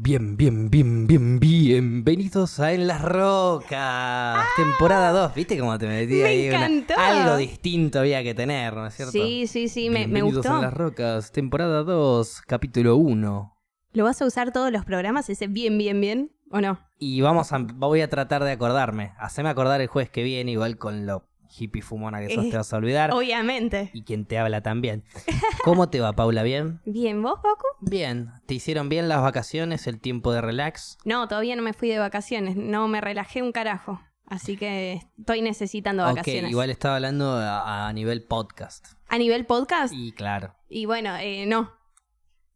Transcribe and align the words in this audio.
Bien, 0.00 0.36
bien, 0.36 0.70
bien, 0.70 1.06
bien, 1.08 1.40
bienvenidos 1.40 2.60
a 2.60 2.72
En 2.72 2.86
las 2.86 3.02
Rocas, 3.02 4.44
temporada 4.56 5.10
2, 5.10 5.34
¿viste 5.34 5.58
cómo 5.58 5.76
te 5.76 5.88
metí 5.88 6.20
Ah. 6.20 6.24
Me 6.24 6.28
ahí? 6.28 6.48
Una- 6.50 6.66
encantó. 6.66 6.94
algo 6.96 7.36
distinto 7.36 7.98
había 7.98 8.22
que 8.22 8.32
tener, 8.32 8.74
¿no 8.74 8.86
es 8.86 8.94
cierto? 8.94 9.10
Sí, 9.12 9.48
sí, 9.48 9.68
sí, 9.68 9.90
me, 9.90 10.06
me 10.06 10.20
a 10.20 10.22
En 10.22 10.34
gustó. 10.34 10.60
las 10.62 10.72
Rocas, 10.72 11.32
temporada 11.32 11.82
2, 11.82 12.42
capítulo 12.46 12.94
1. 12.96 13.56
¿Lo 13.92 14.04
vas 14.04 14.22
a 14.22 14.26
usar 14.26 14.52
todos 14.52 14.70
los 14.70 14.84
programas, 14.84 15.28
ese 15.30 15.48
bien, 15.48 15.76
bien, 15.78 16.00
bien? 16.00 16.30
¿O 16.50 16.60
no? 16.60 16.78
Y 16.98 17.20
vamos 17.20 17.52
a, 17.52 17.58
voy 17.58 18.00
a 18.00 18.08
tratar 18.08 18.44
de 18.44 18.52
acordarme, 18.52 19.14
haceme 19.18 19.48
acordar 19.48 19.80
el 19.80 19.88
jueves 19.88 20.10
que 20.10 20.22
viene, 20.22 20.52
igual 20.52 20.78
con 20.78 21.06
lo 21.06 21.28
hippie 21.56 21.82
fumona 21.82 22.20
que 22.20 22.34
sos 22.34 22.44
Eh, 22.44 22.50
te 22.50 22.56
vas 22.56 22.72
a 22.72 22.76
olvidar. 22.76 23.12
Obviamente. 23.12 23.90
Y 23.92 24.02
quien 24.02 24.24
te 24.24 24.38
habla 24.38 24.62
también. 24.62 25.04
¿Cómo 25.64 25.88
te 25.88 26.00
va, 26.00 26.12
Paula? 26.14 26.42
¿Bien? 26.42 26.80
Bien, 26.84 27.22
¿vos, 27.22 27.34
Goku? 27.42 27.66
Bien. 27.80 28.30
¿Te 28.46 28.54
hicieron 28.54 28.88
bien 28.88 29.08
las 29.08 29.22
vacaciones, 29.22 29.86
el 29.86 30.00
tiempo 30.00 30.32
de 30.32 30.40
relax? 30.40 30.98
No, 31.04 31.28
todavía 31.28 31.56
no 31.56 31.62
me 31.62 31.72
fui 31.72 31.88
de 31.88 31.98
vacaciones. 31.98 32.56
No 32.56 32.88
me 32.88 33.00
relajé 33.00 33.42
un 33.42 33.52
carajo. 33.52 34.00
Así 34.26 34.56
que 34.58 35.00
estoy 35.18 35.40
necesitando 35.40 36.02
vacaciones. 36.04 36.44
Ok, 36.44 36.50
igual 36.50 36.68
estaba 36.70 36.96
hablando 36.96 37.32
a, 37.32 37.88
a 37.88 37.92
nivel 37.94 38.22
podcast. 38.24 38.86
¿A 39.08 39.16
nivel 39.16 39.46
podcast? 39.46 39.94
Y 39.94 40.12
claro. 40.12 40.54
Y 40.68 40.84
bueno, 40.84 41.16
eh, 41.16 41.46
no. 41.46 41.72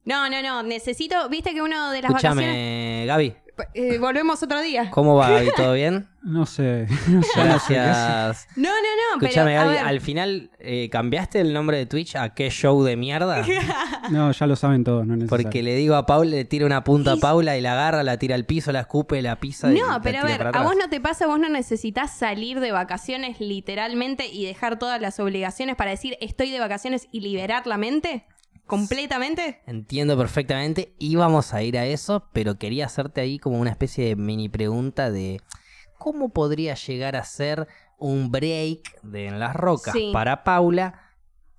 No, 0.04 0.28
no, 0.28 0.42
no. 0.42 0.62
Necesito. 0.62 1.28
¿Viste 1.30 1.54
que 1.54 1.62
uno 1.62 1.90
de 1.90 2.02
las 2.02 2.12
vacaciones. 2.12 2.44
Escúchame, 2.44 3.04
Gaby. 3.06 3.36
Eh, 3.74 3.98
volvemos 3.98 4.42
otro 4.42 4.60
día. 4.60 4.90
¿Cómo 4.90 5.16
va, 5.16 5.30
Gaby? 5.30 5.50
¿Todo 5.56 5.74
bien? 5.74 6.08
No 6.22 6.46
sé, 6.46 6.86
no 7.08 7.22
sé. 7.22 7.30
Gracias. 7.34 8.46
No, 8.56 8.68
no, 8.68 9.20
no. 9.20 9.26
A 9.26 9.44
Gaby. 9.44 9.68
ver. 9.70 9.78
Al 9.78 10.00
final, 10.00 10.50
eh, 10.60 10.88
¿cambiaste 10.90 11.40
el 11.40 11.52
nombre 11.52 11.76
de 11.76 11.86
Twitch 11.86 12.14
a 12.16 12.32
qué 12.32 12.48
show 12.50 12.82
de 12.82 12.96
mierda? 12.96 13.44
No, 14.10 14.32
ya 14.32 14.46
lo 14.48 14.56
saben 14.56 14.82
todos, 14.82 15.06
no 15.06 15.14
es 15.14 15.20
necesario. 15.20 15.44
Porque 15.44 15.62
le 15.62 15.76
digo 15.76 15.94
a 15.94 16.06
Paula, 16.06 16.32
le 16.32 16.44
tira 16.44 16.66
una 16.66 16.82
punta 16.82 17.12
a 17.12 17.16
Paula 17.16 17.56
y 17.56 17.60
la 17.60 17.72
agarra, 17.72 18.02
la 18.02 18.18
tira 18.18 18.34
al 18.34 18.44
piso, 18.44 18.72
la 18.72 18.80
escupe, 18.80 19.22
la 19.22 19.36
pisa 19.36 19.70
y 19.72 19.78
la 19.78 19.86
No, 19.86 20.02
pero 20.02 20.18
a 20.18 20.24
ver, 20.24 20.50
a 20.52 20.62
vos 20.62 20.74
no 20.76 20.88
te 20.90 21.00
pasa, 21.00 21.28
vos 21.28 21.38
no 21.38 21.48
necesitas 21.48 22.12
salir 22.12 22.58
de 22.58 22.72
vacaciones 22.72 23.40
literalmente 23.40 24.26
y 24.26 24.44
dejar 24.44 24.78
todas 24.78 25.00
las 25.00 25.20
obligaciones 25.20 25.76
para 25.76 25.92
decir 25.92 26.18
estoy 26.20 26.50
de 26.50 26.58
vacaciones 26.58 27.06
y 27.12 27.20
liberar 27.20 27.66
la 27.68 27.78
mente 27.78 28.26
completamente. 28.76 29.60
Entiendo 29.66 30.16
perfectamente. 30.16 30.94
Íbamos 30.98 31.54
a 31.54 31.62
ir 31.62 31.76
a 31.78 31.86
eso, 31.86 32.28
pero 32.32 32.58
quería 32.58 32.86
hacerte 32.86 33.20
ahí 33.20 33.38
como 33.38 33.60
una 33.60 33.70
especie 33.70 34.06
de 34.06 34.16
mini 34.16 34.48
pregunta 34.48 35.10
de 35.10 35.40
cómo 35.98 36.30
podría 36.30 36.74
llegar 36.74 37.14
a 37.16 37.24
ser 37.24 37.68
un 37.98 38.30
break 38.32 39.00
de 39.02 39.26
En 39.28 39.38
las 39.38 39.54
Rocas 39.54 39.92
Sí. 39.94 40.10
para 40.12 40.42
Paula. 40.42 40.98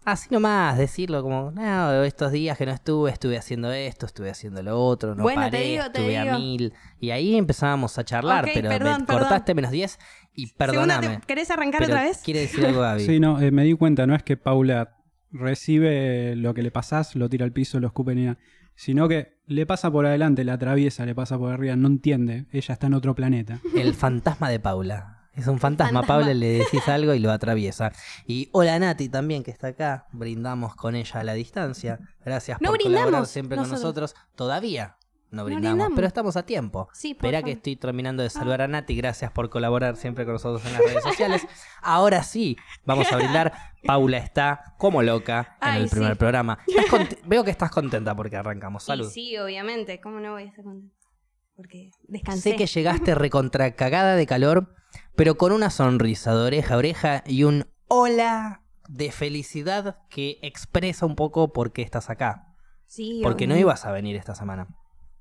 Así 0.05 0.27
nomás, 0.31 0.77
decirlo 0.77 1.23
como, 1.23 1.51
no, 1.51 2.03
estos 2.03 2.33
días 2.33 2.57
que 2.57 2.65
no 2.65 2.73
estuve, 2.73 3.09
estuve 3.09 3.37
haciendo 3.37 3.71
esto, 3.71 4.05
estuve 4.05 4.29
haciendo 4.29 4.61
lo 4.61 4.77
otro, 4.77 5.15
no 5.15 5.23
Bueno, 5.23 5.43
te 5.45 5.51
paré, 5.51 5.63
digo, 5.63 5.83
te 5.91 5.99
estuve 5.99 6.17
a 6.17 6.37
mil. 6.37 6.73
Y 6.99 7.11
ahí 7.11 7.37
empezábamos 7.37 7.97
a 7.97 8.03
charlar, 8.03 8.43
pero 8.53 8.67
me 8.69 8.77
perdón, 8.79 9.05
cortaste 9.05 9.53
menos 9.55 9.71
10 9.71 9.97
y 10.33 10.47
Segunda, 10.47 10.57
perdóname. 10.57 11.07
¿te- 11.19 11.25
¿Querés 11.27 11.49
arrancar 11.51 11.83
otra 11.83 12.01
vez? 12.03 12.17
Quiere 12.21 12.41
decir 12.41 12.65
algo, 12.65 12.81
Gaby. 12.81 13.05
Sí, 13.05 13.21
no, 13.21 13.39
eh, 13.39 13.51
me 13.51 13.63
di 13.63 13.75
cuenta, 13.75 14.05
no 14.05 14.13
es 14.13 14.23
que 14.23 14.35
Paula 14.35 14.97
recibe 15.33 16.35
lo 16.35 16.53
que 16.53 16.63
le 16.63 16.71
pasás, 16.71 17.15
lo 17.15 17.27
tira 17.29 17.45
al 17.45 17.51
piso, 17.51 17.79
lo 17.79 17.87
escupe 17.87 18.15
ni 18.15 18.25
nada, 18.25 18.37
sino 18.75 19.07
que 19.07 19.37
le 19.45 19.65
pasa 19.65 19.91
por 19.91 20.05
adelante, 20.05 20.43
la 20.43 20.53
atraviesa, 20.53 21.05
le 21.05 21.15
pasa 21.15 21.37
por 21.37 21.51
arriba, 21.51 21.75
no 21.75 21.87
entiende, 21.87 22.45
ella 22.51 22.73
está 22.73 22.87
en 22.87 22.93
otro 22.93 23.15
planeta. 23.15 23.59
El 23.75 23.93
fantasma 23.93 24.49
de 24.49 24.59
Paula. 24.59 25.19
Es 25.33 25.47
un 25.47 25.59
fantasma. 25.59 26.01
Fantasma. 26.01 26.15
Paula 26.15 26.33
le 26.35 26.59
decís 26.59 26.87
algo 26.87 27.13
y 27.15 27.19
lo 27.19 27.31
atraviesa. 27.31 27.91
Y 28.27 28.49
hola 28.51 28.77
Nati 28.77 29.09
también 29.09 29.43
que 29.43 29.49
está 29.49 29.69
acá. 29.69 30.05
Brindamos 30.11 30.75
con 30.75 30.95
ella 30.95 31.21
a 31.21 31.23
la 31.23 31.33
distancia. 31.33 31.99
Gracias 32.23 32.61
No 32.61 32.69
por 32.69 32.77
colaborar 32.77 33.05
brindamos 33.05 33.29
siempre 33.29 33.57
con 33.57 33.67
nosotros. 33.67 34.15
Todavía 34.35 34.95
no 35.33 35.41
No 35.41 35.45
brindamos, 35.45 35.89
pero 35.95 36.05
estamos 36.05 36.37
a 36.37 36.45
tiempo. 36.45 36.87
Sí, 36.93 37.11
Espera 37.11 37.41
que 37.41 37.53
estoy 37.53 37.75
terminando 37.75 38.21
de 38.21 38.29
saludar 38.29 38.61
a 38.61 38.67
Nati. 38.67 38.95
Gracias 38.95 39.31
por 39.31 39.49
colaborar 39.49 39.97
siempre 39.97 40.25
con 40.25 40.33
nosotros 40.33 40.63
en 40.65 40.73
las 40.73 40.81
redes 40.81 41.03
sociales. 41.03 41.47
Ahora 41.81 42.21
sí, 42.21 42.55
vamos 42.85 43.11
a 43.11 43.15
brindar. 43.17 43.51
Paula 43.83 44.17
está 44.17 44.75
como 44.77 45.01
loca 45.01 45.57
en 45.61 45.69
Ay, 45.69 45.83
el 45.83 45.89
primer 45.89 46.13
sí. 46.13 46.19
programa. 46.19 46.59
Veo 47.25 47.43
que 47.43 47.49
estás 47.49 47.71
contenta 47.71 48.15
porque 48.15 48.37
arrancamos. 48.37 48.83
Salud. 48.83 49.07
Y 49.07 49.11
sí, 49.11 49.37
obviamente. 49.37 49.99
¿Cómo 49.99 50.19
no 50.19 50.33
voy 50.33 50.43
a 50.43 50.45
estar 50.45 50.63
contenta? 50.63 50.95
Porque 51.55 51.89
descansé. 52.07 52.51
Sé 52.51 52.55
que 52.55 52.67
llegaste 52.67 53.15
recontra 53.15 53.75
cagada 53.75 54.15
de 54.15 54.27
calor, 54.27 54.75
pero 55.15 55.35
con 55.35 55.51
una 55.51 55.71
sonrisa 55.71 56.35
de 56.35 56.41
oreja 56.45 56.75
a 56.75 56.77
oreja 56.77 57.23
y 57.25 57.43
un 57.43 57.65
hola 57.87 58.61
de 58.87 59.11
felicidad 59.11 59.97
que 60.09 60.37
expresa 60.43 61.07
un 61.07 61.15
poco 61.15 61.51
por 61.53 61.73
qué 61.73 61.81
estás 61.81 62.11
acá. 62.11 62.53
Sí, 62.85 63.21
Porque 63.23 63.47
no 63.47 63.57
ibas 63.57 63.85
a 63.85 63.91
venir 63.91 64.15
esta 64.15 64.35
semana. 64.35 64.67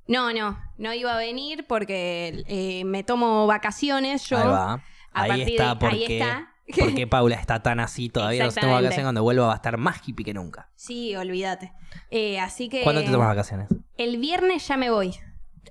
No, 0.07 0.33
no. 0.33 0.59
No 0.79 0.93
iba 0.93 1.15
a 1.15 1.19
venir 1.19 1.67
porque 1.69 2.45
eh, 2.49 2.85
me 2.85 3.05
tomo 3.05 3.47
vacaciones 3.47 4.25
yo. 4.29 4.39
Ahí 4.39 4.47
va. 4.49 4.73
A 5.15 5.23
Ahí 5.25 5.43
está, 5.43 5.75
de- 5.75 5.87
ahí 5.87 6.01
porque, 6.01 6.19
está. 6.19 6.49
porque 6.87 7.07
Paula 7.07 7.37
está 7.37 7.63
tan 7.63 7.81
así 7.81 8.09
todavía. 8.09 8.39
Tenemos 8.39 8.55
Exactamente. 8.57 8.83
vacaciones 8.85 9.05
cuando 9.05 9.23
vuelva 9.23 9.47
va 9.47 9.53
a 9.53 9.57
estar 9.57 9.77
más 9.77 10.01
hippie 10.07 10.25
que 10.25 10.35
nunca. 10.35 10.69
Sí, 10.75 11.15
olvídate. 11.17 11.73
Eh, 12.11 12.41
así 12.41 12.69
que. 12.69 12.83
¿Cuándo 12.83 13.03
te 13.03 13.11
tomas 13.11 13.29
vacaciones? 13.29 13.69
El 13.99 14.17
viernes 14.19 14.67
ya 14.67 14.77
me 14.77 14.91
voy. 14.91 15.15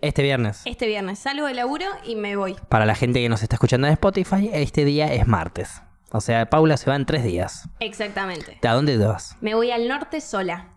Este 0.01 0.23
viernes. 0.23 0.61
Este 0.65 0.87
viernes 0.87 1.19
salgo 1.19 1.45
del 1.45 1.57
laburo 1.57 1.85
y 2.05 2.15
me 2.15 2.35
voy. 2.35 2.55
Para 2.69 2.85
la 2.85 2.95
gente 2.95 3.19
que 3.21 3.29
nos 3.29 3.43
está 3.43 3.55
escuchando 3.57 3.87
en 3.87 3.93
Spotify, 3.93 4.49
este 4.53 4.85
día 4.85 5.13
es 5.13 5.27
martes. 5.27 5.81
O 6.11 6.21
sea, 6.21 6.49
Paula 6.49 6.77
se 6.77 6.89
va 6.89 6.95
en 6.95 7.05
tres 7.05 7.23
días. 7.23 7.69
Exactamente. 7.79 8.57
¿A 8.67 8.73
dónde 8.73 8.97
te 8.97 9.05
vas? 9.05 9.37
Me 9.41 9.53
voy 9.53 9.71
al 9.71 9.87
norte 9.87 10.19
sola, 10.21 10.69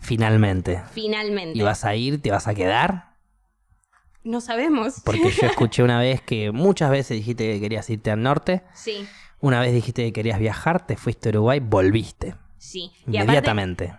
Finalmente. 0.00 0.82
finalmente. 0.92 1.58
¿Y 1.58 1.62
vas 1.62 1.84
a 1.84 1.94
ir? 1.94 2.20
¿Te 2.22 2.30
vas 2.30 2.46
a 2.48 2.54
quedar? 2.54 3.16
No 4.24 4.40
sabemos. 4.40 5.00
Porque 5.04 5.30
yo 5.30 5.46
escuché 5.46 5.82
una 5.82 5.98
vez 6.00 6.20
que 6.20 6.50
muchas 6.52 6.90
veces 6.90 7.16
dijiste 7.16 7.52
que 7.52 7.60
querías 7.60 7.88
irte 7.90 8.10
al 8.10 8.22
norte, 8.22 8.62
Sí, 8.74 9.06
una 9.40 9.60
vez 9.60 9.72
dijiste 9.72 10.04
que 10.04 10.12
querías 10.12 10.38
viajar, 10.38 10.86
te 10.86 10.96
fuiste 10.96 11.28
a 11.28 11.30
Uruguay, 11.30 11.60
volviste 11.60 12.34
sí. 12.58 12.90
Y 13.06 13.16
aparte, 13.16 13.22
inmediatamente. 13.22 13.94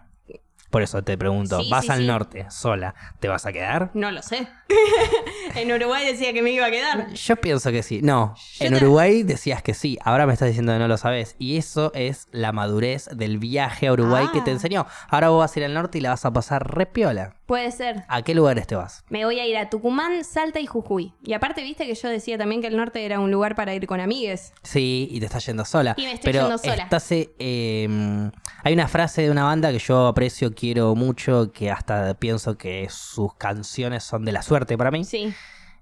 Por 0.70 0.84
eso 0.84 1.02
te 1.04 1.18
pregunto, 1.18 1.62
Sí, 1.62 1.70
vas 1.72 1.86
sí, 1.86 1.92
al 1.92 2.00
sí. 2.02 2.06
norte 2.08 2.46
sola, 2.52 2.94
¿te 3.20 3.28
vas 3.28 3.46
a 3.48 3.52
quedar? 3.52 3.90
no 3.96 4.12
lo 4.12 4.22
sé. 4.22 4.48
en 5.56 5.72
Uruguay 5.72 6.06
decía 6.06 6.32
que 6.34 6.42
me 6.42 6.52
iba 6.52 6.66
a 6.68 6.72
quedar. 6.72 7.12
Yo 7.14 7.36
pienso 7.38 7.72
que 7.72 7.82
sí. 7.84 8.02
No, 8.04 8.36
Yo 8.60 8.66
en 8.68 8.74
te- 8.74 8.78
Uruguay 8.84 9.24
decías 9.24 9.64
que 9.64 9.74
sí, 9.74 9.98
ahora 10.04 10.28
me 10.28 10.34
estás 10.34 10.48
diciendo 10.50 10.72
que 10.74 10.80
no 10.80 10.88
lo 10.88 10.98
sabes. 10.98 11.36
Y 11.40 11.58
eso 11.58 11.92
es 11.96 12.28
la 12.32 12.52
madurez 12.52 13.10
del 13.14 13.40
viaje 13.40 13.88
a 13.88 13.94
Uruguay 13.94 14.28
que 14.32 14.42
te 14.42 14.52
Ah. 14.52 14.54
enseñó. 14.54 14.86
Ahora 15.10 15.30
vos 15.30 15.40
vas 15.40 15.56
a 15.56 15.60
ir 15.60 15.66
al 15.66 15.74
norte 15.74 15.98
y 15.98 16.02
la 16.02 16.10
vas 16.12 16.26
a 16.26 16.32
pasar 16.34 16.76
re 16.76 16.86
piola. 16.86 17.36
Puede 17.50 17.72
ser. 17.72 18.04
¿A 18.08 18.22
qué 18.22 18.36
lugares 18.36 18.68
te 18.68 18.76
vas? 18.76 19.04
Me 19.10 19.26
voy 19.26 19.40
a 19.40 19.48
ir 19.48 19.58
a 19.58 19.72
Tucumán, 19.72 20.24
Salta 20.24 20.60
y 20.60 20.68
Jujuy. 20.68 21.16
Y 21.24 21.34
aparte, 21.34 21.64
viste 21.64 21.88
que 21.88 21.96
yo 21.96 22.08
decía 22.08 22.38
también 22.38 22.62
que 22.62 22.68
el 22.68 22.78
norte 22.78 23.04
era 23.04 23.20
un 23.20 23.32
lugar 23.32 23.56
para 23.56 23.74
ir 23.74 23.88
con 23.88 24.00
amigues. 24.00 24.54
Sí, 24.62 25.08
y 25.10 25.20
te 25.20 25.26
estás 25.26 25.48
yendo 25.48 25.66
sola. 25.66 25.96
Y 25.98 26.04
me 26.04 26.12
estoy 26.14 26.32
Pero 26.32 26.44
yendo 26.46 26.60
sola. 26.60 26.84
estás, 26.84 27.12
eh, 27.12 27.34
eh, 27.40 28.32
hay 28.64 28.74
una 28.74 28.88
frase 28.88 29.24
de 29.24 29.32
una 29.32 29.46
banda 29.46 29.72
que 29.72 29.80
yo 29.80 30.06
aprecio, 30.06 30.54
quiero 30.54 30.94
mucho, 30.94 31.52
que 31.52 31.72
hasta 31.72 32.14
pienso 32.14 32.56
que 32.56 32.88
sus 32.92 33.34
canciones 33.34 34.04
son 34.04 34.26
de 34.26 34.32
la 34.32 34.44
suerte 34.44 34.78
para 34.78 34.92
mí, 34.92 35.04
Sí, 35.04 35.34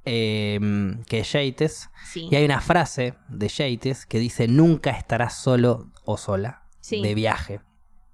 eh, 0.06 0.58
que 1.06 1.20
es 1.20 1.32
Yates. 1.34 1.90
sí. 2.06 2.30
Y 2.32 2.36
hay 2.38 2.46
una 2.46 2.62
frase 2.62 3.16
de 3.28 3.50
Yates 3.50 4.06
que 4.06 4.20
dice, 4.20 4.48
nunca 4.48 4.92
estarás 4.92 5.36
solo 5.38 5.92
o 6.06 6.16
sola 6.16 6.64
Sí. 6.80 7.02
de 7.02 7.14
viaje. 7.14 7.60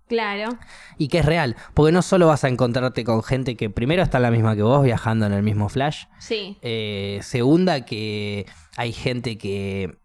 Claro. 0.08 0.58
Y 0.97 1.08
que 1.08 1.19
es 1.19 1.25
real, 1.25 1.56
porque 1.74 1.91
no 1.91 2.02
solo 2.02 2.28
vas 2.28 2.44
a 2.44 2.50
encontrarte 2.50 3.03
con 3.03 3.24
gente 3.24 3.56
que 3.56 3.69
primero 3.69 4.03
está 4.03 4.19
la 4.19 4.31
misma 4.31 4.56
que 4.56 4.62
vos, 4.62 4.84
viajando 4.84 5.25
en 5.25 5.34
el 5.34 5.44
mismo 5.44 5.69
flash, 5.69 6.06
Sí. 6.19 6.58
eh, 6.62 7.19
segunda, 7.24 7.86
que 7.86 8.46
hay 8.78 8.91
gente 8.94 9.38
que 9.38 9.97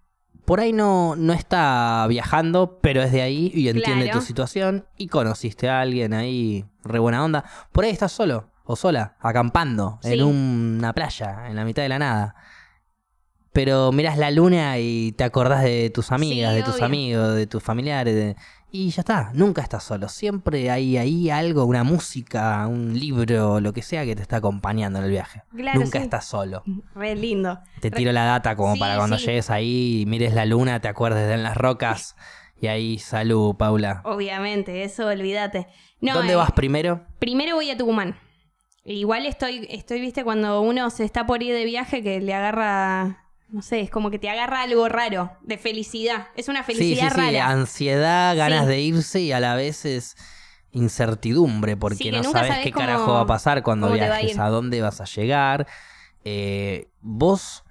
por 0.45 0.61
ahí 0.61 0.73
no, 0.73 1.15
no 1.17 1.35
está 1.35 2.07
viajando, 2.09 2.79
pero 2.81 3.03
es 3.03 3.13
de 3.13 3.21
ahí 3.21 3.51
y 3.55 3.69
entiende 3.69 4.05
Claro. 4.07 4.21
tu 4.21 4.25
situación 4.25 4.87
y 4.97 5.09
conociste 5.09 5.69
a 5.69 5.81
alguien 5.83 6.15
ahí 6.15 6.65
re 6.85 6.99
buena 7.01 7.23
onda. 7.23 7.45
Por 7.73 7.85
ahí 7.85 7.91
estás 7.91 8.13
solo 8.13 8.49
o 8.65 8.75
sola, 8.77 9.17
acampando 9.21 9.99
Sí. 10.03 10.15
en 10.15 10.23
una 10.25 10.95
playa, 10.95 11.49
en 11.49 11.57
la 11.57 11.65
mitad 11.65 11.83
de 11.83 11.89
la 11.91 11.99
nada. 11.99 12.35
Pero 13.53 13.93
mirás 13.93 14.17
la 14.19 14.31
luna 14.31 14.79
y 14.79 15.13
te 15.13 15.25
acordás 15.25 15.65
de 15.65 15.91
tus 15.91 16.13
amigas, 16.13 16.53
Sí, 16.53 16.57
de 16.59 16.63
tus 16.63 16.81
amigos, 16.83 17.35
de 17.35 17.47
tus 17.47 17.63
familiares. 17.63 18.15
de- 18.15 18.37
Y 18.71 18.91
ya 18.91 19.01
está, 19.01 19.31
nunca 19.33 19.63
estás 19.63 19.83
solo. 19.83 20.09
Siempre 20.09 20.71
hay 20.71 20.99
ahí 20.99 21.31
algo, 21.31 21.65
una 21.65 21.85
música, 21.85 22.67
un 22.67 22.99
libro, 22.99 23.61
lo 23.61 23.73
que 23.73 23.81
sea 23.81 24.05
que 24.05 24.15
te 24.15 24.21
está 24.21 24.37
acompañando 24.37 24.99
en 24.99 25.07
el 25.07 25.11
viaje. 25.11 25.43
Claro, 25.57 25.81
nunca 25.81 25.99
sí. 25.99 26.05
estás 26.05 26.27
solo. 26.27 26.63
Re 26.95 27.17
lindo. 27.17 27.59
Te 27.81 27.91
tiro 27.91 28.13
la 28.13 28.25
data 28.25 28.57
como 28.57 28.75
Sí, 28.75 28.81
para 28.81 28.97
cuando 28.97 29.17
sí. 29.17 29.27
llegues 29.27 29.49
ahí 29.51 30.03
y 30.03 30.07
mires 30.07 30.35
la 30.35 30.45
luna, 30.45 30.81
te 30.81 30.89
acuerdes 30.89 31.27
de 31.27 31.35
en 31.35 31.43
las 31.43 31.57
rocas. 31.57 32.15
Y 32.61 32.67
ahí, 32.67 32.99
salud, 32.99 33.55
Paula. 33.57 34.03
Obviamente, 34.05 34.83
eso 34.83 35.07
olvídate. 35.07 35.69
No, 36.01 36.15
¿Dónde 36.15 36.35
eh, 36.35 36.37
vas 36.37 36.53
primero? 36.53 37.07
Primero 37.19 37.55
voy 37.55 37.71
a 37.71 37.77
Tucumán. 37.77 38.17
Igual 38.85 39.27
estoy, 39.27 39.67
estoy, 39.71 40.01
viste, 40.01 40.25
cuando 40.25 40.61
uno 40.61 40.91
se 40.91 41.05
está 41.05 41.27
por 41.27 41.43
ir 41.43 41.55
de 41.55 41.65
viaje 41.65 42.03
que 42.03 42.21
le 42.21 42.35
agarra, 42.35 43.28
no 43.49 43.63
sé, 43.63 43.81
es 43.81 43.91
como 43.91 44.11
que 44.11 44.19
te 44.19 44.29
agarra 44.29 44.63
algo 44.63 44.89
raro, 44.89 45.33
de 45.43 45.57
felicidad. 45.59 46.29
Es 46.37 46.49
una 46.49 46.65
Sí, 46.65 46.73
sí, 46.73 46.79
felicidad 46.79 47.11
sí, 47.13 47.17
rara. 47.21 47.49
ansiedad, 47.49 48.37
ganas 48.37 48.63
Sí. 48.65 48.69
de 48.69 48.81
irse 48.81 49.21
y 49.21 49.33
a 49.33 49.41
la 49.41 49.55
vez 49.55 49.85
es 49.85 50.17
incertidumbre 50.73 51.77
porque 51.77 51.97
Sí, 51.97 52.05
que 52.05 52.13
no 52.13 52.25
sabes 52.25 52.59
qué 52.63 52.73
cómo- 52.73 52.87
carajo 52.87 53.13
va 53.15 53.21
a 53.23 53.27
pasar 53.27 53.63
cuando 53.63 53.89
a 53.89 53.93
viajes, 53.93 54.39
a, 54.39 54.49
dónde 54.49 54.81
vas 54.83 55.01
a 55.01 55.05
llegar. 55.05 55.67
Eh, 56.25 56.89
vos 57.01 57.65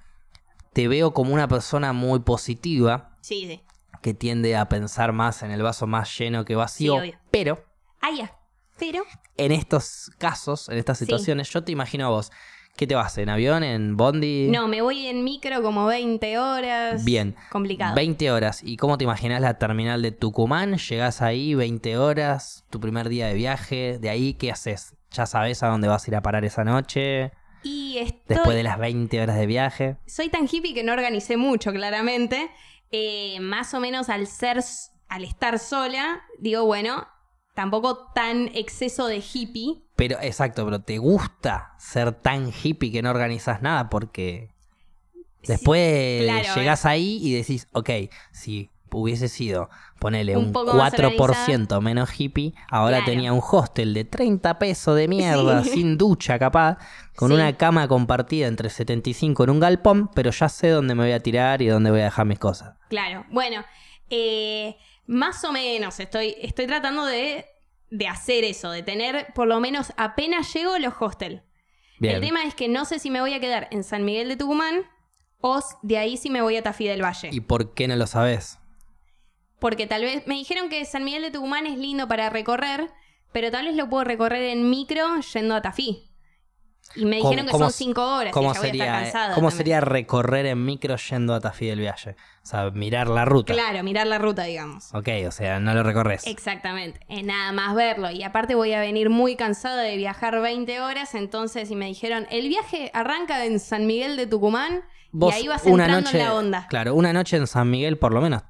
te 0.73 0.87
veo 0.87 1.13
como 1.13 1.33
una 1.33 1.47
persona 1.47 1.93
muy 1.93 2.19
positiva 2.19 3.15
Sí, 3.21 3.45
sí. 3.47 3.63
que 4.01 4.13
tiende 4.13 4.55
a 4.55 4.67
pensar 4.69 5.11
más 5.13 5.43
en 5.43 5.51
el 5.51 5.61
vaso 5.61 5.85
más 5.87 6.15
lleno 6.17 6.43
que 6.45 6.55
vacío, 6.55 7.01
Sí, 7.01 7.13
pero 7.31 7.63
Ah, 8.01 8.09
ya. 8.15 8.31
Pero, 8.79 9.03
en 9.37 9.51
estos 9.51 10.11
casos, 10.19 10.69
en 10.69 10.77
estas 10.77 10.99
Sí. 10.99 11.05
situaciones, 11.05 11.49
yo 11.49 11.63
te 11.63 11.71
imagino 11.71 12.05
a 12.05 12.09
vos. 12.09 12.31
¿Qué 12.77 12.85
te 12.85 12.93
vas? 12.93 13.17
¿En 13.17 13.27
avión? 13.29 13.63
¿En 13.63 13.97
bondi? 13.97 14.49
no, 14.51 14.67
me 14.67 14.83
voy 14.83 15.07
en 15.07 15.23
micro 15.23 15.63
como 15.63 15.87
20 15.87 16.37
horas. 16.37 17.03
Bien. 17.03 17.35
Complicado. 17.49 17.95
20 17.95 18.31
horas. 18.31 18.61
¿Y 18.63 18.77
cómo 18.77 18.99
te 18.99 19.03
imaginas 19.03 19.41
la 19.41 19.57
terminal 19.57 20.03
de 20.03 20.11
Tucumán? 20.11 20.77
Llegás 20.77 21.23
ahí 21.23 21.55
20 21.55 21.97
horas, 21.97 22.65
tu 22.69 22.79
primer 22.79 23.09
día 23.09 23.25
de 23.25 23.33
viaje. 23.33 23.97
De 23.97 24.11
ahí, 24.11 24.35
¿qué 24.35 24.51
haces? 24.51 24.95
¿Ya 25.09 25.25
sabes 25.25 25.63
a 25.63 25.69
dónde 25.69 25.87
vas 25.87 26.05
a 26.05 26.11
ir 26.11 26.15
a 26.15 26.21
parar 26.21 26.45
esa 26.45 26.63
noche? 26.63 27.31
Y 27.63 27.97
estoy... 27.97 28.35
Después 28.35 28.55
de 28.55 28.61
las 28.61 28.77
20 28.77 29.21
horas 29.21 29.37
de 29.37 29.47
viaje. 29.47 29.97
soy 30.05 30.29
tan 30.29 30.43
hippie 30.43 30.75
que 30.75 30.83
no 30.83 30.93
organicé 30.93 31.35
mucho, 31.35 31.73
claramente. 31.73 32.51
Eh, 32.91 33.39
más 33.39 33.73
o 33.73 33.79
menos 33.79 34.09
al 34.09 34.27
ser, 34.27 34.59
al 35.09 35.23
estar 35.23 35.57
sola, 35.57 36.21
digo, 36.37 36.63
bueno, 36.65 37.07
tampoco 37.57 38.11
tan 38.13 38.51
exceso 38.53 39.07
de 39.07 39.17
hippie. 39.17 39.81
Pero, 39.95 40.19
exacto, 40.21 40.63
pero 40.63 40.79
¿te 40.83 40.99
gusta 40.99 41.73
ser 41.79 42.11
tan 42.11 42.51
hippie 42.53 42.91
que 42.91 43.01
no 43.01 43.09
organizas 43.09 43.63
nada? 43.63 43.89
Porque 43.89 44.51
después 45.41 46.23
claro, 46.23 46.53
llegás 46.55 46.85
ahí 46.85 47.17
y 47.19 47.33
decís, 47.33 47.67
ok, 47.71 47.89
si 48.31 48.69
hubiese 48.91 49.27
sido, 49.27 49.71
ponele 49.99 50.37
Un 50.37 50.45
un, 50.45 50.51
poco 50.53 50.73
más 50.75 50.93
4% 50.93 51.81
menos 51.81 52.11
hippie, 52.19 52.53
ahora 52.69 52.97
Claro. 52.97 53.11
tenía 53.11 53.33
un 53.33 53.41
hostel 53.43 53.95
de 53.95 54.05
30 54.05 54.59
pesos 54.59 54.95
de 54.95 55.07
mierda, 55.07 55.63
Sí. 55.63 55.71
sin 55.71 55.97
ducha 55.97 56.37
capaz, 56.37 56.77
con 57.15 57.29
Sí. 57.29 57.33
una 57.33 57.57
cama 57.57 57.87
compartida 57.87 58.45
entre 58.45 58.69
75 58.69 59.45
en 59.45 59.49
un 59.49 59.59
galpón, 59.59 60.09
pero 60.13 60.29
ya 60.29 60.47
sé 60.47 60.69
dónde 60.69 60.93
me 60.93 61.05
voy 61.05 61.13
a 61.13 61.19
tirar 61.21 61.63
y 61.63 61.67
dónde 61.67 61.89
voy 61.89 62.01
a 62.01 62.05
dejar 62.05 62.27
mis 62.27 62.37
cosas. 62.37 62.75
Claro, 62.87 63.25
bueno, 63.31 63.63
eh, 64.11 64.77
más 65.07 65.43
o 65.43 65.51
menos 65.51 65.99
estoy, 65.99 66.35
estoy 66.41 66.67
tratando 66.67 67.05
de, 67.05 67.45
de 67.89 68.07
hacer 68.07 68.43
eso, 68.43 68.69
de 68.69 68.83
tener 68.83 69.33
por 69.33 69.47
lo 69.47 69.59
menos 69.59 69.93
apenas 69.97 70.53
llego 70.53 70.77
los 70.77 70.93
hostels. 70.99 71.41
Bien. 71.99 72.15
El 72.15 72.21
tema 72.21 72.43
es 72.43 72.53
que 72.53 72.67
no 72.67 72.85
sé 72.85 72.99
si 72.99 73.09
me 73.09 73.21
voy 73.21 73.33
a 73.33 73.39
quedar 73.39 73.67
en 73.71 73.83
San 73.83 74.05
Miguel 74.05 74.27
de 74.27 74.37
Tucumán 74.37 74.83
o 75.39 75.59
de 75.81 75.97
ahí 75.97 76.17
si 76.17 76.29
me 76.29 76.41
voy 76.41 76.57
a 76.57 76.63
Tafí 76.63 76.87
del 76.87 77.03
Valle. 77.03 77.29
¿Y 77.31 77.39
por 77.39 77.73
qué 77.73 77.87
no 77.87 77.95
lo 77.95 78.05
sabes? 78.05 78.59
Porque 79.59 79.87
tal 79.87 80.03
vez 80.03 80.27
me 80.27 80.35
dijeron 80.35 80.69
que 80.69 80.85
San 80.85 81.03
Miguel 81.03 81.23
de 81.23 81.31
Tucumán 81.31 81.65
es 81.65 81.79
lindo 81.79 82.07
para 82.07 82.29
recorrer, 82.29 82.91
pero 83.31 83.49
tal 83.49 83.65
vez 83.65 83.75
lo 83.75 83.89
puedo 83.89 84.03
recorrer 84.03 84.43
en 84.43 84.69
micro 84.69 85.19
yendo 85.33 85.55
a 85.55 85.61
Tafí. 85.61 86.06
Y 86.95 87.05
me 87.05 87.19
¿Cómo- 87.19 87.29
dijeron 87.31 87.51
que 87.51 87.57
son 87.57 87.71
cinco 87.71 88.15
horas 88.15 88.33
¿Cómo 88.33 88.53
ya 88.53 88.59
voy 88.59 88.67
a 88.67 88.71
sería, 88.71 88.83
estar 88.85 89.03
cansada. 89.03 89.35
¿cómo 89.35 89.47
también. 89.49 89.57
sería 89.57 89.81
recorrer 89.81 90.45
en 90.45 90.65
micro 90.65 90.95
yendo 90.95 91.33
a 91.33 91.39
Tafí 91.39 91.67
del 91.67 91.79
Viaje? 91.79 92.15
O 92.43 92.45
sea, 92.49 92.71
mirar 92.71 93.07
la 93.09 93.25
ruta. 93.25 93.53
Claro, 93.53 93.83
mirar 93.83 94.07
la 94.07 94.17
ruta, 94.17 94.43
digamos. 94.43 94.93
Ok, 94.95 95.09
o 95.27 95.31
sea, 95.31 95.59
no 95.59 95.73
lo 95.73 95.83
recorres. 95.83 96.25
Exactamente, 96.25 96.99
es 97.09 97.23
nada 97.23 97.51
más 97.51 97.75
verlo. 97.75 98.09
Y 98.09 98.23
aparte 98.23 98.55
voy 98.55 98.73
a 98.73 98.79
venir 98.79 99.09
muy 99.09 99.35
cansada 99.35 99.81
de 99.81 99.97
viajar 99.97 100.39
20 100.41 100.79
horas, 100.81 101.13
entonces 101.13 101.69
y 101.71 101.75
me 101.75 101.85
dijeron, 101.87 102.25
el 102.31 102.47
viaje 102.47 102.89
arranca 102.93 103.43
en 103.45 103.59
San 103.59 103.85
Miguel 103.85 104.15
de 104.15 104.27
Tucumán 104.27 104.81
Vos 105.11 105.33
y 105.33 105.37
ahí 105.39 105.47
vas 105.47 105.63
una 105.65 105.85
entrando 105.85 106.09
noche, 106.11 106.19
en 106.19 106.25
la 106.25 106.33
onda. 106.33 106.67
Claro, 106.69 106.95
una 106.95 107.11
noche 107.13 107.37
en 107.37 107.47
San 107.47 107.69
Miguel 107.69 107.97
por 107.97 108.13
lo 108.13 108.21
menos 108.21 108.43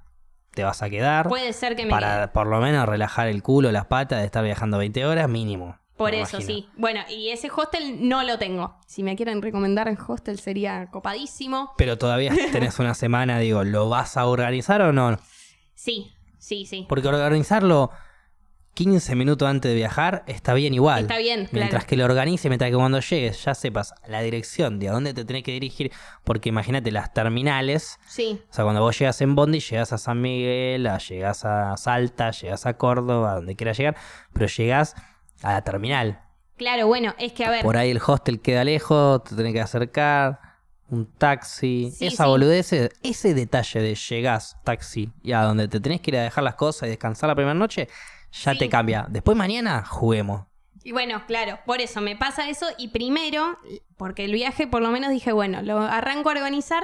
te 0.54 0.64
vas 0.64 0.82
a 0.82 0.90
quedar 0.90 1.28
Puede 1.30 1.54
ser 1.54 1.76
que 1.76 1.84
me 1.86 1.92
para 1.92 2.16
quede. 2.16 2.28
por 2.30 2.48
lo 2.48 2.60
menos 2.60 2.88
relajar 2.88 3.28
el 3.28 3.44
culo, 3.44 3.72
las 3.72 3.86
patas 3.86 4.20
de 4.20 4.26
estar 4.26 4.44
viajando 4.44 4.78
20 4.80 5.06
horas 5.06 5.30
mínimo. 5.30 5.78
Por 5.98 6.12
me 6.12 6.22
eso, 6.22 6.38
imagino. 6.38 6.60
sí. 6.60 6.70
Bueno, 6.78 7.02
y 7.10 7.30
ese 7.30 7.50
hostel 7.56 8.08
no 8.08 8.24
lo 8.24 8.38
tengo. 8.38 8.78
Si 8.86 9.04
me 9.04 9.16
quieren 9.16 9.42
recomendar 9.42 9.88
el 9.88 9.98
hostel 10.08 10.40
sería 10.40 10.88
copadísimo. 10.92 11.74
Pero 11.78 11.98
todavía 11.98 12.32
tenés 12.52 12.80
una 12.80 12.94
semana, 12.94 13.40
digo, 13.40 13.64
¿lo 13.64 13.90
vas 13.90 14.16
a 14.18 14.26
organizar 14.28 14.82
o 14.84 14.94
no? 14.94 15.18
Sí, 15.76 16.14
sí, 16.38 16.66
sí. 16.66 16.86
Porque 16.88 17.08
organizarlo 17.08 17.90
15 18.76 19.16
minutos 19.16 19.48
antes 19.50 19.70
de 19.72 19.76
viajar 19.76 20.24
está 20.28 20.54
bien 20.54 20.76
igual. 20.76 21.02
Está 21.02 21.18
bien, 21.18 21.50
Mientras 21.52 21.70
claro. 21.70 21.86
que 21.88 21.98
lo 21.98 22.06
organice, 22.06 22.48
mientras 22.48 22.70
que 22.70 22.78
cuando 22.78 23.00
llegues 23.00 23.44
ya 23.44 23.56
sepas 23.56 23.96
la 24.08 24.22
dirección 24.22 24.78
de 24.78 24.90
a 24.90 24.92
dónde 24.92 25.16
te 25.16 25.26
tenés 25.26 25.42
que 25.42 25.52
dirigir. 25.54 25.92
Porque 26.24 26.50
imagínate 26.50 26.92
las 26.92 27.12
terminales. 27.12 27.98
Sí, 28.08 28.40
O 28.52 28.54
sea, 28.54 28.66
cuando 28.66 28.82
vos 28.82 28.98
llegas 29.00 29.20
en 29.22 29.34
Bondi, 29.34 29.62
llegas 29.62 29.94
a 29.94 29.98
San 29.98 30.22
Miguel, 30.22 30.88
llegas 31.10 31.44
a 31.44 31.76
Salta, 31.76 32.30
llegas 32.30 32.68
a 32.68 32.76
Córdoba, 32.78 33.32
a 33.32 33.36
donde 33.38 33.56
quieras 33.56 33.80
llegar, 33.80 33.96
pero 34.32 34.46
llegas 34.46 34.94
a 35.44 35.54
la 35.54 35.62
terminal. 35.64 36.22
claro, 36.58 36.88
bueno, 36.88 37.14
es 37.20 37.34
que 37.34 37.46
a 37.46 37.50
ver. 37.50 37.64
Por 37.64 37.78
ahí 37.78 37.92
el 37.92 38.00
hostel 38.06 38.42
queda 38.42 38.64
lejos, 38.64 39.24
te 39.24 39.36
tenés 39.36 39.54
que 39.54 39.62
acercar, 39.62 40.40
un 40.90 41.06
taxi. 41.06 41.92
Sí, 41.96 42.08
Esa 42.08 42.24
sí. 42.24 42.30
boludez, 42.30 42.72
ese, 42.74 42.92
ese 43.04 43.34
detalle 43.34 43.82
de 43.82 43.96
llegás, 43.96 44.58
taxi, 44.64 45.12
y 45.22 45.34
a 45.34 45.42
donde 45.42 45.68
te 45.68 45.80
tenés 45.80 46.02
que 46.02 46.12
ir 46.12 46.18
a 46.18 46.24
dejar 46.24 46.44
las 46.44 46.56
cosas 46.56 46.88
y 46.88 46.90
descansar 46.90 47.28
la 47.28 47.36
primera 47.36 47.54
noche, 47.54 47.88
ya 48.32 48.54
Sí. 48.54 48.60
te 48.60 48.70
cambia. 48.70 49.06
Después 49.10 49.38
mañana, 49.38 49.84
juguemos. 49.86 50.46
Y 50.84 50.94
bueno, 50.94 51.24
claro, 51.28 51.60
por 51.66 51.82
eso 51.82 52.00
me 52.00 52.16
pasa 52.16 52.50
eso. 52.50 52.66
Y 52.78 52.88
primero, 52.90 53.58
porque 53.98 54.24
el 54.24 54.32
viaje 54.32 54.68
por 54.68 54.82
lo 54.82 54.90
menos 54.90 55.10
dije, 55.12 55.34
bueno, 55.34 55.62
lo 55.62 55.80
arranco 55.82 56.30
a 56.30 56.32
organizar 56.34 56.84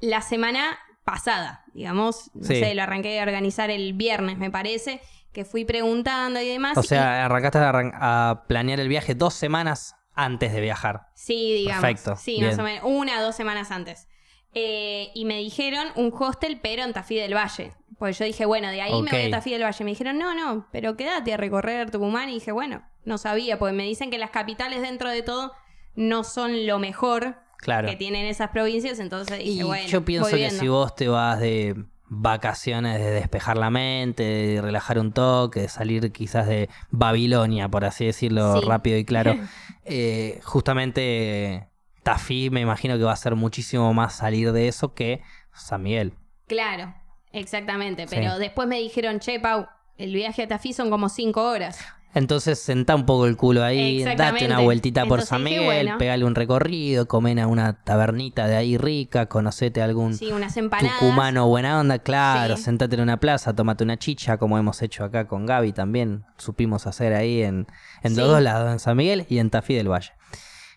la 0.00 0.20
semana 0.20 0.78
pasada. 1.04 1.64
Digamos, 1.72 2.30
no 2.34 2.44
sé, 2.44 2.74
lo 2.74 2.82
arranqué 2.82 3.18
a 3.18 3.22
organizar 3.22 3.70
el 3.70 3.94
viernes, 3.94 4.36
me 4.36 4.50
parece, 4.50 5.00
que 5.32 5.44
fui 5.44 5.64
preguntando 5.64 6.40
y 6.40 6.48
demás. 6.48 6.76
O 6.76 6.80
y- 6.80 6.84
sea, 6.86 7.24
arrancaste 7.24 7.58
a, 7.58 7.68
arran- 7.72 7.92
a 7.94 8.44
planear 8.48 8.80
el 8.80 8.88
viaje 8.88 9.14
dos 9.14 9.34
semanas 9.34 9.94
antes 10.14 10.52
de 10.52 10.60
viajar. 10.60 11.08
sí, 11.14 11.52
digamos. 11.54 11.82
perfecto, 11.82 12.16
Sí, 12.16 12.32
bien. 12.38 12.48
más 12.48 12.58
o 12.58 12.62
menos, 12.62 12.82
una 12.84 13.20
o 13.20 13.22
dos 13.22 13.36
semanas 13.36 13.70
antes. 13.70 14.08
Eh, 14.54 15.10
y 15.14 15.24
me 15.26 15.38
dijeron 15.38 15.86
un 15.94 16.12
hostel, 16.18 16.58
pero 16.60 16.82
en 16.82 16.92
Tafí 16.92 17.14
del 17.14 17.34
Valle. 17.34 17.72
Pues 17.98 18.18
yo 18.18 18.24
dije, 18.24 18.46
bueno, 18.46 18.68
de 18.70 18.80
ahí 18.82 19.00
me 19.02 19.10
voy 19.10 19.26
a 19.26 19.30
Tafí 19.30 19.52
del 19.52 19.62
Valle. 19.62 19.84
Me 19.84 19.90
dijeron, 19.92 20.18
no, 20.18 20.34
no, 20.34 20.66
pero 20.72 20.96
quédate 20.96 21.32
a 21.34 21.36
recorrer 21.36 21.90
Tucumán. 21.90 22.28
Y 22.30 22.34
dije, 22.34 22.50
bueno, 22.50 22.82
no 23.04 23.18
sabía, 23.18 23.58
porque 23.58 23.74
me 23.74 23.84
dicen 23.84 24.10
que 24.10 24.18
las 24.18 24.30
capitales 24.30 24.80
dentro 24.82 25.08
de 25.10 25.22
todo 25.22 25.52
no 25.94 26.24
son 26.24 26.66
lo 26.66 26.78
mejor 26.78 27.36
Claro. 27.58 27.88
que 27.88 27.94
tienen 27.96 28.24
esas 28.26 28.50
provincias. 28.50 28.98
Entonces 28.98 29.38
dije, 29.38 29.50
Y 29.50 29.62
bueno, 29.62 29.86
yo 29.86 30.04
pienso 30.04 30.30
que 30.30 30.50
si 30.50 30.66
vos 30.66 30.94
te 30.96 31.08
vas 31.08 31.38
de 31.38 31.84
vacaciones, 32.12 32.98
de 32.98 33.10
despejar 33.12 33.56
la 33.56 33.70
mente, 33.70 34.22
de 34.24 34.60
relajar 34.60 34.98
un 34.98 35.12
toque, 35.12 35.60
de 35.60 35.68
salir 35.68 36.10
quizás 36.12 36.46
de 36.46 36.68
Babilonia, 36.90 37.68
por 37.68 37.84
así 37.84 38.04
decirlo 38.04 38.60
Sí. 38.60 38.66
rápido 38.66 38.98
y 38.98 39.04
claro, 39.04 39.36
eh, 39.84 40.40
justamente 40.44 41.68
Tafí 42.02 42.50
me 42.50 42.60
imagino 42.60 42.98
que 42.98 43.04
va 43.04 43.12
a 43.12 43.16
ser 43.16 43.36
muchísimo 43.36 43.94
más 43.94 44.14
salir 44.16 44.52
de 44.52 44.68
eso 44.68 44.92
que 44.92 45.22
San 45.54 45.82
Miguel. 45.82 46.14
Claro, 46.48 46.94
exactamente. 47.32 48.08
Sí. 48.08 48.16
Pero 48.16 48.38
después 48.38 48.66
me 48.66 48.78
dijeron, 48.78 49.20
che, 49.20 49.38
Pau, 49.38 49.66
el 49.96 50.12
viaje 50.12 50.42
a 50.42 50.48
Tafí 50.48 50.72
son 50.72 50.90
como 50.90 51.08
cinco 51.08 51.42
horas. 51.44 51.78
Entonces 52.12 52.58
sentá 52.58 52.96
un 52.96 53.06
poco 53.06 53.26
el 53.26 53.36
culo 53.36 53.62
ahí, 53.62 54.02
date 54.02 54.44
una 54.44 54.58
vueltita 54.58 55.02
por 55.02 55.20
Entonces 55.20 55.28
San 55.28 55.44
Miguel, 55.44 55.64
bueno. 55.64 55.98
pegale 55.98 56.24
un 56.24 56.34
recorrido, 56.34 57.06
comen 57.06 57.38
a 57.38 57.46
una 57.46 57.84
tabernita 57.84 58.48
de 58.48 58.56
ahí 58.56 58.76
rica, 58.76 59.26
conocete 59.26 59.80
a 59.80 59.84
algún 59.84 60.14
Sí, 60.14 60.32
unas 60.32 60.54
tucumano 60.54 61.46
buena 61.46 61.78
onda, 61.78 62.00
claro, 62.00 62.56
Sí. 62.56 62.64
sentate 62.64 62.96
en 62.96 63.02
una 63.02 63.20
plaza, 63.20 63.54
tómate 63.54 63.84
una 63.84 63.96
chicha, 63.96 64.38
como 64.38 64.58
hemos 64.58 64.82
hecho 64.82 65.04
acá 65.04 65.28
con 65.28 65.46
Gaby 65.46 65.72
también, 65.72 66.24
supimos 66.36 66.88
hacer 66.88 67.14
ahí 67.14 67.42
en, 67.42 67.68
en 68.02 68.16
los 68.16 68.26
Sí. 68.26 68.32
dos 68.32 68.42
lados, 68.42 68.72
en 68.72 68.80
San 68.80 68.96
Miguel 68.96 69.24
y 69.28 69.38
en 69.38 69.50
Tafí 69.50 69.74
del 69.74 69.88
Valle. 69.88 70.10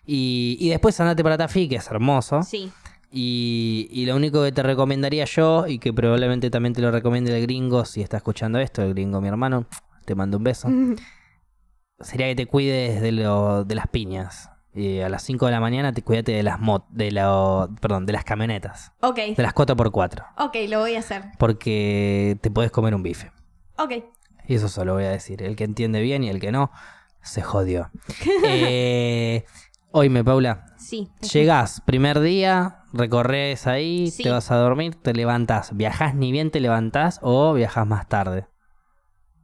Y, 0.06 0.56
y 0.60 0.68
después 0.68 1.00
andate 1.00 1.24
para 1.24 1.36
Tafí, 1.36 1.66
que 1.68 1.76
es 1.76 1.86
hermoso. 1.90 2.42
Sí, 2.44 2.70
Y, 3.10 3.88
y 3.92 4.06
lo 4.06 4.16
único 4.16 4.42
que 4.44 4.50
te 4.52 4.62
recomendaría 4.62 5.24
yo, 5.24 5.66
y 5.66 5.78
que 5.78 5.92
probablemente 5.92 6.50
también 6.50 6.74
te 6.74 6.80
lo 6.82 6.90
recomiende 6.90 7.36
el 7.36 7.42
gringo, 7.42 7.84
si 7.84 8.02
está 8.02 8.16
escuchando 8.18 8.58
esto, 8.58 8.82
el 8.82 8.92
gringo 8.94 9.20
mi 9.20 9.28
hermano, 9.28 9.66
te 10.04 10.14
mando 10.16 10.36
un 10.38 10.44
beso, 10.44 10.68
sería 12.04 12.26
que 12.28 12.36
te 12.36 12.46
cuides 12.46 13.00
de, 13.00 13.12
lo, 13.12 13.64
de 13.64 13.74
las 13.74 13.88
piñas. 13.88 14.50
Y 14.76 15.00
a 15.00 15.08
las 15.08 15.22
5 15.22 15.46
de 15.46 15.52
la 15.52 15.60
mañana 15.60 15.92
te 15.92 16.02
cuídate 16.02 16.32
de 16.32 16.42
las 16.42 16.58
mot 16.60 16.84
de 16.90 17.12
lo, 17.12 17.70
perdón, 17.80 18.06
de 18.06 18.12
las 18.12 18.24
camionetas, 18.24 18.92
ok, 19.02 19.16
de 19.36 19.42
las 19.42 19.54
4x4, 19.54 20.26
ok, 20.38 20.56
lo 20.68 20.80
voy 20.80 20.96
a 20.96 20.98
hacer. 20.98 21.26
porque 21.38 22.36
te 22.40 22.50
puedes 22.50 22.72
comer 22.72 22.92
un 22.94 23.02
bife. 23.04 23.30
Ok, 23.78 23.92
Y 24.48 24.54
eso 24.56 24.68
solo 24.68 24.94
voy 24.94 25.04
a 25.04 25.10
decir. 25.10 25.42
El 25.44 25.54
que 25.54 25.62
entiende 25.64 26.00
bien 26.00 26.24
y 26.24 26.28
el 26.28 26.40
que 26.40 26.50
no, 26.50 26.72
se 27.22 27.40
jodió. 27.42 27.90
eh, 28.46 29.44
oíme, 29.92 30.24
Paula. 30.24 30.66
sí. 30.76 31.08
Llegás, 31.32 31.80
primer 31.80 32.18
día, 32.18 32.82
recorres 32.92 33.68
ahí, 33.68 34.10
Sí. 34.10 34.24
te 34.24 34.30
vas 34.30 34.50
a 34.50 34.56
dormir, 34.56 34.96
te 34.96 35.12
levantás. 35.14 35.76
¿Viajás 35.76 36.16
ni 36.16 36.32
bien 36.32 36.50
te 36.50 36.58
levantás 36.58 37.20
o 37.22 37.52
viajás 37.54 37.86
más 37.86 38.08
tarde? 38.08 38.46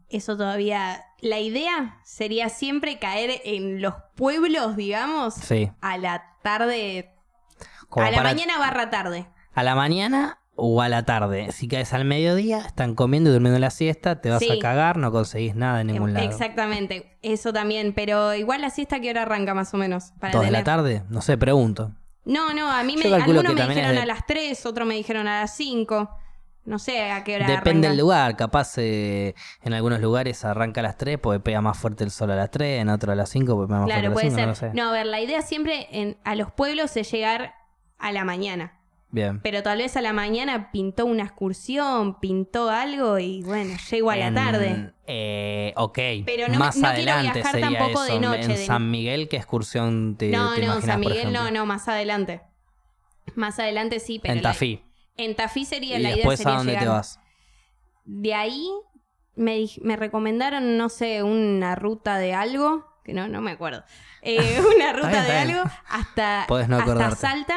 Eso 0.09 0.37
todavía. 0.37 1.05
La 1.23 1.39
idea 1.41 1.99
sería 2.05 2.49
siempre 2.49 2.99
caer 2.99 3.41
en 3.45 3.81
los 3.83 3.95
pueblos, 4.17 4.77
digamos, 4.77 5.35
Sí. 5.35 5.71
a 5.81 5.99
la 5.99 6.25
tarde. 6.43 7.11
Como 7.89 8.07
a 8.07 8.11
la 8.11 8.23
mañana 8.23 8.59
barra 8.59 8.91
tarde. 8.91 9.27
¿A 9.53 9.62
la 9.62 9.75
mañana 9.75 10.39
o 10.62 10.83
a 10.83 10.89
la 10.91 11.05
tarde. 11.05 11.53
Si 11.53 11.69
caes 11.69 11.93
al 11.95 12.05
mediodía, 12.05 12.59
están 12.59 12.95
comiendo 12.95 13.31
y 13.31 13.33
durmiendo 13.33 13.59
la 13.59 13.71
siesta, 13.71 14.21
te 14.21 14.29
vas 14.31 14.41
Sí. 14.41 14.50
a 14.50 14.59
cagar, 14.59 14.99
no 14.99 15.11
conseguís 15.11 15.55
nada 15.55 15.81
en 15.81 15.87
ningún 15.87 16.12
lado. 16.12 16.27
Exactamente, 16.27 17.17
eso 17.23 17.53
también. 17.53 17.95
Pero 17.95 18.35
igual 18.35 18.61
la 18.61 18.69
siesta, 18.71 18.97
¿a 18.97 19.00
¿qué 19.00 19.11
hora 19.11 19.23
arranca 19.23 19.55
más 19.55 19.73
o 19.73 19.79
menos? 19.79 20.12
Para 20.21 20.33
¿Dos 20.35 20.45
de 20.45 20.50
la 20.50 20.62
tarde? 20.62 21.03
No 21.09 21.23
sé, 21.23 21.39
pregunto. 21.39 21.93
No, 22.27 22.53
no, 22.53 22.71
a 22.71 22.83
mí 22.83 22.95
Yo 23.03 23.09
me, 23.09 23.17
algunos 23.17 23.43
me 23.43 23.50
dijeron 23.55 23.95
de- 23.95 24.00
a 24.00 24.07
las 24.07 24.27
3, 24.27 24.67
otros 24.67 24.87
me 24.87 24.95
dijeron 24.95 25.27
a 25.27 25.41
las 25.41 25.57
5. 25.57 26.11
No 26.64 26.79
sé 26.79 27.11
a 27.11 27.25
qué 27.25 27.37
hora 27.37 27.47
Depende 27.47 27.88
del 27.88 27.99
lugar, 27.99 28.37
capaz 28.37 28.75
eh, 28.79 29.35
en 29.62 29.73
algunos 29.73 30.00
lugares 30.00 30.45
arranca 30.45 30.81
a 30.81 30.83
las 30.83 30.97
3 30.99 31.19
porque 31.19 31.40
pega 31.40 31.61
más 31.62 31.79
fuerte 31.79 32.05
el 32.05 32.11
sol 32.11 32.31
a 32.31 32.37
las 32.37 32.50
3, 32.50 32.83
en 32.83 32.90
otros 32.90 33.12
a 33.12 33.17
las 33.17 33.31
5 33.31 33.55
porque 33.57 33.69
pega 33.69 33.81
más 33.81 33.87
Claro, 33.88 34.12
fuerte 34.12 34.31
puede 34.31 34.43
a 34.43 34.47
las 34.47 34.59
ser. 34.59 34.71
5, 34.73 34.83
no 34.83 34.90
a 34.90 34.93
ver, 34.93 35.07
la 35.07 35.21
idea 35.21 35.43
siempre 35.43 35.88
en, 35.90 36.19
a 36.23 36.35
los 36.35 36.52
pueblos 36.52 36.97
es 36.97 37.11
llegar 37.11 37.55
a 37.99 38.12
la 38.12 38.25
mañana. 38.25 38.76
Bien. 39.12 39.40
Pero 39.40 39.64
tal 39.64 39.79
vez 39.79 39.97
a 39.97 40.02
la 40.02 40.12
mañana 40.12 40.71
pintó 40.71 41.05
una 41.07 41.25
excursión, 41.25 42.21
pintó 42.21 42.71
algo 42.71 43.19
y 43.19 43.43
bueno, 43.43 43.75
llego 43.90 44.11
a 44.12 44.17
la 44.17 44.33
tarde. 44.33 44.93
Eh, 45.09 45.73
ok. 45.76 45.99
Pero 46.25 46.47
no 46.47 46.59
más 46.61 46.76
no 46.76 46.83
quiero 46.93 47.11
adelante 47.14 47.33
viajar 47.40 47.52
sería 47.61 47.79
tampoco 47.81 48.02
de 48.05 48.11
eso. 48.12 48.21
noche, 48.21 48.43
En 48.43 48.49
de- 48.50 48.67
San 48.67 48.88
Miguel, 48.90 49.29
¿qué 49.29 49.37
excursión 49.38 50.14
te, 50.17 50.29
no, 50.29 50.55
te 50.55 50.61
no, 50.61 50.67
imaginas, 50.67 50.85
San 50.85 51.00
Miguel 51.00 51.33
no, 51.33 51.50
no, 51.50 51.67
más 51.67 51.88
adelante. 51.88 52.43
Más 53.35 53.59
adelante 53.59 53.99
sí, 53.99 54.21
pero 54.21 54.35
en 54.35 54.43
la- 54.45 54.50
Tafí. 54.50 54.85
En 55.17 55.35
Tafí 55.37 55.64
sería 55.64 55.99
¿Y 55.99 56.02
la 56.02 56.09
idea 56.11 56.17
después 56.19 56.38
sería 56.38 56.55
a 56.55 56.57
dónde 56.59 56.73
llegar. 56.73 56.85
te 56.85 56.88
vas? 56.90 57.21
De 58.05 58.35
ahí 58.35 58.69
me, 59.37 59.67
me 59.83 59.97
recomendaron, 59.97 60.76
no 60.76 60.88
sé, 60.88 61.23
una 61.23 61.75
ruta 61.75 62.19
de 62.19 62.35
algo, 62.35 62.87
que 63.05 63.12
no, 63.12 63.29
no 63.29 63.40
me 63.40 63.52
acuerdo. 63.52 63.85
Eh, 64.23 64.59
una 64.76 64.93
ruta 64.93 65.11
bien, 65.11 65.25
de 65.26 65.33
algo 65.38 65.71
hasta, 65.88 66.47
no 66.69 66.76
hasta. 66.79 67.17
Salta. 67.17 67.57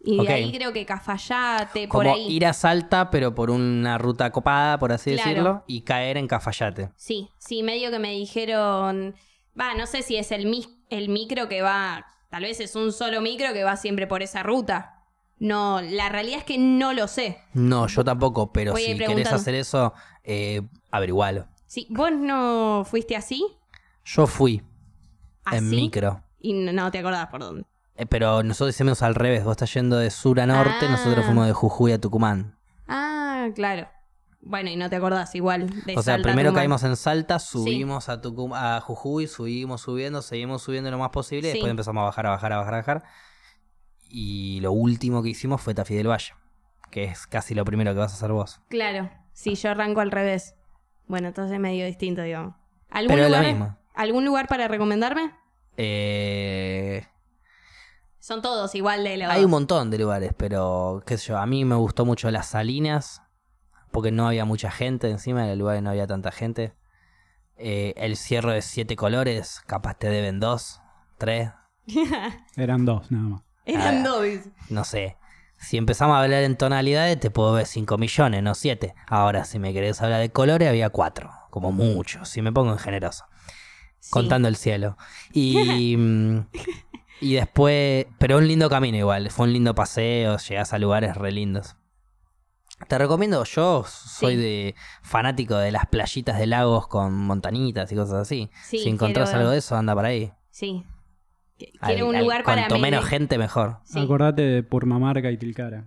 Y 0.00 0.24
de 0.24 0.32
ahí 0.32 0.52
creo 0.52 0.72
que 0.72 0.86
Cafayate, 0.86 1.88
por 1.88 2.04
Como 2.04 2.14
ahí. 2.14 2.28
ir 2.28 2.46
a 2.46 2.52
Salta, 2.52 3.10
pero 3.10 3.34
por 3.34 3.50
una 3.50 3.98
ruta 3.98 4.30
copada, 4.30 4.78
por 4.78 4.92
así 4.92 5.12
Claro. 5.12 5.28
decirlo, 5.28 5.64
y 5.66 5.82
caer 5.82 6.16
en 6.16 6.28
Cafayate. 6.28 6.90
Sí, 6.96 7.28
sí, 7.38 7.62
medio 7.62 7.90
que 7.90 7.98
me 7.98 8.12
dijeron, 8.12 9.14
va, 9.60 9.74
no 9.74 9.86
sé 9.86 10.02
si 10.02 10.16
es 10.16 10.30
el, 10.32 10.46
mi- 10.46 10.82
el 10.88 11.08
micro 11.08 11.48
que 11.48 11.62
va, 11.62 12.06
tal 12.30 12.44
vez 12.44 12.60
es 12.60 12.76
un 12.76 12.92
solo 12.92 13.20
micro 13.20 13.52
que 13.52 13.64
va 13.64 13.76
siempre 13.76 14.06
por 14.06 14.22
esa 14.22 14.42
ruta. 14.42 14.97
No, 15.40 15.80
la 15.80 16.08
realidad 16.08 16.38
es 16.38 16.44
que 16.44 16.58
no 16.58 16.92
lo 16.92 17.06
sé. 17.08 17.38
No, 17.54 17.86
yo 17.86 18.04
tampoco, 18.04 18.52
pero 18.52 18.72
Voy 18.72 18.82
a 18.82 18.84
ir 18.86 18.92
si 18.92 18.98
querés 18.98 19.08
preguntando. 19.08 19.40
hacer 19.40 19.54
eso, 19.54 19.92
eh, 20.24 20.62
averigualo. 20.90 21.46
Sí, 21.66 21.86
¿Vos 21.90 22.10
no 22.12 22.84
fuiste 22.88 23.14
así? 23.16 23.46
Yo 24.04 24.26
fui 24.26 24.62
¿Así? 25.44 25.58
en 25.58 25.70
micro. 25.70 26.22
Y 26.40 26.54
no, 26.54 26.72
no 26.72 26.90
te 26.90 26.98
acordás 26.98 27.26
por 27.28 27.40
dónde. 27.40 27.64
Eh, 27.94 28.06
pero 28.06 28.42
nosotros 28.42 28.74
hicimos 28.74 29.02
al 29.02 29.14
revés. 29.14 29.44
Vos 29.44 29.52
estás 29.52 29.72
yendo 29.74 29.98
de 29.98 30.10
sur 30.10 30.40
a 30.40 30.46
norte, 30.46 30.86
Ah. 30.86 30.90
nosotros 30.90 31.24
fuimos 31.24 31.46
de 31.46 31.52
Jujuy 31.52 31.92
a 31.92 32.00
Tucumán. 32.00 32.56
Ah, 32.86 33.48
claro. 33.54 33.88
Bueno, 34.40 34.70
y 34.70 34.76
no 34.76 34.88
te 34.88 34.96
acordás 34.96 35.34
igual 35.34 35.68
de 35.84 35.92
O 35.96 36.02
sea, 36.02 36.14
Salta 36.14 36.28
primero 36.28 36.50
Tucumán. 36.50 36.60
caímos 36.62 36.82
en 36.84 36.96
Salta, 36.96 37.38
subimos 37.40 38.08
a, 38.08 38.20
Tucum- 38.22 38.54
a 38.56 38.80
Jujuy, 38.80 39.26
subimos 39.26 39.80
subiendo, 39.82 40.22
seguimos 40.22 40.62
subiendo 40.62 40.90
lo 40.90 40.98
más 40.98 41.10
posible, 41.10 41.48
Sí. 41.48 41.54
después 41.54 41.70
empezamos 41.70 42.02
a 42.02 42.04
bajar, 42.04 42.26
a 42.26 42.30
bajar, 42.30 42.52
a 42.52 42.56
bajar, 42.58 42.74
a 42.74 42.76
bajar. 42.78 43.04
Y 44.08 44.60
lo 44.60 44.72
último 44.72 45.22
que 45.22 45.28
hicimos 45.30 45.60
fue 45.60 45.74
Tafí 45.74 45.94
del 45.94 46.08
Valle, 46.08 46.34
que 46.90 47.04
es 47.04 47.26
casi 47.26 47.54
lo 47.54 47.64
primero 47.64 47.92
que 47.92 47.98
vas 47.98 48.12
a 48.12 48.16
hacer 48.16 48.32
vos. 48.32 48.60
Claro, 48.68 49.10
sí, 49.32 49.54
yo 49.54 49.70
arranco 49.70 50.00
al 50.00 50.10
revés. 50.10 50.54
Bueno, 51.06 51.28
entonces 51.28 51.54
es 51.54 51.60
medio 51.60 51.84
distinto, 51.86 52.22
digamos. 52.22 52.54
¿Algún 52.90 53.08
Pero 53.08 53.24
es 53.26 53.30
lo 53.30 53.36
lugar, 53.38 53.52
mismo. 53.52 53.78
¿Algún 53.94 54.24
lugar 54.24 54.46
para 54.48 54.68
recomendarme? 54.68 55.32
Eh, 55.76 57.06
Son 58.18 58.42
todos 58.42 58.74
igual 58.74 59.04
de 59.04 59.16
los... 59.16 59.30
hay 59.30 59.44
un 59.44 59.50
montón 59.50 59.90
de 59.90 59.98
lugares, 59.98 60.32
pero 60.36 61.02
qué 61.06 61.16
sé 61.18 61.28
yo, 61.28 61.38
a 61.38 61.46
mí 61.46 61.64
me 61.64 61.76
gustó 61.76 62.04
mucho 62.04 62.30
las 62.30 62.48
Salinas, 62.48 63.22
porque 63.92 64.10
no 64.10 64.26
había 64.26 64.44
mucha 64.44 64.70
gente 64.70 65.10
encima, 65.10 65.44
en 65.44 65.50
el 65.50 65.58
lugar 65.58 65.82
no 65.82 65.90
había 65.90 66.06
tanta 66.06 66.30
gente. 66.32 66.74
Eh, 67.56 67.94
el 67.96 68.16
cierre 68.16 68.54
de 68.54 68.62
siete 68.62 68.96
colores, 68.96 69.62
capaz 69.66 69.94
te 69.94 70.08
deben 70.08 70.40
dos, 70.40 70.80
tres, 71.16 71.50
Eran 72.56 72.84
dos, 72.84 73.10
nada 73.10 73.24
más. 73.28 73.42
Eran 73.68 73.98
Ah. 73.98 74.08
dos. 74.08 74.22
dice. 74.24 74.50
no 74.70 74.84
sé. 74.84 75.16
Si 75.60 75.76
empezamos 75.76 76.14
a 76.16 76.22
hablar 76.22 76.44
en 76.44 76.56
tonalidades, 76.56 77.18
te 77.18 77.30
puedo 77.30 77.52
ver 77.52 77.66
5 77.66 77.98
millones, 77.98 78.42
no 78.44 78.54
7. 78.54 78.94
Ahora, 79.08 79.44
si 79.44 79.58
me 79.58 79.72
querés 79.72 80.00
hablar 80.00 80.20
de 80.20 80.30
colores, 80.30 80.68
había 80.68 80.90
4, 80.90 81.30
como 81.50 81.72
mucho, 81.72 82.24
si 82.24 82.42
me 82.42 82.52
pongo 82.52 82.70
en 82.72 82.78
generoso. 82.78 83.24
Sí. 83.98 84.10
Contando 84.12 84.46
el 84.46 84.54
cielo. 84.54 84.96
Y, 85.32 85.96
mm, 85.98 86.46
y 87.20 87.34
después, 87.34 88.06
pero 88.18 88.38
un 88.38 88.46
lindo 88.46 88.70
camino 88.70 88.96
igual, 88.98 89.30
fue 89.32 89.46
un 89.46 89.52
lindo 89.52 89.74
paseo, 89.74 90.36
llegás 90.38 90.72
a 90.72 90.78
lugares 90.78 91.16
re 91.16 91.32
lindos. 91.32 91.74
Te 92.86 92.96
recomiendo, 92.96 93.42
yo 93.42 93.84
soy 93.88 94.36
Sí. 94.36 94.40
de 94.40 94.74
fanático 95.02 95.56
de 95.56 95.72
las 95.72 95.86
playitas 95.86 96.38
de 96.38 96.46
lagos 96.46 96.86
con 96.86 97.12
montanitas 97.12 97.90
y 97.90 97.96
cosas 97.96 98.14
así. 98.20 98.48
Sí, 98.62 98.78
si 98.78 98.88
encontrás 98.88 99.30
quiero- 99.30 99.40
algo 99.40 99.50
de 99.50 99.58
eso, 99.58 99.74
anda 99.76 99.96
para 99.96 100.08
ahí. 100.08 100.32
Sí. 100.50 100.84
Qu- 101.58 101.66
Al- 101.80 101.88
Quiero 101.94 102.08
un 102.08 102.16
al- 102.16 102.22
lugar 102.24 102.44
para... 102.44 102.62
Cuanto 102.62 102.74
me- 102.76 102.82
menos 102.90 103.04
me- 103.04 103.10
gente, 103.10 103.38
mejor. 103.38 103.78
Sí. 103.84 103.98
Acordate 104.00 104.42
de 104.42 104.62
Purmamarca 104.62 105.30
y 105.30 105.36
Tilcara. 105.36 105.84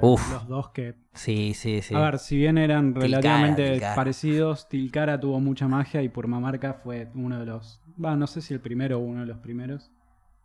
Uf. 0.00 0.30
Los 0.32 0.46
dos 0.46 0.68
que 0.70 0.94
Sí, 1.14 1.52
sí, 1.54 1.82
sí. 1.82 1.94
A 1.96 1.98
ver, 2.00 2.18
si 2.20 2.36
bien 2.36 2.58
eran 2.58 2.94
relativamente 2.94 3.72
Tilcara. 3.72 3.94
parecidos, 3.96 4.68
Tilcara 4.68 5.18
tuvo 5.18 5.40
mucha 5.40 5.66
magia 5.66 6.00
y 6.02 6.08
Purmamarca 6.08 6.74
fue 6.74 7.08
uno 7.14 7.38
de 7.40 7.46
los. 7.46 7.82
Va, 8.02 8.14
no 8.16 8.26
sé 8.28 8.40
si 8.40 8.54
el 8.54 8.60
primero 8.60 8.98
o 8.98 9.00
uno 9.00 9.20
de 9.22 9.26
los 9.26 9.38
primeros. 9.38 9.90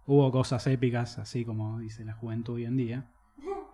Hubo 0.07 0.31
cosas 0.31 0.65
épicas, 0.67 1.19
así 1.19 1.45
como 1.45 1.79
dice 1.79 2.03
la 2.05 2.13
juventud 2.13 2.55
hoy 2.55 2.65
en 2.65 2.75
día. 2.77 3.05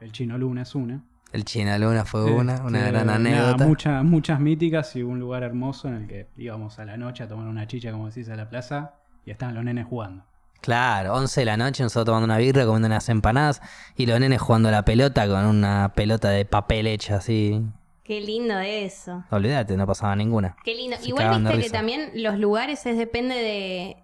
El 0.01 0.11
Chino 0.11 0.37
Luna 0.37 0.63
es 0.63 0.75
una. 0.75 1.03
El 1.31 1.45
China 1.45 1.77
Luna 1.79 2.03
fue 2.03 2.25
una, 2.25 2.61
una 2.65 2.79
Este, 2.79 2.91
gran 2.91 3.05
nada, 3.07 3.15
anécdota. 3.17 3.65
mucha- 3.65 4.03
muchas 4.03 4.39
míticas 4.41 4.93
y 4.97 5.03
un 5.03 5.19
lugar 5.21 5.43
hermoso 5.43 5.87
en 5.87 5.93
el 5.95 6.07
que 6.07 6.27
íbamos 6.35 6.79
a 6.79 6.85
la 6.85 6.97
noche 6.97 7.23
a 7.23 7.27
tomar 7.29 7.47
una 7.47 7.65
chicha, 7.67 7.91
como 7.93 8.07
decís, 8.07 8.27
a 8.27 8.35
la 8.35 8.49
plaza 8.49 8.95
y 9.25 9.31
estaban 9.31 9.55
los 9.55 9.63
nenes 9.63 9.85
jugando. 9.85 10.25
Claro, 10.61 11.15
11 11.15 11.41
de 11.41 11.45
la 11.45 11.57
noche, 11.57 11.83
nosotros 11.83 12.05
tomando 12.05 12.25
una 12.25 12.37
birra, 12.37 12.65
comiendo 12.65 12.85
unas 12.87 13.09
empanadas 13.09 13.61
y 13.97 14.05
los 14.05 14.19
nenes 14.19 14.39
jugando 14.39 14.69
a 14.69 14.71
la 14.71 14.85
pelota 14.85 15.27
con 15.27 15.45
una 15.45 15.91
pelota 15.95 16.29
de 16.29 16.45
papel 16.45 16.85
hecha 16.87 17.15
así. 17.15 17.61
Qué 18.03 18.21
lindo 18.21 18.59
eso. 18.59 19.23
Olvídate, 19.31 19.75
no 19.77 19.87
pasaba 19.87 20.15
ninguna. 20.15 20.55
Qué 20.63 20.75
lindo. 20.75 20.97
Se 20.97 21.07
Igual 21.07 21.29
viste 21.39 21.49
que 21.49 21.55
risa. 21.63 21.71
también 21.71 22.11
los 22.15 22.37
lugares 22.37 22.85
es 22.85 22.97
depende 22.97 23.35
de 23.35 23.97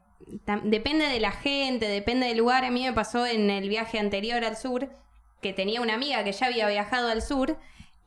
depende 0.64 1.06
de 1.08 1.20
la 1.20 1.32
gente, 1.32 1.88
depende 1.88 2.28
del 2.28 2.38
lugar. 2.38 2.66
A 2.66 2.72
mí 2.72 2.84
me 2.84 2.94
pasó 2.94 3.26
en 3.26 3.50
el 3.50 3.70
viaje 3.70 4.00
anterior 4.00 4.44
al 4.44 4.58
sur 4.58 4.90
que 5.42 5.54
tenía 5.54 5.82
una 5.82 5.94
amiga 5.94 6.24
que 6.24 6.32
ya 6.32 6.48
había 6.48 6.68
viajado 6.68 7.10
al 7.10 7.22
sur 7.22 7.58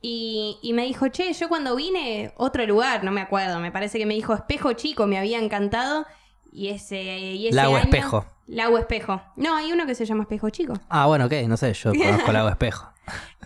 y, 0.01 0.57
y 0.61 0.73
me 0.73 0.83
dijo, 0.83 1.07
che, 1.07 1.31
yo 1.33 1.47
cuando 1.47 1.75
vine, 1.75 2.33
otro 2.37 2.65
lugar, 2.65 3.03
no 3.03 3.11
me 3.11 3.21
acuerdo, 3.21 3.59
me 3.59 3.71
parece 3.71 3.97
que 3.97 4.05
me 4.05 4.13
dijo 4.15 4.33
Espejo 4.33 4.73
Chico, 4.73 5.07
me 5.07 5.17
había 5.17 5.39
encantado 5.39 6.05
y 6.51 6.69
ese, 6.69 7.01
y 7.01 7.47
ese 7.47 7.55
Lago 7.55 7.75
año- 7.75 7.83
Espejo. 7.85 8.25
Lago 8.51 8.77
Espejo. 8.77 9.21
No, 9.37 9.55
hay 9.55 9.71
uno 9.71 9.85
que 9.85 9.95
se 9.95 10.05
llama 10.05 10.23
Espejo 10.23 10.49
Chico. 10.49 10.73
Ah, 10.89 11.05
bueno, 11.07 11.25
ok, 11.25 11.33
no 11.47 11.57
sé, 11.57 11.73
yo 11.73 11.91
conozco 11.97 12.29
el 12.31 12.35
agua 12.35 12.51
espejo. 12.51 12.91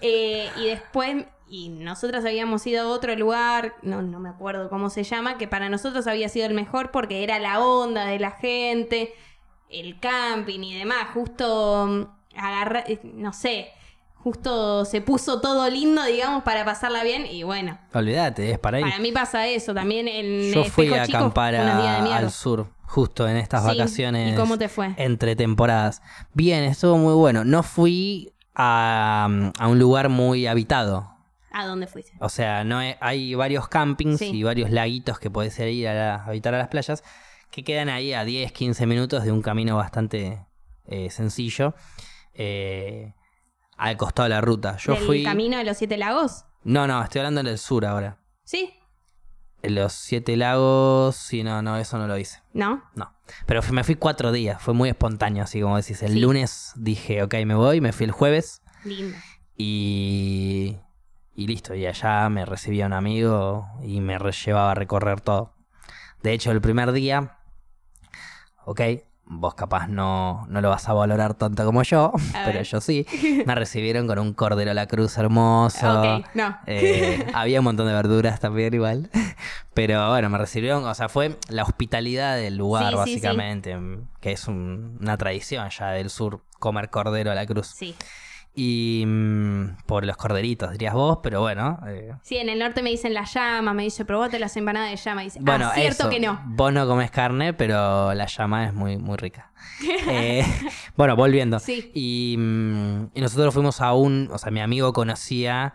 Eh, 0.02 0.50
y 0.58 0.66
después, 0.68 1.26
y 1.48 1.70
nosotros 1.70 2.26
habíamos 2.26 2.66
ido 2.66 2.84
a 2.84 2.88
otro 2.92 3.16
lugar, 3.16 3.76
no, 3.84 4.02
no 4.02 4.20
me 4.20 4.30
acuerdo 4.30 4.70
cómo 4.70 4.90
se 4.90 5.04
llama, 5.04 5.38
que 5.38 5.48
para 5.48 5.70
nosotros 5.70 6.08
había 6.08 6.28
sido 6.30 6.48
el 6.48 6.54
mejor 6.54 6.92
porque 6.92 7.24
era 7.24 7.40
la 7.40 7.60
onda 7.60 8.06
de 8.06 8.20
la 8.20 8.32
gente, 8.32 9.14
el 9.70 10.00
camping 10.00 10.60
y 10.62 10.78
demás. 10.78 11.08
Justo 11.14 11.86
mm, 11.88 12.38
agarra, 12.38 12.84
eh, 12.88 13.00
no 13.04 13.32
sé, 13.32 13.70
justo 14.16 14.86
se 14.86 15.02
puso 15.02 15.40
todo 15.40 15.70
lindo, 15.70 16.04
digamos, 16.04 16.44
para 16.44 16.66
pasarla 16.66 17.04
bien. 17.04 17.26
Y 17.28 17.44
bueno, 17.44 17.78
Olvídate, 17.94 18.52
es 18.52 18.60
para 18.60 18.78
ahí. 18.78 18.84
para 18.84 18.98
mí 19.00 19.12
pasa 19.12 19.48
eso 19.48 19.74
también. 19.74 20.08
En 20.08 20.52
Yo 20.52 20.64
fui 20.66 20.92
a 20.94 21.04
acampar 21.04 21.56
a- 21.56 22.18
al 22.18 22.32
sur, 22.32 22.68
justo 22.88 23.28
en 23.28 23.38
estas 23.38 23.62
Sí, 23.64 23.68
vacaciones. 23.68 24.34
¿y 24.34 24.36
cómo 24.36 24.58
te 24.58 24.70
fue? 24.70 24.94
Entre 24.98 25.36
temporadas. 25.36 26.02
Bien, 26.34 26.64
estuvo 26.64 26.98
muy 26.98 27.14
bueno. 27.14 27.44
No 27.44 27.64
fui 27.64 28.34
a, 28.56 29.28
a 29.60 29.68
un 29.68 29.80
lugar 29.80 30.10
muy 30.10 30.48
habitado. 30.48 31.12
¿A 31.52 31.66
dónde 31.66 31.88
fuiste? 31.88 32.12
O 32.20 32.30
sea, 32.30 32.64
no 32.64 32.82
he- 32.82 32.98
hay 33.00 33.34
varios 33.36 33.68
campings 33.70 34.20
Sí. 34.20 34.32
y 34.34 34.44
varios 34.44 34.70
laguitos 34.72 35.20
que 35.20 35.30
podés 35.30 35.58
ir 35.60 35.88
a, 35.88 35.94
la- 35.94 36.16
a 36.16 36.26
habitar 36.26 36.54
a 36.54 36.58
las 36.58 36.68
playas 36.68 37.04
que 37.52 37.64
quedan 37.64 37.88
ahí 37.90 38.14
a 38.14 38.26
10, 38.26 38.52
15 38.52 38.86
minutos 38.86 39.24
de 39.24 39.32
un 39.32 39.42
camino 39.42 39.78
bastante 39.78 40.46
eh, 40.88 41.10
sencillo 41.10 41.74
eh, 42.34 43.14
al 43.78 43.96
costado 43.98 44.26
de 44.26 44.30
la 44.36 44.42
ruta. 44.42 44.78
Yo 44.78 44.94
¿Del 44.94 45.04
fui... 45.04 45.24
camino 45.24 45.58
de 45.58 45.64
los 45.64 45.78
siete 45.78 45.98
lagos? 45.98 46.46
No, 46.64 46.88
no, 46.88 47.02
estoy 47.04 47.20
hablando 47.20 47.44
del 47.44 47.58
sur 47.58 47.86
ahora. 47.86 48.18
¿Sí? 48.44 48.74
Los 49.70 49.94
siete 49.94 50.36
lagos, 50.38 51.16
sí, 51.16 51.44
no, 51.44 51.62
no, 51.62 51.78
eso 51.78 51.98
no 51.98 52.08
lo 52.08 52.18
hice. 52.18 52.42
¿No? 52.54 52.84
No. 52.96 53.14
Pero 53.46 53.62
me 53.72 53.84
fui 53.84 53.96
cuatro 53.96 54.32
días, 54.32 54.62
fue 54.62 54.74
muy 54.74 54.90
espontáneo, 54.90 55.44
así 55.44 55.62
como 55.62 55.78
decís. 55.78 56.02
El 56.04 56.14
Sí. 56.14 56.20
lunes 56.20 56.72
dije, 56.76 57.24
ok, 57.24 57.34
me 57.46 57.56
voy, 57.56 57.82
me 57.82 57.92
fui 57.92 58.06
el 58.06 58.12
jueves 58.12 58.62
Lindo. 58.84 59.18
y, 59.58 60.78
y 61.36 61.48
listo. 61.48 61.74
Y 61.76 61.86
allá 61.88 62.30
me 62.30 62.46
recibía 62.46 62.86
un 62.86 62.94
amigo 62.94 63.68
y 63.84 64.00
me 64.02 64.18
llevaba 64.20 64.72
a 64.72 64.76
recorrer 64.76 65.22
todo. 65.22 65.56
De 66.22 66.34
hecho, 66.34 66.52
el 66.52 66.62
primer 66.62 66.92
día, 66.92 67.38
ok, 68.66 68.82
vos 69.28 69.56
capaz 69.56 69.88
no, 69.88 70.46
no 70.50 70.62
lo 70.62 70.70
vas 70.70 70.88
a 70.88 70.94
valorar 70.94 71.34
tanto 71.34 71.66
como 71.66 71.82
yo, 71.84 72.12
A 72.16 72.20
pero 72.46 72.58
ver. 72.60 72.64
yo 72.64 72.80
sí. 72.82 73.06
Me 73.46 73.56
recibieron 73.56 74.08
con 74.08 74.20
un 74.20 74.34
cordero 74.34 74.72
a 74.72 74.74
la 74.74 74.88
cruz 74.88 75.18
hermoso. 75.18 76.24
No. 76.34 76.58
Eh, 76.68 77.26
había 77.34 77.60
un 77.60 77.64
montón 77.66 77.88
de 77.88 77.94
verduras 77.94 78.40
también 78.40 78.74
igual. 78.74 79.10
Pero 79.74 80.10
bueno, 80.10 80.30
me 80.30 80.38
recibieron, 80.38 80.86
o 80.86 80.94
sea, 80.94 81.10
fue 81.10 81.38
la 81.50 81.64
hospitalidad 81.64 82.38
del 82.38 82.56
lugar, 82.56 82.84
Sí, 82.84 82.90
sí, 82.92 82.96
sí. 82.96 82.98
básicamente, 83.28 83.78
que 84.22 84.32
es 84.32 84.48
un- 84.48 84.98
una 85.02 85.18
tradición 85.18 85.70
ya 85.70 85.90
del 85.90 86.10
sur 86.10 86.40
comer 86.60 86.90
cordero 86.90 87.30
a 87.32 87.36
la 87.36 87.46
cruz. 87.46 87.68
Sí. 87.76 87.94
Y 88.58 89.04
mm, 89.06 89.78
por 89.86 90.06
los 90.06 90.16
corderitos, 90.16 90.72
dirías 90.72 90.94
vos, 90.94 91.20
pero 91.22 91.42
bueno. 91.42 91.78
eh, 91.88 92.14
Sí, 92.24 92.38
en 92.38 92.48
el 92.48 92.58
norte 92.60 92.82
me 92.82 92.90
dicen 92.90 93.14
la 93.14 93.26
llama, 93.26 93.74
me 93.74 93.84
dice, 93.84 94.06
probate 94.06 94.40
las 94.40 94.56
empanadas 94.56 94.90
de 94.92 94.96
llama. 94.96 95.24
Y 95.24 95.26
dice, 95.26 95.40
bueno, 95.42 95.68
ah, 95.70 95.74
cierto 95.76 96.04
eso, 96.04 96.10
que 96.10 96.20
no. 96.22 96.42
Vos 96.46 96.72
no 96.72 96.88
comes 96.88 97.12
carne, 97.12 97.54
pero 97.54 98.14
la 98.14 98.26
llama 98.28 98.66
es 98.66 98.74
muy, 98.74 98.98
muy 98.98 99.18
rica. 99.18 99.52
Eh, 100.08 100.46
bueno, 100.96 101.16
volviendo. 101.18 101.60
Sí. 101.60 101.92
Y, 101.94 102.36
mm, 102.38 103.08
y 103.14 103.22
nosotros 103.22 103.54
fuimos 103.54 103.82
a 103.82 103.94
un, 103.94 104.30
o 104.32 104.38
sea, 104.38 104.52
mi 104.52 104.62
amigo 104.62 104.94
conocía 104.94 105.74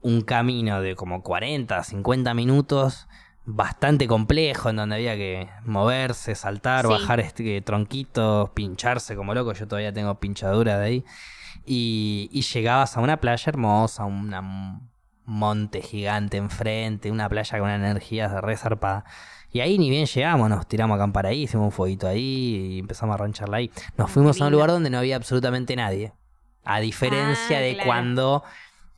un 0.00 0.22
camino 0.22 0.80
de 0.80 0.96
como 0.96 1.22
40, 1.22 1.84
50 1.84 2.34
minutos, 2.34 3.06
bastante 3.44 4.08
complejo, 4.08 4.70
en 4.70 4.76
donde 4.76 4.96
había 4.96 5.14
que 5.14 5.48
moverse, 5.64 6.34
saltar, 6.34 6.86
Sí. 6.86 6.90
bajar 6.90 7.20
este, 7.20 7.60
tronquitos, 7.60 8.50
pincharse 8.50 9.14
como 9.14 9.32
loco. 9.34 9.52
Yo 9.52 9.68
todavía 9.68 9.92
tengo 9.92 10.18
pinchadura 10.18 10.78
de 10.78 10.86
ahí. 10.86 11.04
Y, 11.66 12.28
y 12.32 12.42
llegabas 12.42 12.96
a 12.96 13.00
una 13.00 13.18
playa 13.18 13.44
hermosa, 13.46 14.04
una 14.04 14.38
m- 14.38 14.80
monte 15.24 15.82
gigante 15.82 16.36
enfrente, 16.36 17.10
una 17.10 17.28
playa 17.28 17.58
con 17.58 17.62
una 17.68 17.76
energía 17.76 18.40
re 18.40 18.56
zarpada. 18.56 19.04
Y 19.52 19.60
ahí 19.60 19.78
ni 19.78 19.90
bien 19.90 20.06
llegamos, 20.06 20.48
nos 20.48 20.66
tiramos 20.66 20.94
a 20.94 20.96
acampar 20.96 21.26
ahí, 21.26 21.42
hicimos 21.42 21.66
un 21.66 21.72
fueguito 21.72 22.06
ahí 22.06 22.74
y 22.74 22.78
empezamos 22.78 23.14
a 23.14 23.16
rancharla 23.18 23.56
ahí. 23.58 23.70
Nos 23.96 24.10
fuimos 24.10 24.40
a 24.40 24.46
un 24.46 24.52
lugar 24.52 24.70
donde 24.70 24.90
no 24.90 24.98
había 24.98 25.16
absolutamente 25.16 25.74
nadie. 25.76 26.12
A 26.64 26.78
diferencia 26.80 27.58
Ah, 27.58 27.60
de 27.60 27.72
claro. 27.74 27.86
cuando 27.88 28.44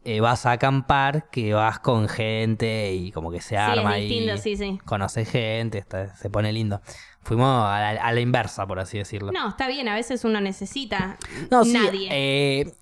eh, 0.04 0.20
vas 0.20 0.46
a 0.46 0.52
acampar, 0.52 1.30
que 1.30 1.54
vas 1.54 1.78
con 1.78 2.08
gente 2.08 2.92
y 2.92 3.12
como 3.12 3.30
que 3.30 3.40
se 3.40 3.50
Sí, 3.50 3.54
arma 3.56 3.98
es 3.98 4.04
y 4.04 4.08
distinto, 4.08 4.36
sí, 4.42 4.56
sí. 4.56 4.78
conoces 4.84 5.30
gente, 5.30 5.78
está- 5.78 6.14
se 6.16 6.28
pone 6.28 6.52
lindo. 6.52 6.82
Fuimos 7.22 7.46
a 7.64 7.92
la, 7.94 8.02
a 8.02 8.12
la 8.12 8.20
inversa, 8.20 8.66
por 8.66 8.80
así 8.80 8.98
decirlo. 8.98 9.32
No, 9.32 9.48
está 9.50 9.68
bien, 9.68 9.88
a 9.88 9.94
veces 9.94 10.24
uno 10.24 10.40
necesita 10.40 11.16
No, 11.50 11.64
sí, 11.64 11.72
nadie. 11.72 12.08
eh, 12.10 12.74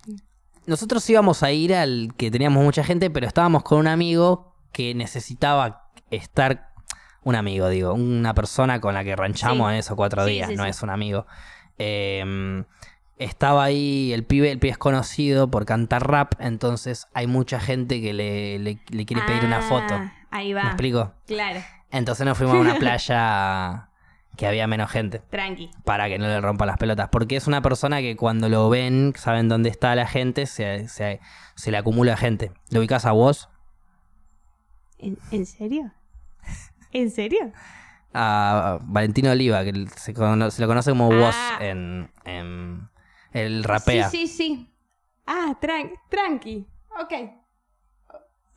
nosotros 0.65 1.07
íbamos 1.09 1.43
a 1.43 1.51
ir 1.51 1.73
al 1.75 2.13
que 2.17 2.31
teníamos 2.31 2.63
mucha 2.63 2.83
gente, 2.83 3.09
pero 3.09 3.27
estábamos 3.27 3.63
con 3.63 3.77
un 3.79 3.87
amigo 3.87 4.55
que 4.71 4.93
necesitaba 4.95 5.89
estar. 6.09 6.69
Un 7.23 7.35
amigo, 7.35 7.69
digo, 7.69 7.93
una 7.93 8.33
persona 8.33 8.81
con 8.81 8.95
la 8.95 9.03
que 9.03 9.15
ranchamos 9.15 9.67
Sí. 9.67 9.73
en 9.73 9.79
esos 9.79 9.95
cuatro 9.95 10.25
Sí, 10.25 10.31
días, 10.31 10.49
no 10.55 10.65
es 10.65 10.81
un 10.81 10.89
amigo. 10.89 11.27
Eh, 11.77 12.63
estaba 13.17 13.63
ahí 13.63 14.11
el 14.13 14.23
pibe, 14.25 14.49
el 14.51 14.57
pibe 14.57 14.71
es 14.71 14.77
conocido 14.79 15.47
por 15.51 15.65
cantar 15.65 16.07
rap, 16.09 16.33
entonces 16.39 17.05
hay 17.13 17.27
mucha 17.27 17.59
gente 17.59 18.01
que 18.01 18.13
le, 18.13 18.57
le- 18.57 18.79
le 18.89 19.05
quiere 19.05 19.21
pedir 19.27 19.45
una 19.45 19.59
Ah, 19.59 19.61
foto. 19.61 20.01
Ahí 20.31 20.47
¿Me 20.55 20.61
va. 20.61 20.67
explico? 20.69 21.13
Claro, 21.27 21.61
Entonces 21.91 22.25
nos 22.25 22.35
fuimos 22.37 22.55
a 22.55 22.59
una 22.59 22.75
playa 22.75 23.89
que 24.41 24.47
había 24.47 24.65
menos 24.65 24.89
gente 24.89 25.19
tranqui. 25.29 25.69
para 25.85 26.07
que 26.09 26.17
no 26.17 26.25
le 26.25 26.41
rompa 26.41 26.65
las 26.65 26.77
pelotas. 26.77 27.09
Porque 27.11 27.35
es 27.35 27.45
una 27.45 27.61
persona 27.61 27.99
que 27.99 28.15
cuando 28.15 28.49
lo 28.49 28.71
ven, 28.71 29.13
saben 29.15 29.47
dónde 29.47 29.69
está 29.69 29.93
la 29.93 30.07
gente, 30.07 30.47
se, 30.47 30.87
se, 30.87 31.19
se 31.53 31.69
le 31.69 31.77
acumula 31.77 32.17
gente. 32.17 32.51
¿Lo 32.71 32.79
ubicas 32.79 33.05
a 33.05 33.11
vos? 33.11 33.49
¿En, 34.97 35.15
en 35.29 35.45
serio? 35.45 35.91
¿En 36.91 37.11
serio? 37.11 37.51
A 38.15 38.79
Valentino 38.81 39.29
Oliva, 39.29 39.63
que 39.63 39.85
se, 39.95 40.11
cono- 40.15 40.49
se 40.49 40.59
lo 40.63 40.67
conoce 40.67 40.89
como 40.89 41.09
vos 41.09 41.35
Ah. 41.37 41.59
en, 41.61 42.09
en- 42.25 42.89
El 43.33 43.63
rapea. 43.63 44.09
Sí, 44.09 44.25
sí, 44.25 44.37
sí. 44.37 44.73
Ah, 45.27 45.55
tran- 45.61 45.93
tranqui. 46.09 46.65
Ok. 46.99 47.13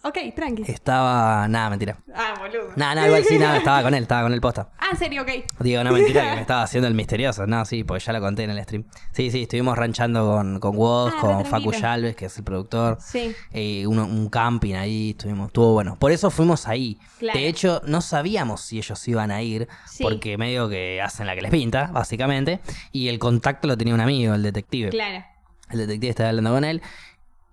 Ok, 0.07 0.19
tranqui. 0.37 0.65
Estaba. 0.71 1.49
Nada, 1.49 1.71
mentira. 1.71 1.97
Ah, 2.15 2.35
boludo. 2.39 2.73
Nada, 2.77 2.95
nada, 2.95 3.07
igual 3.07 3.25
sí, 3.25 3.39
nada, 3.39 3.57
estaba 3.57 3.83
con 3.83 3.95
él, 3.95 4.03
estaba 4.03 4.23
con 4.25 4.35
él 4.35 4.41
posta. 4.43 4.69
Ah, 4.79 4.89
en 4.93 4.99
serio, 4.99 5.23
ok. 5.23 5.31
Digo, 5.61 5.83
no, 5.83 5.93
mentira, 5.93 6.23
que 6.29 6.31
me 6.35 6.41
estaba 6.43 6.63
haciendo 6.63 6.87
el 6.89 6.95
misterioso. 6.95 7.47
No, 7.47 7.65
sí, 7.65 7.85
porque 7.85 8.05
ya 8.05 8.13
lo 8.13 8.21
conté 8.21 8.45
en 8.45 8.51
el 8.51 8.63
stream. 8.65 8.85
Sí, 9.13 9.31
sí, 9.31 9.45
estuvimos 9.45 9.79
ranchando 9.79 10.27
con, 10.31 10.61
con 10.61 10.77
Woz, 10.77 11.15
Ah, 11.17 11.21
con 11.23 11.47
Facu. 11.47 11.73
Yalves, 11.73 12.17
que 12.17 12.27
es 12.27 12.37
el 12.37 12.45
productor. 12.45 12.99
Sí. 13.01 13.35
eh, 13.53 13.87
uno- 13.87 14.05
un 14.05 14.29
camping 14.29 14.75
ahí, 14.75 15.11
estuvimos, 15.13 15.47
estuvo 15.47 15.73
bueno. 15.73 15.97
Por 15.99 16.13
eso 16.13 16.31
fuimos 16.31 16.69
ahí. 16.69 16.99
Claro. 17.19 17.39
De 17.39 17.49
hecho, 17.49 17.81
no 17.87 18.03
sabíamos 18.03 18.61
si 18.61 18.77
ellos 18.77 19.09
iban 19.09 19.31
a 19.31 19.41
ir, 19.41 19.69
Sí. 19.87 20.03
porque 20.03 20.37
medio 20.37 20.69
que 20.69 21.01
hacen 21.01 21.27
la 21.27 21.35
que 21.35 21.41
les 21.41 21.51
pinta, 21.51 21.87
básicamente. 21.93 22.61
Y 22.93 23.09
el 23.09 23.19
contacto 23.19 23.67
lo 23.69 23.79
tenía 23.79 23.95
un 23.95 24.01
amigo, 24.01 24.35
el 24.35 24.43
detective. 24.43 24.91
Claro. 24.91 25.25
El 25.71 25.79
detective 25.79 26.11
estaba 26.11 26.29
hablando 26.29 26.53
con 26.53 26.63
él. 26.65 26.83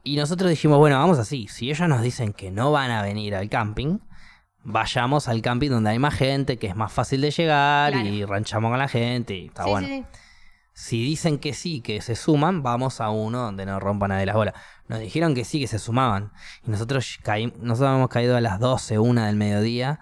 Y 0.03 0.15
nosotros 0.17 0.49
dijimos, 0.49 0.77
bueno, 0.79 0.97
vamos 0.97 1.19
así. 1.19 1.47
Si 1.47 1.69
ellos 1.69 1.87
nos 1.87 2.01
dicen 2.01 2.33
que 2.33 2.49
no 2.51 2.71
van 2.71 2.89
a 2.91 3.01
venir 3.03 3.35
al 3.35 3.49
camping, 3.49 3.99
vayamos 4.63 5.27
al 5.27 5.41
camping 5.41 5.69
donde 5.69 5.91
hay 5.91 5.99
más 5.99 6.15
gente, 6.15 6.57
que 6.57 6.67
es 6.67 6.75
más 6.75 6.91
fácil 6.91 7.21
de 7.21 7.31
llegar 7.31 7.91
Claro. 7.93 8.07
y 8.07 8.25
ranchamos 8.25 8.69
con 8.71 8.79
la 8.79 8.87
gente 8.87 9.35
y 9.35 9.45
está 9.47 9.63
sí, 9.63 9.69
bueno. 9.69 9.87
sí, 9.87 9.93
sí. 10.11 10.19
Si 10.73 11.03
dicen 11.03 11.37
que 11.37 11.53
sí, 11.53 11.81
que 11.81 12.01
se 12.01 12.15
suman, 12.15 12.63
vamos 12.63 13.01
a 13.01 13.09
uno 13.09 13.39
donde 13.39 13.65
no 13.65 13.79
rompan 13.79 14.09
nadie 14.09 14.25
las 14.25 14.35
bolas. 14.35 14.55
Nos 14.87 14.99
dijeron 14.99 15.35
que 15.35 15.43
sí, 15.45 15.59
que 15.59 15.67
se 15.67 15.77
sumaban. 15.79 16.31
Y 16.65 16.71
nosotros, 16.71 17.19
caí- 17.23 17.53
nosotros 17.59 17.89
habíamos 17.89 18.09
caído 18.09 18.37
a 18.37 18.41
las 18.41 18.59
12, 18.59 18.97
una 18.97 19.27
del 19.27 19.35
mediodía 19.35 19.99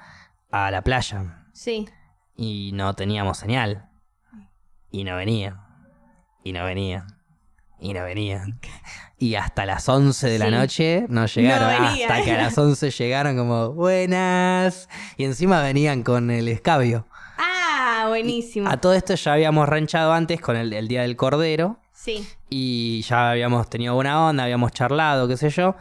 a 0.52 0.70
la 0.72 0.82
playa. 0.84 1.44
Sí. 1.54 1.90
Y 2.36 2.72
no 2.74 2.94
teníamos 2.94 3.38
señal. 3.40 3.90
Y 4.92 5.04
no 5.04 5.16
venían. 5.18 5.60
Y 6.44 6.54
no 6.54 6.64
venían. 6.64 7.19
Y 7.80 7.94
no 7.94 8.04
venían. 8.04 8.60
Y 9.18 9.36
hasta 9.36 9.66
las 9.66 9.88
11 9.88 10.28
de 10.30 10.40
la 10.40 10.50
noche 10.52 11.06
no 11.10 11.26
llegaron. 11.26 11.82
No 11.82 11.88
hasta 11.90 12.22
que 12.24 12.32
a 12.34 12.38
las 12.42 12.58
11 12.58 12.92
llegaron 12.92 13.38
como, 13.38 13.74
buenas. 13.74 14.90
Y 15.18 15.24
encima 15.26 15.62
venían 15.62 16.04
con 16.04 16.30
el 16.32 16.48
escabio. 16.48 17.06
Ah, 17.38 18.06
buenísimo. 18.10 18.70
A 18.70 18.78
todo 18.78 18.94
esto 18.94 19.16
ya 19.16 19.34
habíamos 19.34 19.68
ranchado 19.68 20.14
antes 20.14 20.42
con 20.42 20.56
el, 20.56 20.74
el 20.74 20.88
Día 20.88 21.02
del 21.04 21.16
Cordero. 21.16 21.80
Sí. 21.94 22.26
Y 22.50 23.02
ya 23.04 23.32
habíamos 23.32 23.70
tenido 23.70 23.94
buena 23.96 24.26
onda, 24.28 24.44
habíamos 24.44 24.72
charlado, 24.72 25.28
qué 25.28 25.38
sé 25.38 25.50
yo. 25.50 25.76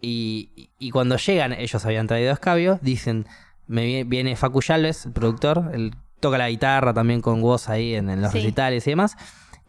Y, 0.00 0.70
y 0.78 0.90
cuando 0.90 1.16
llegan, 1.16 1.52
ellos 1.52 1.84
habían 1.84 2.06
traído 2.06 2.32
escabio, 2.32 2.78
dicen, 2.82 3.26
me 3.66 3.84
vie- 3.84 4.08
viene 4.08 4.36
Facu 4.36 4.60
Yalves, 4.62 5.06
el 5.06 5.12
productor, 5.12 5.70
él 5.74 5.94
toca 6.20 6.38
la 6.38 6.48
guitarra 6.48 6.94
también 6.94 7.20
con 7.20 7.40
voz 7.42 7.68
ahí 7.68 7.94
en, 7.96 8.08
en 8.08 8.22
los 8.22 8.30
Sí. 8.32 8.38
recitales 8.38 8.86
y 8.86 8.90
demás. 8.90 9.16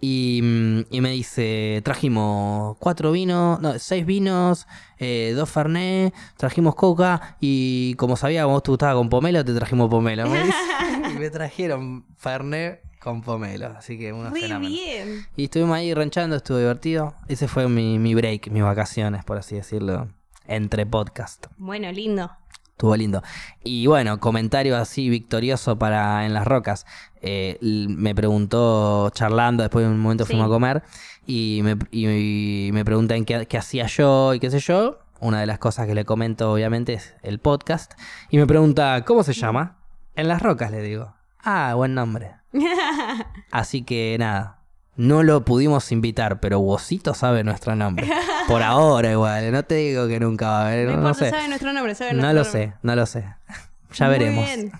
Y, 0.01 0.39
mm, 0.41 0.79
y 0.91 1.01
me 1.01 1.11
dice, 1.11 1.81
trajimos 1.83 2.77
cuatro 2.77 3.11
vinos, 3.11 3.59
no, 3.59 3.77
seis 3.79 4.05
vinos, 4.05 4.67
eh, 4.97 5.33
dos 5.35 5.49
Fernet, 5.49 6.13
trajimos 6.37 6.75
coca 6.75 7.37
y 7.41 7.95
como 7.95 8.15
sabíamos 8.15 8.53
vos 8.53 8.63
te 8.63 8.71
gustaba 8.71 8.93
con 8.93 9.09
pomelo, 9.09 9.43
te 9.43 9.53
trajimos 9.53 9.89
pomelo. 9.89 10.27
Me 10.29 10.43
dice. 10.43 10.57
y 11.15 11.19
me 11.19 11.29
trajeron 11.29 12.05
Fernet 12.17 12.81
con 12.99 13.21
pomelo, 13.21 13.67
así 13.77 13.97
que 13.97 14.13
una 14.13 14.29
Muy 14.29 14.41
bien. 14.41 15.25
Y 15.35 15.45
estuvimos 15.45 15.75
ahí 15.75 15.93
ranchando, 15.93 16.35
estuvo 16.35 16.57
divertido. 16.57 17.15
Ese 17.27 17.47
fue 17.47 17.67
mi, 17.67 17.99
mi 17.99 18.13
break, 18.15 18.49
mis 18.51 18.63
vacaciones, 18.63 19.23
por 19.23 19.37
así 19.37 19.55
decirlo, 19.55 20.09
entre 20.47 20.85
podcast. 20.85 21.47
Bueno, 21.57 21.91
lindo. 21.91 22.31
Estuvo 22.79 22.95
lindo. 22.95 23.21
Y 23.61 23.87
bueno, 23.87 24.21
comentario 24.21 24.77
así 24.77 25.09
victorioso 25.09 25.77
para 25.77 26.25
En 26.25 26.33
las 26.33 26.47
Rocas. 26.47 26.85
Eh, 27.21 27.57
me 27.61 28.15
preguntó, 28.15 29.09
charlando, 29.09 29.63
después 29.63 29.83
de 29.85 29.91
un 29.91 29.99
momento 29.99 30.23
Sí. 30.23 30.29
fuimos 30.31 30.45
a 30.45 30.49
comer, 30.49 30.83
y 31.27 31.59
me, 31.61 31.75
y- 31.91 32.67
y 32.67 32.71
me 32.71 32.85
preguntan 32.85 33.25
qué, 33.25 33.45
qué 33.47 33.57
hacía 33.57 33.85
yo 33.87 34.33
y 34.33 34.39
qué 34.39 34.49
sé 34.49 34.59
yo. 34.61 34.99
Una 35.19 35.41
de 35.41 35.45
las 35.45 35.59
cosas 35.59 35.87
que 35.87 35.93
le 35.93 36.05
comento, 36.05 36.53
obviamente, 36.53 36.93
es 36.93 37.15
el 37.21 37.39
podcast. 37.39 37.95
Y 38.29 38.37
me 38.37 38.47
pregunta, 38.47 39.03
¿cómo 39.05 39.23
se 39.23 39.33
llama? 39.33 39.75
En 40.15 40.29
las 40.29 40.41
Rocas, 40.41 40.71
le 40.71 40.81
digo. 40.81 41.13
Ah, 41.43 41.73
buen 41.75 41.93
nombre. 41.93 42.31
Así 43.51 43.81
que 43.83 44.15
nada, 44.17 44.58
no 44.99 45.23
lo 45.23 45.45
pudimos 45.45 45.91
invitar, 45.93 46.41
pero 46.41 46.59
Wosito 46.59 47.13
sabe 47.13 47.45
nuestro 47.45 47.73
nombre. 47.75 48.05
Por 48.49 48.61
ahora 48.63 49.11
igual, 49.11 49.51
no 49.53 49.63
te 49.63 49.75
digo 49.75 50.07
que 50.09 50.19
nunca 50.19 50.49
va 50.49 50.61
a 50.63 50.67
haber, 50.67 50.89
No, 50.89 50.97
no, 50.97 51.13
sé. 51.13 51.29
sabe 51.29 51.47
nuestro 51.47 51.71
nombre, 51.71 51.95
sabe 51.95 52.13
No 52.13 52.21
lo 52.33 52.43
nombre. 52.43 52.45
sé, 52.51 52.73
no 52.83 52.95
lo 52.95 53.05
sé. 53.05 53.25
Ya 53.93 54.05
Muy 54.07 54.19
veremos. 54.19 54.45
bien. 54.45 54.71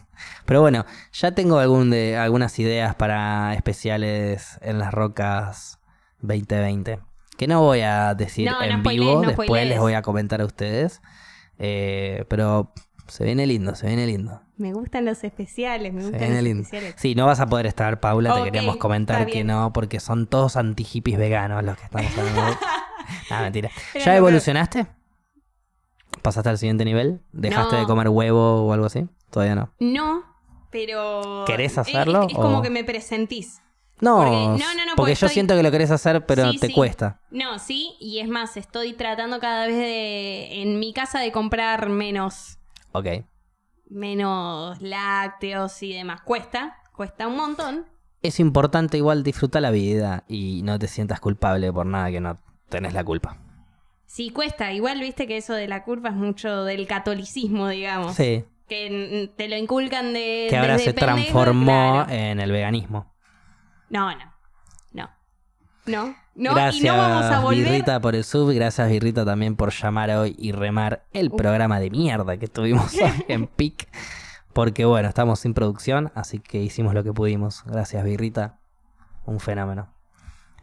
Pero 0.45 0.61
bueno, 0.61 0.85
ya 1.13 1.31
tengo 1.31 1.57
algún 1.57 1.89
de, 1.89 2.15
algunas 2.17 2.59
ideas 2.59 2.93
para 2.95 3.53
especiales 3.55 4.59
en 4.61 4.77
las 4.77 4.93
rocas 4.93 5.79
2020. 6.19 6.99
Que 7.37 7.47
no 7.47 7.61
voy 7.61 7.81
a 7.81 8.13
decir 8.13 8.45
No, 8.51 8.59
no 8.59 8.65
en 8.65 8.79
spoilees, 8.81 8.99
vivo, 9.07 9.21
no 9.21 9.27
después 9.29 9.47
spoilees. 9.47 9.69
les 9.69 9.79
voy 9.79 9.93
a 9.93 10.01
comentar 10.01 10.41
a 10.41 10.45
ustedes. 10.45 11.01
Eh, 11.57 12.25
pero 12.29 12.73
se 13.09 13.23
viene 13.25 13.45
lindo, 13.47 13.75
se 13.75 13.87
viene 13.87 14.05
lindo. 14.07 14.41
Me 14.57 14.73
gustan 14.73 15.05
los 15.05 15.23
especiales, 15.23 15.93
me 15.93 16.01
Se 16.01 16.07
gustan 16.07 16.19
viene 16.21 16.35
los 16.35 16.43
lindo. 16.43 16.63
especiales. 16.63 16.95
Sí, 16.97 17.15
no 17.15 17.25
vas 17.25 17.39
a 17.39 17.47
poder 17.47 17.65
estar, 17.65 17.99
Paula, 17.99 18.33
te 18.35 18.43
queríamos 18.43 18.77
comentar 18.77 19.25
que 19.25 19.43
no, 19.43 19.71
porque 19.73 19.99
son 19.99 20.27
todos 20.27 20.55
anti-hippies 20.57 21.17
veganos 21.17 21.63
los 21.63 21.77
que 21.77 21.85
estamos 21.85 22.17
hablando. 22.17 22.57
no, 23.31 23.39
mentira. 23.41 23.69
¿Ya 24.03 24.15
evolucionaste? 24.15 24.87
¿Pasaste 26.21 26.49
al 26.49 26.57
siguiente 26.57 26.85
nivel? 26.85 27.21
¿Dejaste 27.31 27.75
No. 27.75 27.81
de 27.81 27.87
comer 27.87 28.09
huevo 28.09 28.65
o 28.65 28.73
algo 28.73 28.85
así? 28.87 29.07
Todavía 29.29 29.55
no. 29.55 29.73
No, 29.79 30.23
pero. 30.71 31.43
¿Querés 31.45 31.73
es- 31.73 31.77
hacerlo, 31.77 32.27
Es, 32.27 32.33
como 32.35 32.59
o- 32.59 32.61
que 32.61 32.69
me 32.69 32.83
presentís. 32.83 33.61
No, 34.01 34.17
Porque- 34.17 34.31
no, 34.31 34.47
no, 34.47 34.55
no, 34.55 34.57
porque 34.57 34.95
porque 34.95 35.11
yo 35.15 35.25
estoy- 35.25 35.29
siento 35.33 35.55
que 35.55 35.63
lo 35.63 35.71
querés 35.71 35.91
hacer, 35.91 36.25
pero 36.25 36.49
Sí, 36.51 36.57
te 36.57 36.67
sí. 36.67 36.73
cuesta. 36.73 37.19
No, 37.31 37.59
sí, 37.59 37.95
y 37.99 38.19
es 38.19 38.29
más, 38.29 38.55
estoy 38.55 38.93
tratando 38.93 39.39
cada 39.39 39.67
vez 39.67 39.75
de, 39.75 40.61
en 40.61 40.79
mi 40.79 40.93
casa 40.93 41.19
de 41.19 41.33
comprar 41.33 41.89
menos, 41.89 42.58
Ok. 42.91 43.07
menos 43.89 44.79
lácteos 44.81 45.81
y 45.83 45.93
demás. 45.93 46.21
Cuesta, 46.21 46.77
cuesta 46.95 47.27
un 47.27 47.35
montón. 47.35 47.85
Es 48.21 48.39
importante 48.39 48.97
igual 48.97 49.23
disfrutar 49.23 49.61
la 49.61 49.71
vida 49.71 50.23
y 50.27 50.61
no 50.63 50.77
te 50.77 50.87
sientas 50.87 51.19
culpable 51.19 51.71
por 51.71 51.85
nada 51.85 52.11
que 52.11 52.19
no 52.19 52.39
tenés 52.69 52.93
la 52.93 53.03
culpa. 53.03 53.37
Sí, 54.05 54.31
cuesta. 54.31 54.71
Igual 54.73 54.99
viste 54.99 55.27
que 55.27 55.37
eso 55.37 55.53
de 55.53 55.67
la 55.67 55.83
culpa 55.83 56.09
es 56.09 56.15
mucho 56.15 56.63
del 56.65 56.87
catolicismo, 56.87 57.69
digamos. 57.69 58.15
Sí. 58.15 58.43
Que 58.67 59.31
te 59.35 59.47
lo 59.47 59.55
inculcan 59.55 60.13
de. 60.13 60.47
Que 60.49 60.57
ahora 60.57 60.73
desde 60.73 60.85
se 60.85 60.93
pendejo, 60.93 61.15
transformó 61.15 62.03
claro. 62.05 62.11
en 62.11 62.39
el 62.39 62.51
veganismo. 62.51 63.13
No, 63.89 64.11
no. 64.15 64.33
No. 64.93 65.09
No. 65.85 66.15
No, 66.39 66.53
gracias, 66.55 66.83
y 66.83 66.87
no 66.87 66.97
vamos 66.97 67.25
a 67.25 67.39
volver. 67.41 67.65
Birrita, 67.65 67.99
por 67.99 68.15
el 68.15 68.23
sub. 68.23 68.51
Gracias, 68.53 68.89
Birrita, 68.89 69.25
también 69.25 69.55
por 69.55 69.71
llamar 69.73 70.09
hoy 70.11 70.35
y 70.39 70.51
remar 70.53 71.03
el 71.11 71.27
Uh. 71.31 71.35
programa 71.35 71.79
de 71.79 71.89
mierda 71.89 72.37
que 72.37 72.47
tuvimos 72.47 72.93
hoy 72.95 73.11
en 73.27 73.47
PIC. 73.47 73.87
Porque 74.53 74.85
bueno, 74.85 75.07
estamos 75.09 75.39
sin 75.39 75.53
producción, 75.53 76.11
así 76.15 76.39
que 76.39 76.59
hicimos 76.61 76.93
lo 76.93 77.03
que 77.03 77.13
pudimos. 77.13 77.63
Gracias, 77.65 78.03
Birrita. 78.03 78.57
Un 79.25 79.39
fenómeno. 79.39 79.93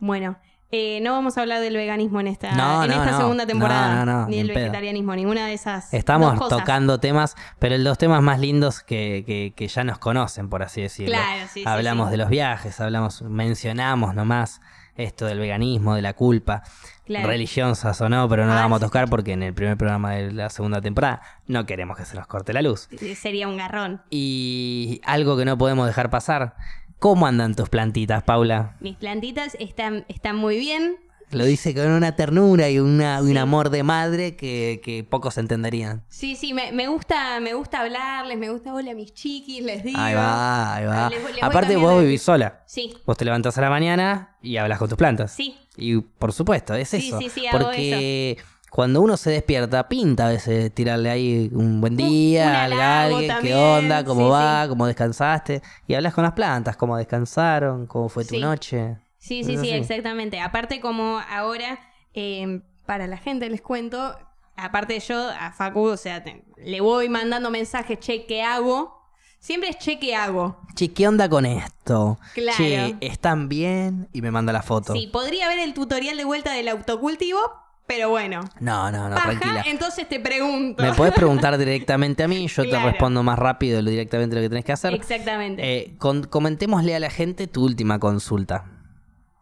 Bueno, 0.00 0.36
eh, 0.72 0.98
no 1.02 1.12
vamos 1.12 1.38
a 1.38 1.42
hablar 1.42 1.60
del 1.60 1.76
veganismo 1.76 2.18
en 2.20 2.26
esta, 2.26 2.52
No, 2.52 2.82
en 2.84 2.90
no, 2.90 2.96
esta 2.96 3.12
no. 3.12 3.18
segunda 3.18 3.46
temporada. 3.46 4.04
No, 4.04 4.04
no, 4.06 4.20
no, 4.22 4.26
ni 4.28 4.36
ni 4.36 4.40
el 4.40 4.48
en 4.50 4.54
pedo. 4.54 4.64
vegetarianismo, 4.64 5.14
ninguna 5.14 5.46
de 5.46 5.52
esas. 5.54 5.94
Estamos 5.94 6.36
cosas. 6.38 6.58
tocando 6.58 6.98
temas, 6.98 7.36
pero 7.60 7.78
los 7.78 7.96
temas 7.96 8.20
más 8.22 8.40
lindos 8.40 8.80
que, 8.80 9.22
que- 9.26 9.52
que 9.54 9.68
ya 9.68 9.84
nos 9.84 9.98
conocen, 9.98 10.48
por 10.50 10.62
así 10.62 10.82
decirlo. 10.82 11.14
Claro, 11.14 11.44
sí, 11.52 11.60
sí, 11.60 11.64
hablamos 11.66 12.08
sí. 12.08 12.10
de 12.12 12.16
los 12.16 12.28
viajes, 12.28 12.80
hablamos, 12.80 13.22
mencionamos 13.22 14.14
nomás 14.14 14.60
esto 14.96 15.26
del 15.26 15.38
veganismo, 15.38 15.94
de 15.94 16.02
la 16.02 16.12
culpa, 16.14 16.62
Claro. 17.04 17.28
religiosas 17.28 18.00
o 18.00 18.08
no, 18.08 18.28
pero 18.28 18.44
no 18.46 18.52
la 18.52 18.58
Ah, 18.60 18.62
vamos 18.62 18.82
a 18.82 18.86
tocar 18.86 19.08
porque 19.08 19.32
en 19.32 19.42
el 19.42 19.54
primer 19.54 19.76
programa 19.76 20.12
de 20.12 20.32
la 20.32 20.50
segunda 20.50 20.80
temporada 20.80 21.22
no 21.46 21.64
queremos 21.66 21.96
que 21.96 22.04
se 22.04 22.16
nos 22.16 22.26
corte 22.26 22.52
la 22.52 22.62
luz. 22.62 22.88
Sería 23.16 23.46
un 23.48 23.56
garrón. 23.56 24.02
Y 24.10 25.00
algo 25.04 25.36
que 25.36 25.44
no 25.44 25.56
podemos 25.56 25.86
dejar 25.86 26.10
pasar, 26.10 26.56
¿cómo 26.98 27.26
andan 27.26 27.54
tus 27.54 27.68
plantitas, 27.68 28.22
Paula? 28.24 28.76
Mis 28.80 28.96
plantitas 28.96 29.56
están, 29.60 30.04
están 30.08 30.36
muy 30.36 30.58
bien. 30.58 30.96
Lo 31.32 31.44
dice 31.44 31.74
con 31.74 31.88
una 31.90 32.14
ternura 32.14 32.70
y 32.70 32.78
una, 32.78 33.20
un 33.20 33.36
amor 33.36 33.70
de 33.70 33.82
madre 33.82 34.36
que, 34.36 34.80
que 34.84 35.02
pocos 35.02 35.38
entenderían. 35.38 36.04
Sí, 36.08 36.36
sí, 36.36 36.54
me, 36.54 36.70
me 36.72 36.86
gusta, 36.86 37.40
me 37.40 37.52
gusta 37.54 37.80
hablarles, 37.80 38.38
me 38.38 38.48
gusta 38.48 38.72
hola 38.72 38.92
a 38.92 38.94
mis 38.94 39.12
chiquis, 39.12 39.62
les 39.62 39.82
digo. 39.82 39.98
Ahí 39.98 40.14
va, 40.14 40.74
ahí 40.76 40.86
va. 40.86 41.10
Les 41.10 41.22
les 41.34 41.42
Aparte 41.42 41.76
vos 41.76 42.00
vivís 42.00 42.22
sola. 42.22 42.62
Sí, 42.66 42.94
Vos 43.04 43.16
te 43.16 43.24
levantás 43.24 43.58
a 43.58 43.60
la 43.60 43.70
mañana 43.70 44.36
y 44.40 44.56
hablas 44.56 44.78
con 44.78 44.88
tus 44.88 44.96
plantas. 44.96 45.32
sí, 45.32 45.56
Y 45.76 45.98
por 45.98 46.32
supuesto, 46.32 46.74
es 46.74 46.88
Sí, 46.90 47.08
eso. 47.08 47.18
sí, 47.18 47.28
sí, 47.28 47.46
hago 47.48 47.58
Porque 47.58 48.38
cuando 48.70 49.00
uno 49.00 49.16
se 49.16 49.30
despierta, 49.30 49.88
pinta 49.88 50.26
a 50.26 50.30
veces 50.30 50.72
tirarle 50.74 51.10
ahí 51.10 51.50
un 51.52 51.80
buen 51.80 51.96
día, 51.96 52.64
a 52.64 53.02
alguien, 53.02 53.32
qué 53.42 53.54
onda, 53.54 54.04
cómo 54.04 54.26
sí, 54.26 54.30
va, 54.30 54.66
cómo 54.68 54.86
descansaste. 54.86 55.60
Y 55.88 55.94
hablas 55.94 56.14
con 56.14 56.22
las 56.24 56.34
plantas, 56.34 56.76
cómo 56.76 56.96
descansaron, 56.96 57.86
cómo 57.86 58.08
fue 58.08 58.24
tu 58.24 58.34
Sí. 58.36 58.40
noche. 58.40 58.96
Sí, 59.26 59.44
sí, 59.44 59.56
sí, 59.58 59.70
exactamente. 59.70 60.40
Aparte 60.40 60.80
como 60.80 61.20
ahora, 61.30 61.78
eh, 62.14 62.60
para 62.86 63.06
la 63.06 63.16
gente 63.18 63.48
les 63.50 63.60
cuento, 63.62 64.16
aparte 64.56 64.98
yo 65.00 65.28
a 65.38 65.52
Facu, 65.52 65.80
o 65.86 65.96
sea, 65.96 66.22
te- 66.22 66.44
le 66.56 66.80
voy 66.80 67.08
mandando 67.08 67.50
mensajes, 67.50 67.98
che, 68.00 68.26
¿qué 68.26 68.42
hago? 68.42 68.94
Siempre 69.38 69.68
es 69.68 69.78
che, 69.78 69.98
¿qué 69.98 70.14
hago? 70.16 70.58
Che, 70.74 70.92
¿qué 70.92 71.06
onda 71.06 71.28
con 71.28 71.44
esto? 71.46 72.18
Claro. 72.34 72.56
Che, 72.56 72.96
¿están 73.00 73.48
bien? 73.48 74.08
Y 74.12 74.22
me 74.22 74.30
manda 74.30 74.52
la 74.52 74.62
foto. 74.62 74.92
Sí, 74.94 75.08
podría 75.12 75.48
ver 75.48 75.58
el 75.60 75.74
tutorial 75.74 76.16
de 76.16 76.24
vuelta 76.24 76.52
del 76.52 76.68
autocultivo, 76.68 77.38
pero 77.86 78.08
bueno. 78.08 78.40
No, 78.60 78.90
no, 78.90 79.08
no, 79.08 79.14
tranquila. 79.14 79.62
entonces 79.66 80.08
te 80.08 80.18
pregunto. 80.18 80.82
Me 80.82 80.92
podés 80.94 81.12
preguntar 81.12 81.56
directamente 81.58 82.24
a 82.24 82.28
mí, 82.28 82.48
yo 82.48 82.68
te 82.68 82.78
respondo 82.78 83.22
más 83.22 83.38
rápido 83.38 83.82
lo 83.82 83.90
directamente 83.90 84.34
lo 84.36 84.42
que 84.42 84.48
tenés 84.48 84.64
que 84.64 84.72
hacer. 84.72 84.94
Exactamente. 84.94 85.62
Eh, 85.78 85.94
con- 85.98 86.24
comentémosle 86.24 86.96
a 86.96 86.98
la 86.98 87.10
gente 87.10 87.46
tu 87.46 87.62
última 87.64 87.98
consulta 88.00 88.64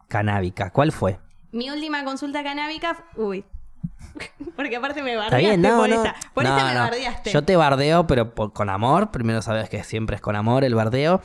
canábica. 0.07 0.69
¿Cuál 0.71 0.91
fue? 0.91 1.19
Mi 1.51 1.69
última 1.69 2.03
consulta 2.03 2.43
canábica. 2.43 3.05
Uy. 3.15 3.45
Porque 4.55 4.75
aparte 4.77 5.01
me 5.03 5.15
bardeaste 5.15 5.57
no, 5.57 5.77
por 5.77 5.89
no. 5.89 5.95
esta. 5.95 6.15
Por 6.33 6.43
No, 6.43 6.55
esta 6.57 6.69
me 6.69 6.75
bardeaste. 6.79 7.31
Yo 7.31 7.43
te 7.43 7.55
bardeo, 7.55 8.07
pero 8.07 8.33
por- 8.33 8.53
con 8.53 8.69
amor. 8.69 9.11
Primero 9.11 9.41
sabes 9.41 9.69
que 9.69 9.83
siempre 9.83 10.15
es 10.15 10.21
con 10.21 10.35
amor 10.35 10.63
el 10.63 10.75
bardeo. 10.75 11.21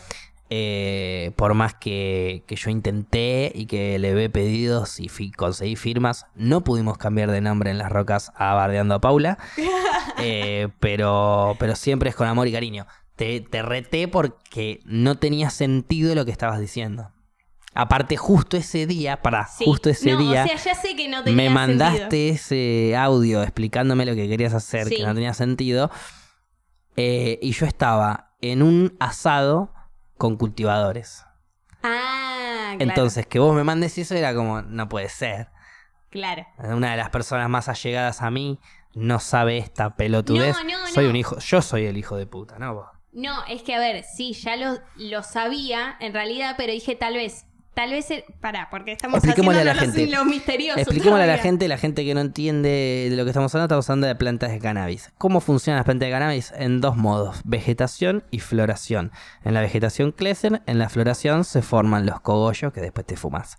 Eh, 0.53 1.31
por 1.37 1.55
más 1.55 1.75
que, 1.75 2.43
que 2.49 2.57
yo 2.57 2.71
intenté 2.71 3.53
y 3.55 3.67
que 3.67 4.01
le 4.01 4.15
ve 4.15 4.29
pedidos 4.31 4.99
y 4.99 5.09
fi- 5.09 5.31
conseguí 5.31 5.77
firmas, 5.77 6.27
no 6.35 6.65
pudimos 6.65 6.99
cambiar 6.99 7.31
de 7.31 7.41
nombre 7.41 7.71
en 7.71 7.79
las 7.79 7.93
rocas 7.93 8.33
a 8.35 8.55
Bardeando 8.55 8.95
a 8.97 9.01
Paula. 9.01 9.39
Eh, 10.23 10.69
pero, 10.81 11.57
pero 11.59 11.75
siempre 11.77 12.11
es 12.11 12.15
con 12.17 12.27
amor 12.29 12.47
y 12.47 12.53
cariño. 12.53 12.87
Te, 13.17 13.41
te 13.41 13.63
reté 13.63 14.07
porque 14.07 14.81
no 14.85 15.17
tenía 15.17 15.49
sentido 15.49 16.15
lo 16.15 16.27
que 16.27 16.31
estabas 16.31 16.61
diciendo. 16.61 17.11
Aparte, 17.75 18.17
justo 18.17 18.57
ese 18.57 18.87
día, 18.87 19.23
para 19.23 19.47
Sí. 19.47 19.65
justo 19.65 19.91
ese 19.91 20.13
No, 20.13 20.19
día, 20.19 20.45
O 20.45 20.47
sea, 20.49 20.57
ya 20.57 20.75
sé 20.75 20.97
que 20.97 21.09
no 21.09 21.23
tenía 21.23 21.37
me 21.37 21.51
mandaste 21.51 22.01
sentido. 22.01 22.35
ese 22.35 22.97
audio 22.97 23.43
explicándome 23.43 24.05
lo 24.07 24.15
que 24.17 24.29
querías 24.29 24.55
hacer, 24.55 24.89
Sí. 24.89 24.97
que 24.97 25.07
no 25.07 25.15
tenía 25.15 25.35
sentido. 25.35 25.91
eh, 26.97 27.39
y 27.41 27.53
yo 27.53 27.67
estaba 27.67 28.33
en 28.43 28.63
un 28.63 28.97
asado 29.01 29.73
con 30.19 30.37
cultivadores. 30.37 31.25
Ah, 31.83 32.75
claro. 32.77 32.83
Entonces, 32.91 33.27
que 33.27 33.39
vos 33.39 33.55
me 33.55 33.65
mandes 33.65 33.97
eso 33.97 34.15
era 34.15 34.35
como, 34.35 34.61
no 34.63 34.89
puede 34.89 35.09
ser. 35.09 35.49
Claro. 36.11 36.45
Una 36.59 36.91
de 36.91 36.97
las 36.99 37.09
personas 37.11 37.49
más 37.49 37.69
allegadas 37.69 38.21
a 38.23 38.31
mí 38.31 38.59
no 38.95 39.21
sabe 39.21 39.57
esta 39.59 39.97
pelotudez. 39.97 40.57
No, 40.57 40.65
no, 40.65 40.87
soy 40.89 41.05
no. 41.05 41.11
un 41.11 41.17
hijo, 41.17 41.39
yo 41.39 41.63
soy 41.63 41.87
el 41.87 41.97
hijo 41.97 42.17
de 42.17 42.27
puta, 42.27 42.59
¿no? 42.59 42.75
Vos. 42.75 42.89
No, 43.13 43.45
es 43.47 43.63
que 43.63 43.75
a 43.75 43.79
ver, 43.79 44.05
sí, 44.05 44.33
ya 44.35 44.57
lo, 44.57 44.79
lo 44.97 45.23
sabía 45.23 45.97
en 46.01 46.13
realidad, 46.13 46.55
pero 46.59 46.73
dije 46.73 46.97
tal 46.97 47.15
vez. 47.15 47.47
Tal 47.75 47.91
vez. 47.91 48.11
el- 48.11 48.25
Pará, 48.41 48.69
porque 48.71 48.93
estamos 48.93 49.19
Expliquémosle 49.19 49.61
a 49.61 49.65
la 49.65 49.71
haciéndonos 49.73 49.97
gente. 50.05 50.17
los 50.17 50.27
misteriosos. 50.27 50.83
Expliquémosle 50.83 51.25
a 51.25 51.27
la 51.27 51.39
gente, 51.39 51.69
la 51.69 51.79
gente 51.79 52.05
que 52.05 52.15
no 52.15 52.21
entiende 52.21 53.07
de 53.11 53.17
lo 53.17 53.25
que 53.25 53.31
estamos 53.31 53.55
hablando, 53.55 53.67
estamos 53.75 53.89
hablando 53.91 54.07
de 54.09 54.15
plantas 54.17 54.51
de 54.51 54.59
cannabis. 54.59 55.13
¿Cómo 55.19 55.41
funcionan 55.41 55.79
las 55.79 55.85
plantas 55.85 56.07
de 56.09 56.13
cannabis? 56.13 56.53
En 56.57 56.81
dos 56.81 56.97
modos, 56.97 57.41
vegetación 57.45 58.25
y 58.31 58.41
floración. 58.41 59.13
En 59.45 59.55
la 59.55 59.61
vegetación 59.61 60.13
crecen, 60.13 60.63
en 60.67 60.79
la 60.79 60.89
floración 60.89 61.45
se 61.45 61.63
forman 61.63 62.07
los 62.07 62.21
cogollos 62.21 62.73
que 62.73 62.81
después 62.81 63.07
te 63.07 63.17
fumas. 63.17 63.59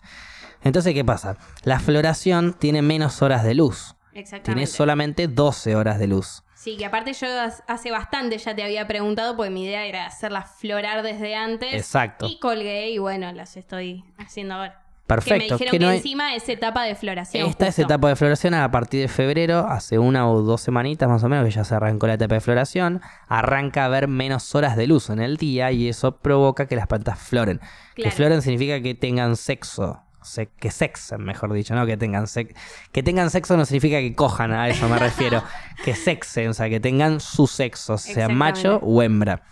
Entonces, 0.63 0.93
¿qué 0.93 1.03
pasa? 1.03 1.37
La 1.63 1.79
floración 1.79 2.53
tiene 2.53 2.81
menos 2.81 3.21
horas 3.21 3.43
de 3.43 3.55
luz. 3.55 3.95
Exactamente. 4.13 4.45
Tiene 4.45 4.67
solamente 4.67 5.27
12 5.27 5.75
horas 5.75 5.97
de 5.97 6.07
luz. 6.07 6.43
Sí, 6.61 6.77
que 6.77 6.85
aparte 6.85 7.11
yo 7.13 7.27
hace 7.67 7.89
bastante 7.89 8.37
ya 8.37 8.55
te 8.55 8.61
había 8.63 8.85
preguntado, 8.87 9.35
porque 9.35 9.49
mi 9.49 9.63
idea 9.63 9.83
era 9.87 10.05
hacerlas 10.05 10.51
florar 10.59 11.01
desde 11.01 11.33
antes. 11.33 11.73
Exacto. 11.73 12.27
Y 12.29 12.37
colgué 12.37 12.91
y 12.91 12.99
bueno, 12.99 13.31
las 13.33 13.57
estoy 13.57 14.05
haciendo 14.19 14.53
ahora. 14.53 14.79
Perfecto. 15.07 15.33
Que 15.33 15.39
me 15.39 15.43
dijeron 15.45 15.71
que 15.71 15.77
que, 15.79 15.83
no 15.83 15.89
hay- 15.89 15.97
encima 15.97 16.35
es 16.35 16.47
etapa 16.47 16.83
de 16.83 16.93
floración. 16.93 17.47
Esta 17.49 17.65
es 17.65 17.77
justo. 17.77 17.91
etapa 17.91 18.09
de 18.09 18.15
floración 18.15 18.53
a 18.53 18.69
partir 18.69 19.01
de 19.01 19.07
febrero, 19.07 19.65
hace 19.67 19.97
una 19.97 20.29
o 20.29 20.43
dos 20.43 20.61
semanitas 20.61 21.09
más 21.09 21.23
o 21.23 21.29
menos 21.29 21.45
que 21.45 21.51
ya 21.51 21.63
se 21.63 21.73
arrancó 21.73 22.05
la 22.05 22.13
etapa 22.13 22.35
de 22.35 22.41
floración, 22.41 23.01
arranca 23.27 23.81
a 23.81 23.85
haber 23.87 24.07
menos 24.07 24.53
horas 24.53 24.77
de 24.77 24.85
luz 24.85 25.09
en 25.09 25.19
el 25.19 25.37
día 25.37 25.71
y 25.71 25.89
eso 25.89 26.17
provoca 26.19 26.67
que 26.67 26.75
las 26.75 26.85
plantas 26.85 27.17
floren. 27.17 27.59
Que 27.95 28.11
floren 28.11 28.43
significa 28.43 28.79
que 28.81 28.93
tengan 28.93 29.35
sexo, 29.35 30.03
se- 30.21 30.47
que 30.47 30.71
sexen, 30.71 31.23
mejor 31.23 31.51
dicho, 31.53 31.73
no 31.75 31.85
que 31.85 31.97
tengan 31.97 32.27
sexo. 32.27 32.55
Que 32.91 33.03
tengan 33.03 33.29
sexo 33.29 33.57
no 33.57 33.65
significa 33.65 33.99
que 33.99 34.13
cojan, 34.15 34.51
a 34.53 34.69
eso 34.69 34.87
me 34.89 34.97
refiero. 34.99 35.43
que 35.85 35.95
sexen, 35.95 36.49
o 36.49 36.53
sea, 36.53 36.69
que 36.69 36.79
tengan 36.79 37.19
su 37.19 37.47
sexo, 37.47 37.97
sea 37.97 38.29
macho 38.29 38.79
o 38.83 39.01
hembra. 39.01 39.43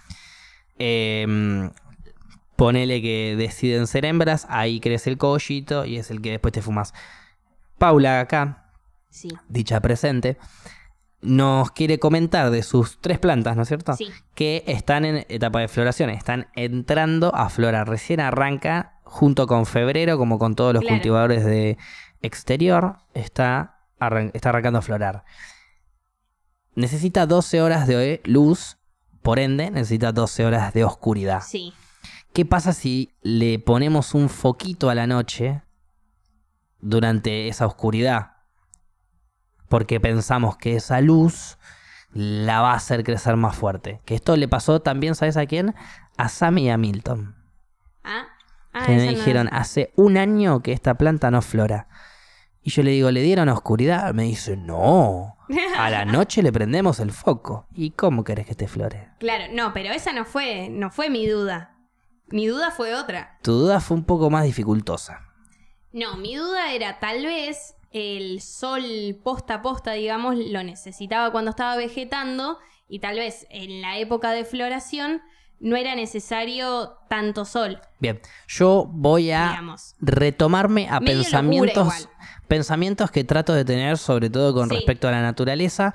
Em, 0.77 1.71
ponele 2.55 3.01
que 3.01 3.35
deciden 3.37 3.87
ser 3.87 4.05
hembras, 4.05 4.45
ahí 4.49 4.79
crece 4.79 5.09
el 5.09 5.17
cogollito 5.17 5.85
y 5.85 5.97
es 5.97 6.11
el 6.11 6.21
que 6.21 6.31
después 6.31 6.51
te 6.53 6.61
fumas. 6.61 6.93
Paula 7.77 8.19
acá, 8.19 8.65
Sí, 9.09 9.29
dicha 9.47 9.79
presente, 9.81 10.37
nos 11.21 11.71
quiere 11.71 11.97
comentar 11.99 12.51
de 12.51 12.61
sus 12.63 13.01
tres 13.01 13.17
plantas, 13.19 13.55
¿no 13.55 13.63
es 13.63 13.67
cierto? 13.67 13.93
sí. 13.95 14.09
Que 14.35 14.63
están 14.67 15.03
en 15.03 15.25
etapa 15.29 15.59
de 15.59 15.67
floración, 15.67 16.09
están 16.11 16.47
entrando 16.55 17.33
a 17.35 17.49
florar. 17.49 17.89
Recién 17.89 18.19
arranca 18.21 18.98
junto 19.09 19.47
con 19.47 19.65
febrero, 19.65 20.17
como 20.17 20.37
con 20.39 20.55
todos 20.55 20.73
los 20.73 20.81
Claro. 20.81 20.95
cultivadores 20.95 21.43
de 21.45 21.77
exterior, 22.21 22.97
está, 23.13 23.79
arran- 23.99 24.31
está 24.33 24.49
arrancando 24.49 24.79
a 24.79 24.81
florar. 24.81 25.23
Necesita 26.75 27.25
12 27.25 27.61
horas 27.61 27.87
de 27.87 28.21
luz, 28.25 28.77
por 29.21 29.39
ende, 29.39 29.69
necesita 29.71 30.11
12 30.11 30.45
horas 30.45 30.73
de 30.73 30.83
oscuridad. 30.85 31.41
Sí. 31.45 31.73
¿Qué 32.33 32.45
pasa 32.45 32.73
si 32.73 33.11
le 33.21 33.59
ponemos 33.59 34.13
un 34.13 34.29
foquito 34.29 34.89
a 34.89 34.95
la 34.95 35.07
noche 35.07 35.61
durante 36.79 37.47
esa 37.47 37.65
oscuridad? 37.65 38.33
Porque 39.67 39.99
pensamos 39.99 40.57
que 40.57 40.75
esa 40.75 41.01
luz 41.01 41.57
la 42.11 42.61
va 42.61 42.71
a 42.73 42.75
hacer 42.75 43.03
crecer 43.03 43.35
más 43.35 43.55
fuerte. 43.55 44.01
Que 44.05 44.15
esto 44.15 44.35
le 44.37 44.47
pasó 44.47 44.79
también, 44.81 45.15
¿sabes 45.15 45.37
a 45.37 45.45
quién? 45.45 45.75
A 46.17 46.29
Sammy 46.29 46.65
y 46.65 46.69
a 46.69 46.77
Milton. 46.77 47.35
Ah, 48.73 48.81
Ah, 48.81 48.85
que 48.85 48.95
me 48.95 49.05
no 49.05 49.11
dijeron, 49.11 49.49
hace 49.51 49.91
un 49.95 50.17
año 50.17 50.61
que 50.61 50.71
esta 50.71 50.95
planta 50.95 51.31
no 51.31 51.41
flora. 51.41 51.87
Y 52.61 52.71
yo 52.71 52.83
le 52.83 52.91
digo, 52.91 53.09
¿le 53.09 53.21
dieron 53.21 53.49
oscuridad? 53.49 54.13
Me 54.13 54.23
dice, 54.23 54.57
no. 54.57 55.37
A 55.77 55.89
la 55.89 56.05
noche 56.05 56.43
le 56.43 56.51
prendemos 56.51 56.99
el 56.99 57.11
foco. 57.11 57.67
¿Y 57.73 57.91
cómo 57.91 58.23
querés 58.23 58.45
que 58.45 58.55
te 58.55 58.67
flore? 58.67 59.09
Claro, 59.19 59.45
no, 59.53 59.73
pero 59.73 59.91
esa 59.91 60.13
no 60.13 60.25
fue, 60.25 60.69
no 60.69 60.91
fue 60.91 61.09
mi 61.09 61.25
duda. 61.27 61.75
Mi 62.27 62.45
duda 62.47 62.69
fue 62.71 62.93
otra. 62.93 63.39
Tu 63.41 63.51
duda 63.53 63.79
fue 63.79 63.97
un 63.97 64.03
poco 64.03 64.29
más 64.29 64.43
dificultosa. 64.43 65.21
No, 65.91 66.17
mi 66.17 66.35
duda 66.35 66.73
era 66.73 66.99
tal 66.99 67.25
vez 67.25 67.75
el 67.91 68.39
sol 68.41 68.83
posta 69.23 69.55
a 69.55 69.61
posta, 69.63 69.93
digamos, 69.93 70.35
lo 70.37 70.61
necesitaba 70.63 71.31
cuando 71.31 71.49
estaba 71.49 71.75
vegetando 71.75 72.59
y 72.87 72.99
tal 72.99 73.17
vez 73.17 73.47
en 73.49 73.81
la 73.81 73.97
época 73.97 74.29
de 74.31 74.45
floración 74.45 75.21
no 75.59 75.75
era 75.75 75.95
necesario 75.95 76.97
tanto 77.09 77.45
sol, 77.45 77.79
Bien, 77.99 78.19
yo 78.47 78.85
voy 78.89 79.31
a 79.31 79.49
digamos. 79.49 79.95
retomarme 79.99 80.87
a 80.89 80.99
Medio 80.99 81.21
pensamientos, 81.23 82.09
pensamientos 82.47 83.11
que 83.11 83.23
trato 83.23 83.53
de 83.53 83.65
tener, 83.65 83.97
sobre 83.97 84.29
todo 84.29 84.53
con 84.53 84.69
Sí. 84.69 84.75
respecto 84.75 85.07
a 85.07 85.11
la 85.11 85.21
naturaleza, 85.21 85.93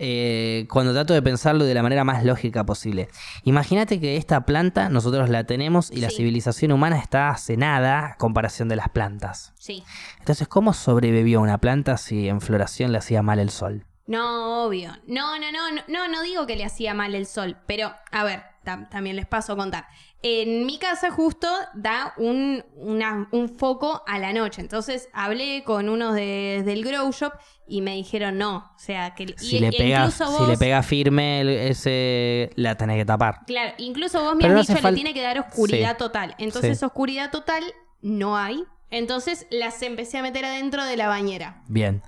eh, 0.00 0.66
cuando 0.70 0.92
trato 0.92 1.14
de 1.14 1.22
pensarlo 1.22 1.64
de 1.64 1.72
la 1.72 1.82
manera 1.82 2.02
más 2.02 2.24
lógica 2.24 2.64
posible. 2.66 3.08
Imagínate 3.44 4.00
que 4.00 4.16
esta 4.16 4.44
planta 4.44 4.88
nosotros 4.88 5.28
la 5.30 5.44
tenemos 5.44 5.92
y 5.92 6.00
la 6.00 6.10
civilización 6.10 6.72
humana 6.72 6.98
está 6.98 7.28
hace 7.30 7.56
nada 7.56 8.06
a 8.06 8.16
comparación 8.16 8.68
de 8.68 8.74
las 8.74 8.88
plantas. 8.88 9.52
Sí. 9.56 9.84
Entonces, 10.18 10.48
¿cómo 10.48 10.72
sobrevivió 10.72 11.40
una 11.40 11.58
planta 11.58 11.96
si 11.96 12.28
en 12.28 12.40
floración 12.40 12.90
le 12.90 12.98
hacía 12.98 13.22
mal 13.22 13.38
el 13.38 13.50
sol? 13.50 13.86
No, 14.06 14.64
obvio. 14.66 14.92
No, 15.06 15.38
no, 15.38 15.50
no, 15.50 15.82
no, 15.88 16.08
no, 16.08 16.22
digo 16.22 16.46
que 16.46 16.56
le 16.56 16.64
hacía 16.64 16.92
mal 16.94 17.14
el 17.14 17.26
sol, 17.26 17.56
pero 17.66 17.92
a 18.10 18.24
ver, 18.24 18.42
tam- 18.64 18.88
también 18.90 19.16
les 19.16 19.26
paso 19.26 19.54
a 19.54 19.56
contar. 19.56 19.86
En 20.22 20.64
mi 20.66 20.78
casa 20.78 21.10
justo 21.10 21.48
da 21.74 22.12
un, 22.18 22.64
una- 22.76 23.28
un 23.30 23.48
foco 23.48 24.02
a 24.06 24.18
la 24.18 24.32
noche, 24.32 24.60
entonces 24.60 25.08
hablé 25.12 25.64
con 25.64 25.88
unos 25.88 26.14
de- 26.14 26.62
del 26.64 26.84
grow 26.84 27.10
shop 27.12 27.32
y 27.66 27.80
me 27.82 27.94
dijeron 27.94 28.36
no, 28.38 28.70
o 28.74 28.78
sea 28.78 29.14
que 29.14 29.34
Si, 29.38 29.56
y- 29.56 29.60
le, 29.60 29.70
pega, 29.72 29.98
incluso 30.00 30.26
si 30.26 30.38
vos, 30.38 30.48
le 30.48 30.56
pega 30.58 30.82
firme 30.82 31.40
el- 31.40 31.48
ese, 31.48 32.50
la 32.56 32.74
tenés 32.76 32.98
que 32.98 33.04
tapar. 33.06 33.40
claro, 33.46 33.72
incluso 33.78 34.22
vos 34.22 34.34
me 34.34 34.42
Pero 34.42 34.58
has 34.60 34.68
no 34.68 34.74
dicho 34.74 34.86
le 34.88 34.94
tiene 34.94 35.14
que 35.14 35.22
dar 35.22 35.38
oscuridad 35.38 35.92
Sí. 35.92 35.98
total, 35.98 36.34
entonces 36.38 36.78
Sí. 36.78 36.84
oscuridad 36.84 37.30
total 37.30 37.62
no 38.02 38.36
hay, 38.36 38.64
entonces 38.90 39.46
las 39.50 39.80
empecé 39.82 40.18
a 40.18 40.22
meter 40.22 40.44
adentro 40.44 40.84
de 40.84 40.96
la 40.98 41.08
bañera. 41.08 41.62
Bien. 41.68 42.02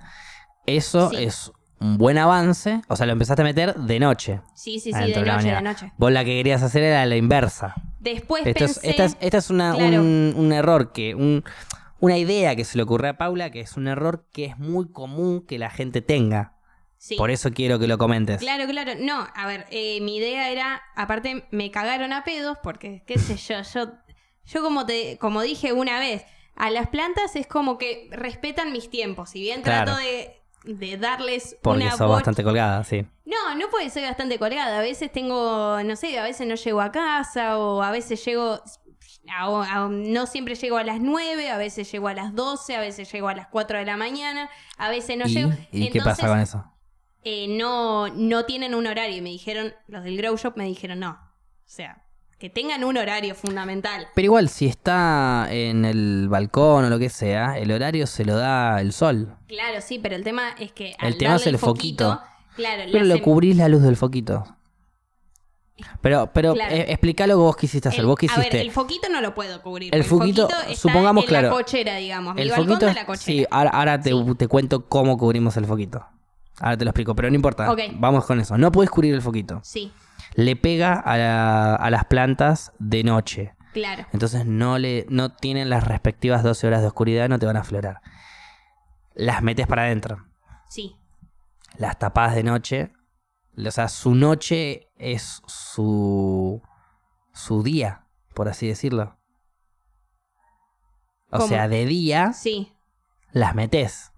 Eso 0.65 1.09
Sí. 1.11 1.23
es 1.23 1.51
un 1.79 1.97
buen 1.97 2.17
avance. 2.17 2.81
O 2.87 2.95
sea, 2.95 3.05
lo 3.05 3.11
empezaste 3.13 3.41
a 3.41 3.45
meter 3.45 3.75
de 3.75 3.99
noche. 3.99 4.41
Sí, 4.53 4.79
sí, 4.79 4.91
sí, 4.93 5.11
de 5.13 5.21
noche, 5.23 5.51
de 5.53 5.61
noche. 5.61 5.91
Vos 5.97 6.11
la 6.11 6.23
que 6.25 6.31
querías 6.31 6.63
hacer 6.63 6.83
era 6.83 7.05
la 7.05 7.15
inversa. 7.15 7.75
Después 7.99 8.45
Esta 8.45 8.65
es, 8.65 8.73
pensé, 8.79 8.89
esta 8.89 9.05
es, 9.05 9.17
esta 9.19 9.37
es 9.37 9.49
una, 9.49 9.73
claro. 9.75 10.01
un, 10.01 10.33
un 10.37 10.51
error 10.53 10.91
que. 10.91 11.15
Un, 11.15 11.43
una 11.99 12.17
idea 12.17 12.55
que 12.55 12.63
se 12.63 12.77
le 12.77 12.83
ocurre 12.83 13.09
a 13.09 13.17
Paula, 13.17 13.49
que 13.49 13.59
es 13.59 13.75
un 13.75 13.87
error 13.87 14.27
que 14.31 14.45
es 14.45 14.57
muy 14.59 14.87
común 14.91 15.43
que 15.47 15.57
la 15.57 15.71
gente 15.71 16.01
tenga. 16.01 16.53
sí. 16.99 17.15
Por 17.15 17.31
eso 17.31 17.51
quiero 17.51 17.79
que 17.79 17.87
lo 17.87 17.97
comentes. 17.97 18.39
Claro, 18.39 18.67
claro. 18.67 18.91
No, 18.99 19.27
a 19.35 19.47
ver, 19.47 19.65
eh, 19.71 19.99
mi 20.01 20.17
idea 20.17 20.49
era, 20.51 20.81
aparte 20.95 21.45
me 21.51 21.71
cagaron 21.71 22.13
a 22.13 22.23
pedos 22.23 22.57
porque, 22.61 23.03
qué 23.07 23.17
sé 23.17 23.35
yo, 23.37 23.61
yo, 23.73 23.91
yo 24.45 24.61
como 24.61 24.85
te, 24.85 25.17
como 25.17 25.41
dije 25.41 25.73
una 25.73 25.99
vez, 25.99 26.23
a 26.55 26.69
las 26.69 26.87
plantas 26.87 27.35
es 27.35 27.47
como 27.47 27.79
que 27.79 28.07
respetan 28.11 28.71
mis 28.71 28.89
tiempos. 28.91 29.31
Si 29.31 29.41
bien 29.41 29.63
Claro. 29.63 29.85
trato 29.85 29.99
de, 29.99 30.36
de 30.67 30.97
darles 30.97 31.57
Porque 31.61 31.83
una 31.83 31.95
sos 31.97 32.09
bastante 32.09 32.43
colgada, 32.43 32.83
sí. 32.83 33.05
No, 33.25 33.55
no 33.55 33.69
puede 33.69 33.89
ser 33.89 34.03
bastante 34.07 34.37
colgada. 34.37 34.77
A 34.77 34.81
veces 34.81 35.11
tengo, 35.11 35.81
no 35.83 35.95
sé, 35.95 36.17
a 36.19 36.23
veces 36.23 36.45
no 36.47 36.55
llego 36.55 36.81
a 36.81 36.91
casa 36.91 37.57
o 37.57 37.81
a 37.81 37.91
veces 37.91 38.23
llego... 38.25 38.61
a- 39.29 39.83
a- 39.85 39.87
no 39.89 40.25
siempre 40.27 40.55
llego 40.55 40.77
a 40.77 40.83
las 40.83 40.99
9, 41.01 41.49
a 41.51 41.57
veces 41.57 41.91
llego 41.91 42.07
a 42.07 42.13
las 42.13 42.33
12, 42.35 42.75
a 42.75 42.79
veces 42.79 43.11
llego 43.11 43.27
a 43.27 43.33
las 43.35 43.47
4 43.47 43.79
de 43.79 43.85
la 43.85 43.97
mañana, 43.97 44.49
a 44.77 44.89
veces 44.89 45.17
no 45.17 45.25
¿Y, 45.27 45.33
llego. 45.33 45.51
¿y 45.71 45.89
qué 45.89 46.01
pasa 46.01 46.27
con 46.27 46.39
eso? 46.39 46.63
eh, 47.23 47.47
no, 47.49 48.07
no 48.09 48.45
tienen 48.45 48.73
un 48.73 48.87
horario. 48.87 49.17
Y 49.17 49.21
me 49.21 49.29
dijeron, 49.29 49.73
los 49.87 50.03
del 50.03 50.15
Grow 50.17 50.37
Shop 50.37 50.55
me 50.55 50.63
dijeron 50.65 50.99
no. 50.99 51.11
O 51.11 51.69
sea, 51.69 52.05
que 52.39 52.49
tengan 52.49 52.83
un 52.83 52.97
horario 52.97 53.33
fundamental. 53.35 54.07
Pero 54.13 54.25
igual, 54.25 54.49
si 54.49 54.67
está 54.67 55.47
en 55.49 55.85
el 55.85 56.27
balcón 56.29 56.85
o 56.85 56.89
lo 56.89 56.99
que 56.99 57.09
sea, 57.09 57.57
el 57.57 57.71
horario 57.71 58.05
se 58.07 58.25
lo 58.25 58.35
da 58.37 58.79
el 58.81 58.93
sol. 58.93 59.35
Claro, 59.47 59.81
sí, 59.81 59.99
pero 59.99 60.15
el 60.15 60.23
tema 60.23 60.49
es 60.59 60.71
que. 60.71 60.95
El 61.01 61.17
tema 61.17 61.35
es 61.37 61.47
el 61.47 61.57
foquito. 61.57 62.21
Claro, 62.55 62.83
Pero 62.91 63.05
lo 63.05 63.21
cubrís 63.21 63.55
la 63.57 63.67
luz 63.69 63.81
del 63.83 63.95
foquito. 63.97 64.43
Pero, 66.01 66.31
pero 66.33 66.53
Claro. 66.55 66.73
eh, 66.73 66.85
explica 66.89 67.27
lo 67.27 67.33
que 67.35 67.39
vos 67.39 67.55
quisiste 67.57 67.87
hacer. 67.87 67.99
el- 67.99 68.07
vos 68.07 68.17
A 68.35 68.39
ver, 68.39 68.55
el 68.55 68.71
foquito 68.71 69.09
no 69.09 69.21
lo 69.21 69.35
puedo 69.35 69.61
cubrir. 69.61 69.93
El 69.93 70.03
foquito, 70.03 70.47
está 70.49 70.75
supongamos, 70.75 71.23
en 71.25 71.27
claro, 71.29 71.49
la 71.49 71.53
cochera, 71.53 71.95
digamos. 71.97 72.35
El 72.37 72.49
balcón 72.49 72.67
foquito. 72.67 72.85
de 72.87 72.93
la 72.95 73.05
cochera. 73.05 73.23
Sí, 73.25 73.45
ahora, 73.51 73.69
ahora 73.69 74.01
te, 74.01 74.09
Sí. 74.09 74.23
te 74.39 74.47
cuento 74.47 74.87
cómo 74.87 75.17
cubrimos 75.19 75.55
el 75.57 75.65
foquito. 75.67 76.03
Ahora 76.59 76.77
te 76.77 76.83
lo 76.85 76.89
explico, 76.89 77.13
pero 77.15 77.29
no 77.29 77.35
importa. 77.35 77.71
Ok. 77.71 77.79
Vamos 77.93 78.25
con 78.25 78.39
eso. 78.39 78.57
No 78.57 78.71
puedes 78.71 78.89
cubrir 78.89 79.13
el 79.13 79.21
foquito. 79.21 79.59
Sí, 79.63 79.91
Le 80.37 80.55
pega 80.55 80.93
a, 80.93 81.17
la- 81.17 81.75
a 81.75 81.89
las 81.89 82.05
plantas 82.05 82.71
de 82.79 83.03
noche. 83.03 83.55
claro. 83.73 84.05
Entonces 84.13 84.45
no, 84.45 84.77
le, 84.77 85.05
no 85.09 85.33
tienen 85.35 85.69
las 85.69 85.83
respectivas 85.87 86.43
12 86.43 86.67
horas 86.67 86.81
de 86.81 86.87
oscuridad, 86.87 87.27
no 87.27 87.39
te 87.39 87.45
van 87.47 87.57
a 87.57 87.63
florar. 87.63 88.01
Las 89.15 89.41
metes 89.43 89.67
para 89.67 89.83
adentro. 89.83 90.25
Sí. 90.69 90.95
Las 91.77 91.97
tapás 91.99 92.33
de 92.35 92.43
noche. 92.43 92.93
O 93.57 93.71
sea, 93.71 93.87
su 93.89 94.13
noche 94.15 94.89
es 94.95 95.41
su, 95.47 96.61
su 97.33 97.63
día, 97.63 98.05
por 98.35 98.47
así 98.47 98.67
decirlo. 98.67 99.17
O 101.31 101.37
¿Cómo? 101.37 101.47
sea, 101.47 101.67
de 101.67 101.85
día 101.85 102.31
Sí. 102.33 102.73
las 103.31 103.53
metes. 103.55 104.13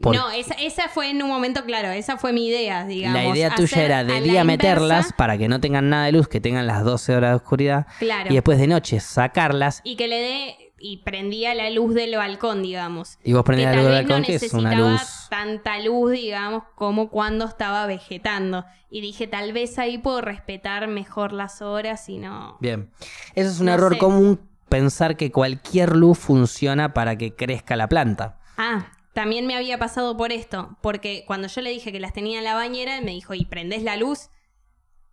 Por- 0.00 0.16
No, 0.16 0.30
esa, 0.30 0.54
esa 0.54 0.88
fue 0.88 1.10
en 1.10 1.22
un 1.22 1.28
momento, 1.28 1.64
claro, 1.64 1.88
esa 1.90 2.16
fue 2.16 2.32
mi 2.32 2.48
idea, 2.48 2.84
digamos. 2.84 3.22
La 3.22 3.28
idea 3.28 3.54
tuya 3.54 3.82
era 3.84 4.04
de 4.04 4.20
día 4.20 4.42
meterlas 4.44 5.12
para 5.12 5.38
que 5.38 5.48
no 5.48 5.60
tengan 5.60 5.88
nada 5.90 6.06
de 6.06 6.12
luz, 6.12 6.26
que 6.28 6.40
tengan 6.40 6.66
las 6.66 6.82
12 6.84 7.14
horas 7.14 7.30
de 7.30 7.36
oscuridad. 7.36 7.86
Claro. 7.98 8.30
Y 8.30 8.34
después 8.34 8.58
de 8.58 8.66
noche 8.66 8.98
sacarlas 9.00 9.80
y 9.84 9.96
que 9.96 10.08
le 10.08 10.16
dé 10.16 10.56
y 10.84 10.96
prendía 11.04 11.54
la 11.54 11.70
luz 11.70 11.94
del 11.94 12.16
balcón, 12.16 12.62
digamos. 12.62 13.16
y 13.22 13.32
vos 13.34 13.44
prendías 13.44 13.76
la 13.76 13.82
luz 13.82 13.90
del 13.92 14.00
vez 14.00 14.08
no 14.08 14.14
balcón, 14.16 14.26
que 14.26 14.34
es 14.34 14.52
una 14.52 14.70
necesitaba 14.70 14.92
luz. 14.92 15.26
tanta 15.30 15.78
luz, 15.78 16.10
digamos, 16.10 16.64
como 16.74 17.08
cuando 17.08 17.44
estaba 17.44 17.86
vegetando. 17.86 18.64
Y 18.90 19.00
dije, 19.00 19.28
tal 19.28 19.52
vez 19.52 19.78
ahí 19.78 19.98
puedo 19.98 20.20
respetar 20.20 20.88
mejor 20.88 21.32
las 21.32 21.62
horas 21.62 22.08
y 22.08 22.18
no... 22.18 22.56
Bien. 22.60 22.90
Eso 23.36 23.50
es 23.50 23.60
un 23.60 23.66
No 23.66 23.74
error 23.74 23.92
sé. 23.92 23.98
común 23.98 24.40
pensar 24.68 25.16
que 25.16 25.30
cualquier 25.30 25.94
luz 25.96 26.18
funciona 26.18 26.92
para 26.92 27.16
que 27.16 27.34
crezca 27.36 27.76
la 27.76 27.88
planta. 27.88 28.38
Ah, 28.58 28.86
también 29.12 29.46
me 29.46 29.56
había 29.56 29.78
pasado 29.78 30.16
por 30.16 30.32
esto, 30.32 30.76
porque 30.80 31.24
cuando 31.26 31.48
yo 31.48 31.60
le 31.60 31.70
dije 31.70 31.92
que 31.92 32.00
las 32.00 32.12
tenía 32.12 32.38
en 32.38 32.44
la 32.44 32.54
bañera, 32.54 32.96
él 32.98 33.04
me 33.04 33.10
dijo, 33.12 33.34
¿y 33.34 33.44
prendés 33.44 33.82
la 33.82 33.96
luz? 33.96 34.30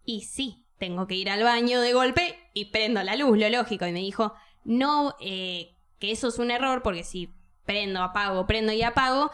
Y 0.05 0.21
sí, 0.21 0.65
tengo 0.77 1.05
que 1.07 1.15
ir 1.15 1.29
al 1.29 1.43
baño 1.43 1.81
de 1.81 1.93
golpe 1.93 2.35
y 2.53 2.65
prendo 2.65 3.03
la 3.03 3.15
luz, 3.15 3.37
lo 3.37 3.49
lógico. 3.49 3.85
Y 3.85 3.91
me 3.91 3.99
dijo, 3.99 4.33
no, 4.63 5.15
eh, 5.19 5.75
que 5.99 6.11
eso 6.11 6.29
es 6.29 6.39
un 6.39 6.51
error, 6.51 6.81
porque 6.81 7.03
si 7.03 7.33
prendo, 7.65 8.01
apago, 8.01 8.47
prendo 8.47 8.71
y 8.71 8.81
apago, 8.81 9.31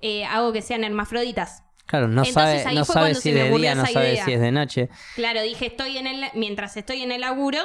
eh, 0.00 0.24
hago 0.24 0.52
que 0.52 0.62
sean 0.62 0.82
hermafroditas. 0.82 1.62
Claro, 1.84 2.08
no 2.08 2.24
Entonces, 2.24 2.62
sabe, 2.64 2.74
no 2.74 2.84
sabe 2.84 3.14
si 3.14 3.30
de 3.30 3.48
día, 3.50 3.74
no 3.74 3.86
sabe 3.86 4.14
idea. 4.14 4.24
si 4.24 4.32
es 4.32 4.40
de 4.40 4.50
noche. 4.50 4.88
Claro, 5.14 5.42
dije, 5.42 5.66
estoy 5.66 5.98
en 5.98 6.08
el, 6.08 6.24
mientras 6.34 6.76
estoy 6.76 7.02
en 7.02 7.12
el 7.12 7.20
laburo, 7.20 7.60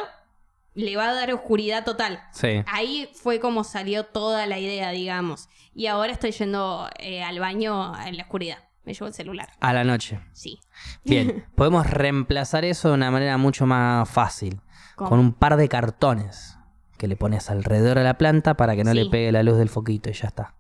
le 0.74 0.96
va 0.96 1.10
a 1.10 1.14
dar 1.14 1.32
oscuridad 1.34 1.84
total. 1.84 2.22
Sí. 2.32 2.64
Ahí 2.68 3.10
fue 3.14 3.40
como 3.40 3.64
salió 3.64 4.06
toda 4.06 4.46
la 4.48 4.58
idea, 4.60 4.92
digamos. 4.92 5.50
Y 5.74 5.88
ahora 5.88 6.14
estoy 6.14 6.32
yendo 6.32 6.90
eh, 7.00 7.24
al 7.24 7.40
baño 7.40 7.94
en 8.06 8.18
la 8.18 8.24
oscuridad. 8.24 8.58
Me 8.84 8.94
llevo 8.94 9.08
el 9.08 9.14
celular. 9.14 9.50
A 9.60 9.74
la 9.74 9.84
noche. 9.84 10.20
Sí. 10.34 10.60
Bien. 11.04 11.46
Podemos 11.56 11.86
reemplazar 11.88 12.66
eso 12.66 12.88
de 12.90 12.96
una 12.96 13.12
manera 13.12 13.38
mucho 13.38 13.66
más 13.66 14.10
fácil. 14.10 14.62
¿Cómo? 14.96 15.10
Con 15.10 15.20
un 15.20 15.34
par 15.34 15.56
de 15.58 15.70
cartones 15.70 16.58
que 16.98 17.08
le 17.08 17.16
pones 17.16 17.50
alrededor 17.50 17.98
a 18.00 18.04
la 18.04 18.18
planta 18.18 18.56
para 18.56 18.76
que 18.76 18.84
no 18.84 18.94
le 18.94 19.08
pegue 19.08 19.32
la 19.32 19.44
luz 19.44 19.58
del 19.58 19.70
foquito 19.70 20.10
y 20.10 20.14
ya 20.14 20.28
está. 20.28 20.56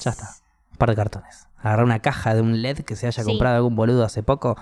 Ya 0.00 0.10
está. 0.10 0.28
Un 0.72 0.76
par 0.78 0.90
de 0.90 0.96
cartones. 0.96 1.48
Agarra 1.58 1.84
una 1.84 2.00
caja 2.00 2.34
de 2.34 2.42
un 2.42 2.60
LED 2.60 2.80
que 2.80 2.96
se 2.96 3.06
haya 3.06 3.22
Sí. 3.22 3.28
comprado 3.28 3.56
algún 3.56 3.74
boludo 3.76 4.04
hace 4.04 4.22
poco. 4.22 4.56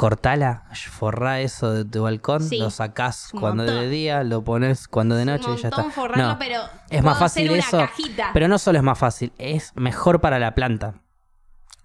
Cortala, 0.00 0.64
forrá 0.90 1.40
eso 1.40 1.72
de 1.74 1.84
tu 1.84 2.04
balcón, 2.04 2.42
Sí. 2.42 2.56
lo 2.58 2.70
sacás 2.70 3.28
cuando 3.38 3.64
es 3.64 3.68
de 3.70 3.74
montón. 3.76 3.90
día, 3.90 4.24
lo 4.24 4.42
pones 4.42 4.88
cuando 4.88 5.14
de 5.14 5.26
noche 5.26 5.44
y 5.52 5.60
ya 5.60 5.68
está. 5.68 5.76
montón 5.82 5.92
forrarlo, 5.92 6.26
No, 6.26 6.38
pero 6.38 6.62
es 6.88 7.02
más 7.02 7.18
fácil 7.18 7.50
una 7.50 7.58
eso. 7.58 7.76
cajita. 7.78 8.30
Pero 8.32 8.48
no 8.48 8.58
solo 8.58 8.78
es 8.78 8.82
más 8.84 8.98
fácil, 8.98 9.30
es 9.36 9.72
mejor 9.76 10.22
para 10.22 10.38
la 10.38 10.54
planta. 10.54 10.94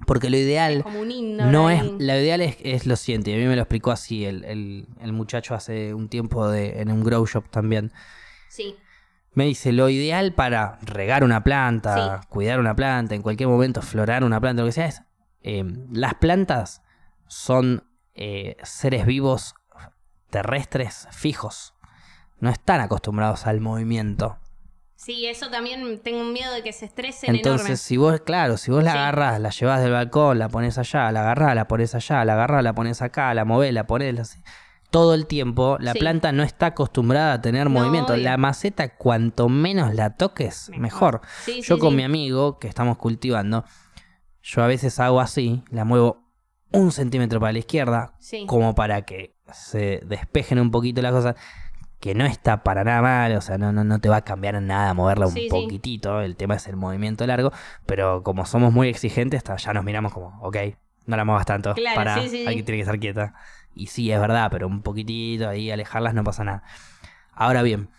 Porque 0.07 0.29
lo 0.29 0.37
ideal 0.37 0.81
como 0.83 1.01
un 1.01 1.11
indoor 1.11 1.49
no 1.51 1.69
es, 1.69 1.83
lo 1.83 1.97
ideal 1.99 2.39
es, 2.39 2.55
es 2.63 2.85
lo 2.85 2.95
siguiente, 2.95 3.31
y 3.31 3.33
a 3.33 3.37
mí 3.37 3.45
me 3.47 3.55
lo 3.57 3.63
explicó 3.63 3.91
así 3.91 4.23
el, 4.23 4.45
el- 4.45 4.87
el 5.01 5.11
muchacho 5.11 5.53
hace 5.53 5.93
un 5.93 6.07
tiempo 6.07 6.47
de, 6.47 6.79
en 6.81 6.91
un 6.91 7.03
grow 7.03 7.25
shop 7.25 7.49
también. 7.49 7.91
Sí, 8.47 8.77
Me 9.33 9.43
dice, 9.43 9.73
lo 9.73 9.89
ideal 9.89 10.31
para 10.33 10.79
regar 10.83 11.25
una 11.25 11.43
planta, 11.43 12.21
Sí. 12.21 12.27
cuidar 12.29 12.61
una 12.61 12.73
planta, 12.77 13.13
en 13.13 13.21
cualquier 13.21 13.49
momento 13.49 13.81
florar 13.81 14.23
una 14.23 14.39
planta, 14.39 14.61
lo 14.61 14.67
que 14.67 14.71
sea, 14.71 14.85
es, 14.85 15.01
eh, 15.41 15.65
las 15.91 16.13
plantas 16.13 16.81
son 17.27 17.83
eh, 18.15 18.57
seres 18.63 19.05
vivos 19.05 19.55
terrestres 20.29 21.07
fijos. 21.11 21.73
No 22.39 22.49
están 22.49 22.81
acostumbrados 22.81 23.47
al 23.47 23.61
movimiento. 23.61 24.37
Sí, 24.95 25.27
eso 25.27 25.49
también 25.49 25.99
tengo 25.99 26.21
un 26.21 26.33
miedo 26.33 26.51
de 26.53 26.63
que 26.63 26.71
se 26.73 26.85
estresen 26.85 27.35
Entonces, 27.35 27.61
enorme. 27.67 27.77
si 27.77 27.97
vos, 27.97 28.21
claro, 28.21 28.57
si 28.57 28.71
vos 28.71 28.83
la 28.83 28.93
Sí. 28.93 28.97
agarrás, 28.97 29.39
la 29.39 29.49
llevas 29.49 29.81
del 29.81 29.91
balcón, 29.91 30.39
la 30.39 30.49
pones 30.49 30.77
allá, 30.77 31.11
la 31.11 31.21
agarrás, 31.21 31.53
la 31.55 31.67
pones 31.67 31.93
allá, 31.95 32.23
la 32.25 32.33
agarrás, 32.33 32.63
la 32.63 32.73
pones 32.73 33.01
acá, 33.01 33.33
la 33.33 33.45
movés, 33.45 33.73
la 33.73 33.85
pones 33.85 34.19
así. 34.19 34.41
Todo 34.89 35.13
el 35.13 35.27
tiempo, 35.27 35.77
la 35.79 35.91
Sí. 35.93 35.99
planta 35.99 36.31
no 36.31 36.43
está 36.43 36.67
acostumbrada 36.67 37.33
a 37.33 37.41
tener 37.41 37.65
No, 37.65 37.81
movimiento. 37.81 38.13
obvio. 38.13 38.23
La 38.23 38.37
maceta, 38.37 38.95
cuanto 38.95 39.49
menos 39.49 39.93
la 39.93 40.15
toques, 40.15 40.71
mejor. 40.77 41.21
Sí, 41.43 41.61
Yo 41.61 41.77
con 41.77 41.95
mi 41.95 42.03
amigo, 42.03 42.57
que 42.59 42.67
estamos 42.69 42.97
cultivando, 42.97 43.65
yo 44.41 44.63
a 44.63 44.67
veces 44.67 44.99
hago 44.99 45.19
así, 45.19 45.63
la 45.69 45.83
muevo 45.83 46.24
un 46.75 46.91
centímetro 46.91 47.39
para 47.39 47.53
la 47.53 47.59
izquierda, 47.59 48.13
Sí. 48.19 48.45
como 48.47 48.75
para 48.75 49.03
que 49.03 49.33
se 49.53 50.01
despejen 50.05 50.59
un 50.59 50.71
poquito 50.71 51.01
las 51.01 51.11
cosas, 51.11 51.35
que 51.99 52.13
no 52.13 52.25
está 52.25 52.63
para 52.63 52.83
nada 52.83 53.01
mal, 53.01 53.35
o 53.35 53.41
sea, 53.41 53.57
no, 53.57 53.71
no, 53.71 53.83
no 53.83 53.99
te 53.99 54.09
va 54.09 54.17
a 54.17 54.21
cambiar 54.23 54.61
nada 54.61 54.93
moverla 54.93 55.25
un 55.27 55.33
Sí, 55.33 55.41
sí. 55.43 55.49
poquitito, 55.49 56.21
el 56.21 56.35
tema 56.35 56.55
es 56.55 56.67
el 56.67 56.75
movimiento 56.75 57.25
largo, 57.25 57.51
pero 57.85 58.21
como 58.23 58.45
somos 58.45 58.71
muy 58.73 58.89
exigentes, 58.89 59.43
ya 59.43 59.73
nos 59.73 59.83
miramos 59.83 60.13
como, 60.13 60.39
ok, 60.41 60.57
no 61.07 61.17
la 61.17 61.25
muevas 61.25 61.45
tanto, 61.45 61.73
Claro, 61.73 61.95
para, 61.95 62.21
sí, 62.21 62.29
sí, 62.29 62.45
hay 62.45 62.55
que 62.57 62.63
tiene 62.63 62.77
que 62.77 62.81
estar 62.81 62.99
quieta. 62.99 63.33
Y 63.73 63.87
sí, 63.87 64.11
es 64.11 64.19
verdad, 64.19 64.49
pero 64.51 64.67
un 64.67 64.81
poquitito 64.81 65.49
ahí, 65.49 65.71
alejarlas 65.71 66.13
no 66.13 66.23
pasa 66.23 66.43
nada. 66.43 66.63
Ahora 67.33 67.61
bien, 67.63 67.89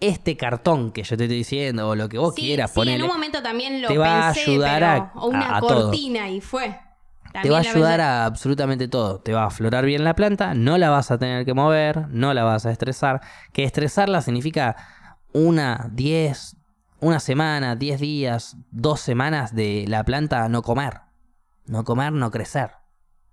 este 0.00 0.36
cartón 0.36 0.92
que 0.92 1.02
yo 1.02 1.16
te 1.16 1.24
estoy 1.24 1.38
diciendo, 1.38 1.88
o 1.88 1.96
lo 1.96 2.08
que 2.08 2.18
vos 2.18 2.34
Sí, 2.34 2.42
quieras 2.42 2.70
sí, 2.70 2.76
poner, 2.76 2.96
en 2.96 3.02
un 3.02 3.08
momento 3.08 3.42
también 3.42 3.82
lo 3.82 3.88
te 3.88 3.98
va 3.98 4.28
a 4.28 4.32
pensé, 4.32 4.50
ayudar 4.50 4.80
pero- 4.80 4.86
a- 4.86 5.12
o 5.24 5.28
una 5.28 5.46
a- 5.48 5.56
a 5.56 5.60
todo. 5.60 5.82
cortina 5.90 6.30
y 6.30 6.40
fue. 6.40 6.78
Te 7.42 7.50
va 7.50 7.58
a 7.58 7.60
ayudar 7.60 8.00
a 8.00 8.24
absolutamente 8.24 8.88
todo. 8.88 9.20
Te 9.20 9.32
va 9.32 9.42
a 9.42 9.46
aflorar 9.46 9.84
bien 9.84 10.04
la 10.04 10.14
planta, 10.14 10.54
no 10.54 10.78
la 10.78 10.90
vas 10.90 11.10
a 11.10 11.18
tener 11.18 11.44
que 11.44 11.54
mover, 11.54 12.08
no 12.08 12.34
la 12.34 12.44
vas 12.44 12.66
a 12.66 12.70
estresar. 12.70 13.20
Que 13.52 13.64
estresarla 13.64 14.22
significa 14.22 14.76
una, 15.32 15.88
diez, 15.92 16.56
una 17.00 17.20
semana, 17.20 17.76
diez 17.76 18.00
días, 18.00 18.56
dos 18.70 19.00
semanas 19.00 19.54
de 19.54 19.84
la 19.88 20.04
planta 20.04 20.48
no 20.48 20.62
comer. 20.62 21.00
No 21.66 21.84
comer, 21.84 22.12
no 22.12 22.30
crecer. 22.30 22.70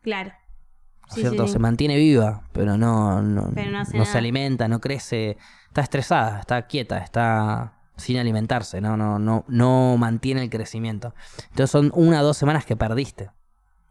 Claro. 0.02 0.32
¿no 0.32 1.08
es 1.08 1.14
Sí, 1.14 1.22
cierto? 1.22 1.44
sí, 1.44 1.48
sí. 1.48 1.54
Se 1.54 1.60
mantiene 1.60 1.98
viva, 1.98 2.44
pero 2.52 2.78
no, 2.78 3.22
no, 3.22 3.52
Pero 3.54 3.72
no 3.72 4.06
se 4.06 4.18
alimenta, 4.18 4.68
no 4.68 4.80
crece. 4.82 5.38
Está 5.68 5.82
estresada, 5.82 6.40
está 6.40 6.62
quieta, 6.68 6.98
está 6.98 7.74
sin 7.98 8.18
alimentarse, 8.18 8.82
no, 8.82 8.98
no, 8.98 9.20
no, 9.20 9.46
no 9.48 9.96
mantiene 9.98 10.44
el 10.44 10.50
crecimiento. 10.50 11.14
Entonces 11.50 11.72
son 11.72 11.92
una 11.96 12.22
o 12.22 12.24
dos 12.26 12.38
semanas 12.38 12.66
que 12.66 12.76
perdiste 12.76 13.30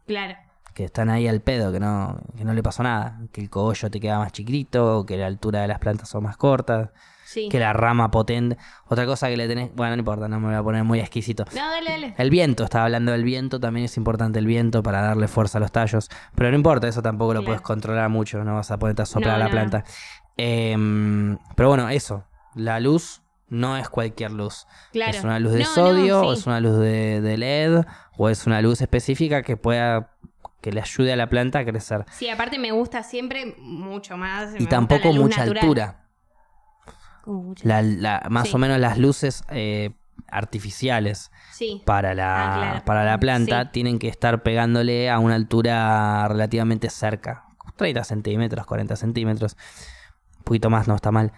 Claro. 0.07 0.35
que 0.73 0.83
están 0.83 1.09
ahí 1.09 1.25
al 1.27 1.39
pedo, 1.39 1.71
que 1.71 1.79
no, 1.79 2.19
que 2.37 2.43
no 2.43 2.53
le 2.53 2.61
pasó 2.61 2.83
nada, 2.83 3.21
que 3.31 3.39
el 3.41 3.49
cogollo 3.49 3.89
te 3.89 4.01
queda 4.01 4.19
más 4.19 4.33
chiquitito, 4.33 5.05
que 5.05 5.15
la 5.15 5.25
altura 5.27 5.61
de 5.61 5.69
las 5.69 5.79
plantas 5.79 6.09
son 6.09 6.23
más 6.23 6.35
cortas, 6.35 6.89
Sí. 7.23 7.47
que 7.49 7.59
la 7.59 7.71
rama 7.73 8.11
potente. 8.11 8.57
Otra 8.87 9.05
cosa 9.05 9.29
que 9.29 9.37
le 9.37 9.47
tenés, 9.47 9.73
bueno, 9.73 9.95
no 9.95 9.99
importa, 10.01 10.27
no 10.27 10.39
me 10.41 10.47
voy 10.47 10.55
a 10.55 10.61
poner 10.63 10.83
muy 10.83 10.99
exquisito. 10.99 11.45
No, 11.55 11.71
dale, 11.71 11.89
dale. 11.91 12.15
El 12.17 12.29
viento, 12.29 12.65
estaba 12.65 12.83
hablando 12.85 13.13
del 13.13 13.23
viento, 13.23 13.59
también 13.59 13.85
es 13.85 13.95
importante 13.95 14.37
el 14.37 14.45
viento 14.47 14.83
para 14.83 15.01
darle 15.01 15.29
fuerza 15.29 15.59
a 15.59 15.61
los 15.61 15.71
tallos, 15.71 16.09
pero 16.35 16.49
no 16.51 16.57
importa, 16.57 16.87
eso 16.89 17.01
tampoco 17.01 17.33
lo 17.33 17.39
Claro. 17.39 17.45
puedes 17.51 17.61
controlar 17.61 18.09
mucho, 18.09 18.43
no 18.43 18.55
vas 18.55 18.69
a 18.69 18.77
ponerte 18.77 19.01
a 19.01 19.05
soplar 19.05 19.33
No, 19.33 19.39
la 19.39 19.45
no. 19.45 19.51
planta. 19.51 19.83
Em, 20.37 21.37
pero 21.55 21.69
bueno, 21.69 21.87
eso, 21.89 22.25
la 22.53 22.79
luz 22.79 23.21
no 23.47 23.77
es 23.77 23.89
cualquier 23.89 24.31
luz. 24.31 24.67
Claro. 24.91 25.11
¿Es 25.17 25.23
una 25.23 25.39
luz 25.39 25.53
de 25.53 25.59
No, 25.59 25.65
sodio 25.65 26.21
o 26.21 26.33
sí. 26.35 26.39
es 26.41 26.47
una 26.47 26.59
luz 26.59 26.77
de, 26.79 27.21
de 27.21 27.37
LED 27.37 27.85
o 28.17 28.29
es 28.29 28.45
una 28.47 28.61
luz 28.61 28.81
específica 28.81 29.41
que 29.43 29.57
pueda 29.57 30.11
que 30.61 30.71
le 30.71 30.81
ayude 30.81 31.13
a 31.13 31.15
la 31.15 31.29
planta 31.29 31.59
a 31.59 31.65
crecer? 31.65 32.05
Sí, 32.11 32.27
aparte 32.29 32.57
me 32.57 32.71
gusta 32.71 33.03
siempre 33.03 33.55
mucho 33.59 34.17
más. 34.17 34.59
Y 34.59 34.65
tampoco 34.65 35.13
mucha 35.13 35.41
natural. 35.41 35.57
altura. 35.63 36.05
Como 37.23 37.43
mucha- 37.43 37.67
La, 37.67 37.81
la- 37.81 38.23
más 38.29 38.47
Sí. 38.49 38.55
o 38.55 38.57
menos 38.57 38.79
las 38.79 38.97
luces 38.97 39.43
eh, 39.49 39.91
artificiales 40.27 41.31
Sí. 41.53 41.81
para 41.85 42.13
la, 42.13 42.53
Ah, 42.55 42.57
claro. 42.57 42.85
para 42.85 43.03
la 43.05 43.19
planta 43.19 43.63
Sí. 43.63 43.69
tienen 43.73 43.99
que 43.99 44.07
estar 44.07 44.41
pegándole 44.43 45.09
a 45.09 45.19
una 45.19 45.35
altura 45.35 46.27
relativamente 46.27 46.89
cerca. 46.89 47.43
30 47.77 48.03
centímetros, 48.03 48.65
40 48.65 48.95
centímetros. 48.95 49.57
Un 50.37 50.43
poquito 50.43 50.69
más 50.69 50.87
no 50.87 50.95
está 50.95 51.11
mal. 51.11 51.31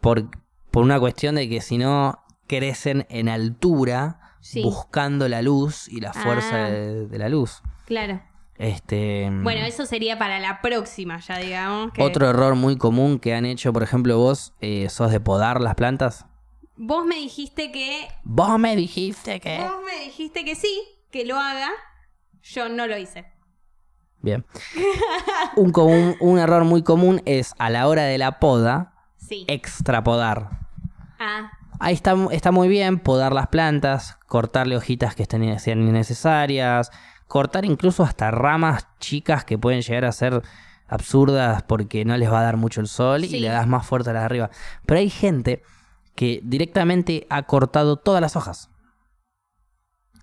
Por, 0.00 0.28
por 0.70 0.82
una 0.82 0.98
cuestión 0.98 1.34
de 1.34 1.48
que 1.48 1.60
si 1.60 1.78
no 1.78 2.24
crecen 2.48 3.06
en 3.10 3.28
altura 3.28 4.18
Sí. 4.42 4.62
buscando 4.62 5.26
la 5.28 5.40
luz 5.40 5.88
y 5.88 6.00
la 6.02 6.12
fuerza 6.12 6.66
Ah. 6.66 6.70
de, 6.70 7.06
de 7.06 7.18
la 7.18 7.30
luz. 7.30 7.62
Claro. 7.86 8.20
Este, 8.58 9.28
Bueno, 9.42 9.64
eso 9.64 9.86
sería 9.86 10.18
para 10.18 10.38
la 10.38 10.60
próxima, 10.60 11.18
ya 11.20 11.38
digamos. 11.38 11.92
que- 11.92 12.02
Otro 12.02 12.28
error 12.28 12.54
muy 12.54 12.76
común 12.76 13.18
que 13.18 13.34
han 13.34 13.46
hecho, 13.46 13.72
por 13.72 13.82
ejemplo, 13.82 14.18
vos, 14.18 14.52
eh, 14.60 14.88
sos 14.90 15.10
de 15.10 15.18
podar 15.20 15.60
las 15.60 15.74
plantas. 15.74 16.26
Vos 16.76 17.04
me 17.06 17.14
dijiste 17.16 17.72
que. 17.72 18.08
Vos 18.24 18.58
me 18.58 18.76
dijiste 18.76 19.40
que... 19.40 19.58
Vos 19.58 19.80
me 19.86 20.04
dijiste 20.04 20.44
que 20.44 20.54
sí, 20.54 20.82
que 21.10 21.24
lo 21.24 21.38
haga. 21.38 21.70
Yo 22.42 22.68
no 22.68 22.86
lo 22.86 22.98
hice. 22.98 23.24
Bien. 24.20 24.44
Un, 25.56 25.70
común- 25.72 26.16
un 26.20 26.38
error 26.38 26.64
muy 26.64 26.82
común 26.82 27.22
es 27.24 27.54
a 27.58 27.70
la 27.70 27.88
hora 27.88 28.02
de 28.04 28.18
la 28.18 28.38
poda, 28.38 28.94
Sí. 29.16 29.44
extrapodar. 29.48 30.60
Ah, 31.18 31.50
Ahí 31.80 31.94
está, 31.94 32.14
está 32.30 32.52
muy 32.52 32.68
bien 32.68 32.98
podar 33.00 33.32
las 33.32 33.48
plantas, 33.48 34.18
cortarle 34.28 34.76
hojitas 34.76 35.14
que 35.14 35.22
estén, 35.22 35.58
sean 35.58 35.80
innecesarias, 35.86 36.90
cortar 37.26 37.64
incluso 37.64 38.02
hasta 38.04 38.30
ramas 38.30 38.86
chicas 39.00 39.44
que 39.44 39.58
pueden 39.58 39.80
llegar 39.82 40.04
a 40.04 40.12
ser 40.12 40.42
absurdas 40.86 41.62
porque 41.62 42.04
no 42.04 42.16
les 42.16 42.30
va 42.30 42.40
a 42.40 42.44
dar 42.44 42.56
mucho 42.56 42.80
el 42.80 42.86
sol 42.88 43.22
Sí. 43.24 43.36
y 43.36 43.40
le 43.40 43.48
das 43.48 43.66
más 43.66 43.86
fuerte 43.86 44.10
a 44.10 44.12
las 44.12 44.22
de 44.22 44.26
arriba. 44.26 44.50
Pero 44.86 45.00
hay 45.00 45.10
gente 45.10 45.62
que 46.14 46.40
directamente 46.44 47.26
ha 47.30 47.42
cortado 47.44 47.96
todas 47.96 48.20
las 48.20 48.36
hojas. 48.36 48.68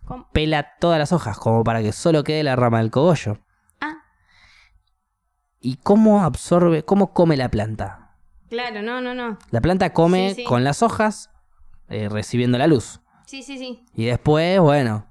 ¿cómo? 0.06 0.30
Pela 0.32 0.76
todas 0.80 0.98
las 1.00 1.12
hojas 1.12 1.38
como 1.38 1.64
para 1.64 1.82
que 1.82 1.92
solo 1.92 2.24
quede 2.24 2.44
la 2.44 2.56
rama 2.56 2.78
del 2.80 2.92
cogollo. 2.92 3.40
Ah, 3.82 3.98
¿Y 5.60 5.78
cómo 5.78 6.24
absorbe, 6.24 6.84
cómo 6.84 7.14
come 7.14 7.36
la 7.38 7.50
planta? 7.50 8.16
claro, 8.50 8.82
no, 8.82 9.00
no, 9.02 9.14
no. 9.14 9.38
La 9.52 9.62
planta 9.62 9.94
come 9.94 10.30
Sí, 10.30 10.36
sí. 10.38 10.44
con 10.44 10.64
las 10.64 10.82
hojas, 10.82 11.30
eh, 11.90 12.10
recibiendo 12.10 12.58
la 12.58 12.68
luz. 12.68 13.02
Sí, 13.26 13.44
sí, 13.44 13.58
sí. 13.58 13.84
Y 13.96 14.06
después, 14.06 14.60
bueno, 14.60 15.06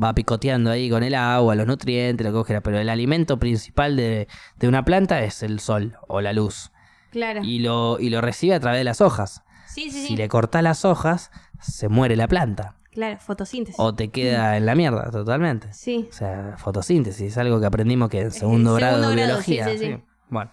va 0.00 0.14
picoteando 0.14 0.70
ahí 0.70 0.88
con 0.88 1.02
el 1.02 1.14
agua, 1.14 1.54
los 1.54 1.66
nutrientes, 1.66 2.24
lo 2.24 2.32
que 2.32 2.36
vos 2.36 2.46
quieras. 2.46 2.62
Pero 2.64 2.78
el 2.78 2.88
alimento 2.88 3.38
principal 3.38 3.96
de, 3.96 4.28
de 4.56 4.68
una 4.68 4.84
planta 4.84 5.22
es 5.22 5.42
el 5.42 5.60
sol 5.60 5.96
o 6.06 6.20
la 6.20 6.32
luz. 6.32 6.70
Claro. 7.10 7.42
Y 7.42 7.58
lo, 7.60 7.98
y 8.00 8.10
lo 8.10 8.20
recibe 8.20 8.54
a 8.54 8.60
través 8.60 8.80
de 8.80 8.84
las 8.84 9.00
hojas. 9.00 9.42
Sí, 9.66 9.90
sí, 9.90 10.00
Si 10.02 10.06
sí. 10.08 10.16
le 10.16 10.28
cortás 10.28 10.62
las 10.62 10.84
hojas, 10.84 11.30
se 11.60 11.88
muere 11.88 12.16
la 12.16 12.26
planta. 12.28 12.76
Claro, 12.90 13.18
fotosíntesis. 13.20 13.78
O 13.78 13.94
te 13.94 14.08
queda 14.08 14.56
en 14.56 14.66
la 14.66 14.74
mierda, 14.74 15.10
totalmente. 15.10 15.72
Sí. 15.72 16.08
O 16.10 16.12
sea, 16.12 16.54
fotosíntesis, 16.56 17.32
es 17.32 17.38
algo 17.38 17.60
que 17.60 17.66
aprendimos 17.66 18.08
que 18.08 18.20
en 18.22 18.30
segundo, 18.32 18.70
segundo 18.70 18.74
grado 18.74 18.96
de 19.10 19.14
grado, 19.16 19.26
biología. 19.28 19.68
sí, 19.68 19.78
sí. 19.78 19.84
sí. 19.86 19.96
Bueno, 20.30 20.50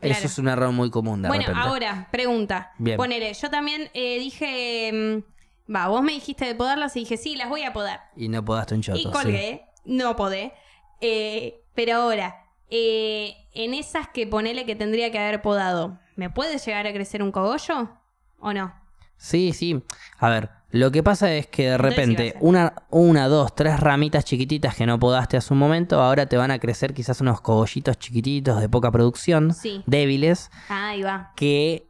Claro. 0.00 0.14
eso 0.18 0.26
es 0.26 0.38
un 0.38 0.48
error 0.48 0.72
muy 0.72 0.90
común 0.90 1.22
de 1.22 1.28
Bueno, 1.28 1.44
repente. 1.46 1.60
ahora, 1.68 2.08
pregunta. 2.12 2.72
Bien. 2.78 2.96
Ponele, 2.96 3.32
yo 3.34 3.50
también 3.50 3.90
eh, 3.94 4.18
dije. 4.18 4.90
mm, 4.92 5.72
Va, 5.74 5.88
vos 5.88 6.00
me 6.02 6.12
dijiste 6.12 6.44
de 6.44 6.54
podarlas 6.54 6.94
y 6.96 7.00
dije, 7.00 7.16
sí, 7.16 7.34
las 7.34 7.48
voy 7.48 7.64
a 7.64 7.72
podar. 7.72 8.02
Y 8.14 8.28
no 8.28 8.44
podaste 8.44 8.74
un 8.76 8.82
choto. 8.82 8.98
y 8.98 9.10
colgué, 9.10 9.66
no 9.84 10.14
podé. 10.14 10.52
Eh, 11.00 11.64
pero 11.74 11.96
ahora, 11.96 12.44
eh, 12.70 13.34
en 13.52 13.74
esas 13.74 14.06
que 14.08 14.26
ponele 14.28 14.64
que 14.64 14.76
tendría 14.76 15.10
que 15.10 15.18
haber 15.18 15.42
podado, 15.42 15.98
¿me 16.14 16.30
puede 16.30 16.58
llegar 16.58 16.86
a 16.86 16.92
crecer 16.92 17.20
un 17.22 17.32
cogollo? 17.32 17.90
¿O 18.38 18.52
no? 18.52 18.72
Sí, 19.16 19.52
sí. 19.52 19.82
A 20.18 20.28
ver, 20.28 20.50
lo 20.70 20.90
que 20.90 21.02
pasa 21.02 21.32
es 21.32 21.46
que 21.46 21.70
de 21.70 21.78
repente 21.78 22.34
una, 22.40 22.74
una, 22.90 23.28
dos, 23.28 23.54
tres 23.54 23.78
ramitas 23.80 24.24
chiquititas 24.24 24.74
que 24.74 24.84
no 24.86 24.98
podaste 24.98 25.36
hace 25.36 25.52
un 25.54 25.58
momento, 25.60 26.02
ahora 26.02 26.26
te 26.26 26.36
van 26.36 26.50
a 26.50 26.58
crecer 26.58 26.92
quizás 26.92 27.20
unos 27.20 27.40
cogollitos 27.40 27.98
chiquititos 27.98 28.60
de 28.60 28.68
poca 28.68 28.90
producción, 28.90 29.54
Sí. 29.54 29.82
débiles, 29.86 30.50
Ah, 30.68 30.88
ahí 30.90 31.02
va. 31.02 31.32
que 31.36 31.86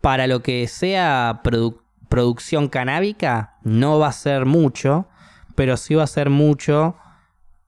para 0.00 0.26
lo 0.26 0.42
que 0.42 0.68
sea 0.68 1.40
produ- 1.42 1.80
producción 2.08 2.68
canábica 2.68 3.56
no 3.62 3.98
va 3.98 4.08
a 4.08 4.12
ser 4.12 4.44
mucho, 4.44 5.06
pero 5.54 5.76
sí 5.76 5.94
va 5.94 6.02
a 6.04 6.06
ser 6.08 6.28
mucho 6.30 6.96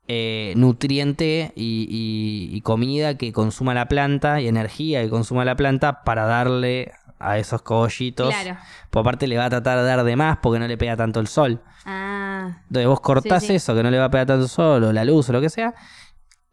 eh, 0.07 0.53
nutriente 0.57 1.53
y, 1.57 1.87
y- 1.89 2.55
y 2.55 2.61
comida 2.61 3.17
que 3.17 3.33
consuma 3.33 3.73
la 3.73 3.89
planta 3.89 4.39
y 4.43 4.49
energía 4.49 5.01
que 5.03 5.09
consuma 5.09 5.47
la 5.47 5.57
planta 5.57 6.05
para 6.05 6.27
darle 6.27 6.93
a 7.29 7.39
esos 7.39 7.63
cogollitos. 7.63 8.29
Claro. 8.35 8.59
Por 8.91 9.01
aparte 9.01 9.27
le 9.27 9.37
va 9.37 9.47
a 9.47 9.51
tratar 9.51 9.79
de 9.79 9.85
dar 9.85 10.05
de 10.05 10.17
más 10.17 10.39
porque 10.43 10.59
no 10.59 10.67
le 10.69 10.77
pega 10.77 10.97
tanto 10.97 11.21
el 11.21 11.27
sol. 11.27 11.63
Ah, 11.87 12.59
Entonces 12.69 12.87
vos 12.89 13.01
cortás 13.01 13.43
Sí, 13.43 13.49
sí. 13.49 13.55
eso 13.57 13.75
que 13.75 13.83
no 13.83 13.91
le 13.91 13.99
va 13.99 14.07
a 14.07 14.11
pegar 14.11 14.27
tanto 14.27 14.45
el 14.45 14.49
sol 14.49 14.85
o 14.85 14.93
la 14.93 15.05
luz 15.05 15.29
o 15.29 15.33
lo 15.33 15.41
que 15.41 15.51
sea. 15.51 15.75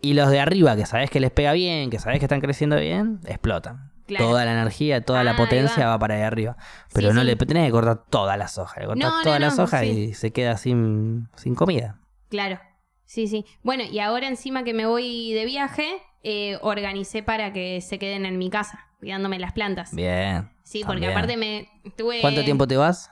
Y 0.02 0.14
los 0.16 0.30
de 0.32 0.40
arriba, 0.40 0.76
que 0.76 0.86
sabés 0.86 1.10
que 1.12 1.20
les 1.20 1.32
pega 1.32 1.54
bien, 1.54 1.90
que 1.90 2.00
sabés 2.00 2.20
que 2.20 2.26
están 2.26 2.42
creciendo 2.42 2.76
bien, 2.78 3.20
explotan. 3.26 3.92
Claro. 4.08 4.26
Toda 4.30 4.46
la 4.46 4.54
energía, 4.54 5.02
toda 5.06 5.20
Ah, 5.20 5.24
la 5.24 5.32
ahí 5.32 5.38
potencia 5.38 5.86
va. 5.86 5.92
va. 5.92 6.00
para 6.00 6.16
ahí 6.16 6.22
arriba. 6.24 6.58
Pero 6.92 7.10
Sí, 7.10 7.16
no 7.16 7.24
le 7.24 7.36
tenés 7.36 7.66
que 7.68 7.72
cortar 7.72 8.04
todas 8.10 8.38
las 8.38 8.58
hojas. 8.58 8.80
Le 8.80 8.88
cortás 8.88 9.04
No, 9.14 9.22
todas 9.24 9.40
no, 9.40 9.46
las 9.46 9.60
hojas 9.60 9.84
y 9.86 10.14
se 10.14 10.32
queda 10.32 10.58
sin, 10.58 11.30
sin 11.36 11.56
comida. 11.56 11.98
claro. 12.30 12.60
Sí, 13.06 13.28
sí. 13.28 13.46
Bueno, 13.62 13.84
y 13.84 14.00
ahora 14.00 14.28
encima 14.30 14.64
que 14.64 14.74
me 14.74 14.86
voy 14.86 15.34
de 15.34 15.44
viaje, 15.44 15.86
eh, 16.24 16.58
organicé 16.62 17.22
para 17.24 17.52
que 17.52 17.82
se 17.82 18.00
queden 18.00 18.26
en 18.26 18.38
mi 18.38 18.50
casa, 18.50 18.86
cuidándome 19.00 19.38
las 19.38 19.52
plantas. 19.52 19.94
Bien. 19.94 20.50
Sí, 20.72 20.84
porque 20.86 21.02
también. 21.02 21.12
aparte 21.12 21.38
me 21.38 21.68
tuve... 21.98 22.22
¿Cuánto 22.22 22.44
tiempo 22.46 22.66
te 22.66 22.78
vas? 22.78 23.12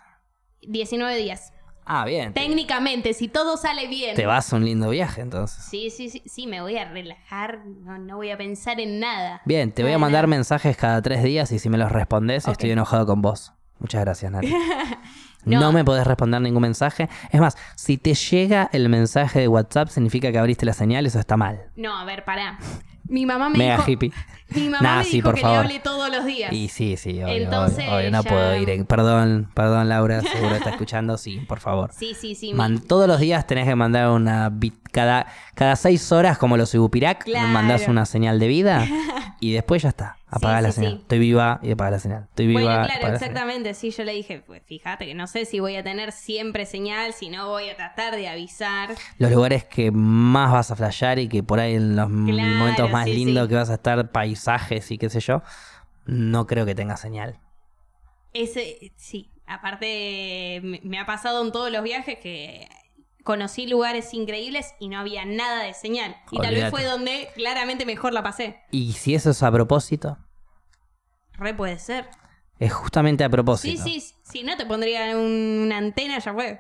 19 0.61 1.17
días. 1.17 1.51
Ah, 1.85 2.05
bien. 2.05 2.33
Técnicamente, 2.33 3.13
si 3.13 3.27
todo 3.27 3.57
sale 3.57 3.87
bien. 3.87 4.15
Te 4.15 4.25
vas 4.25 4.53
a 4.53 4.55
un 4.55 4.63
lindo 4.63 4.89
viaje 4.89 5.21
entonces. 5.21 5.65
Sí, 5.65 5.89
sí, 5.89 6.09
sí, 6.09 6.21
sí, 6.25 6.45
me 6.47 6.61
voy 6.61 6.77
a 6.77 6.85
relajar, 6.87 7.65
no, 7.65 7.97
no 7.97 8.15
voy 8.17 8.29
a 8.29 8.37
pensar 8.37 8.79
en 8.79 8.99
nada. 8.99 9.41
Bien, 9.43 9.71
te 9.71 9.81
voy 9.81 9.91
a 9.91 9.95
Nada, 9.95 9.99
mandar 10.01 10.27
mensajes 10.27 10.77
cada 10.77 11.01
tres 11.01 11.21
días 11.23 11.51
y 11.51 11.59
si 11.59 11.67
me 11.67 11.77
los 11.77 11.91
respondes 11.91 12.45
Ok. 12.45 12.51
estoy 12.53 12.71
enojado 12.71 13.05
con 13.05 13.21
vos. 13.21 13.53
Muchas 13.79 14.01
gracias, 14.01 14.31
Nati. 14.31 14.53
no. 15.45 15.59
No. 15.59 15.71
me 15.71 15.83
podés 15.83 16.05
responder 16.05 16.41
ningún 16.41 16.61
mensaje. 16.61 17.09
Es 17.31 17.41
más, 17.41 17.57
si 17.75 17.97
te 17.97 18.13
llega 18.13 18.69
el 18.71 18.87
mensaje 18.87 19.39
de 19.39 19.47
WhatsApp 19.47 19.89
significa 19.89 20.31
que 20.31 20.37
abriste 20.37 20.65
la 20.65 20.73
señal, 20.73 21.05
eso 21.07 21.19
está 21.19 21.37
mal. 21.37 21.71
No, 21.75 21.97
a 21.97 22.05
ver, 22.05 22.23
pará. 22.23 22.59
Mi 23.09 23.25
mamá 23.25 23.49
me 23.49 23.57
Mega 23.57 23.77
dijo, 23.77 23.91
hippie. 23.91 24.11
mi 24.55 24.69
mamá 24.69 24.81
Nah, 24.81 24.97
me 24.99 25.03
sí, 25.03 25.11
dijo 25.17 25.25
por 25.25 25.35
que 25.35 25.41
favor. 25.41 25.57
le 25.59 25.65
hable 25.65 25.79
todos 25.79 26.09
los 26.11 26.25
días. 26.25 26.53
Y 26.53 26.69
sí, 26.69 26.95
sí, 26.95 27.21
obvio, 27.21 27.27
Entonces, 27.27 27.85
obvio, 27.87 27.97
obvio, 27.97 28.11
no 28.11 28.23
ya- 28.23 28.29
puedo 28.29 28.55
ir. 28.55 28.69
en- 28.69 28.85
Perdón, 28.85 29.49
perdón, 29.53 29.89
Laura, 29.89 30.21
seguro 30.21 30.55
está 30.55 30.69
escuchando. 30.69 31.17
Sí, 31.17 31.39
por 31.47 31.59
favor. 31.59 31.89
Sí, 31.93 32.13
sí, 32.19 32.35
sí. 32.35 32.47
mi- 32.51 32.53
Man- 32.53 32.79
todos 32.79 33.07
los 33.07 33.19
días 33.19 33.45
tenés 33.47 33.65
que 33.67 33.75
mandar 33.75 34.09
una 34.11 34.49
bit- 34.49 34.75
cada, 34.91 35.25
cada 35.55 35.75
seis 35.75 36.11
horas, 36.11 36.37
como 36.37 36.55
los 36.55 36.73
Ibupirac, 36.73 37.23
Claro. 37.23 37.47
mandás 37.47 37.87
una 37.87 38.05
señal 38.05 38.39
de 38.39 38.47
vida 38.47 38.85
y 39.39 39.53
después 39.53 39.81
ya 39.81 39.89
está. 39.89 40.17
Apagás 40.31 40.61
Sí, 40.61 40.63
la 40.63 40.71
sí, 40.71 40.73
señal. 40.73 40.95
sí. 40.97 41.01
Estoy 41.01 41.19
viva 41.19 41.59
y 41.63 41.71
apagás 41.71 41.91
la 41.93 41.99
señal. 41.99 42.23
Estoy 42.29 42.47
viva 42.47 42.71
Bueno, 42.71 42.81
claro, 42.81 43.07
exactamente. 43.07 43.73
Sí, 43.75 43.91
yo 43.91 44.03
le 44.03 44.13
dije, 44.13 44.41
pues 44.41 44.63
fíjate 44.65 45.05
que 45.05 45.13
no 45.13 45.27
sé 45.27 45.45
si 45.45 45.59
voy 45.59 45.75
a 45.75 45.83
tener 45.83 46.11
siempre 46.11 46.65
señal, 46.65 47.13
si 47.13 47.29
no 47.29 47.47
voy 47.49 47.69
a 47.69 47.75
tratar 47.75 48.15
de 48.15 48.27
avisar. 48.27 49.01
Los 49.17 49.31
lugares 49.31 49.65
que 49.65 49.91
más 49.91 50.51
vas 50.51 50.71
a 50.71 50.75
flashear 50.75 51.19
y 51.19 51.27
que 51.29 51.43
por 51.43 51.59
ahí 51.59 51.75
en 51.75 51.95
los 51.95 52.09
Claro, 52.23 52.45
momentos 52.49 52.89
más 52.89 53.07
lindos 53.07 53.47
que 53.47 53.55
vas 53.55 53.69
a 53.69 53.75
estar, 53.75 54.11
paisajes 54.11 54.89
y 54.91 54.97
qué 54.97 55.09
sé 55.09 55.19
yo, 55.19 55.41
no 56.05 56.47
creo 56.47 56.65
que 56.65 56.75
tenga 56.75 56.97
señal. 56.97 57.39
Ese, 58.33 58.93
sí, 58.95 59.31
aparte 59.47 60.61
me 60.83 60.99
ha 60.99 61.05
pasado 61.05 61.43
en 61.43 61.51
todos 61.51 61.71
los 61.71 61.81
viajes 61.83 62.19
que 62.19 62.67
conocí 63.23 63.67
lugares 63.67 64.13
increíbles 64.13 64.73
y 64.79 64.89
no 64.89 64.99
había 64.99 65.25
nada 65.25 65.63
de 65.63 65.73
señal. 65.73 66.15
Y 66.31 66.39
tal 66.39 66.55
vez 66.55 66.69
fue 66.71 66.83
donde 66.83 67.29
claramente 67.35 67.85
mejor 67.85 68.13
la 68.13 68.23
pasé. 68.23 68.59
Y 68.71 68.93
si 68.93 69.13
eso 69.15 69.29
es 69.31 69.43
a 69.43 69.51
propósito, 69.51 70.17
Re 71.33 71.53
puede 71.53 71.79
ser. 71.79 72.09
es 72.59 72.73
justamente 72.73 73.23
a 73.23 73.27
Sí, 73.27 73.31
propósito. 73.31 73.83
sí, 73.83 74.03
si 74.23 74.43
no 74.43 74.57
te 74.57 74.65
pondrían 74.65 75.15
un- 75.17 75.61
una 75.65 75.77
antena, 75.77 76.19
ya 76.19 76.33
fue. 76.33 76.59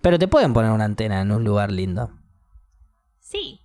Pero 0.00 0.18
te 0.18 0.28
pueden 0.28 0.52
poner 0.52 0.70
una 0.70 0.84
antena 0.84 1.20
en 1.20 1.30
un 1.32 1.44
lugar 1.44 1.70
lindo. 1.70 2.10
Sí. 3.20 3.60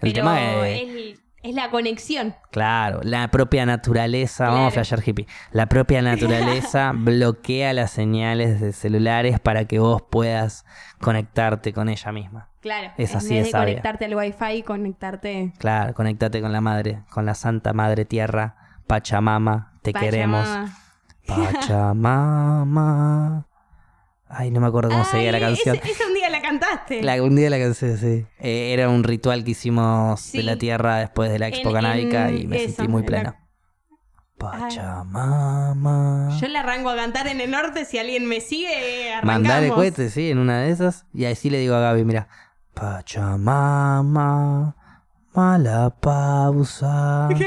El 0.00 0.12
pero 0.12 0.14
tema 0.14 0.68
es, 0.68 0.88
es, 0.88 1.18
es 1.42 1.54
la 1.54 1.70
conexión. 1.70 2.36
claro, 2.50 3.00
la 3.02 3.30
propia 3.30 3.64
naturaleza, 3.64 4.44
vamos 4.48 4.58
a 4.68 4.70
Claro. 4.72 4.84
flashear 4.86 5.08
hippie, 5.08 5.26
la 5.52 5.66
propia 5.66 6.02
naturaleza 6.02 6.92
bloquea 6.94 7.72
las 7.72 7.90
señales 7.92 8.60
de 8.60 8.72
celulares 8.74 9.40
para 9.40 9.64
que 9.64 9.78
vos 9.78 10.02
puedas 10.10 10.64
conectarte 11.06 11.72
con 11.72 11.88
ella 11.88 12.10
misma. 12.10 12.48
Claro. 12.60 12.90
Es 12.98 13.12
en 13.12 13.16
así 13.18 13.34
vez 13.34 13.44
de 13.44 13.50
sabia. 13.52 13.66
conectarte 13.74 14.04
al 14.06 14.16
wifi, 14.16 14.62
conectarte. 14.64 15.52
Claro, 15.58 15.94
conéctate 15.94 16.40
con 16.40 16.50
la 16.52 16.60
madre, 16.60 17.02
con 17.10 17.24
la 17.24 17.34
santa 17.36 17.72
madre 17.72 18.04
tierra, 18.04 18.56
Pachamama, 18.88 19.72
te 19.82 19.92
queremos. 19.92 20.48
Pachamama. 22.16 23.46
Ay, 24.28 24.50
no 24.50 24.60
me 24.60 24.66
acuerdo 24.66 24.90
cómo 24.90 25.04
seguía 25.04 25.30
la 25.30 25.38
canción. 25.38 25.76
Ese, 25.76 25.92
ese 25.92 26.04
un 26.06 26.14
día 26.14 26.28
la 26.28 26.42
cantaste. 26.42 27.02
La, 27.02 27.22
un 27.22 27.36
día 27.36 27.48
la 27.50 27.58
cansé, 27.60 27.96
sí. 27.96 28.26
Eh, 28.40 28.72
era 28.72 28.88
un 28.88 29.04
ritual 29.04 29.44
que 29.44 29.52
hicimos 29.52 30.20
Sí. 30.20 30.38
de 30.38 30.42
la 30.44 30.56
tierra 30.56 30.96
después 30.96 31.30
de 31.30 31.38
la 31.38 31.46
Expo 31.48 31.68
En- 31.68 31.74
Canábica 31.76 32.28
en 32.30 32.38
y 32.38 32.46
me 32.48 32.56
eso, 32.64 32.74
sentí 32.74 32.90
muy 32.90 33.02
la- 33.02 33.06
pleno. 33.06 33.34
Pachamama. 34.38 36.28
Yo 36.38 36.48
le 36.48 36.58
arranco 36.58 36.90
a 36.90 36.96
cantar 36.96 37.26
en 37.26 37.40
el 37.40 37.50
norte. 37.50 37.84
Si 37.84 37.98
alguien 37.98 38.26
me 38.26 38.40
sigue, 38.40 39.12
arrancamos. 39.12 39.42
Mandale 39.42 39.70
cohete, 39.70 40.10
sí, 40.10 40.30
en 40.30 40.38
una 40.38 40.60
de 40.60 40.70
esas. 40.70 41.06
Y 41.14 41.24
así 41.24 41.50
le 41.50 41.58
digo 41.58 41.74
a 41.74 41.80
Gaby, 41.80 42.04
mira. 42.04 42.28
Pachamama. 42.74 44.76
Mala 45.34 45.90
pausa. 46.00 47.28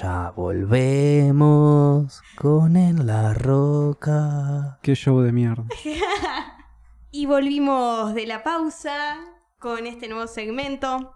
Ya 0.00 0.32
volvemos 0.34 2.20
con 2.36 2.76
en 2.76 3.06
la 3.06 3.34
roca. 3.34 4.80
Qué 4.82 4.96
show 4.96 5.20
de 5.20 5.30
mierda. 5.32 5.64
Y 7.12 7.24
volvimos 7.24 8.12
de 8.14 8.26
la 8.26 8.42
pausa 8.42 9.16
con 9.58 9.86
este 9.86 10.06
nuevo 10.06 10.26
segmento. 10.26 11.15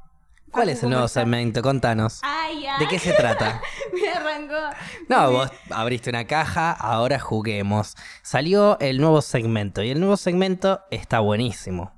¿Cuál 0.50 0.68
es 0.70 0.78
el 0.78 0.82
¿cómo 0.82 0.94
nuevo 0.94 1.08
segmento? 1.08 1.62
Contanos. 1.62 2.20
Ay, 2.22 2.66
ay. 2.66 2.80
¿De 2.80 2.88
qué 2.88 2.98
se 2.98 3.12
trata? 3.12 3.60
Me 3.92 4.08
arrancó. 4.08 4.76
No, 5.08 5.30
vos 5.30 5.50
abriste 5.70 6.10
una 6.10 6.26
caja, 6.26 6.72
ahora 6.72 7.18
juguemos. 7.18 7.96
Salió 8.22 8.78
el 8.80 9.00
nuevo 9.00 9.22
segmento 9.22 9.82
y 9.82 9.90
el 9.90 10.00
nuevo 10.00 10.16
segmento 10.16 10.80
está 10.90 11.20
buenísimo. 11.20 11.92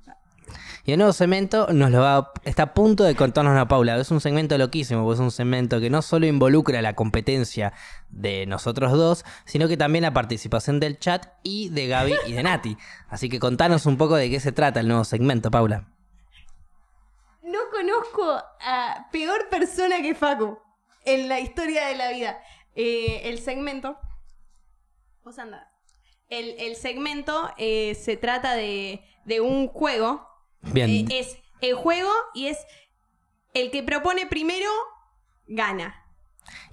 Y 0.85 0.91
el 0.91 0.97
nuevo 0.97 1.13
segmento 1.13 1.67
nos 1.71 1.91
lo 1.91 2.01
va, 2.01 2.33
está 2.43 2.63
a 2.63 2.73
punto 2.73 3.05
de 3.05 3.15
contarnos 3.15 3.57
a 3.57 3.69
Paula. 3.69 3.97
Es 3.97 4.11
un 4.11 4.19
segmento 4.19 4.57
loquísimo, 4.57 5.03
porque 5.03 5.15
es 5.15 5.19
un 5.21 5.31
segmento 5.31 5.79
que 5.79 5.89
no 5.89 6.01
solo 6.01 6.25
involucra 6.25 6.81
la 6.81 6.93
competencia 6.93 7.71
de 8.09 8.45
nosotros 8.47 8.91
dos, 8.91 9.23
sino 9.45 9.69
que 9.69 9.77
también 9.77 10.03
la 10.03 10.13
participación 10.13 10.81
del 10.81 10.99
chat 10.99 11.27
y 11.41 11.69
de 11.69 11.87
Gaby 11.87 12.13
y 12.27 12.33
de 12.33 12.43
Nati. 12.43 12.77
Así 13.07 13.29
que 13.29 13.39
contanos 13.39 13.85
un 13.85 13.95
poco 13.97 14.15
de 14.17 14.29
qué 14.29 14.41
se 14.41 14.51
trata 14.51 14.81
el 14.81 14.89
nuevo 14.89 15.05
segmento, 15.05 15.49
Paula. 15.49 15.85
No 17.53 17.59
conozco 17.69 18.41
a 18.61 19.07
peor 19.11 19.47
persona 19.49 20.01
que 20.01 20.15
Facu 20.15 20.57
en 21.05 21.29
la 21.29 21.39
historia 21.39 21.85
de 21.85 21.95
la 21.95 22.09
vida. 22.09 22.41
Eh, 22.75 23.21
el 23.25 23.37
segmento. 23.37 23.95
Vos 25.23 25.37
andá. 25.37 25.71
El, 26.29 26.55
el 26.57 26.75
segmento 26.75 27.53
eh, 27.57 27.93
se 27.93 28.17
trata 28.17 28.55
de, 28.55 29.05
de 29.25 29.39
un 29.39 29.67
juego. 29.67 30.27
Bien. 30.61 30.89
Eh, 30.89 31.19
es 31.19 31.37
el 31.61 31.75
juego 31.75 32.09
y 32.33 32.47
es 32.47 32.57
el 33.53 33.69
que 33.69 33.83
propone 33.83 34.25
primero 34.25 34.71
gana. 35.45 36.03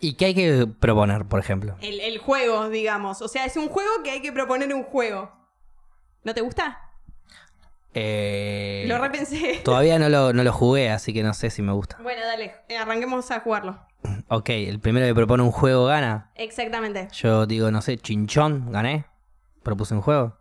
¿Y 0.00 0.14
qué 0.14 0.24
hay 0.26 0.34
que 0.34 0.66
proponer, 0.66 1.26
por 1.26 1.40
ejemplo? 1.40 1.76
El, 1.82 2.00
el 2.00 2.16
juego, 2.16 2.70
digamos. 2.70 3.20
O 3.20 3.28
sea, 3.28 3.44
es 3.44 3.58
un 3.58 3.68
juego 3.68 4.02
que 4.02 4.12
hay 4.12 4.22
que 4.22 4.32
proponer 4.32 4.72
un 4.72 4.84
juego. 4.84 5.30
¿No 6.24 6.32
te 6.32 6.40
gusta? 6.40 6.89
Eh, 7.94 8.84
Lo 8.86 8.98
repensé. 8.98 9.60
Todavía 9.64 9.98
no 9.98 10.08
lo, 10.08 10.32
no 10.32 10.44
lo 10.44 10.52
jugué, 10.52 10.90
así 10.90 11.12
que 11.12 11.22
no 11.22 11.34
sé 11.34 11.50
si 11.50 11.62
me 11.62 11.72
gusta. 11.72 11.96
Bueno, 12.02 12.20
dale, 12.24 12.54
eh, 12.68 12.76
arranquemos 12.76 13.30
a 13.30 13.40
jugarlo. 13.40 13.80
Ok, 14.28 14.48
el 14.50 14.80
primero 14.80 15.06
que 15.06 15.14
propone 15.14 15.42
un 15.42 15.50
juego 15.50 15.86
gana. 15.86 16.30
Exactamente. 16.36 17.08
Yo 17.12 17.46
digo, 17.46 17.70
no 17.70 17.82
sé, 17.82 17.98
chinchón, 17.98 18.70
gané. 18.72 19.04
Propuse 19.62 19.94
un 19.94 20.00
juego. 20.02 20.38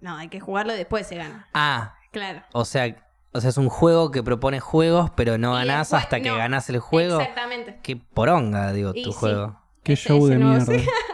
No, 0.00 0.16
hay 0.16 0.28
que 0.28 0.40
jugarlo 0.40 0.74
y 0.74 0.76
después 0.76 1.06
se 1.06 1.16
gana. 1.16 1.48
Ah, 1.54 1.94
Claro. 2.12 2.42
o 2.52 2.64
sea, 2.64 2.94
o 3.32 3.40
sea, 3.40 3.50
es 3.50 3.56
un 3.56 3.68
juego 3.68 4.10
que 4.10 4.22
propone 4.22 4.60
juegos, 4.60 5.10
pero 5.16 5.38
no 5.38 5.54
ganás 5.54 5.92
hasta 5.94 6.20
que 6.20 6.28
ganás 6.36 6.68
el 6.70 6.78
juego. 6.78 7.20
Exactamente. 7.20 7.80
Qué 7.82 7.96
poronga, 7.96 8.72
digo, 8.72 8.92
Y 8.94 9.02
tu 9.02 9.12
sí. 9.12 9.18
juego. 9.18 9.60
Qué 9.82 9.96
show 9.96 10.26
de 10.26 10.36
mierda. 10.38 10.72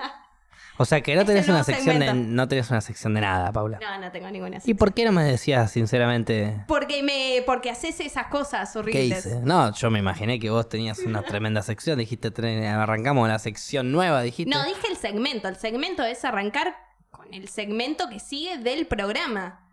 O 0.82 0.86
sea, 0.86 1.02
que 1.02 1.14
no 1.14 1.20
Es 1.20 1.26
tenés 1.26 1.46
una 1.46 1.62
sección 1.62 1.98
de, 1.98 2.14
no 2.14 2.48
tenés 2.48 2.70
una 2.70 2.80
sección 2.80 3.12
de 3.12 3.20
nada, 3.20 3.52
Paula. 3.52 3.78
No, 3.82 3.98
no 4.00 4.10
tengo 4.10 4.30
ninguna. 4.30 4.60
¿Y 4.64 4.72
por 4.72 4.94
qué 4.94 5.04
no 5.04 5.12
me 5.12 5.22
decías 5.22 5.70
sinceramente 5.70 6.64
Porque 6.66 7.02
me, 7.02 7.42
porque 7.44 7.68
haces 7.68 8.00
esas 8.00 8.28
cosas 8.28 8.72
qué 8.72 8.78
horribles. 8.78 9.26
hice? 9.26 9.40
No, 9.42 9.74
yo 9.74 9.90
me 9.90 9.98
imaginé 9.98 10.38
que 10.40 10.48
vos 10.48 10.70
tenías 10.70 10.98
una 11.00 11.20
tremenda 11.22 11.60
sección. 11.60 11.98
Dijiste, 11.98 12.32
"Tre- 12.32 12.66
arrancamos 12.66 13.28
la 13.28 13.38
sección 13.38 13.92
nueva, 13.92 14.22
dijiste. 14.22 14.50
No, 14.50 14.64
dije 14.64 14.86
el 14.88 14.96
segmento. 14.96 15.48
El 15.48 15.56
segmento 15.56 16.02
es 16.02 16.24
arrancar 16.24 16.74
con 17.10 17.34
el 17.34 17.48
segmento 17.48 18.08
que 18.08 18.18
sigue 18.18 18.56
del 18.56 18.86
programa. 18.86 19.68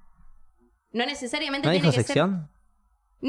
No 0.91 1.05
necesariamente 1.05 1.68
¿No 1.68 1.72
tiene 1.72 1.86
dijo 1.88 1.95
que 1.97 2.03
sección? 2.03 2.49
ser. 2.51 2.58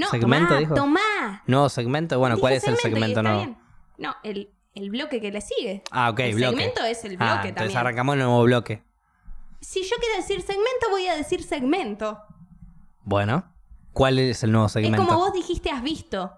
No, 0.01 0.09
¿Segmento 0.09 0.49
tomá, 0.49 0.59
dijo? 0.59 0.75
tomá. 0.75 1.43
¿Nuevo 1.47 1.69
segmento? 1.69 2.19
Bueno, 2.19 2.39
¿cuál 2.39 2.55
es 2.55 2.67
el 2.67 2.77
segmento 2.77 3.23
nuevo? 3.23 3.57
No, 3.99 4.17
el, 4.25 4.51
el 4.79 4.91
bloque 4.91 5.21
que 5.21 5.31
le 5.31 5.41
sigue. 5.41 5.83
Ah, 5.91 6.11
ok, 6.11 6.21
el 6.21 6.35
bloque. 6.35 6.57
segmento 6.57 6.85
es 6.85 7.05
el 7.05 7.17
bloque 7.17 7.25
ah, 7.25 7.35
entonces 7.37 7.55
también. 7.57 7.79
arrancamos 7.79 8.13
el 8.15 8.19
nuevo 8.21 8.43
bloque. 8.45 8.83
Si 9.61 9.83
yo 9.83 9.97
quiero 10.01 10.17
decir 10.17 10.41
segmento, 10.41 10.89
voy 10.91 11.07
a 11.09 11.17
decir 11.17 11.43
segmento. 11.43 12.19
Bueno, 13.03 13.53
¿cuál 13.93 14.19
es 14.19 14.43
el 14.45 14.53
nuevo 14.53 14.69
segmento? 14.69 15.03
Es 15.03 15.09
como 15.09 15.19
vos 15.19 15.33
dijiste, 15.33 15.71
has 15.71 15.83
visto. 15.83 16.33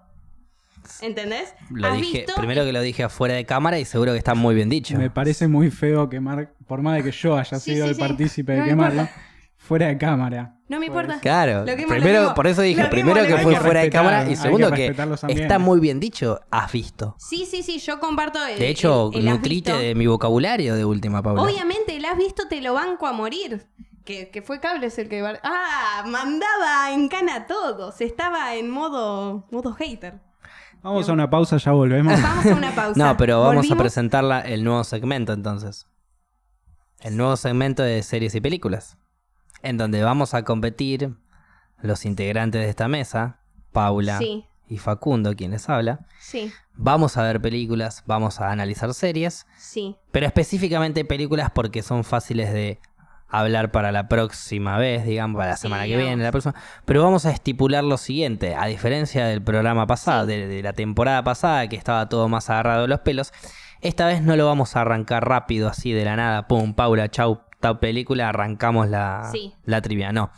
¿Entendés? 1.01 1.53
Lo 1.69 1.87
has 1.87 1.97
dije, 1.97 2.19
visto. 2.19 2.33
primero 2.35 2.63
que 2.65 2.73
lo 2.73 2.81
dije 2.81 3.03
afuera 3.03 3.35
de 3.35 3.45
cámara 3.45 3.77
y 3.79 3.85
seguro 3.85 4.13
que 4.13 4.17
está 4.17 4.33
muy 4.33 4.55
bien 4.55 4.67
dicho. 4.69 4.97
Me 4.97 5.11
parece 5.11 5.47
muy 5.47 5.69
feo 5.69 6.09
quemar, 6.09 6.53
por 6.67 6.81
más 6.81 6.95
de 6.97 7.03
que 7.03 7.11
yo 7.11 7.37
haya 7.37 7.59
Sí, 7.59 7.73
sido 7.73 7.85
sí, 7.85 7.89
el 7.89 7.95
sí. 7.95 8.01
partícipe 8.01 8.53
No 8.53 8.57
de 8.57 8.63
me 8.63 8.69
quemarlo, 8.69 9.09
fuera 9.57 9.87
de 9.87 9.97
cámara. 9.99 10.57
No 10.71 10.79
me 10.79 10.85
importa. 10.85 11.19
Claro, 11.19 11.59
Lo 11.65 11.75
quemo, 11.75 11.81
lo 11.93 11.99
primero, 11.99 12.21
quemo. 12.21 12.33
por 12.33 12.47
eso 12.47 12.61
dije, 12.61 12.81
Lo 12.83 12.89
primero 12.89 13.21
que 13.21 13.27
quemo. 13.27 13.43
fue 13.43 13.53
que 13.55 13.59
fuera 13.59 13.81
de 13.81 13.89
cámara 13.89 14.23
y 14.25 14.29
que 14.29 14.35
segundo 14.37 14.71
que, 14.71 14.95
está 15.27 15.59
muy 15.59 15.79
bien 15.81 15.99
dicho, 15.99 16.39
has 16.49 16.71
visto. 16.71 17.15
Sí, 17.19 17.45
sí, 17.45 17.61
sí, 17.61 17.79
yo 17.79 17.99
comparto 17.99 18.43
el. 18.45 18.57
De 18.57 18.69
hecho, 18.69 19.11
el- 19.13 19.25
nutrite 19.25 19.73
de 19.73 19.95
mi 19.95 20.07
vocabulario 20.07 20.73
de 20.75 20.85
última, 20.85 21.21
Paula. 21.21 21.41
Obviamente, 21.41 21.97
el 21.97 22.05
has 22.05 22.17
visto, 22.17 22.47
te 22.47 22.61
lo 22.61 22.73
banco 22.73 23.05
a 23.05 23.11
morir. 23.11 23.67
Que, 24.05 24.29
que 24.29 24.41
fue 24.41 24.59
Cables 24.59 24.97
el 24.97 25.09
que. 25.09 25.21
bar- 25.21 25.39
Ah, 25.43 26.03
mandaba 26.07 26.91
en 26.91 27.07
cana 27.09 27.35
a 27.35 27.47
todos. 27.47 28.01
Estaba 28.01 28.55
en 28.55 28.69
modo, 28.69 29.45
modo 29.51 29.73
hater. 29.73 30.15
Vamos 30.81 31.07
a 31.07 31.13
una 31.13 31.29
pausa, 31.29 31.57
ya 31.57 31.71
volvemos. 31.73 32.19
Vamos 32.19 32.45
a 32.47 32.55
una 32.55 32.73
pausa. 32.73 32.93
No, 32.97 33.15
pero 33.17 33.39
vamos 33.41 33.51
a 33.51 33.55
¿Volvimos? 33.57 33.77
presentar 33.77 34.23
la- 34.23 34.39
el 34.41 34.63
nuevo 34.63 34.83
segmento 34.83 35.33
entonces. 35.33 35.85
El 37.01 37.17
nuevo 37.17 37.35
segmento 37.35 37.83
de 37.83 38.01
series 38.03 38.33
y 38.35 38.41
películas. 38.41 38.97
En 39.63 39.77
donde 39.77 40.03
vamos 40.03 40.33
a 40.33 40.43
competir 40.43 41.13
los 41.81 42.05
integrantes 42.05 42.61
de 42.61 42.69
esta 42.69 42.87
mesa, 42.87 43.39
Paula 43.71 44.17
Sí, 44.17 44.45
y 44.67 44.77
Facundo, 44.77 45.35
quien 45.35 45.51
les 45.51 45.69
habla. 45.69 45.99
sí, 46.19 46.51
Vamos 46.73 47.17
a 47.17 47.23
ver 47.23 47.41
películas, 47.41 48.03
vamos 48.07 48.39
a 48.39 48.49
analizar 48.51 48.91
series, 48.93 49.45
sí. 49.57 49.97
pero 50.11 50.25
específicamente 50.25 51.05
películas 51.05 51.51
porque 51.53 51.83
son 51.83 52.03
fáciles 52.03 52.51
de 52.53 52.79
hablar 53.27 53.71
para 53.71 53.91
la 53.91 54.07
próxima 54.07 54.77
vez, 54.77 55.05
digamos, 55.05 55.37
para 55.37 55.51
la 55.51 55.57
Sí, 55.57 55.63
semana 55.63 55.85
que 55.85 55.95
viene, 55.97 56.23
la 56.23 56.31
próxima. 56.31 56.55
Pero 56.85 57.03
vamos 57.03 57.25
a 57.25 57.31
estipular 57.31 57.83
lo 57.83 57.97
siguiente, 57.97 58.55
a 58.55 58.65
diferencia 58.65 59.25
del 59.27 59.41
programa 59.43 59.85
pasado, 59.85 60.25
de, 60.25 60.47
de 60.47 60.61
la 60.63 60.73
temporada 60.73 61.23
pasada, 61.23 61.67
que 61.67 61.75
estaba 61.75 62.09
todo 62.09 62.27
más 62.29 62.49
agarrado 62.49 62.83
de 62.83 62.87
los 62.87 62.99
pelos, 63.01 63.31
esta 63.81 64.07
vez 64.07 64.21
no 64.21 64.35
lo 64.35 64.45
vamos 64.47 64.75
a 64.75 64.81
arrancar 64.81 65.27
rápido, 65.27 65.67
así 65.69 65.91
de 65.91 66.05
la 66.05 66.15
nada, 66.15 66.47
pum, 66.47 66.73
Paula, 66.73 67.09
chau, 67.09 67.41
tal 67.61 67.79
película, 67.79 68.27
arrancamos 68.29 68.89
la, 68.89 69.29
Sí. 69.31 69.53
la 69.63 69.81
trivia. 69.81 70.11
No. 70.11 70.31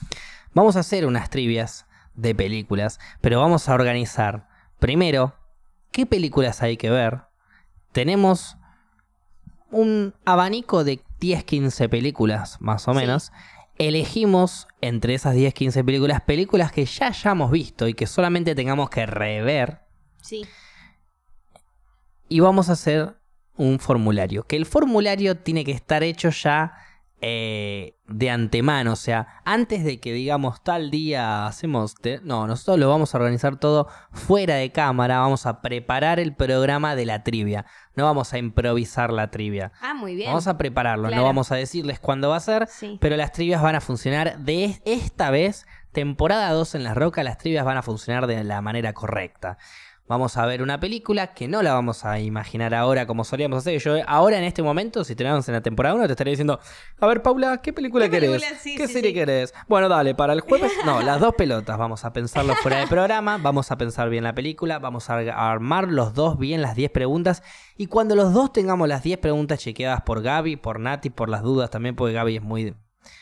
Vamos 0.53 0.75
a 0.75 0.81
hacer 0.81 1.05
unas 1.07 1.29
trivias 1.31 1.87
de 2.13 2.35
películas, 2.35 2.99
pero 3.21 3.39
vamos 3.39 3.67
a 3.67 3.73
organizar 3.73 4.47
primero 4.79 5.35
qué 5.91 6.05
películas 6.05 6.61
hay 6.61 6.77
que 6.77 6.91
ver. 6.91 7.21
Tenemos 7.91 8.57
un 9.71 10.13
abanico 10.25 10.83
de 10.83 11.01
10-15 11.19 11.89
películas, 11.89 12.61
más 12.61 12.87
o 12.87 12.93
Sí. 12.93 12.99
menos. 12.99 13.31
Elegimos 13.79 14.67
entre 14.81 15.15
esas 15.15 15.33
10-15 15.33 15.83
películas 15.83 16.21
películas 16.21 16.71
que 16.71 16.85
ya 16.85 17.07
hayamos 17.07 17.49
visto 17.49 17.87
y 17.87 17.95
que 17.95 18.05
solamente 18.05 18.53
tengamos 18.53 18.89
que 18.91 19.05
rever. 19.07 19.81
Sí, 20.21 20.45
Y 22.29 22.39
vamos 22.39 22.69
a 22.69 22.73
hacer 22.73 23.15
un 23.57 23.77
formulario. 23.79 24.43
Que 24.47 24.55
el 24.55 24.65
formulario 24.65 25.37
tiene 25.37 25.63
que 25.63 25.71
estar 25.71 26.01
hecho 26.03 26.29
ya 26.29 26.73
eh, 27.25 27.95
de 28.07 28.29
antemano. 28.29 28.91
O 28.91 28.95
sea, 28.97 29.41
antes 29.45 29.83
de 29.85 29.99
que 29.99 30.11
digamos 30.13 30.61
tal 30.63 30.91
día 30.91 31.47
hacemos... 31.47 31.95
te- 31.95 32.19
No, 32.21 32.45
nosotros 32.47 32.77
lo 32.79 32.89
vamos 32.89 33.15
a 33.15 33.17
organizar 33.17 33.55
todo 33.57 33.87
fuera 34.11 34.55
de 34.55 34.71
cámara. 34.71 35.19
Vamos 35.19 35.45
a 35.45 35.61
preparar 35.61 36.19
el 36.19 36.35
programa 36.35 36.95
de 36.95 37.05
la 37.05 37.23
trivia. 37.23 37.65
No 37.95 38.03
vamos 38.05 38.33
a 38.33 38.37
improvisar 38.37 39.11
la 39.13 39.31
trivia. 39.31 39.71
Ah, 39.81 39.93
muy 39.93 40.15
bien. 40.15 40.27
Vamos 40.29 40.47
a 40.47 40.57
prepararlo. 40.57 41.07
Claro. 41.07 41.21
No 41.21 41.25
vamos 41.27 41.51
a 41.51 41.55
decirles 41.55 41.99
cuándo 41.99 42.29
va 42.29 42.35
a 42.35 42.41
ser. 42.41 42.67
Sí. 42.67 42.97
Pero 42.99 43.15
las 43.15 43.31
trivias 43.31 43.61
van 43.61 43.75
a 43.75 43.81
funcionar 43.81 44.39
de 44.39 44.65
es- 44.65 44.81
esta 44.85 45.31
vez, 45.31 45.65
temporada 45.93 46.51
2 46.51 46.75
en 46.75 46.83
Las 46.83 46.95
Rocas, 46.97 47.23
las 47.23 47.37
trivias 47.37 47.63
van 47.65 47.77
a 47.77 47.83
funcionar 47.83 48.27
de 48.27 48.43
la 48.43 48.61
manera 48.61 48.93
correcta. 48.93 49.57
Vamos 50.05 50.35
a 50.35 50.45
ver 50.45 50.61
una 50.61 50.81
película 50.81 51.27
que 51.33 51.47
no 51.47 51.63
la 51.63 51.73
vamos 51.73 52.03
a 52.03 52.19
imaginar 52.19 52.75
ahora 52.75 53.07
como 53.07 53.23
solíamos 53.23 53.59
hacer. 53.59 53.79
Yo 53.79 53.95
ahora 54.05 54.37
en 54.37 54.43
este 54.43 54.61
momento, 54.61 55.05
si 55.05 55.15
tenemos 55.15 55.47
en 55.47 55.53
la 55.53 55.61
temporada 55.61 55.95
1, 55.95 56.05
te 56.07 56.11
estaría 56.11 56.31
diciendo, 56.31 56.59
a 56.99 57.07
ver 57.07 57.21
Paula, 57.21 57.61
¿qué 57.61 57.71
película 57.71 58.05
¿Qué 58.05 58.11
querés? 58.11 58.29
película? 58.31 58.59
Sí, 58.59 58.75
¿Qué 58.75 58.87
sí, 58.87 58.93
serie 58.93 59.11
sí. 59.11 59.15
querés? 59.15 59.53
Bueno, 59.69 59.87
dale, 59.87 60.13
para 60.13 60.33
el 60.33 60.41
jueves. 60.47 60.73
No, 60.85 61.01
las 61.01 61.21
dos 61.21 61.33
pelotas. 61.35 61.77
Vamos 61.77 62.03
a 62.03 62.11
pensarlo 62.11 62.53
fuera 62.55 62.79
de 62.79 62.87
programa, 62.87 63.37
vamos 63.37 63.71
a 63.71 63.77
pensar 63.77 64.09
bien 64.09 64.25
la 64.25 64.35
película, 64.35 64.77
vamos 64.79 65.09
a 65.09 65.15
ar- 65.15 65.29
armar 65.29 65.87
los 65.87 66.13
dos 66.13 66.37
bien 66.37 66.61
las 66.61 66.75
10 66.75 66.91
preguntas. 66.91 67.41
Y 67.77 67.87
cuando 67.87 68.15
los 68.15 68.33
dos 68.33 68.51
tengamos 68.51 68.89
las 68.89 69.03
10 69.03 69.19
preguntas 69.19 69.59
chequeadas 69.59 70.01
por 70.01 70.21
Gaby, 70.21 70.57
por 70.57 70.81
Nati, 70.81 71.11
por 71.11 71.29
las 71.29 71.43
dudas 71.43 71.69
también, 71.69 71.95
porque 71.95 72.13
Gaby 72.13 72.35
es 72.35 72.43
muy 72.43 72.75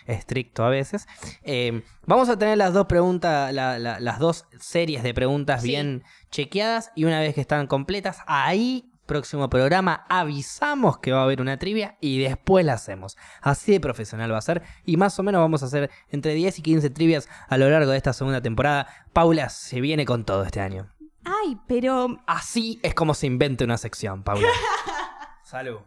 estricto 0.05 0.63
a 0.63 0.69
veces. 0.69 1.07
eh, 1.43 1.84
vamos 2.05 2.29
a 2.29 2.38
tener 2.38 2.57
las 2.57 2.73
dos 2.73 2.86
preguntas, 2.88 3.53
la- 3.53 3.77
la- 3.79 3.99
las 3.99 4.19
dos 4.19 4.45
series 4.59 5.03
de 5.03 5.13
preguntas 5.13 5.61
Sí. 5.61 5.69
bien 5.69 6.03
chequeadas 6.29 6.91
y 6.95 7.05
una 7.05 7.19
vez 7.19 7.34
que 7.36 7.41
están 7.41 7.67
completas, 7.67 8.19
ahí 8.27 8.88
próximo 9.07 9.49
programa 9.49 10.05
avisamos 10.07 10.99
que 10.99 11.11
va 11.11 11.19
a 11.19 11.23
haber 11.23 11.41
una 11.41 11.57
trivia 11.57 11.97
y 11.99 12.19
después 12.19 12.65
la 12.65 12.73
hacemos. 12.73 13.17
Así 13.41 13.73
de 13.73 13.79
profesional 13.82 14.32
va 14.32 14.38
a 14.38 14.41
ser 14.41 14.61
y 14.86 14.95
más 14.95 15.19
o 15.19 15.23
menos 15.23 15.39
vamos 15.41 15.63
a 15.63 15.65
hacer 15.65 15.89
entre 16.09 16.34
10 16.34 16.59
y 16.59 16.61
15 16.61 16.89
trivias 16.89 17.27
a 17.49 17.57
lo 17.57 17.69
largo 17.69 17.91
de 17.91 17.97
esta 17.97 18.13
segunda 18.13 18.41
temporada. 18.41 18.88
Paula 19.11 19.49
se 19.49 19.82
viene 19.82 20.05
con 20.05 20.23
todo 20.23 20.43
este 20.43 20.61
año. 20.61 20.89
Ay, 21.25 21.57
pero 21.67 22.19
Así 22.25 22.79
es 22.84 22.93
como 22.93 23.13
se 23.13 23.27
inventa 23.27 23.65
una 23.65 23.77
sección, 23.77 24.23
Paula. 24.23 24.47
Salud. 25.43 25.79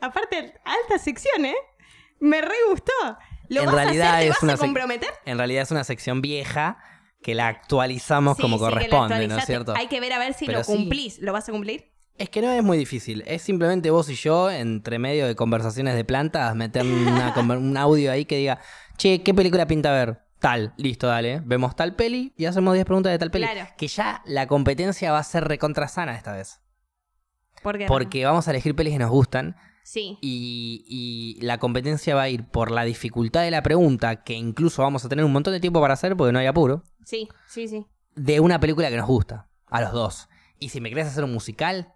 aparte, 0.00 0.54
alta 0.64 0.98
sección, 1.02 1.44
¿eh? 1.46 1.54
Me 2.22 2.40
re 2.40 2.54
gustó. 2.70 2.92
¿Lo 3.48 3.60
En 3.60 3.66
vas 3.66 3.74
realidad 3.74 4.06
a 4.08 4.16
hacer? 4.18 4.20
¿Te 4.22 4.28
es 4.28 4.34
vas 4.36 4.42
una 4.44 4.52
a 4.54 4.56
comprometer? 4.56 5.10
En 5.24 5.38
realidad 5.38 5.62
es 5.62 5.70
una 5.70 5.84
sección 5.84 6.20
vieja 6.22 6.78
que 7.22 7.34
la 7.34 7.48
actualizamos 7.48 8.36
Sí, 8.36 8.42
como 8.42 8.56
sí, 8.58 8.60
que 8.60 8.64
la 8.64 8.70
corresponde, 8.70 9.08
¿no 9.08 9.14
es 9.14 9.20
actualizaste. 9.42 9.52
cierto? 9.52 9.74
Hay 9.76 9.88
que 9.88 10.00
ver 10.00 10.12
a 10.12 10.18
ver 10.18 10.34
si 10.34 10.46
Pero 10.46 10.58
lo 10.58 10.64
sí. 10.64 10.72
cumplís. 10.72 11.18
¿Lo 11.20 11.32
vas 11.32 11.48
a 11.48 11.52
cumplir? 11.52 11.92
Es 12.18 12.28
que 12.30 12.40
no 12.42 12.50
es 12.52 12.62
muy 12.62 12.76
difícil, 12.78 13.24
es 13.26 13.42
simplemente 13.42 13.90
vos 13.90 14.08
y 14.10 14.14
yo, 14.14 14.50
entre 14.50 14.98
medio 14.98 15.26
de 15.26 15.34
conversaciones 15.34 15.94
de 15.94 16.04
plantas, 16.04 16.54
meter 16.54 16.84
una 16.84 17.34
conver- 17.34 17.58
un 17.58 17.76
audio 17.76 18.12
ahí 18.12 18.24
que 18.26 18.36
diga, 18.36 18.60
che, 18.98 19.22
¿qué 19.22 19.32
película 19.34 19.66
pinta 19.66 19.90
ver? 19.92 20.20
Tal, 20.38 20.74
listo, 20.76 21.06
dale, 21.06 21.40
vemos 21.44 21.74
tal 21.74 21.94
peli 21.96 22.34
y 22.36 22.44
hacemos 22.44 22.74
10 22.74 22.84
preguntas 22.84 23.12
de 23.12 23.18
tal 23.18 23.30
peli. 23.30 23.46
Claro. 23.46 23.68
Que 23.78 23.88
ya 23.88 24.22
la 24.26 24.46
competencia 24.46 25.10
va 25.12 25.18
a 25.18 25.24
ser 25.24 25.44
recontra 25.44 25.88
sana 25.88 26.14
esta 26.16 26.32
vez. 26.32 26.60
¿Por 27.62 27.78
qué 27.78 27.84
no? 27.84 27.88
Porque 27.88 28.24
vamos 28.24 28.46
a 28.48 28.50
elegir 28.50 28.74
pelis 28.74 28.92
que 28.92 28.98
nos 28.98 29.10
gustan 29.10 29.56
Sí, 29.84 30.16
y, 30.20 30.84
y 30.88 31.44
la 31.44 31.58
competencia 31.58 32.14
va 32.14 32.22
a 32.22 32.28
ir 32.28 32.44
por 32.48 32.70
la 32.70 32.84
dificultad 32.84 33.42
de 33.42 33.50
la 33.50 33.62
pregunta, 33.62 34.22
que 34.22 34.34
incluso 34.34 34.82
vamos 34.82 35.04
a 35.04 35.08
tener 35.08 35.24
un 35.24 35.32
montón 35.32 35.52
de 35.52 35.60
tiempo 35.60 35.80
para 35.80 35.94
hacer 35.94 36.16
porque 36.16 36.32
no 36.32 36.38
hay 36.38 36.46
apuro, 36.46 36.84
sí, 37.04 37.28
sí, 37.48 37.66
sí. 37.68 37.86
de 38.14 38.40
una 38.40 38.60
película 38.60 38.88
que 38.90 38.96
nos 38.96 39.06
gusta, 39.08 39.48
a 39.66 39.80
los 39.80 39.92
dos. 39.92 40.28
Y 40.58 40.68
si 40.68 40.80
me 40.80 40.88
querés 40.88 41.08
hacer 41.08 41.24
un 41.24 41.32
musical, 41.32 41.92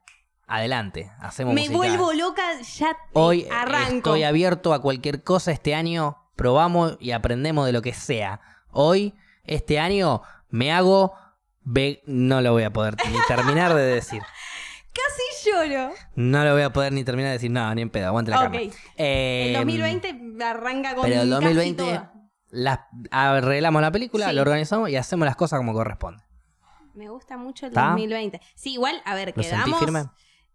adelante, 0.48 1.12
hacemos 1.20 1.54
Me 1.54 1.62
musical. 1.68 1.76
vuelvo 1.96 2.12
loca, 2.12 2.42
ya 2.60 2.96
Hoy 3.12 3.46
arranco. 3.50 3.96
estoy 4.10 4.22
abierto 4.24 4.74
a 4.74 4.82
cualquier 4.82 5.22
cosa 5.22 5.52
este 5.52 5.74
año, 5.74 6.16
probamos 6.34 6.96
y 7.00 7.12
aprendemos 7.12 7.66
de 7.66 7.72
lo 7.72 7.82
que 7.82 7.94
sea. 7.94 8.40
Hoy, 8.70 9.14
este 9.44 9.78
año, 9.78 10.22
me 10.50 10.72
hago... 10.72 11.14
ve- 11.62 12.02
No 12.06 12.40
lo 12.40 12.52
voy 12.52 12.64
a 12.64 12.72
poder 12.72 12.96
ni 13.10 13.18
terminar 13.28 13.74
de 13.74 13.82
decir. 13.82 14.22
Casi 14.96 15.50
lloro. 15.50 15.92
No 16.14 16.44
lo 16.44 16.52
voy 16.54 16.62
a 16.62 16.72
poder 16.72 16.92
ni 16.92 17.04
terminar 17.04 17.28
de 17.30 17.34
decir, 17.34 17.50
no, 17.50 17.74
ni 17.74 17.82
en 17.82 17.90
pedo, 17.90 18.06
aguante 18.06 18.30
la 18.30 18.38
Ok. 18.38 18.44
cama. 18.44 18.58
Eh, 18.96 19.48
El 19.48 19.54
2020 19.54 20.42
arranca 20.44 20.94
con 20.94 21.04
Pero 21.04 21.22
el 21.22 21.30
casi 21.30 21.44
2020 21.44 21.82
toda. 21.82 22.12
las, 22.50 22.80
arreglamos 23.10 23.82
la 23.82 23.90
película, 23.92 24.28
Sí. 24.30 24.34
lo 24.34 24.42
organizamos 24.42 24.88
y 24.90 24.96
hacemos 24.96 25.26
las 25.26 25.36
cosas 25.36 25.58
como 25.58 25.72
corresponde. 25.74 26.22
Me 26.94 27.10
gusta 27.10 27.36
mucho 27.36 27.66
el 27.66 27.72
¿Está? 27.72 27.88
2020. 27.90 28.40
Sí, 28.54 28.72
igual, 28.72 29.02
a 29.04 29.14
ver, 29.14 29.34
¿Lo 29.36 29.42
sentí 29.42 29.56
quedamos. 29.64 29.78
firme? 29.80 30.04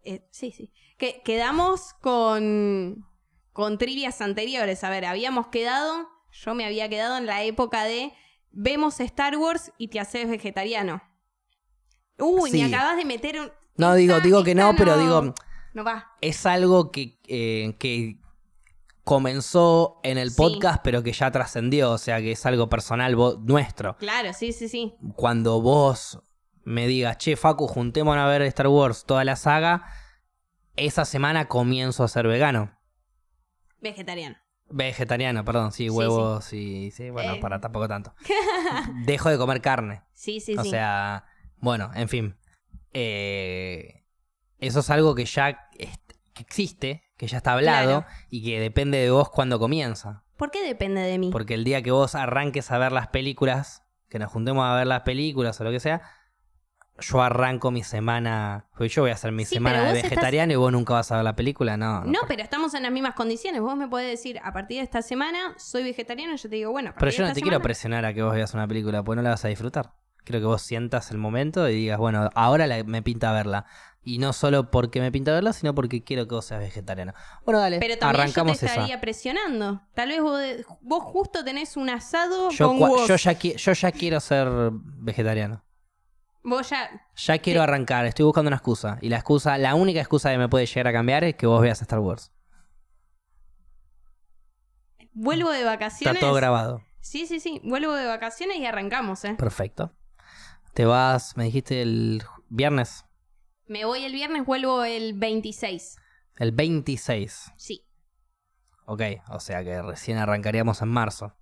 Eh, 0.03 0.27
sí, 0.31 0.51
sí. 0.51 0.73
Que, 0.97 1.21
quedamos 1.23 1.93
con, 2.01 3.05
con 3.53 3.77
trivias 3.77 4.21
anteriores. 4.21 4.83
A 4.83 4.89
ver, 4.89 5.05
habíamos 5.05 5.47
quedado. 5.47 6.07
Yo 6.31 6.55
me 6.55 6.65
había 6.65 6.89
quedado 6.89 7.17
en 7.17 7.27
la 7.27 7.43
época 7.43 7.83
de. 7.83 8.11
Vemos 8.49 8.99
Star 8.99 9.37
Wars 9.37 9.71
y 9.77 9.89
te 9.89 9.99
haces 9.99 10.27
vegetariano. 10.27 11.01
Uy, 12.17 12.49
Sí. 12.49 12.57
me 12.63 12.73
acabas 12.75 12.97
de 12.97 13.05
meter 13.05 13.39
un. 13.39 13.51
No, 13.78 13.93
digo, 13.95 14.19
digo 14.19 14.43
que 14.43 14.55
no, 14.55 14.74
pero 14.76 14.97
digo, 14.97 15.34
No 15.74 15.84
va. 15.84 16.11
es 16.22 16.45
algo 16.45 16.91
que, 16.91 17.19
eh, 17.28 17.76
que 17.80 18.17
comenzó 19.03 19.99
en 20.03 20.17
el 20.17 20.30
Sí. 20.32 20.38
podcast, 20.38 20.82
pero 20.84 21.01
que 21.03 21.11
ya 21.13 21.32
trascendió, 21.32 21.91
o 21.91 21.97
sea, 21.97 22.19
que 22.19 22.32
es 22.34 22.45
algo 22.45 22.69
personal 22.69 23.15
vo- 23.15 23.39
nuestro. 23.43 23.95
Claro, 23.97 24.34
sí, 24.34 24.53
sí, 24.53 24.69
sí. 24.69 24.93
Cuando 25.15 25.61
vos 25.61 26.22
me 26.63 26.86
digas, 26.88 27.17
che, 27.17 27.36
Facu, 27.36 27.67
juntémonos 27.67 28.24
a 28.24 28.28
ver 28.28 28.43
Star 28.43 28.67
Wars, 28.67 29.05
toda 29.05 29.24
la 29.24 29.36
saga, 29.36 29.86
esa 30.76 31.05
semana 31.05 31.47
comienzo 31.47 32.03
a 32.03 32.07
ser 32.07 32.28
vegano. 32.28 32.78
Vegetariano. 33.82 34.38
Vegetariano, 34.69 35.43
perdón, 35.43 35.72
sí, 35.72 35.86
Sí, 35.86 35.89
huevos, 35.89 36.45
sí, 36.45 36.91
sí, 36.91 37.09
bueno, 37.09 37.34
Eh. 37.34 37.39
para 37.41 37.59
tampoco 37.59 37.88
tanto. 37.88 38.13
Dejo 39.05 39.30
de 39.30 39.38
comer 39.38 39.61
carne. 39.61 40.03
Sí, 40.13 40.39
sí, 40.39 40.55
o 40.57 40.63
sí. 40.63 40.69
sea, 40.69 41.26
bueno, 41.57 41.91
en 41.95 42.07
fin. 42.07 42.38
Eh, 42.93 44.03
eso 44.59 44.79
es 44.81 44.89
algo 44.89 45.15
que 45.15 45.25
ya 45.25 45.69
que 45.71 45.89
existe, 46.39 47.03
que 47.17 47.27
ya 47.27 47.37
está 47.37 47.53
hablado 47.53 48.01
Claro. 48.01 48.05
y 48.29 48.43
que 48.43 48.59
depende 48.59 48.97
de 48.99 49.09
vos 49.11 49.29
cuando 49.29 49.59
comienza. 49.59 50.23
¿Por 50.37 50.49
qué 50.51 50.63
depende 50.63 51.01
de 51.01 51.17
mí? 51.19 51.29
Porque 51.31 51.53
el 51.53 51.63
día 51.63 51.81
que 51.81 51.91
vos 51.91 52.15
arranques 52.15 52.71
a 52.71 52.77
ver 52.77 52.91
las 52.91 53.07
películas, 53.09 53.83
que 54.09 54.17
nos 54.19 54.31
juntemos 54.31 54.65
a 54.65 54.75
ver 54.75 54.87
las 54.87 55.01
películas 55.01 55.59
o 55.61 55.63
lo 55.63 55.71
que 55.71 55.79
sea, 55.79 56.01
yo 56.99 57.21
arranco 57.21 57.71
mi 57.71 57.83
semana. 57.83 58.67
Pues 58.77 58.93
yo 58.93 59.01
voy 59.03 59.11
a 59.11 59.15
hacer 59.15 59.31
mi 59.31 59.45
Sí, 59.45 59.55
semana 59.55 59.83
de 59.91 59.97
estás- 59.99 60.03
vegetariano 60.11 60.53
y 60.53 60.55
vos 60.55 60.71
nunca 60.71 60.93
vas 60.93 61.11
a 61.11 61.15
ver 61.15 61.23
la 61.23 61.35
película, 61.35 61.77
no. 61.77 62.03
No, 62.05 62.19
pero 62.27 62.43
estamos 62.43 62.73
en 62.73 62.83
las 62.83 62.91
mismas 62.91 63.15
condiciones. 63.15 63.61
Vos 63.61 63.75
me 63.75 63.87
podés 63.87 64.09
decir, 64.09 64.39
a 64.43 64.51
partir 64.53 64.77
de 64.77 64.83
esta 64.83 65.01
semana 65.01 65.53
soy 65.57 65.83
vegetariano 65.83 66.33
y 66.33 66.37
yo 66.37 66.49
te 66.49 66.55
digo, 66.55 66.71
bueno, 66.71 66.91
a 66.91 66.95
Pero 66.95 67.11
yo 67.11 67.23
de 67.23 67.29
no 67.29 67.33
te 67.35 67.41
quiero 67.41 67.61
presionar 67.61 68.05
a 68.05 68.13
que 68.13 68.21
vos 68.21 68.33
veas 68.33 68.53
una 68.53 68.67
película, 68.67 69.03
porque 69.03 69.15
no 69.17 69.21
la 69.23 69.31
vas 69.31 69.45
a 69.45 69.47
disfrutar. 69.47 69.93
Quiero 70.24 70.39
que 70.39 70.45
vos 70.45 70.61
sientas 70.61 71.11
el 71.11 71.17
momento 71.17 71.67
y 71.69 71.76
digas, 71.76 71.97
bueno, 71.97 72.30
ahora 72.36 72.67
la- 72.67 72.84
me 72.84 73.01
pinta 73.01 73.32
verla. 73.32 73.65
Y 74.03 74.17
no 74.17 74.34
solo 74.34 74.72
porque 74.72 74.99
me 74.99 75.11
pinta 75.11 75.32
verla, 75.32 75.53
sino 75.53 75.76
porque 75.76 76.03
quiero 76.03 76.28
que 76.28 76.34
vos 76.36 76.45
seas 76.45 76.59
vegetariano. 76.59 77.13
Bueno, 77.45 77.59
dale, 77.59 77.80
Pero 77.80 77.97
también 77.99 78.22
arrancamos 78.22 78.53
yo 78.53 78.59
te 78.61 78.65
esa. 78.65 78.76
estaría 78.76 78.99
presionando. 79.01 79.82
Tal 79.93 80.09
vez 80.09 80.22
vos, 80.22 80.41
vos 80.82 81.03
justo 81.03 81.43
tenés 81.43 81.78
un 81.78 81.89
asado 81.89 82.49
Yo, 82.49 82.67
con 82.69 82.80
vos. 82.80 83.07
yo, 83.07 83.15
ya 83.15 83.34
yo 83.34 83.74
ya 83.74 83.91
quiero 83.91 84.19
ser 84.19 84.47
vegetariano. 84.72 85.63
Vos 86.43 86.72
ya. 86.72 86.89
Ya 87.15 87.38
quiero 87.38 87.61
arrancar, 87.61 88.07
estoy 88.07 88.26
buscando 88.26 88.47
una 88.47 88.55
excusa. 88.57 88.97
Y 89.01 89.09
la 89.09 89.17
excusa, 89.17 89.59
la 89.59 89.76
única 89.76 89.99
excusa 89.99 90.32
que 90.32 90.39
me 90.39 90.49
puede 90.49 90.65
llegar 90.65 90.88
a 90.88 90.93
cambiar 90.93 91.24
es 91.24 91.36
que 91.36 91.45
vos 91.45 91.61
veas 91.61 91.80
Star 91.84 91.99
Wars. 91.99 92.32
Vuelvo 95.13 95.49
de 95.51 95.63
vacaciones. 95.63 96.15
Está 96.15 96.26
todo 96.28 96.36
grabado. 96.36 96.82
Sí, 97.01 97.28
sí, 97.28 97.39
sí. 97.39 97.61
Vuelvo 97.63 97.93
de 97.93 98.05
vacaciones 98.05 98.57
y 98.57 98.65
arrancamos, 98.65 99.24
¿eh? 99.26 99.36
Perfecto. 99.36 99.93
Te 100.74 100.86
vas, 100.86 101.36
me 101.38 101.45
dijiste 101.45 101.82
el 101.82 102.24
viernes, 102.49 103.05
Me 103.67 103.86
voy 103.86 104.03
el 104.03 104.13
viernes, 104.13 104.45
vuelvo 104.45 104.84
el 104.84 105.13
26. 105.13 105.97
el 106.38 106.51
26. 106.51 107.51
Sí. 107.57 107.86
Ok, 108.86 109.01
o 109.30 109.39
sea 109.39 109.63
que 109.63 109.82
recién 109.82 110.17
arrancaríamos 110.17 110.82
en 110.82 110.89
marzo. 110.89 111.34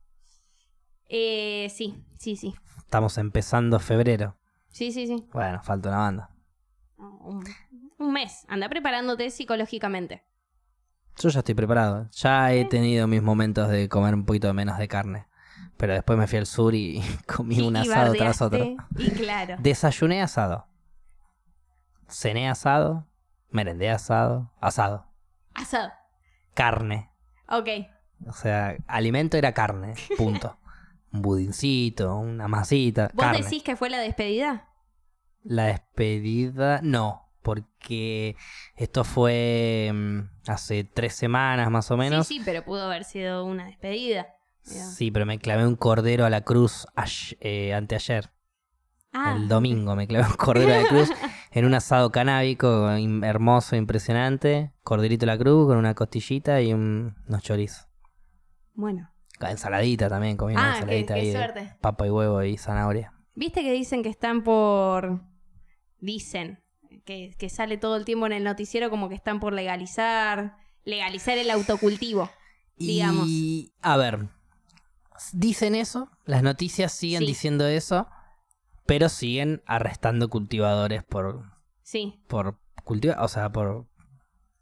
Eh, 1.08 1.72
sí, 1.76 2.04
sí, 2.18 2.36
sí. 2.36 2.54
Estamos 2.78 3.18
empezando 3.18 3.80
febrero. 3.80 4.38
Sí, 4.70 4.92
sí, 4.92 5.08
sí. 5.08 5.28
Bueno, 5.34 5.62
falta 5.64 5.90
una 5.90 5.98
banda. 6.00 6.30
Un, 6.98 7.44
un 7.98 8.14
mes. 8.14 8.46
Anda 8.48 8.70
preparándote 8.70 9.30
psicológicamente. 9.32 10.24
Yo 11.18 11.30
ya 11.30 11.40
estoy 11.40 11.56
preparado. 11.56 12.10
Ya 12.12 12.54
he 12.54 12.66
tenido 12.66 13.08
mis 13.08 13.22
momentos 13.24 13.70
de 13.70 13.90
comer 13.90 14.14
un 14.14 14.26
poquito 14.26 14.54
menos 14.54 14.78
de 14.78 14.88
carne. 14.88 15.28
Pero 15.80 15.94
después 15.94 16.20
me 16.20 16.28
fui 16.28 16.38
al 16.38 16.46
sur 16.46 16.76
y 16.76 17.02
comí 17.26 17.62
un 17.62 17.78
y 17.78 17.80
asado 17.80 18.14
tras 18.14 18.42
otro. 18.42 18.76
Y 18.98 19.12
claro. 19.12 19.56
Desayuné 19.60 20.22
asado. 20.22 20.68
Cené 22.10 22.50
asado. 22.50 23.08
Merendé 23.50 23.90
asado. 23.90 24.52
Asado. 24.60 25.08
Asado. 25.54 25.94
Carne. 26.54 27.14
Ok. 27.48 27.70
O 28.28 28.34
sea, 28.34 28.76
alimento 28.88 29.38
era 29.38 29.54
carne. 29.54 29.94
Punto. 30.18 30.60
un 31.14 31.22
budincito, 31.22 32.18
una 32.18 32.50
masita. 32.50 33.10
¿Vos 33.14 33.24
carne. 33.24 33.42
decís 33.42 33.64
que 33.64 33.78
fue 33.78 33.90
la 33.90 34.00
despedida? 34.00 34.68
La 35.44 35.68
despedida, 35.68 36.82
no. 36.84 37.32
Porque 37.42 38.36
esto 38.76 39.06
fue 39.06 39.92
mm, 39.94 40.50
hace 40.50 40.84
tres 40.84 41.16
semanas 41.16 41.72
más 41.72 41.90
o 41.90 41.96
menos. 41.96 42.28
Sí, 42.28 42.40
sí, 42.40 42.42
pero 42.44 42.66
pudo 42.66 42.84
haber 42.84 43.06
sido 43.06 43.46
una 43.46 43.66
despedida. 43.66 44.28
Digamos. 44.68 44.93
Sí, 44.95 45.12
pero 45.12 45.26
me 45.26 45.39
clavé 45.39 45.66
un 45.68 45.76
cordero 45.76 46.26
a 46.26 46.30
la 46.30 46.41
cruz 46.41 46.86
eh, 47.39 47.74
anteayer. 47.74 48.32
Ah, 49.12 49.34
El 49.36 49.47
domingo 49.47 49.95
me 49.95 50.07
clavé 50.07 50.28
un 50.28 50.36
cordero 50.38 50.74
a 50.74 50.82
la 50.84 50.88
cruz 50.88 51.10
en 51.51 51.66
un 51.66 51.74
asado 51.74 52.12
canábico 52.12 52.89
hermoso, 52.91 53.76
impresionante. 53.76 54.72
Corderito 54.84 55.26
a 55.26 55.28
la 55.28 55.38
cruz 55.38 55.68
con 55.68 55.78
una 55.78 55.95
costillita 55.95 56.62
y 56.62 56.74
un- 56.74 57.16
unos 57.28 57.41
chorizos. 57.43 57.88
bueno. 58.74 59.10
Ensaladita 59.41 60.10
también, 60.10 60.36
comí 60.36 60.51
una 60.53 60.72
Ah, 60.72 60.74
qué, 60.74 60.80
ensaladita 60.82 61.14
qué 61.14 61.20
ahí 61.22 61.28
de 61.28 61.32
suerte. 61.34 61.74
papa 61.80 62.05
y 62.05 62.10
huevo 62.10 62.43
y 62.43 62.57
zanahoria. 62.57 63.14
¿Viste 63.36 63.62
que 63.64 63.72
dicen 63.72 64.03
que 64.03 64.10
están 64.10 64.43
por... 64.43 65.22
Dicen 66.01 66.62
que, 67.05 67.34
que 67.38 67.49
sale 67.49 67.78
todo 67.78 67.95
el 67.95 68.03
tiempo 68.03 68.26
en 68.26 68.34
el 68.34 68.43
noticiero 68.43 68.89
como 68.89 69.07
que 69.07 69.16
están 69.16 69.39
por 69.39 69.53
legalizar, 69.53 70.57
legalizar 70.84 71.38
el 71.38 71.49
autocultivo. 71.51 72.30
Digamos. 72.76 73.28
Y, 73.30 73.74
a 73.82 73.95
ver, 73.95 74.28
dicen 75.34 75.76
eso, 75.76 76.10
las 76.26 76.44
noticias 76.44 76.92
siguen 76.92 77.20
Sí. 77.22 77.26
diciendo 77.28 77.68
eso, 77.68 78.08
pero 78.86 79.10
siguen 79.10 79.62
arrestando 79.66 80.30
cultivadores 80.30 81.04
por, 81.04 81.44
Sí, 81.84 82.22
por 82.28 82.60
cultivar, 82.84 83.20
o 83.20 83.28
sea, 83.28 83.52
por, 83.52 83.88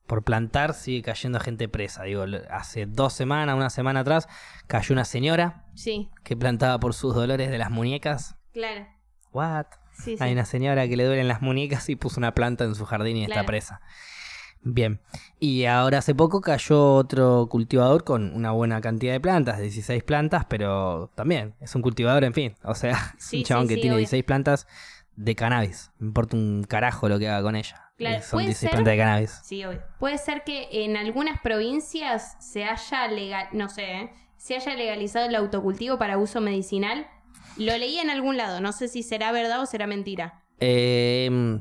por 0.05 0.23
plantar 0.23 0.73
sigue 0.73 1.01
cayendo 1.01 1.39
gente 1.39 1.67
presa. 1.69 2.03
Digo, 2.03 2.25
hace 2.49 2.85
dos 2.85 3.13
semanas, 3.13 3.55
una 3.55 3.69
semana 3.69 4.01
atrás, 4.01 4.27
cayó 4.67 4.93
una 4.93 5.05
señora 5.05 5.65
sí, 5.75 6.09
que 6.23 6.35
plantaba 6.37 6.79
por 6.79 6.93
sus 6.93 7.13
dolores 7.15 7.49
de 7.49 7.57
las 7.57 7.71
muñecas. 7.71 8.35
claro. 8.53 8.87
What? 9.33 9.65
Sí, 9.93 10.15
sí. 10.17 10.23
Hay 10.23 10.31
una 10.31 10.45
señora 10.45 10.87
que 10.87 10.95
le 10.95 11.03
duelen 11.05 11.27
las 11.27 11.41
muñecas 11.41 11.89
y 11.89 11.95
puso 11.95 12.19
una 12.19 12.33
planta 12.33 12.63
en 12.63 12.75
su 12.75 12.85
jardín 12.85 13.17
y 13.17 13.23
está 13.25 13.45
presa. 13.45 13.81
Bien. 14.61 14.99
Y 15.39 15.65
ahora 15.65 15.99
hace 15.99 16.13
poco 16.15 16.41
cayó 16.41 16.95
otro 16.95 17.47
cultivador 17.49 18.03
con 18.03 18.33
una 18.35 18.51
buena 18.51 18.81
cantidad 18.81 19.13
de 19.13 19.19
plantas, 19.21 19.59
16 19.59 20.03
plantas, 20.03 20.45
pero 20.45 21.11
también 21.15 21.55
es 21.61 21.73
un 21.75 21.81
cultivador, 21.81 22.23
en 22.23 22.33
fin. 22.33 22.55
O 22.63 22.75
sea, 22.75 23.15
Sí, 23.17 23.37
un 23.39 23.43
chabón 23.43 23.63
sí, 23.65 23.69
que 23.69 23.75
sí, 23.75 23.81
tiene 23.81 23.95
obvio. 23.95 24.01
16 24.01 24.23
plantas 24.25 24.67
de 25.15 25.35
cannabis. 25.35 25.91
Me 25.99 26.07
importa 26.07 26.35
un 26.35 26.63
carajo 26.67 27.07
lo 27.09 27.17
que 27.19 27.27
haga 27.29 27.41
con 27.41 27.55
ella. 27.55 27.83
Claro, 27.97 28.17
Eh, 28.17 28.21
Son 28.21 28.31
puede 28.37 28.45
16 28.47 28.59
ser- 28.59 28.69
plantas 28.71 28.91
de 28.91 28.97
cannabis. 28.97 29.39
Sí, 29.43 29.63
obvio. 29.65 29.81
Puede 29.99 30.17
ser 30.17 30.43
que 30.43 30.67
en 30.85 30.97
algunas 30.97 31.39
provincias 31.41 32.35
se 32.39 32.65
haya 32.65 33.07
legal, 33.07 33.47
no 33.53 33.69
sé, 33.69 33.83
¿eh? 34.01 34.11
se 34.37 34.55
haya 34.55 34.75
legalizado 34.75 35.25
el 35.25 35.35
autocultivo 35.35 35.97
para 35.97 36.17
uso 36.17 36.41
medicinal. 36.41 37.07
Lo 37.57 37.75
leí 37.77 37.97
en 37.97 38.09
algún 38.11 38.37
lado, 38.37 38.61
no 38.61 38.71
sé 38.71 38.87
si 38.87 39.01
será 39.01 39.31
verdad 39.31 39.61
o 39.61 39.65
será 39.65 39.87
mentira. 39.87 40.43
Eh, 40.59 41.59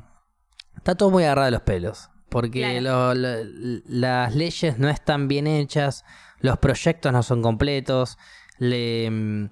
está 0.76 0.94
todo 0.94 1.10
muy 1.10 1.24
agarrado 1.24 1.46
de 1.46 1.52
los 1.52 1.62
pelos. 1.62 2.10
Porque 2.28 2.80
lo- 2.80 3.14
lo- 3.14 3.44
las 3.86 4.34
leyes 4.34 4.78
no 4.78 4.88
están 4.88 5.28
bien 5.28 5.46
hechas, 5.46 6.04
los 6.40 6.58
proyectos 6.58 7.12
no 7.12 7.22
son 7.22 7.42
completos. 7.42 8.18
le- 8.58 9.10
mm, 9.10 9.50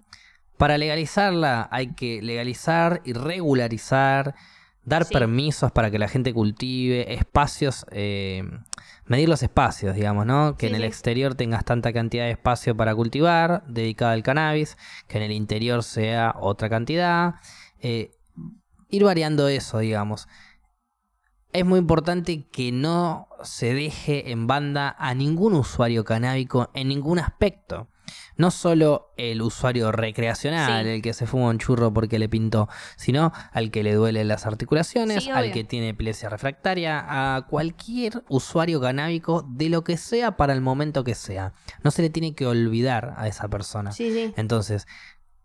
para 0.57 0.79
legalizarla 0.79 1.69
hay 1.71 1.89
que 1.95 2.23
legalizar 2.23 3.03
y 3.05 3.13
regularizar, 3.13 4.35
dar 4.83 5.05
Sí. 5.05 5.13
permisos 5.13 5.73
para 5.73 5.91
que 5.91 5.99
la 5.99 6.09
gente 6.09 6.33
cultive, 6.33 7.13
espacios, 7.13 7.85
eh, 7.91 8.45
medir 9.07 9.29
los 9.29 9.43
espacios, 9.43 9.95
digamos, 9.95 10.25
¿no? 10.27 10.57
Que 10.57 10.69
Sí, 10.69 10.71
en 10.71 10.77
el 10.77 10.83
sí. 10.83 10.87
exterior 10.89 11.35
tengas 11.35 11.65
tanta 11.67 11.93
cantidad 11.93 12.25
de 12.25 12.31
espacio 12.31 12.75
para 12.77 12.95
cultivar 12.95 13.63
dedicada 13.67 14.13
al 14.13 14.23
cannabis, 14.23 14.79
que 15.07 15.19
en 15.19 15.25
el 15.25 15.33
interior 15.33 15.83
sea 15.83 16.35
otra 16.41 16.69
cantidad. 16.71 17.35
eh, 17.87 18.13
ir 18.89 19.05
variando 19.05 19.49
eso, 19.49 19.79
digamos. 19.81 20.29
Es 21.55 21.65
muy 21.65 21.79
importante 21.79 22.49
que 22.51 22.73
no 22.73 23.29
se 23.45 23.75
deje 23.75 24.33
en 24.33 24.49
banda 24.49 24.97
a 24.99 25.15
ningún 25.15 25.55
usuario 25.55 26.05
canábico 26.05 26.69
en 26.75 26.89
ningún 26.89 27.21
aspecto. 27.21 27.87
No 28.37 28.51
solo 28.51 29.13
el 29.17 29.41
usuario 29.41 29.93
recreacional, 29.93 30.83
Sí. 30.85 30.91
el 30.91 31.01
que 31.01 31.13
se 31.15 31.29
fuma 31.29 31.51
un 31.51 31.59
churro 31.59 31.95
porque 31.95 32.19
le 32.19 32.29
pintó, 32.29 32.69
sino 32.97 33.33
al 33.53 33.71
que 33.71 33.85
le 33.85 33.95
duelen 33.95 34.27
las 34.27 34.47
articulaciones, 34.47 35.23
Sí, 35.23 35.31
al 35.31 35.53
que 35.53 35.63
tiene 35.63 35.91
epilepsia 35.91 36.29
refractaria, 36.29 37.37
a 37.37 37.47
cualquier 37.47 38.25
usuario 38.29 38.81
canábico 38.81 39.47
de 39.49 39.69
lo 39.69 39.85
que 39.85 39.97
sea 39.97 40.37
para 40.37 40.55
el 40.55 40.61
momento 40.61 41.05
que 41.05 41.15
sea. 41.15 41.53
No 41.85 41.93
se 41.93 42.03
le 42.03 42.11
tiene 42.11 42.35
que 42.35 42.47
olvidar 42.49 43.15
a 43.17 43.29
esa 43.29 43.47
persona. 43.47 43.93
Sí. 43.93 44.33
Entonces, 44.37 44.89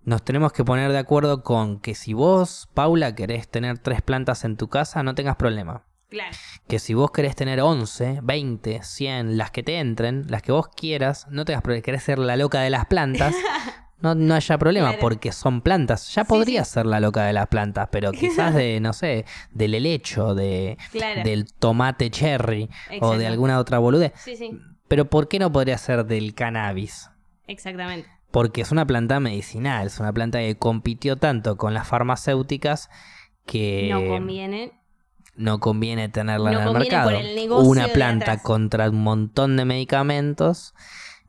nos 0.01 0.24
tenemos 0.24 0.53
que 0.53 0.66
poner 0.66 0.91
de 0.91 0.97
acuerdo 0.97 1.43
con 1.43 1.80
que 1.80 1.93
si 1.93 2.14
vos, 2.14 2.68
Paula, 2.74 3.14
querés 3.14 3.47
tener 3.47 3.78
tres 3.78 4.01
plantas 4.01 4.43
en 4.43 4.57
tu 4.57 4.70
casa, 4.70 5.03
no 5.03 5.14
tengas 5.14 5.36
problema. 5.36 5.86
Claro. 6.10 6.36
Que 6.68 6.80
si 6.80 6.93
vos 6.93 7.12
querés 7.12 7.36
tener 7.36 7.62
11, 7.62 8.20
20, 8.24 8.82
100, 8.84 9.38
las 9.38 9.51
que 9.51 9.62
te 9.64 9.80
entren, 9.80 10.26
las 10.28 10.41
que 10.41 10.51
vos 10.51 10.68
quieras, 10.70 11.28
no 11.30 11.45
tengas 11.45 11.62
problema. 11.62 11.84
Querés 11.84 12.03
ser 12.03 12.18
la 12.20 12.36
loca 12.36 12.62
de 12.62 12.70
las 12.72 12.88
plantas, 12.88 13.36
no, 14.01 14.16
no 14.16 14.34
haya 14.34 14.57
problema, 14.57 14.88
Claro. 14.89 15.01
porque 15.01 15.32
son 15.32 15.62
plantas. 15.62 16.14
Ya 16.16 16.26
Sí, 16.26 16.43
sí. 16.45 16.57
ser 16.66 16.86
la 16.88 16.99
loca 16.99 17.26
de 17.26 17.34
las 17.34 17.47
plantas, 17.47 17.89
pero 17.91 18.12
quizás 18.51 18.55
de, 18.55 18.80
no 18.80 18.93
sé, 18.93 19.26
del 19.51 19.76
helecho, 19.76 20.34
de, 20.34 20.78
Claro. 20.91 21.22
del 21.24 21.53
tomate 21.53 22.10
cherry 22.10 22.70
o 23.01 23.16
de 23.16 23.28
alguna 23.28 23.60
otra 23.60 23.78
boludez. 23.78 24.14
Sí, 24.16 24.36
sí. 24.36 24.57
Pero 24.88 25.05
¿por 25.10 25.28
qué 25.28 25.38
no 25.38 25.51
podría 25.51 25.78
ser 25.78 26.05
del 26.05 26.34
cannabis? 26.34 27.12
Exactamente. 27.45 28.10
Porque 28.32 28.62
es 28.62 28.72
una 28.72 28.86
planta 28.88 29.20
medicinal, 29.20 29.88
es 29.88 29.99
una 29.99 30.12
planta 30.14 30.39
que 30.39 30.55
compitió 30.57 31.18
tanto 31.18 31.57
con 31.57 31.74
las 31.76 31.88
farmacéuticas 31.88 32.89
que 33.45 33.89
No 33.91 34.05
conviene. 34.07 34.78
No 35.39 35.59
conviene 35.59 36.09
tenerla 36.09 36.51
No 36.51 36.61
en 36.61 36.67
el 36.67 36.73
mercado. 36.73 37.09
el 37.11 37.51
una 37.51 37.87
planta 37.87 38.41
contra 38.43 38.89
un 38.89 39.01
montón 39.01 39.57
de 39.57 39.65
medicamentos 39.65 40.73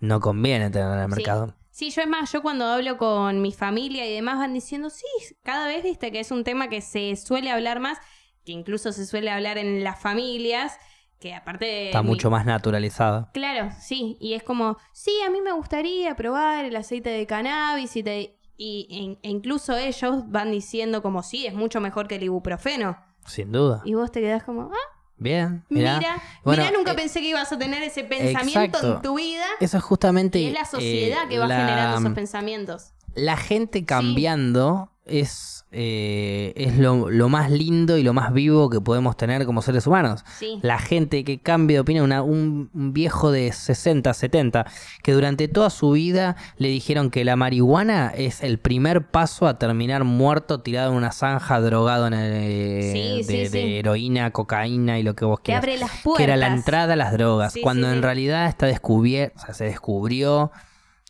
no 0.01 0.21
conviene 0.21 0.71
tenerla 0.71 0.95
en 0.97 1.01
el 1.05 1.11
Sí. 1.11 1.17
mercado. 1.17 1.55
Sí, 1.71 1.91
yo 1.91 2.03
es 2.03 2.09
más, 2.09 2.31
yo 2.33 2.43
cuando 2.43 2.67
hablo 2.67 2.99
con 2.99 3.41
mi 3.41 3.53
familia 3.53 4.07
y 4.07 4.13
demás 4.13 4.39
van 4.39 4.53
diciendo, 4.53 4.91
sí, 4.91 5.07
cada 5.43 5.67
vez 5.67 5.83
viste 5.83 6.13
que 6.13 6.21
es 6.21 6.31
un 6.31 6.45
tema 6.45 6.69
que 6.69 6.81
se 6.83 7.17
suele 7.17 7.51
hablar 7.51 7.81
más, 7.81 7.99
que 8.45 8.53
incluso 8.53 8.93
se 8.93 9.07
suele 9.07 9.31
hablar 9.31 9.57
en 9.57 9.83
las 9.85 9.99
familias, 9.99 10.77
que 11.21 11.35
aparte 11.35 11.65
de... 11.67 11.87
Está 11.87 12.03
mi- 12.03 12.09
mucho 12.09 12.31
más 12.31 12.45
naturalizada. 12.45 13.31
Claro, 13.33 13.71
sí, 13.81 14.17
y 14.21 14.35
es 14.35 14.43
como, 14.43 14.77
sí, 14.93 15.13
a 15.27 15.31
mí 15.31 15.41
me 15.41 15.53
gustaría 15.53 16.17
probar 16.17 16.65
el 16.65 16.77
aceite 16.77 17.11
de 17.11 17.27
cannabis 17.27 17.95
y, 17.97 18.03
te- 18.03 18.39
y 18.57 19.19
e- 19.23 19.27
e 19.27 19.31
incluso 19.31 19.77
ellos 19.77 20.25
van 20.29 20.51
diciendo 20.51 21.01
como, 21.03 21.23
sí, 21.23 21.47
es 21.47 21.55
mucho 21.55 21.81
mejor 21.81 22.09
que 22.09 22.17
el 22.17 22.25
ibuprofeno. 22.25 22.99
Sin 23.27 23.53
duda. 23.53 23.83
Y 23.85 23.95
vos 23.95 24.11
te 24.11 24.21
quedás 24.21 24.43
como, 24.43 24.71
ah, 24.73 24.97
Bien, 25.17 25.65
mira, 25.69 26.01
mira. 26.45 26.71
nunca 26.71 26.93
eh, 26.93 26.95
pensé 26.95 27.21
que 27.21 27.29
ibas 27.29 27.53
a 27.53 27.59
tener 27.59 27.83
ese 27.83 28.05
pensamiento 28.05 28.79
exacto. 28.79 28.95
en 28.97 29.03
tu 29.03 29.17
vida. 29.19 29.45
Eso 29.61 29.77
es 29.77 29.83
justamente. 29.83 30.39
Y 30.39 30.47
es 30.47 30.55
la 30.55 30.65
sociedad 30.65 31.25
eh, 31.25 31.29
que 31.29 31.39
va 31.39 31.47
la- 31.47 31.57
generando 31.57 31.99
esos 31.99 32.13
pensamientos. 32.15 32.93
La 33.15 33.37
gente 33.37 33.85
cambiando 33.85 34.91
es 35.05 35.50
eh, 35.73 36.53
es 36.57 36.77
lo, 36.79 37.11
lo 37.11 37.29
más 37.29 37.51
lindo 37.51 37.97
y 37.97 38.03
lo 38.03 38.13
más 38.13 38.33
vivo 38.33 38.69
que 38.71 38.81
podemos 38.81 39.17
tener 39.17 39.47
como 39.47 39.63
seres 39.63 39.87
humanos. 39.87 40.25
Sí. 40.39 40.59
La 40.63 40.79
gente 40.79 41.23
que 41.25 41.39
cambia 41.39 41.77
de 41.77 41.81
opinión, 41.81 42.05
una- 42.05 42.23
un, 42.23 42.71
un 42.75 42.93
viejo 42.93 43.31
de 43.31 43.53
60, 43.53 44.13
70, 44.13 44.67
que 45.03 45.13
durante 45.13 45.47
toda 45.49 45.71
su 45.71 45.93
vida 45.93 46.37
le 46.57 46.69
dijeron 46.69 47.11
que 47.11 47.25
la 47.25 47.37
marihuana 47.37 48.13
es 48.17 48.43
el 48.43 48.59
primer 48.59 49.07
paso 49.11 49.47
a 49.47 49.59
terminar 49.59 50.03
muerto, 50.05 50.61
tirado 50.61 50.91
en 50.91 50.97
una 50.97 51.13
zanja, 51.13 51.61
drogado 51.61 52.07
en 52.09 52.15
el- 52.15 52.83
Sí, 52.93 53.23
sí, 53.25 53.37
de, 53.37 53.47
sí. 53.47 53.53
de 53.53 53.79
heroína, 53.79 54.31
cocaína 54.33 54.99
y 54.99 55.03
lo 55.03 55.15
que 55.15 55.25
vos 55.25 55.39
Que 55.41 55.45
quieras. 55.53 55.63
abre 55.63 55.79
las 55.79 55.91
puertas. 56.03 56.17
Que 56.19 56.25
era 56.25 56.37
la 56.37 56.49
entrada 56.49 56.95
a 56.95 56.97
las 56.97 57.13
drogas, 57.13 57.55
cuando 57.63 57.91
en 57.93 58.03
realidad 58.03 58.49
está 58.49 58.67
descubierto, 58.67 59.39
sea, 59.41 59.55
se 59.55 59.65
descubrió 59.65 60.51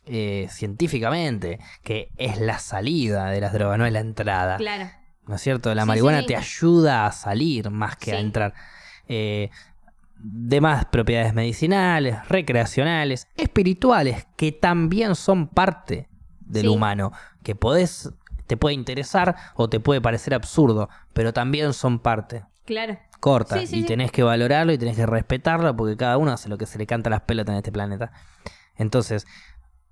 eh, 0.05 0.47
científicamente 0.49 1.59
que 1.83 2.09
es 2.17 2.39
la 2.39 2.59
salida 2.59 3.27
de 3.29 3.41
las 3.41 3.53
drogas, 3.53 3.77
no 3.77 3.85
es 3.85 3.93
la 3.93 3.99
entrada. 3.99 4.57
Claro. 4.57 4.89
¿No 5.27 5.35
es 5.35 5.41
cierto? 5.41 5.73
La 5.75 5.83
Sí, 5.83 5.87
marihuana 5.87 6.17
sí, 6.19 6.23
sí. 6.23 6.27
te 6.29 6.35
ayuda 6.35 7.05
a 7.05 7.11
salir 7.11 7.69
más 7.69 7.95
que 7.95 8.13
a 8.13 8.19
entrar. 8.19 8.53
Eh, 9.07 9.49
demás 10.15 10.85
propiedades 10.85 11.33
medicinales, 11.33 12.27
recreacionales, 12.27 13.27
espirituales, 13.37 14.27
que 14.35 14.51
también 14.51 15.15
son 15.15 15.47
parte 15.47 16.09
del 16.39 16.69
humano. 16.69 17.11
Que 17.43 17.55
podés, 17.55 18.11
te 18.47 18.57
puede 18.57 18.75
interesar 18.75 19.35
o 19.55 19.69
te 19.69 19.79
puede 19.79 20.01
parecer 20.01 20.33
absurdo, 20.33 20.89
pero 21.13 21.33
también 21.33 21.73
son 21.73 21.99
parte. 21.99 22.43
Claro. 22.65 22.97
Corta. 23.19 23.61
Y 23.61 23.83
tenés 23.83 24.11
que 24.11 24.23
valorarlo 24.23 24.73
y 24.73 24.77
tenés 24.77 24.95
que 24.95 25.05
respetarlo 25.05 25.75
porque 25.75 25.95
cada 25.95 26.17
uno 26.17 26.31
hace 26.31 26.49
lo 26.49 26.57
que 26.57 26.65
se 26.65 26.77
le 26.79 26.87
canta 26.87 27.09
a 27.09 27.11
las 27.11 27.21
pelotas 27.21 27.53
en 27.53 27.57
este 27.57 27.71
planeta. 27.71 28.11
Entonces, 28.75 29.27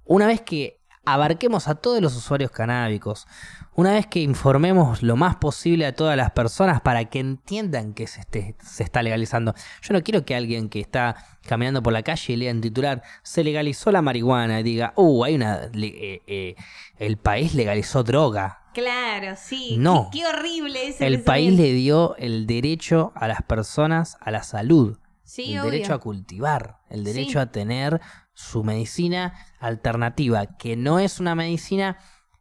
una 0.09 0.27
vez 0.27 0.41
que 0.41 0.77
abarquemos 1.05 1.67
a 1.67 1.75
todos 1.75 2.01
los 2.01 2.15
usuarios 2.15 2.51
canábicos, 2.51 3.25
una 3.73 3.93
vez 3.93 4.05
que 4.05 4.19
informemos 4.19 5.01
lo 5.01 5.15
más 5.15 5.37
posible 5.37 5.85
a 5.87 5.95
todas 5.95 6.15
las 6.17 6.31
personas 6.31 6.81
para 6.81 7.05
que 7.05 7.19
entiendan 7.19 7.93
que 7.93 8.05
se, 8.05 8.21
esté- 8.21 8.55
se 8.61 8.83
está 8.83 9.01
legalizando. 9.01 9.55
Yo 9.81 9.93
no 9.93 10.03
quiero 10.03 10.23
que 10.25 10.35
alguien 10.35 10.69
que 10.69 10.79
está 10.81 11.15
caminando 11.47 11.81
por 11.81 11.93
la 11.93 12.03
calle 12.03 12.33
y 12.33 12.35
lea 12.35 12.51
en 12.51 12.61
titular, 12.61 13.01
se 13.23 13.43
legalizó 13.43 13.91
la 13.91 14.01
marihuana 14.03 14.59
y 14.59 14.63
diga, 14.63 14.93
uh, 14.97 15.23
hay 15.23 15.35
una... 15.35 15.69
eh, 15.73 16.21
eh, 16.27 16.55
el 16.97 17.17
país 17.17 17.55
legalizó 17.55 18.03
droga. 18.03 18.63
Claro, 18.73 19.35
sí. 19.35 19.77
No. 19.79 20.09
Qué, 20.11 20.19
qué 20.19 20.27
horrible 20.27 20.89
ese 20.89 21.07
El 21.07 21.23
país 21.23 21.53
le 21.53 21.71
dio 21.73 22.15
el 22.17 22.45
derecho 22.45 23.13
a 23.15 23.27
las 23.27 23.41
personas 23.41 24.17
a 24.19 24.29
la 24.29 24.43
salud. 24.43 24.99
Sí, 25.23 25.53
el 25.53 25.59
obvio. 25.61 25.71
derecho 25.71 25.93
a 25.93 25.99
cultivar, 25.99 26.79
el 26.89 27.03
derecho 27.03 27.33
Sí. 27.33 27.37
a 27.37 27.51
tener 27.51 28.01
su 28.41 28.63
medicina 28.63 29.33
alternativa, 29.59 30.45
que 30.57 30.77
no 30.77 30.99
es 30.99 31.19
una 31.19 31.35
medicina 31.35 31.97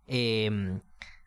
eh, 0.06 0.78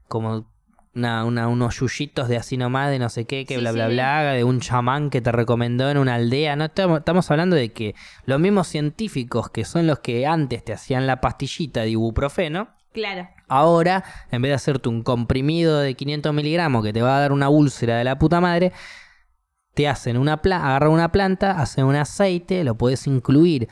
como 0.08 0.48
una- 0.96 1.24
una- 1.26 1.48
unos 1.48 1.80
yuyitos 1.80 2.28
de 2.30 2.38
así 2.38 2.58
nomás, 2.58 2.90
de 2.90 2.98
no 2.98 3.10
sé 3.10 3.26
qué, 3.26 3.46
que 3.46 3.56
Sí, 3.56 3.60
bla, 3.62 3.72
bla, 3.74 3.88
sí. 3.88 3.94
bla, 3.94 4.24
de 4.34 4.44
un 4.44 4.60
chamán 4.60 5.10
que 5.10 5.22
te 5.22 5.32
recomendó 5.32 5.90
en 5.92 5.98
una 5.98 6.16
aldea. 6.16 6.56
No 6.56 6.66
estamos, 6.66 7.00
estamos 7.00 7.30
hablando 7.30 7.56
de 7.56 7.72
que 7.74 7.96
los 8.26 8.40
mismos 8.40 8.68
científicos 8.70 9.50
que 9.50 9.66
son 9.66 9.88
los 9.88 10.00
que 10.00 10.26
antes 10.26 10.64
te 10.66 10.74
hacían 10.74 11.06
la 11.06 11.22
pastillita 11.22 11.82
de 11.82 11.90
ibuprofeno, 11.90 12.70
Claro. 12.94 13.30
Ahora, 13.48 14.04
en 14.32 14.42
vez 14.42 14.50
de 14.50 14.56
hacerte 14.56 14.90
un 14.90 15.02
comprimido 15.04 15.80
de 15.80 15.94
500 15.96 16.34
miligramos 16.34 16.84
que 16.84 16.92
te 16.92 17.02
va 17.02 17.16
a 17.18 17.20
dar 17.22 17.32
una 17.32 17.48
úlcera 17.48 17.98
de 17.98 18.04
la 18.04 18.18
puta 18.20 18.42
madre, 18.42 18.74
te 19.74 19.88
hacen 19.88 20.18
una 20.18 20.42
planta, 20.42 20.68
agarran 20.68 20.92
una 20.92 21.12
planta, 21.14 21.52
hacen 21.52 21.86
un 21.86 21.96
aceite, 21.96 22.64
lo 22.66 22.76
puedes 22.76 23.08
incluir 23.08 23.70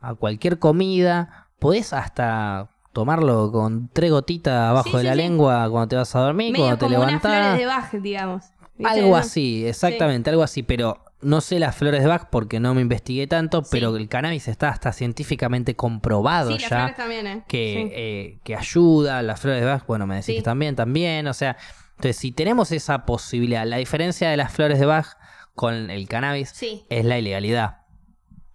a 0.00 0.14
cualquier 0.14 0.58
comida, 0.58 1.48
podés 1.58 1.92
hasta 1.92 2.70
tomarlo 2.92 3.52
con 3.52 3.88
tres 3.92 4.10
gotitas 4.10 4.70
abajo 4.70 4.90
Sí, 4.90 4.96
de 4.96 5.00
sí, 5.02 5.06
la 5.06 5.12
sí. 5.12 5.18
lengua 5.18 5.68
cuando 5.70 5.88
te 5.88 5.96
vas 5.96 6.14
a 6.16 6.20
dormir, 6.20 6.52
Medio 6.52 6.64
cuando 6.66 6.78
te 6.78 6.94
como 6.94 7.06
unas 7.06 7.20
flores 7.20 7.58
de 7.58 7.66
Bach, 7.66 7.92
digamos. 7.94 8.44
Algo 8.84 9.16
así, 9.16 9.66
exactamente, 9.66 10.30
algo 10.30 10.42
así, 10.42 10.62
pero 10.62 11.02
no 11.20 11.40
sé 11.40 11.58
las 11.58 11.74
flores 11.74 12.00
de 12.00 12.06
Bach 12.06 12.28
porque 12.30 12.60
no 12.60 12.74
me 12.74 12.80
investigué 12.80 13.26
tanto, 13.26 13.62
pero 13.70 13.96
el 13.96 14.08
cannabis 14.08 14.46
está 14.46 14.68
hasta 14.68 14.92
científicamente 14.92 15.74
comprobado 15.74 16.50
Sí, 16.52 16.58
las 16.60 16.70
ya 16.70 16.76
flores 16.78 16.96
también, 16.96 17.26
¿eh? 17.26 17.44
que, 17.48 17.90
eh, 17.92 18.38
que 18.44 18.54
ayuda, 18.56 19.20
las 19.22 19.40
flores 19.40 19.60
de 19.60 19.66
Bach, 19.66 19.84
bueno, 19.86 20.06
me 20.06 20.14
decís 20.16 20.36
que 20.36 20.42
también, 20.42 20.76
también, 20.76 21.26
o 21.26 21.34
sea, 21.34 21.56
entonces 21.96 22.16
si 22.18 22.30
tenemos 22.30 22.70
esa 22.70 23.04
posibilidad, 23.04 23.66
la 23.66 23.78
diferencia 23.78 24.30
de 24.30 24.36
las 24.36 24.52
flores 24.52 24.78
de 24.78 24.86
Bach 24.86 25.16
con 25.56 25.90
el 25.90 26.06
cannabis 26.08 26.50
Sí, 26.50 26.86
es 26.88 27.04
la 27.04 27.18
ilegalidad. 27.18 27.78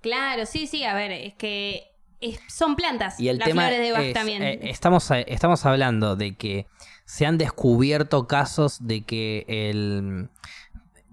Claro, 0.03 0.45
sí, 0.45 0.67
sí, 0.67 0.83
a 0.83 0.93
ver, 0.93 1.11
es 1.11 1.33
que 1.33 1.91
es- 2.21 2.39
son 2.47 2.75
plantas. 2.75 3.19
Y 3.19 3.29
el 3.29 3.37
las 3.39 3.47
tema 3.47 3.63
flores 3.63 3.79
de 3.81 3.91
Bach 3.91 4.03
es, 4.03 4.13
también. 4.13 4.43
eh, 4.43 4.59
estamos, 4.63 5.09
estamos 5.11 5.65
hablando 5.65 6.15
de 6.15 6.35
que 6.35 6.67
se 7.05 7.25
han 7.25 7.37
descubierto 7.39 8.27
casos 8.27 8.77
de 8.85 9.03
que 9.03 9.45
el, 9.47 10.29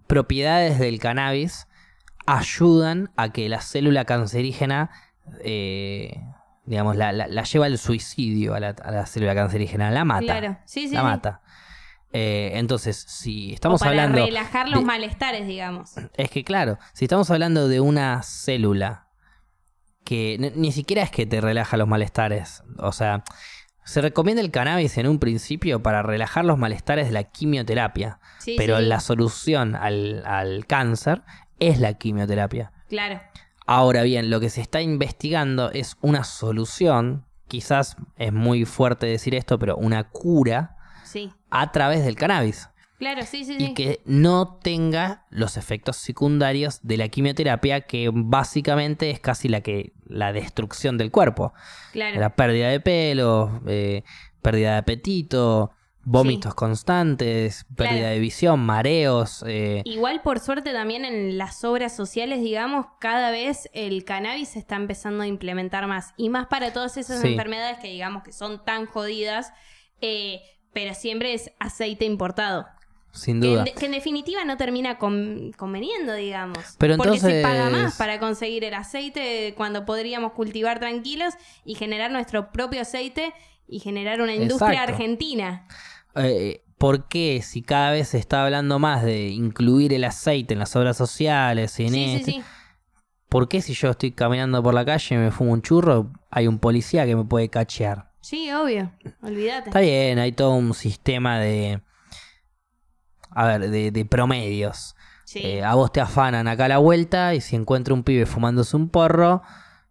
propiedades 0.07 0.79
del 0.79 0.99
cannabis 0.99 1.67
ayudan 2.27 3.11
a 3.17 3.31
que 3.33 3.49
la 3.49 3.61
célula 3.61 4.05
cancerígena, 4.05 4.91
eh, 5.43 6.21
digamos, 6.65 6.97
la, 6.97 7.13
la- 7.13 7.27
la 7.27 7.43
lleva 7.45 7.67
al 7.67 7.79
suicidio 7.79 8.55
a 8.55 8.61
la, 8.61 8.69
a 8.71 8.91
la 8.91 9.07
célula 9.07 9.35
cancerígena, 9.35 9.91
la 9.91 10.05
mata. 10.05 10.23
claro, 10.39 10.59
sí, 10.65 10.89
sí. 10.89 10.95
la 10.95 11.01
sí. 11.01 11.07
mata. 11.07 11.41
Eh, 12.13 12.53
entonces, 12.55 12.97
si 12.97 13.53
O 13.53 13.55
estamos 13.55 13.81
para 13.81 13.91
hablando... 13.91 14.25
relajar 14.25 14.69
los 14.69 14.81
de- 14.81 14.87
malestares, 14.87 15.47
digamos. 15.47 15.93
es 16.15 16.31
que 16.31 16.43
claro, 16.45 16.79
si 16.93 17.05
estamos 17.05 17.31
hablando 17.31 17.69
de 17.69 17.81
una 17.81 18.23
célula 18.23 19.07
que 20.05 20.37
ni, 20.41 20.51
ni 20.51 20.73
siquiera 20.73 21.03
es 21.03 21.11
que 21.11 21.27
te 21.27 21.41
relaja 21.41 21.77
los 21.77 21.87
malestares, 21.87 22.63
o 22.79 22.93
sea, 22.93 23.23
se 23.85 24.01
recomienda 24.01 24.43
el 24.43 24.51
cannabis 24.51 24.99
en 24.99 25.07
un 25.07 25.19
principio 25.19 25.83
para 25.83 26.03
relajar 26.03 26.45
los 26.45 26.59
malestares 26.59 27.07
de 27.07 27.13
la 27.13 27.25
quimioterapia, 27.25 28.19
Sí, 28.39 28.55
pero 28.59 28.79
sí, 28.79 28.85
la 28.87 29.01
solución 29.01 29.75
al, 29.77 30.25
al 30.27 30.67
cáncer 30.67 31.23
es 31.59 31.79
la 31.79 31.95
quimioterapia. 31.95 32.73
Claro, 32.89 33.21
Ahora 33.67 34.03
bien, 34.03 34.31
lo 34.31 34.41
que 34.41 34.51
se 34.51 34.61
está 34.61 34.81
investigando 34.81 35.71
es 35.71 35.97
una 36.01 36.25
solución, 36.25 37.27
quizás 37.47 37.97
es 38.17 38.33
muy 38.33 38.65
fuerte 38.65 39.07
decir 39.07 39.33
esto, 39.37 39.61
pero 39.61 39.77
una 39.77 40.09
cura. 40.11 40.77
A 41.51 41.73
través 41.73 42.05
del 42.05 42.17
cannabis 42.17 42.69
Claro, 42.99 43.23
sí, 43.23 43.47
sí, 43.47 43.57
y 43.59 43.67
sí. 43.69 43.75
que 43.75 44.03
no 44.05 44.59
tenga 44.63 45.25
los 45.31 45.57
efectos 45.57 45.97
secundarios 45.97 46.81
de 46.83 46.99
la 46.99 47.09
quimioterapia 47.09 47.81
que 47.83 48.11
básicamente 48.13 49.09
es 49.11 49.21
casi 49.21 49.49
la 49.49 49.63
que 49.63 49.95
la 50.07 50.33
destrucción 50.35 50.99
del 50.99 51.11
cuerpo 51.11 51.55
Claro. 51.93 52.21
la 52.21 52.37
pérdida 52.37 52.69
de 52.69 52.81
pelo 52.81 53.63
eh, 53.67 54.03
pérdida 54.43 54.73
de 54.73 54.77
apetito 54.79 55.71
vómitos 56.05 56.55
constantes 56.55 57.65
pérdida 57.77 57.99
Claro. 58.01 58.15
de 58.15 58.19
visión 58.21 58.61
mareos 58.61 59.45
eh, 59.47 59.81
Igual 59.87 60.21
por 60.23 60.39
suerte 60.41 60.73
también 60.73 61.05
en 61.07 61.39
las 61.39 61.65
obras 61.65 61.95
sociales, 61.97 62.41
digamos, 62.43 62.87
cada 63.01 63.31
vez 63.31 63.69
el 63.73 64.05
cannabis 64.05 64.51
se 64.51 64.59
está 64.59 64.77
empezando 64.77 65.23
a 65.23 65.27
implementar 65.27 65.87
más. 65.87 66.13
Y 66.17 66.29
más 66.29 66.47
para 66.49 66.73
todas 66.73 66.97
esas 66.97 67.21
Sí. 67.21 67.29
enfermedades 67.29 67.79
que 67.79 67.89
digamos 67.89 68.23
que 68.25 68.33
son 68.33 68.65
tan 68.65 68.87
jodidas, 68.87 69.53
eh, 70.01 70.41
pero 70.73 70.95
siempre 70.95 71.35
es 71.35 71.51
aceite 71.59 72.05
importado. 72.05 72.67
sin 73.13 73.41
Que 73.41 73.49
duda 73.49 73.65
en, 73.67 73.75
que 73.75 73.87
en 73.87 73.93
definitiva 73.93 74.45
no 74.45 74.57
termina 74.57 74.97
con- 74.99 75.51
conveniendo, 75.57 76.15
digamos. 76.15 76.77
Pero 76.79 76.97
Porque 76.97 77.19
se 77.19 77.43
paga 77.43 77.65
entonces- 77.65 77.83
más 77.83 77.97
para 77.99 78.21
conseguir 78.21 78.63
el 78.63 78.75
aceite 78.75 79.53
cuando 79.57 79.85
podríamos 79.85 80.33
cultivar 80.33 80.79
tranquilos 80.79 81.35
y 81.65 81.75
generar 81.75 82.13
nuestro 82.13 82.53
propio 82.53 82.83
aceite 82.83 83.33
y 83.67 83.81
generar 83.81 84.21
una 84.21 84.35
industria 84.35 84.75
Exacto. 84.75 84.93
argentina. 84.93 85.67
Eh, 86.15 86.63
¿Por 86.79 87.09
qué 87.09 87.43
si 87.43 87.63
cada 87.63 87.91
vez 87.91 88.09
se 88.09 88.19
está 88.19 88.45
hablando 88.45 88.79
más 88.79 89.03
de 89.05 89.29
incluir 89.29 89.93
el 89.93 90.05
aceite 90.05 90.55
en 90.55 90.61
las 90.61 90.75
obras 90.77 90.97
sociales 90.97 91.79
y 91.81 91.85
en 91.87 91.91
Sí, 91.93 92.05
sí, 92.05 92.15
este, 92.15 92.31
sí. 92.31 92.43
¿Por 93.29 93.49
qué 93.49 93.61
si 93.61 93.75
yo 93.75 93.91
estoy 93.91 94.13
caminando 94.13 94.63
por 94.63 94.73
la 94.75 94.85
calle 94.85 95.15
y 95.15 95.19
me 95.19 95.31
fumo 95.31 95.53
un 95.53 95.63
churro, 95.63 96.11
hay 96.31 96.47
un 96.47 96.59
policía 96.59 97.07
que 97.07 97.15
me 97.17 97.25
puede 97.25 97.49
cachear? 97.49 98.10
Sí, 98.21 98.51
obvio. 98.53 98.93
Olvídate. 99.23 99.71
Está 99.71 99.81
bien, 99.81 100.19
hay 100.19 100.33
todo 100.33 100.53
un 100.53 100.75
sistema 100.75 101.39
de. 101.39 101.81
A 103.31 103.47
ver, 103.47 103.71
de, 103.71 103.91
de 103.91 104.05
promedios. 104.05 104.97
Sí. 105.25 105.41
Eh, 105.43 105.65
a 105.65 105.75
vos 105.75 105.93
te 105.93 106.01
afanan 106.01 106.49
acá 106.49 106.65
a 106.65 106.69
la 106.69 106.79
vuelta 106.79 107.35
y 107.35 107.41
si 107.41 107.55
encuentro 107.55 107.95
un 107.95 108.03
pibe 108.03 108.27
fumándose 108.27 108.77
un 108.77 108.89
porro, 108.89 109.43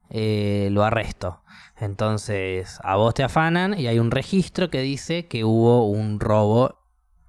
eh, 0.09 0.69
lo 0.71 0.83
arresto. 0.83 1.43
Entonces, 1.77 2.77
a 2.83 2.97
vos 2.97 3.13
te 3.13 3.23
afanan 3.23 3.79
y 3.79 3.87
hay 3.87 3.99
un 3.99 4.11
registro 4.11 4.69
que 4.69 4.81
dice 4.81 5.27
que 5.27 5.45
hubo 5.45 5.87
un 5.87 6.19
robo, 6.19 6.79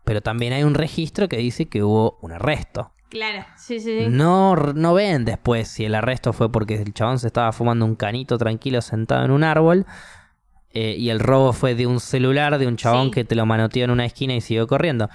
pero 0.04 0.22
también 0.22 0.52
hay 0.52 0.64
un 0.64 0.74
registro 0.74 1.28
que 1.28 1.36
dice 1.36 1.68
que 1.68 1.84
hubo 1.84 2.18
un 2.20 2.32
arresto. 2.32 2.92
Claro, 3.10 3.44
sí, 3.56 3.78
sí, 3.80 3.98
sí. 4.00 4.06
No, 4.08 4.56
no 4.56 4.94
ven 4.94 5.24
después 5.24 5.68
si 5.68 5.84
el 5.84 5.94
arresto 5.94 6.32
fue 6.32 6.50
porque 6.50 6.74
el 6.76 6.94
chabón 6.94 7.18
se 7.18 7.28
estaba 7.28 7.52
fumando 7.52 7.84
un 7.84 7.96
canito 7.96 8.38
tranquilo 8.38 8.80
sentado 8.82 9.24
en 9.24 9.30
un 9.30 9.44
árbol 9.44 9.86
eh, 10.72 10.94
y 10.98 11.10
el 11.10 11.20
robo 11.20 11.52
fue 11.52 11.74
de 11.74 11.86
un 11.86 12.00
celular 12.00 12.58
de 12.58 12.66
un 12.66 12.76
chabón 12.76 13.06
Sí. 13.06 13.10
que 13.12 13.24
te 13.24 13.34
lo 13.34 13.46
manoteó 13.46 13.84
en 13.84 13.90
una 13.90 14.04
esquina 14.06 14.34
y 14.34 14.40
siguió 14.40 14.66
corriendo. 14.66 15.08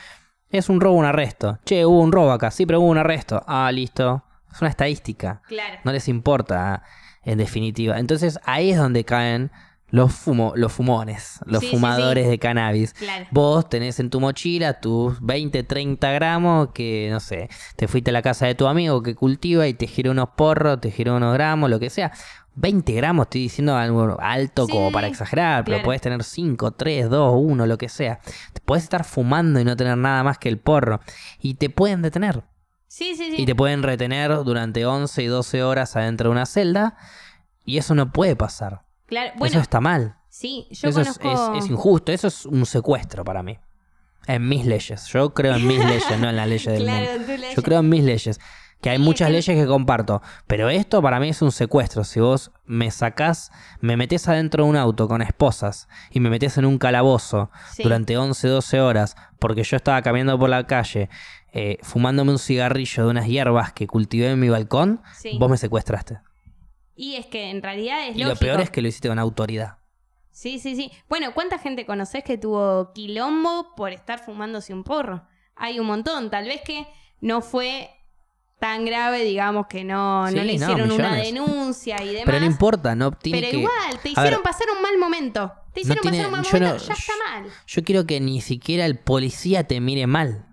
Es 0.50 0.70
un 0.70 0.80
robo, 0.80 0.96
un 0.98 1.06
arresto. 1.06 1.60
Che, 1.66 1.86
hubo 1.86 2.00
un 2.02 2.12
robo 2.12 2.32
acá. 2.32 2.52
Sí, 2.52 2.66
pero 2.66 2.80
hubo 2.80 2.88
un 2.88 2.98
arresto. 2.98 3.44
Ah, 3.48 3.72
listo. 3.72 4.24
Es 4.54 4.62
una 4.62 4.70
estadística. 4.70 5.42
Claro. 5.48 5.80
No 5.84 5.92
les 5.92 6.08
importa, 6.08 6.84
en 7.24 7.38
definitiva. 7.38 8.00
Entonces 8.00 8.40
ahí 8.46 8.72
es 8.72 8.78
donde 8.78 9.04
caen 9.04 9.52
Los, 9.92 10.14
fumo, 10.14 10.54
los 10.56 10.74
fumones, 10.74 11.40
los 11.46 11.62
Sí, 11.62 11.68
sí, 11.68 11.76
fumadores 11.76 12.28
de 12.28 12.40
cannabis. 12.40 12.94
Claro. 12.94 13.28
Vos 13.32 13.70
tenés 13.70 14.00
en 14.00 14.10
tu 14.10 14.20
mochila 14.20 14.82
tus 14.82 15.22
20, 15.22 15.64
30 15.64 16.12
gramos 16.12 16.70
que, 16.74 17.08
no 17.12 17.20
sé, 17.20 17.50
te 17.76 17.88
fuiste 17.88 18.10
a 18.10 18.14
la 18.14 18.22
casa 18.22 18.48
de 18.48 18.56
tu 18.56 18.68
amigo 18.68 19.04
que 19.04 19.16
cultiva 19.16 19.68
y 19.68 19.74
te 19.74 19.88
giró 19.88 20.12
unos 20.12 20.30
porros, 20.36 20.82
te 20.82 20.92
giró 20.92 21.16
unos 21.16 21.34
gramos, 21.34 21.70
lo 21.70 21.80
que 21.80 21.90
sea. 21.90 22.12
20 22.56 22.94
gramos, 22.94 23.26
estoy 23.26 23.42
diciendo 23.42 23.76
algo 23.76 24.18
alto 24.20 24.68
como 24.68 24.92
para 24.92 25.08
exagerar, 25.08 25.66
pero 25.66 25.84
puedes 25.84 26.02
tener 26.02 26.24
5, 26.24 26.72
3, 26.72 27.10
2, 27.10 27.34
1, 27.38 27.66
lo 27.68 27.78
que 27.78 27.90
sea. 27.90 28.20
Te 28.54 28.62
puedes 28.62 28.84
estar 28.84 29.04
fumando 29.04 29.60
y 29.60 29.66
no 29.66 29.76
tener 29.76 29.98
nada 29.98 30.24
más 30.24 30.38
que 30.38 30.50
el 30.50 30.58
porro. 30.58 31.02
Y 31.40 31.56
te 31.56 31.70
pueden 31.70 32.02
detener. 32.02 32.44
Sí, 32.88 33.14
sí, 33.16 33.36
sí. 33.36 33.42
Y 33.42 33.46
te 33.46 33.56
pueden 33.56 33.84
retener 33.84 34.32
durante 34.46 34.86
11 34.86 35.24
y 35.24 35.28
12 35.28 35.64
horas 35.64 35.98
adentro 35.98 36.30
de 36.30 36.32
una 36.32 36.46
celda. 36.46 36.96
Y 37.66 37.78
eso 37.78 37.94
no 37.94 38.14
puede 38.14 38.38
pasar. 38.38 38.85
Claro. 39.08 39.32
Bueno, 39.38 39.52
eso 39.54 39.60
está 39.62 39.80
mal. 39.82 40.16
sí, 40.30 40.68
yo 40.72 40.90
eso 40.90 41.02
es- 41.02 41.18
conozco. 41.20 41.54
es, 41.58 41.64
es 41.66 41.70
injusto. 41.72 42.12
Eso 42.12 42.28
es 42.28 42.46
un 42.46 42.66
secuestro 42.66 43.24
para 43.24 43.44
mí. 43.44 43.58
En 44.28 44.48
mis 44.50 44.66
leyes. 44.66 45.06
Yo 45.08 45.34
creo 45.34 45.56
en 45.56 45.68
mis 45.68 45.78
leyes, 45.86 46.20
no 46.20 46.30
en 46.30 46.36
las 46.36 46.48
leyes 46.48 46.66
del 46.74 46.84
Claro, 46.86 47.20
mundo. 47.20 47.38
ley. 47.38 47.54
Yo 47.56 47.62
creo 47.64 47.80
en 47.80 47.90
mis 47.90 48.04
leyes. 48.04 48.40
Que 48.82 48.90
hay 48.90 49.00
muchas 49.00 49.30
leyes 49.32 49.46
que 49.46 49.66
comparto. 49.66 50.22
Pero 50.48 50.70
esto 50.70 51.02
para 51.02 51.20
mí 51.20 51.30
es 51.30 51.42
un 51.42 51.52
secuestro. 51.52 52.04
Si 52.04 52.20
vos 52.20 52.52
me 52.66 52.92
sacás, 52.92 53.52
me 53.80 53.98
metés 53.98 54.28
adentro 54.28 54.64
de 54.64 54.70
un 54.70 54.76
auto 54.76 55.08
con 55.08 55.22
esposas 55.22 55.88
y 56.12 56.20
me 56.20 56.30
metés 56.30 56.58
en 56.58 56.66
un 56.66 56.78
calabozo 56.78 57.50
Sí. 57.72 57.84
durante 57.84 58.18
11, 58.18 58.48
12 58.48 58.82
horas 58.82 59.16
porque 59.40 59.64
yo 59.64 59.78
estaba 59.78 60.02
caminando 60.02 60.38
por 60.38 60.50
la 60.50 60.66
calle 60.68 61.10
eh, 61.54 61.78
fumándome 61.84 62.32
un 62.32 62.40
cigarrillo 62.40 63.06
de 63.06 63.10
unas 63.12 63.28
hierbas 63.28 63.72
que 63.72 63.88
cultivé 63.88 64.30
en 64.32 64.40
mi 64.40 64.50
balcón, 64.50 65.02
Sí. 65.16 65.38
vos 65.40 65.50
me 65.50 65.58
secuestraste. 65.58 66.20
Y 66.96 67.16
es 67.16 67.26
que 67.26 67.50
en 67.50 67.62
realidad 67.62 68.08
es 68.08 68.16
Y 68.16 68.20
lógico. 68.20 68.30
lo 68.30 68.36
peor 68.40 68.62
es 68.62 68.70
que 68.70 68.82
lo 68.82 68.88
hiciste 68.88 69.10
con 69.10 69.20
autoridad. 69.20 69.78
Sí, 70.32 70.60
sí, 70.60 70.76
sí. 70.76 70.92
Bueno, 71.10 71.34
¿cuánta 71.34 71.60
gente 71.60 71.86
conoces 71.86 72.24
que 72.24 72.38
tuvo 72.38 72.92
quilombo 72.94 73.74
por 73.76 73.92
estar 73.92 74.20
fumándose 74.20 74.74
un 74.74 74.84
porro? 74.84 75.28
Hay 75.56 75.80
un 75.80 75.88
montón. 75.88 76.30
Tal 76.30 76.46
vez 76.46 76.62
que 76.62 76.86
no 77.22 77.42
fue 77.42 77.90
tan 78.60 78.86
grave, 78.86 79.24
digamos, 79.24 79.68
que 79.68 79.84
no, 79.84 80.28
Sí, 80.30 80.36
no 80.36 80.44
le 80.44 80.58
no, 80.58 80.64
hicieron 80.72 80.92
una 80.92 81.16
denuncia 81.16 82.02
y 82.02 82.08
demás. 82.08 82.24
Pero 82.26 82.40
no 82.40 82.46
importa, 82.46 82.96
no 82.96 83.12
tiene 83.12 83.40
Pero 83.40 83.52
que... 83.52 83.58
igual, 83.60 84.00
te 84.02 84.10
hicieron 84.10 84.42
ver, 84.42 84.44
pasar 84.44 84.68
un 84.76 84.82
mal 84.82 84.98
momento. 84.98 85.52
Te 85.74 85.82
no 85.82 85.82
hicieron 85.82 86.02
tiene- 86.02 86.18
pasar 86.18 86.28
un 86.28 86.32
mal 86.32 86.44
no- 86.44 86.60
momento. 86.68 86.86
ya 86.88 86.94
está 86.94 87.14
mal. 87.32 87.50
Yo 87.68 87.84
quiero 87.84 88.06
que 88.06 88.20
ni 88.20 88.42
siquiera 88.42 88.86
el 88.86 88.98
policía 89.00 89.66
te 89.66 89.80
mire 89.80 90.08
mal. 90.08 90.48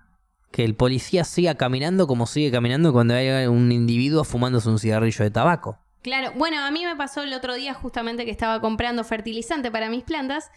Que 0.50 0.64
el 0.64 0.74
policía 0.76 1.24
siga 1.24 1.54
caminando 1.54 2.06
como 2.06 2.26
sigue 2.26 2.50
caminando 2.50 2.92
cuando 2.92 3.14
hay 3.14 3.46
un 3.46 3.72
individuo 3.72 4.22
fumándose 4.24 4.68
un 4.68 4.78
cigarrillo 4.78 5.24
de 5.24 5.30
tabaco. 5.30 5.78
Claro, 6.02 6.32
bueno, 6.34 6.60
a 6.60 6.70
mí 6.70 6.84
me 6.84 6.96
pasó 6.96 7.22
el 7.22 7.32
otro 7.32 7.54
día 7.54 7.74
justamente 7.74 8.24
que 8.24 8.30
estaba 8.30 8.60
comprando 8.60 9.04
fertilizante 9.04 9.70
para 9.70 9.88
mis 9.88 10.02
plantas 10.02 10.50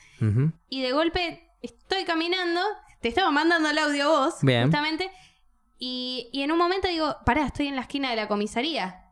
y 0.69 0.81
de 0.81 0.91
golpe 0.91 1.49
estoy 1.61 2.03
caminando, 2.03 2.61
te 3.01 3.09
estaba 3.09 3.31
mandando 3.31 3.69
el 3.69 3.77
audio 3.77 4.05
a 4.05 4.19
vos, 4.25 4.35
Bien. 4.41 4.63
justamente, 4.63 5.11
y, 5.77 6.29
y 6.33 6.41
en 6.41 6.51
un 6.51 6.57
momento 6.57 6.87
digo, 6.87 7.17
pará, 7.25 7.45
estoy 7.45 7.67
en 7.67 7.75
la 7.75 7.81
esquina 7.81 8.09
de 8.09 8.15
la 8.15 8.27
comisaría. 8.27 9.11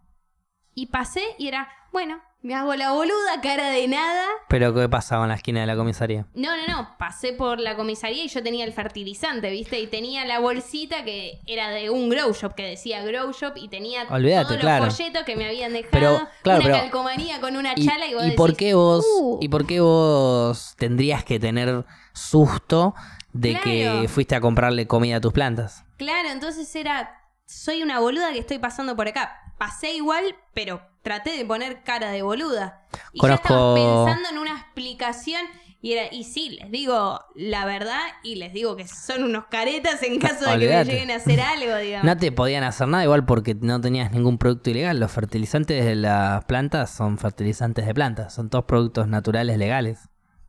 Y 0.73 0.88
pasé 0.88 1.23
y 1.38 1.47
era, 1.47 1.69
bueno, 1.91 2.19
me 2.44 2.54
hago 2.56 2.76
la 2.76 2.91
boluda, 2.91 3.39
cara 3.41 3.70
de 3.70 3.88
nada. 3.88 4.26
Pero 4.50 4.74
¿qué 4.74 4.88
pasaba 4.89 5.24
en 5.24 5.30
la 5.30 5.36
esquina 5.36 5.62
de 5.62 5.66
la 5.66 5.76
comisaría? 5.78 6.26
No, 6.36 6.56
no, 6.58 6.68
no, 6.68 6.89
pasé 7.00 7.32
por 7.34 7.60
la 7.60 7.76
comisaría 7.78 8.24
y 8.26 8.28
yo 8.28 8.44
tenía 8.44 8.66
el 8.66 8.74
fertilizante, 8.74 9.50
¿viste? 9.50 9.80
Y 9.80 9.88
tenía 9.88 10.26
la 10.26 10.39
bolsita 10.39 11.06
que 11.06 11.39
era 11.48 11.70
de 11.70 11.89
un 11.89 12.10
grow 12.10 12.34
shop, 12.34 12.54
que 12.54 12.64
decía 12.68 13.02
grow 13.06 13.32
shop, 13.32 13.54
y 13.56 13.70
tenía 13.70 14.04
Olvídate, 14.10 14.46
todos 14.50 14.60
claro. 14.60 14.86
los 14.86 14.98
folletos 14.98 15.24
que 15.24 15.36
me 15.38 15.46
habían 15.48 15.72
dejado, 15.72 15.89
Pero, 15.91 16.28
claro, 16.44 16.60
una 16.60 16.70
pero- 16.70 16.78
calcomanía 16.84 17.39
con 17.39 17.56
una 17.56 17.74
¿Y, 17.78 17.86
chala 17.88 18.08
y 18.08 18.14
vos 18.14 18.26
y 18.28 18.32
por 18.32 18.50
decís, 18.52 18.60
qué 18.68 18.74
vos 18.74 19.06
"Uh". 19.20 19.39
y 19.41 19.48
por 19.48 19.66
qué 19.66 19.80
vos 19.80 20.76
tendrías 20.78 21.24
que 21.24 21.39
tener 21.39 21.86
susto 22.12 22.94
de 23.32 23.52
Claro. 23.52 23.64
que 24.02 24.08
fuiste 24.10 24.36
a 24.36 24.41
comprarle 24.41 24.86
comida 24.86 25.16
a 25.18 25.22
tus 25.22 25.32
plantas? 25.32 25.86
Claro, 25.98 26.30
entonces 26.30 26.76
era, 26.76 27.22
soy 27.46 27.82
una 27.84 28.00
boluda 28.02 28.34
que 28.34 28.39
estoy 28.39 28.60
pasando 28.60 28.98
por 28.98 29.08
acá. 29.08 29.32
Pasé 29.58 29.94
igual, 29.94 30.36
pero 30.54 30.82
traté 31.04 31.38
de 31.38 31.45
poner 31.45 31.84
cara 31.84 32.10
de 32.10 32.22
boluda. 32.24 32.82
Y 33.14 33.22
ya 33.22 33.36
estaba 33.36 33.60
Conozco- 33.60 34.06
pensando 34.06 34.30
en 34.32 34.38
una 34.39 34.60
explicación 34.60 35.41
y 35.82 35.93
era, 35.93 36.08
y 36.14 36.24
sí, 36.24 36.51
les 36.62 36.72
digo 36.72 37.20
la 37.36 37.66
verdad 37.66 37.99
y 38.24 38.36
les 38.36 38.54
digo 38.54 38.78
que 38.78 38.88
son 38.88 39.22
unos 39.24 39.45
caretas 39.47 40.01
en 40.01 40.18
caso 40.18 40.49
de 40.49 40.58
que 40.60 40.68
me 40.70 40.86
lleguen 40.86 41.12
a 41.12 41.16
hacer 41.16 41.41
algo, 41.41 41.76
digamos. 41.76 42.06
No 42.06 42.18
te 42.18 42.32
podían 42.32 42.64
hacer 42.64 42.88
nada 42.88 43.04
igual 43.04 43.26
porque 43.26 43.54
no 43.54 43.82
tenías 43.82 44.12
ningún 44.14 44.38
producto 44.38 44.70
ilegal. 44.70 44.99
Los 44.99 45.12
fertilizantes 45.12 45.84
de 45.86 45.95
las 45.95 46.45
plantas 46.45 46.89
son 46.89 47.18
fertilizantes 47.18 47.86
de 47.86 47.93
plantas, 47.93 48.34
son 48.34 48.49
todos 48.49 48.64
productos 48.66 49.08
naturales 49.10 49.58
legales. 49.58 49.99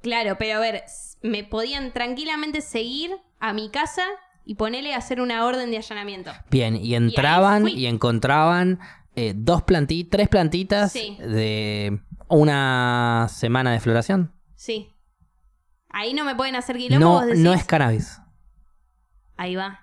Claro, 0.03 0.37
pero 0.39 0.59
a 0.59 0.61
ver, 0.61 0.85
me 1.23 1.43
podían 1.43 1.93
tranquilamente 1.93 2.61
seguir 2.61 3.11
a 3.41 3.53
mi 3.55 3.71
casa 3.71 4.05
y 4.45 4.55
ponerle 4.55 4.95
a 4.95 4.99
hacer 4.99 5.21
una 5.21 5.47
orden 5.47 5.71
de 5.73 5.79
allanamiento. 5.79 6.31
Bien, 6.51 6.77
y 6.77 6.95
entraban 6.95 7.67
y, 7.67 7.87
encontraban 7.87 8.79
eh, 9.17 9.33
dos 9.37 9.63
plantitas, 9.63 10.11
tres 10.11 10.29
plantitas 10.29 10.93
Sí. 10.93 11.17
de 11.21 12.01
una 12.29 13.27
semana 13.31 13.73
de 13.73 13.81
floración. 13.81 14.33
Sí. 14.57 14.91
Ahí 15.91 16.13
no 16.15 16.25
me 16.25 16.35
pueden 16.35 16.57
hacer 16.57 16.77
quilombo, 16.77 17.05
No, 17.07 17.13
vos 17.15 17.27
decís. 17.27 17.41
no 17.41 17.53
es 17.53 17.65
cannabis. 17.65 18.21
Ahí 19.37 19.55
va. 19.57 19.81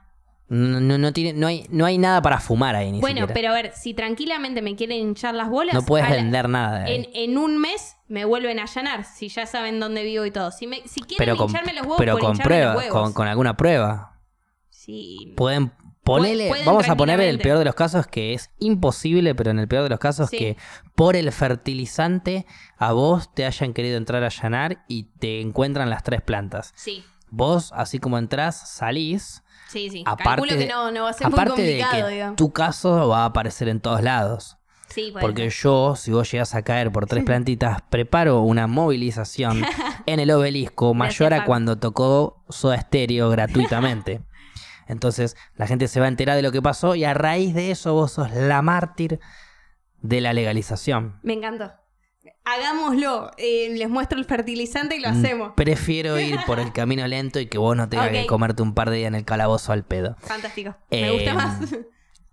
No, 0.49 0.81
no, 0.81 0.97
no 0.97 1.13
tiene, 1.13 1.31
no, 1.39 1.47
hay, 1.47 1.65
no 1.69 1.85
hay 1.85 1.97
nada 1.97 2.21
para 2.21 2.41
fumar 2.41 2.75
ahí 2.75 2.91
ni 2.91 2.99
Bueno, 2.99 3.21
siquiera. 3.21 3.33
pero 3.33 3.49
a 3.51 3.53
ver, 3.53 3.71
si 3.73 3.93
tranquilamente 3.93 4.61
me 4.61 4.75
quieren 4.75 4.97
hinchar 4.99 5.33
las 5.33 5.49
bolas, 5.49 5.73
no 5.73 5.83
puedes 5.83 6.09
la- 6.09 6.15
vender 6.17 6.49
nada 6.49 6.79
de 6.79 6.85
ahí. 6.91 6.95
en, 7.13 7.31
en 7.31 7.37
un 7.37 7.57
mes 7.57 7.95
me 8.09 8.25
vuelven 8.25 8.59
a 8.59 8.63
allanar, 8.63 9.05
si 9.05 9.29
ya 9.29 9.45
saben 9.45 9.79
dónde 9.79 10.03
vivo 10.03 10.25
y 10.25 10.31
todo. 10.31 10.51
Si, 10.51 10.67
me, 10.67 10.81
si 10.89 10.99
quieren 11.01 11.17
pero 11.19 11.37
con, 11.37 11.47
hincharme 11.49 11.71
los 11.71 11.83
huevos, 11.83 11.97
pero 11.97 12.13
por 12.13 12.21
con 12.21 12.31
hincharme 12.31 12.55
los 12.59 12.65
prueba, 12.73 12.75
huevos. 12.75 13.01
con, 13.03 13.13
con 13.13 13.27
alguna 13.29 13.55
prueba. 13.55 14.19
Sí. 14.69 15.33
Pueden 15.37 15.71
pueden 16.03 16.65
vamos 16.65 16.89
a 16.89 16.95
poner 16.95 17.19
el 17.21 17.39
peor 17.39 17.57
de 17.59 17.65
los 17.65 17.75
casos 17.75 18.07
que 18.07 18.33
es 18.33 18.49
imposible, 18.59 19.35
pero 19.35 19.51
en 19.51 19.59
el 19.59 19.67
peor 19.67 19.83
de 19.83 19.89
los 19.89 19.99
casos 19.99 20.29
Sí. 20.29 20.37
que 20.37 20.57
por 20.95 21.15
el 21.15 21.31
fertilizante 21.31 22.45
a 22.77 22.91
vos 22.93 23.33
te 23.33 23.45
hayan 23.45 23.73
querido 23.73 23.97
entrar 23.97 24.23
a 24.23 24.27
allanar 24.27 24.83
y 24.87 25.03
te 25.19 25.41
encuentran 25.41 25.89
las 25.89 26.03
tres 26.03 26.21
plantas. 26.21 26.73
Sí, 26.75 27.03
Vos, 27.33 27.71
así 27.73 27.99
como 27.99 28.17
entrás, 28.17 28.69
salís. 28.71 29.41
sí, 29.69 29.89
sí. 29.89 30.03
Aparte, 30.05 30.41
Calculo 30.41 30.57
que 30.59 30.67
no, 30.67 30.91
no 30.91 31.03
va 31.03 31.11
a 31.11 31.13
ser 31.13 31.27
muy 31.29 31.33
aparte 31.39 31.61
de 31.61 31.79
complicado, 31.79 32.07
que 32.07 32.13
digamos. 32.13 32.35
tu 32.35 32.51
caso 32.51 33.07
va 33.07 33.19
a 33.21 33.25
aparecer 33.25 33.69
en 33.69 33.79
todos 33.79 34.01
lados. 34.01 34.57
Sí, 34.89 35.11
puede 35.13 35.21
Porque 35.25 35.49
yo, 35.49 35.95
si 35.95 36.11
vos 36.11 36.29
llegas 36.29 36.53
a 36.55 36.63
caer 36.63 36.91
por 36.91 37.05
tres 37.05 37.23
plantitas, 37.25 37.81
preparo 37.89 38.41
una 38.41 38.67
movilización 38.67 39.63
en 40.05 40.19
el 40.19 40.29
obelisco 40.31 40.93
mayor 40.93 41.33
a 41.33 41.45
cuando 41.45 41.77
tocó 41.77 42.43
Soda 42.49 42.81
Stereo 42.81 43.29
gratuitamente. 43.29 44.19
Entonces, 44.91 45.35
la 45.55 45.65
gente 45.67 45.87
se 45.87 45.99
va 45.99 46.05
a 46.05 46.09
enterar 46.09 46.35
de 46.35 46.41
lo 46.41 46.51
que 46.51 46.61
pasó 46.61 46.95
y 46.95 47.03
a 47.05 47.13
raíz 47.13 47.53
de 47.55 47.71
eso 47.71 47.93
vos 47.93 48.11
sos 48.11 48.31
la 48.31 48.61
mártir 48.61 49.19
de 50.01 50.21
la 50.21 50.33
legalización. 50.33 51.19
Me 51.23 51.33
encantó. 51.33 51.71
Hagámoslo. 52.43 53.31
Eh, 53.37 53.69
les 53.75 53.89
muestro 53.89 54.17
el 54.19 54.25
fertilizante 54.25 54.95
y 54.95 54.99
lo 54.99 55.09
hacemos. 55.09 55.49
Mm, 55.49 55.55
Prefiero 55.55 56.19
ir 56.19 56.37
por 56.45 56.59
el 56.59 56.71
camino 56.73 57.07
lento 57.07 57.39
y 57.39 57.47
que 57.47 57.57
vos 57.57 57.75
no 57.75 57.87
tengas 57.89 58.09
que 58.09 58.25
comerte 58.27 58.61
un 58.61 58.73
par 58.73 58.89
de 58.89 58.97
días 58.97 59.07
en 59.07 59.15
el 59.15 59.25
calabozo 59.25 59.71
al 59.71 59.83
pedo. 59.85 60.15
Fantástico. 60.19 60.75
Me 60.89 61.11
gusta 61.11 61.33
más. 61.33 61.59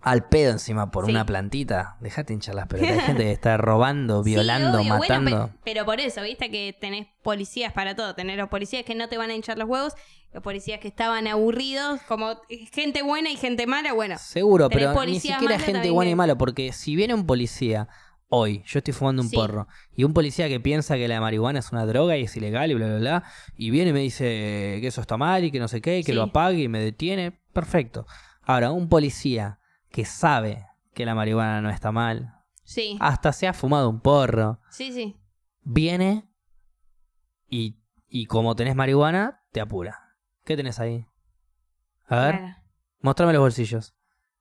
Al 0.01 0.29
pedo 0.29 0.53
encima 0.53 0.91
por 0.91 1.05
Sí. 1.07 1.11
una 1.11 1.27
plantita. 1.27 1.97
Dejate 2.01 2.33
hinchar 2.33 2.55
las 2.55 2.69
pelotas. 2.69 2.93
Hay 2.93 3.01
gente 3.01 3.25
que 3.25 3.33
está 3.33 3.57
robando, 3.57 4.23
violando, 4.25 4.79
Sí, 4.81 4.89
obvio. 4.91 4.97
Bueno, 4.99 5.21
matando. 5.21 5.47
pe- 5.49 5.53
pero 5.65 5.85
por 5.85 6.01
eso, 6.01 6.23
viste 6.23 6.51
que 6.51 6.77
tenés 6.81 7.09
policías 7.23 7.73
para 7.73 7.95
todo. 7.97 8.15
Tenés 8.15 8.37
los 8.39 8.49
policías 8.49 8.85
que 8.85 8.95
no 8.95 9.09
te 9.09 9.19
van 9.19 9.31
a 9.31 9.35
hinchar 9.35 9.59
los 9.59 9.69
huevos, 9.69 9.95
los 10.33 10.43
policías 10.43 10.79
que 10.81 10.89
estaban 10.89 11.27
aburridos, 11.27 12.01
como 12.09 12.37
gente 12.73 13.03
buena 13.03 13.31
y 13.31 13.37
gente 13.37 13.67
mala, 13.67 13.93
bueno. 13.95 14.17
Seguro, 14.19 14.69
pero 14.69 14.93
ni 15.05 15.21
siquiera 15.21 15.59
gente 15.59 15.91
buena 15.91 16.11
y 16.11 16.15
mala, 16.15 16.37
porque 16.37 16.73
si 16.73 16.97
viene 16.97 17.15
un 17.15 17.27
policía 17.27 17.89
hoy, 18.31 18.63
yo 18.67 18.79
estoy 18.81 18.93
fumando 18.93 19.23
un 19.23 19.31
Sí. 19.31 19.37
porro, 19.37 19.69
y 19.95 20.05
un 20.05 20.13
policía 20.13 20.49
que 20.49 20.61
piensa 20.61 20.97
que 20.97 21.09
la 21.09 21.19
marihuana 21.19 21.61
es 21.61 21.73
una 21.73 21.87
droga 21.87 22.17
y 22.19 22.25
es 22.25 22.37
ilegal 22.37 22.71
y 22.71 22.75
bla, 22.75 22.87
bla, 22.87 22.99
bla, 22.99 23.25
y 23.57 23.71
viene 23.71 23.89
y 23.91 23.93
me 23.95 24.01
dice 24.01 24.79
que 24.83 24.87
eso 24.87 25.01
está 25.01 25.17
mal 25.17 25.45
y 25.45 25.51
que 25.51 25.59
no 25.59 25.67
sé 25.69 25.81
qué, 25.81 26.01
y 26.01 26.05
que 26.05 26.13
Sí. 26.13 26.17
lo 26.17 26.25
apague 26.25 26.59
y 26.63 26.69
me 26.69 26.79
detiene, 26.81 27.41
perfecto. 27.55 28.07
Ahora, 28.43 28.71
un 28.71 28.91
policía 28.91 29.61
que 29.91 30.05
sabe 30.05 30.67
que 30.93 31.07
la 31.07 31.15
marihuana 31.15 31.63
no 31.63 31.71
está 31.71 31.91
mal, 31.91 32.35
Sí, 32.65 32.99
hasta 33.01 33.33
se 33.33 33.47
ha 33.49 33.55
fumado 33.55 33.89
un 33.89 34.01
porro, 34.01 34.61
sí, 34.69 34.93
sí. 34.93 35.17
viene 35.63 36.29
y, 37.49 37.79
y 38.11 38.27
como 38.27 38.55
tenés 38.57 38.77
marihuana, 38.77 39.43
te 39.53 39.61
apura. 39.63 40.08
¿Qué 40.49 40.57
tenés 40.57 40.81
ahí? 40.81 41.05
A 42.07 42.17
ver, 42.21 42.39
Claro. 42.39 42.57
mostrame 43.01 43.35
los 43.35 43.43
bolsillos. 43.43 43.95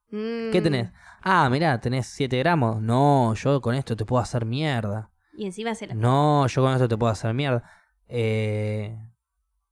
Mm. 0.09 0.51
¿Qué 0.53 0.61
tenés? 0.61 0.89
Ah, 1.21 1.49
mirá, 1.49 1.81
tenés 1.81 2.07
7 2.07 2.37
gramos. 2.39 2.81
No, 2.81 3.33
yo 3.33 3.59
con 3.59 3.75
esto 3.75 3.97
te 3.97 4.05
puedo 4.05 4.23
hacer 4.23 4.45
mierda. 4.45 5.11
Y 5.33 5.45
encima 5.47 5.75
se 5.75 5.85
la... 5.87 5.95
No, 5.95 6.47
yo 6.47 6.61
con 6.61 6.71
esto 6.71 6.87
te 6.87 6.95
puedo 6.95 7.11
hacer 7.11 7.33
mierda. 7.33 7.69
Eh, 8.07 8.97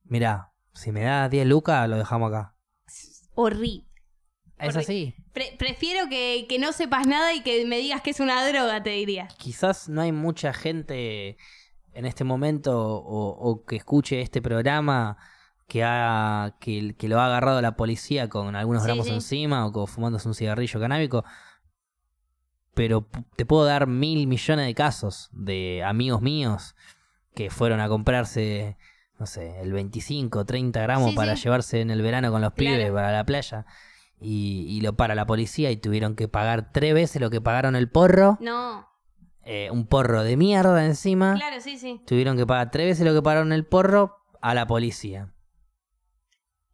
mirá, 0.04 0.52
si 0.74 0.92
me 0.92 1.04
das 1.04 1.32
10 1.32 1.48
lucas, 1.48 1.88
lo 1.88 1.96
dejamos 1.96 2.34
acá. 2.34 2.54
Horrible. 3.36 3.86
Es 4.58 4.76
así. 4.76 5.16
Pre- 5.32 5.56
prefiero 5.58 6.10
que, 6.10 6.48
que 6.50 6.60
no 6.60 6.74
sepas 6.74 7.08
nada 7.08 7.34
y 7.34 7.44
que 7.44 7.66
me 7.66 7.78
digas 7.78 8.02
que 8.02 8.10
es 8.10 8.20
una 8.20 8.46
droga, 8.46 8.84
te 8.84 8.90
diría. 8.90 9.30
Quizás 9.38 9.88
no 9.88 10.02
hay 10.02 10.12
mucha 10.12 10.52
gente 10.52 11.38
en 11.94 12.06
este 12.06 12.26
momento 12.26 12.78
o, 12.78 13.30
o 13.30 13.64
que 13.64 13.78
escuche 13.78 14.20
este 14.20 14.42
programa 14.42 15.18
que, 15.68 15.84
ha, 15.84 16.56
que, 16.60 16.96
que 16.98 17.08
lo 17.08 17.20
ha 17.20 17.26
agarrado 17.26 17.62
la 17.62 17.76
policía 17.76 18.30
con 18.30 18.56
algunos 18.56 18.84
Sí, 18.84 18.88
gramos 18.88 19.08
sí. 19.08 19.14
encima 19.14 19.66
o 19.66 19.72
con- 19.72 19.88
fumándose 19.88 20.28
un 20.28 20.36
cigarrillo 20.36 20.80
canábico. 20.80 21.24
Pero 22.74 23.08
te 23.38 23.46
puedo 23.46 23.66
dar 23.66 23.88
mil 23.88 24.28
millones 24.28 24.66
de 24.66 24.76
casos 24.76 25.30
de 25.32 25.84
amigos 25.84 26.22
míos 26.22 26.76
que 27.34 27.50
fueron 27.50 27.80
a 27.80 27.88
comprarse, 27.88 28.78
no 29.18 29.26
sé, 29.26 29.62
el 29.62 29.72
25, 29.72 30.46
30 30.46 30.82
gramos 30.82 31.12
Sí, 31.12 31.16
para 31.16 31.36
llevarse 31.36 31.82
en 31.82 31.90
el 31.90 32.02
verano 32.02 32.32
con 32.32 32.42
los 32.42 32.54
Claro. 32.54 32.76
pibes 32.78 32.92
para 32.92 33.12
la 33.12 33.24
playa. 33.26 33.66
Y, 34.20 34.66
y 34.70 34.82
lo 34.82 34.96
para 34.96 35.16
la 35.16 35.26
policía 35.26 35.72
y 35.72 35.78
tuvieron 35.78 36.16
que 36.16 36.28
pagar 36.28 36.72
tres 36.72 36.94
veces 36.94 37.22
lo 37.22 37.30
que 37.30 37.42
pagaron 37.42 37.76
el 37.76 37.90
porro. 37.90 38.38
No, 38.42 38.88
eh, 39.44 39.70
un 39.72 39.86
porro 39.88 40.24
de 40.24 40.36
mierda 40.38 40.86
encima. 40.86 41.36
claro, 41.36 41.62
sí, 41.62 41.78
sí. 41.78 42.02
Tuvieron 42.06 42.36
que 42.36 42.46
pagar 42.48 42.72
tres 42.72 42.88
veces 42.88 43.06
lo 43.06 43.14
que 43.14 43.22
pagaron 43.22 43.54
el 43.54 43.66
porro 43.66 44.18
a 44.42 44.54
la 44.54 44.68
policía. 44.68 45.32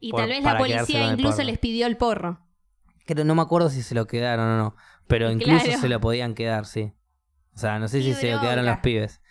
Y 0.02 0.12
Por- 0.12 0.22
tal 0.22 0.30
vez 0.30 0.44
la 0.44 0.58
policía 0.58 1.14
incluso 1.14 1.42
les 1.44 1.58
pidió 1.60 1.88
el 1.88 1.96
porro. 1.96 2.46
Creo, 3.06 3.24
no 3.24 3.36
me 3.36 3.42
acuerdo 3.44 3.70
si 3.70 3.82
se 3.84 3.96
lo 3.96 4.08
quedaron 4.08 4.46
o 4.48 4.58
no. 4.58 4.76
Pero 5.08 5.30
Y 5.30 5.36
incluso 5.36 5.64
claro. 5.66 5.80
se 5.80 5.88
lo 5.90 6.02
podían 6.02 6.34
quedar, 6.34 6.66
sí. 6.66 6.92
O 7.56 7.60
sea, 7.60 7.80
no 7.80 7.88
sé 7.88 8.02
si 8.02 8.14
se 8.14 8.32
lo 8.32 8.42
quedaron 8.42 8.66
los 8.66 8.80
pibes. 8.80 9.22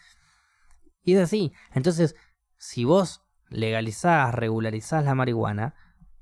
Y 1.03 1.14
es 1.14 1.21
así. 1.21 1.53
Entonces, 1.75 2.14
si 2.57 2.85
vos 2.85 3.23
legalizás, 3.49 4.35
regularizás 4.35 5.05
la 5.05 5.14
marihuana, 5.14 5.75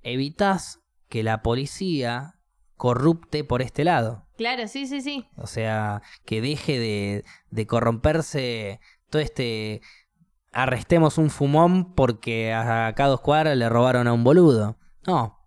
evitás 0.02 0.80
que 1.08 1.22
la 1.22 1.42
policía 1.42 2.36
corrupte 2.76 3.44
por 3.44 3.60
este 3.60 3.84
lado. 3.84 4.26
Claro, 4.36 4.66
sí, 4.68 4.86
sí, 4.86 5.00
sí. 5.02 5.26
O 5.36 5.46
sea, 5.46 6.00
que 6.24 6.40
deje 6.40 6.78
de, 6.78 7.24
de 7.50 7.66
corromperse 7.66 8.80
todo 9.10 9.20
este... 9.20 9.82
Arrestemos 10.52 11.18
un 11.18 11.30
fumón 11.30 11.94
porque 11.94 12.52
a- 12.52 12.86
acá 12.88 13.04
a 13.04 13.08
dos 13.08 13.20
cuadras 13.20 13.56
le 13.56 13.68
robaron 13.68 14.08
a 14.08 14.12
un 14.12 14.24
boludo. 14.24 14.76
No. 15.06 15.38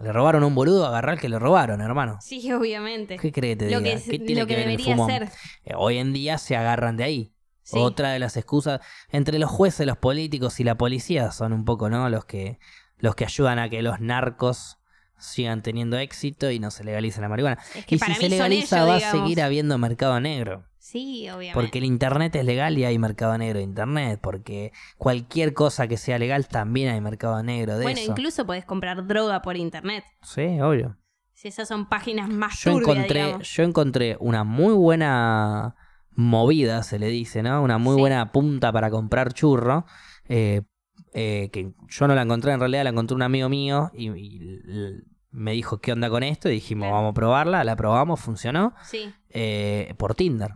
Le 0.00 0.12
robaron 0.12 0.42
a 0.42 0.46
un 0.46 0.54
boludo, 0.54 0.86
agarrar 0.86 1.18
que 1.20 1.28
le 1.28 1.38
robaron, 1.38 1.80
hermano. 1.80 2.18
Sí, 2.20 2.50
obviamente. 2.52 3.16
¿Qué 3.18 3.30
crees 3.30 3.58
te 3.58 3.70
lo 3.70 3.78
diga? 3.78 3.82
que, 3.82 3.92
es- 3.92 4.04
¿Qué 4.08 4.18
tiene 4.18 4.40
lo 4.40 4.46
que, 4.46 4.56
ver 4.56 4.68
el 4.68 4.76
debería 4.76 4.94
fumón? 4.96 5.10
ser. 5.10 5.28
Eh, 5.64 5.74
Hoy 5.76 5.98
en 5.98 6.12
día 6.12 6.38
se 6.38 6.56
agarran 6.56 6.96
de 6.96 7.04
ahí. 7.04 7.34
Sí. 7.64 7.78
Otra 7.78 8.10
de 8.10 8.18
las 8.18 8.36
excusas 8.36 8.80
entre 9.10 9.38
los 9.38 9.48
jueces, 9.50 9.86
los 9.86 9.96
políticos 9.96 10.58
y 10.58 10.64
la 10.64 10.76
policía 10.76 11.30
son 11.30 11.52
un 11.52 11.64
poco, 11.64 11.88
¿no? 11.88 12.08
Los 12.08 12.24
que 12.24 12.58
los 12.98 13.14
que 13.14 13.24
ayudan 13.24 13.58
a 13.60 13.68
que 13.68 13.82
los 13.82 14.00
narcos 14.00 14.78
sigan 15.22 15.62
teniendo 15.62 15.96
éxito 15.98 16.50
y 16.50 16.58
no 16.58 16.70
se 16.70 16.84
legalice 16.84 17.20
la 17.20 17.28
marihuana. 17.28 17.58
Es 17.74 17.86
que 17.86 17.94
Y 17.94 17.98
si 17.98 18.14
se 18.14 18.28
legaliza 18.28 18.76
ellos, 18.82 18.88
va 18.90 18.96
a 18.96 19.12
seguir 19.12 19.40
habiendo 19.40 19.78
mercado 19.78 20.18
negro. 20.20 20.64
Sí, 20.78 21.30
obviamente. 21.30 21.54
Porque 21.54 21.78
el 21.78 21.84
internet 21.84 22.34
es 22.36 22.44
legal 22.44 22.76
y 22.76 22.84
hay 22.84 22.98
mercado 22.98 23.38
negro 23.38 23.58
de 23.58 23.64
internet. 23.64 24.18
Porque 24.22 24.72
cualquier 24.98 25.54
cosa 25.54 25.86
que 25.88 25.96
sea 25.96 26.18
legal 26.18 26.48
también 26.48 26.90
hay 26.90 27.00
mercado 27.00 27.42
negro 27.42 27.78
de 27.78 27.84
bueno, 27.84 28.00
eso. 28.00 28.10
incluso 28.10 28.44
podés 28.44 28.64
comprar 28.64 29.06
droga 29.06 29.40
por 29.42 29.56
internet. 29.56 30.04
Sí, 30.22 30.60
obvio. 30.60 30.98
Si 31.32 31.48
esas 31.48 31.68
son 31.68 31.88
páginas 31.88 32.28
más 32.28 32.58
Yo 32.62 32.72
encontré, 32.78 33.22
digamos. 33.24 33.48
yo 33.48 33.62
encontré 33.62 34.16
una 34.20 34.44
muy 34.44 34.74
buena 34.74 35.74
movida, 36.14 36.82
se 36.82 36.98
le 36.98 37.08
dice, 37.08 37.42
¿no? 37.42 37.62
Una 37.62 37.78
muy 37.78 37.94
Sí. 37.94 38.00
buena 38.00 38.30
punta 38.32 38.70
para 38.72 38.90
comprar 38.90 39.32
churro. 39.32 39.86
eh, 40.28 40.62
eh, 41.14 41.50
que 41.52 41.72
yo 41.88 42.08
no 42.08 42.14
la 42.14 42.22
encontré, 42.22 42.52
en 42.52 42.60
realidad 42.60 42.84
la 42.84 42.90
encontré 42.90 43.14
un 43.14 43.22
amigo 43.22 43.48
mío 43.50 43.90
y, 43.92 44.08
me 45.32 45.52
dijo 45.52 45.80
qué 45.80 45.92
onda 45.92 46.08
con 46.10 46.22
esto 46.22 46.48
y 46.48 46.52
dijimos 46.54 46.84
Claro. 46.86 46.96
vamos 46.96 47.10
a 47.10 47.14
probarla, 47.14 47.64
la 47.64 47.74
probamos, 47.76 48.20
funcionó. 48.20 48.74
Sí, 48.84 49.12
eh, 49.30 49.94
por 49.98 50.14
Tinder. 50.14 50.52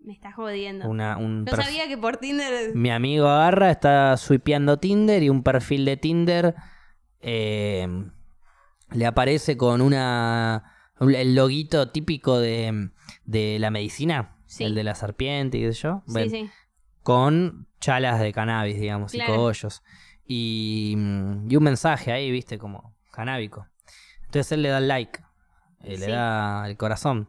me 0.00 0.12
estás 0.12 0.34
jodiendo. 0.36 0.88
Una, 0.88 1.16
un 1.16 1.44
no 1.44 1.56
sabía 1.56 1.88
que 1.88 1.98
por 1.98 2.16
Tinder... 2.18 2.74
Mi 2.76 2.90
amigo 2.90 3.26
agarra, 3.28 3.70
está 3.72 4.16
swipeando 4.16 4.78
Tinder 4.78 5.20
y 5.22 5.28
un 5.30 5.42
perfil 5.42 5.84
de 5.84 5.96
Tinder 5.96 6.54
eh, 7.20 7.88
le 8.92 9.06
aparece 9.06 9.56
con 9.56 9.80
una 9.80 10.72
el 11.00 11.34
loguito 11.34 11.90
típico 11.90 12.38
de, 12.38 12.90
de 13.24 13.58
la 13.58 13.70
medicina, 13.70 14.36
Sí. 14.46 14.62
el 14.64 14.74
de 14.76 14.84
la 14.84 14.94
serpiente 14.94 15.58
y 15.58 15.62
qué 15.62 15.72
sé 15.72 15.80
yo, 15.82 16.02
Sí, 16.06 16.30
sí. 16.30 16.50
con 17.02 17.66
chalas 17.80 18.20
de 18.20 18.32
cannabis, 18.32 18.78
digamos, 18.80 19.12
y 19.12 19.20
cogollos. 19.20 19.82
Y, 20.24 20.92
y 21.48 21.56
un 21.56 21.62
mensaje 21.64 22.12
ahí, 22.12 22.30
viste, 22.30 22.58
como 22.58 22.95
canábico. 23.16 23.66
Entonces 24.26 24.52
él 24.52 24.62
le 24.62 24.68
da 24.68 24.78
el 24.78 24.88
like, 24.88 25.20
eh, 25.82 25.96
le 25.98 26.06
da 26.08 26.66
el 26.68 26.76
corazón 26.76 27.28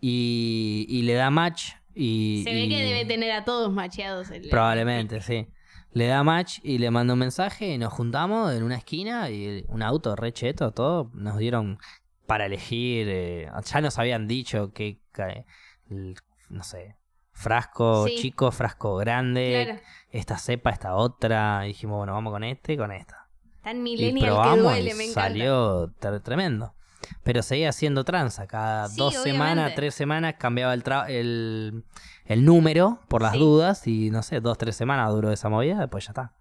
y, 0.00 0.86
y 0.88 1.02
le 1.02 1.14
da 1.14 1.30
match. 1.30 1.72
Y, 1.94 2.42
Se 2.44 2.52
ve 2.54 2.68
que 2.68 2.82
debe 2.82 3.04
tener 3.04 3.32
a 3.32 3.44
todos 3.44 3.72
macheados. 3.72 4.30
el- 4.30 4.48
Probablemente, 4.48 5.20
sí. 5.20 5.48
Le 5.92 6.06
da 6.06 6.22
match 6.22 6.60
y 6.62 6.78
le 6.78 6.90
manda 6.90 7.14
un 7.14 7.18
mensaje 7.18 7.66
y 7.74 7.78
nos 7.78 7.92
juntamos 7.92 8.52
en 8.54 8.62
una 8.62 8.76
esquina 8.76 9.28
y 9.28 9.64
un 9.68 9.82
auto 9.82 10.14
re 10.16 10.32
cheto, 10.32 10.70
todo. 10.72 11.10
Nos 11.14 11.36
dieron 11.38 11.78
para 12.26 12.46
elegir. 12.46 13.06
eh, 13.10 13.50
ya 13.64 13.80
nos 13.80 13.98
habían 13.98 14.28
dicho 14.28 14.72
que, 14.72 15.00
que 15.12 15.44
el- 15.90 16.14
no 16.48 16.62
sé, 16.62 16.96
frasco 17.32 18.06
Sí. 18.06 18.16
chico, 18.18 18.50
frasco 18.52 18.96
grande, 18.96 19.64
Claro. 19.66 19.80
esta 20.10 20.38
cepa, 20.38 20.70
esta 20.70 20.94
otra. 20.94 21.62
Y 21.64 21.68
dijimos, 21.68 21.98
bueno, 21.98 22.12
vamos 22.12 22.32
con 22.32 22.44
este 22.44 22.74
y 22.74 22.76
con 22.76 22.92
esta. 22.92 23.19
Tan 23.62 23.78
Y 23.78 23.80
millennial 23.80 24.20
que 24.26 24.26
probamos 24.32 24.58
duele, 24.64 24.90
y 24.90 24.94
me 24.94 25.04
encanta. 25.04 25.20
salió 25.22 25.92
tremendo. 26.22 26.74
Pero 27.22 27.42
seguía 27.42 27.68
haciendo 27.70 28.04
tranza. 28.04 28.46
Cada 28.46 28.88
Sí, 28.88 28.96
dos 28.98 29.14
semanas, 29.14 29.72
tres 29.74 29.94
semanas 29.94 30.34
cambiaba 30.38 30.72
el, 30.74 30.82
tra- 30.84 31.06
el, 31.08 31.84
el 32.24 32.44
número 32.44 33.00
por 33.08 33.22
las 33.22 33.32
Sí. 33.32 33.38
dudas. 33.38 33.86
Y 33.86 34.10
no 34.10 34.22
sé, 34.22 34.40
dos, 34.40 34.56
tres 34.58 34.76
semanas 34.76 35.10
duró 35.10 35.30
esa 35.32 35.48
movida. 35.48 35.78
Después 35.80 36.04
ya 36.06 36.10
está. 36.12 36.32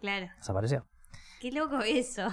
Claro. 0.00 0.28
Desapareció. 0.38 0.86
Qué 1.40 1.50
loco 1.52 1.80
eso. 1.80 2.28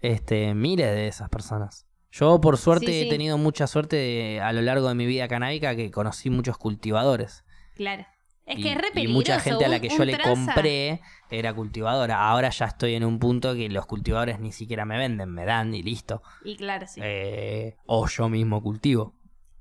Este, 0.00 0.54
miles 0.54 0.86
de 0.86 1.08
esas 1.08 1.28
personas. 1.28 1.86
Yo, 2.10 2.40
por 2.40 2.58
suerte, 2.58 2.86
sí. 2.86 3.02
he 3.02 3.08
tenido 3.10 3.38
mucha 3.38 3.66
suerte 3.66 3.96
de- 3.96 4.40
a 4.42 4.52
lo 4.52 4.60
largo 4.62 4.88
de 4.88 4.94
mi 4.94 5.06
vida 5.06 5.28
canábica 5.28 5.74
que 5.76 5.90
conocí 5.90 6.28
muchos 6.30 6.58
cultivadores. 6.58 7.44
Claro. 7.74 8.04
Es 8.44 8.58
y, 8.58 8.62
que 8.62 8.72
es 8.72 8.78
re 8.78 8.88
y 9.00 9.06
mucha 9.08 9.38
gente 9.40 9.64
a 9.64 9.68
la 9.68 9.80
que 9.80 9.88
un 9.88 9.96
yo 9.98 10.04
le 10.04 10.14
tranza- 10.16 10.52
compré 10.54 11.00
era 11.30 11.54
cultivadora. 11.54 12.28
Ahora 12.28 12.50
ya 12.50 12.66
estoy 12.66 12.94
en 12.94 13.04
un 13.04 13.18
punto 13.18 13.54
que 13.54 13.68
los 13.68 13.86
cultivadores 13.86 14.40
ni 14.40 14.50
siquiera 14.52 14.84
me 14.84 14.98
venden, 14.98 15.30
me 15.30 15.44
dan 15.44 15.74
y 15.74 15.82
listo. 15.82 16.22
Y 16.44 16.56
claro, 16.56 16.86
sí. 16.88 17.00
Eh, 17.04 17.76
o 17.86 18.06
yo 18.08 18.28
mismo 18.28 18.60
cultivo, 18.62 19.14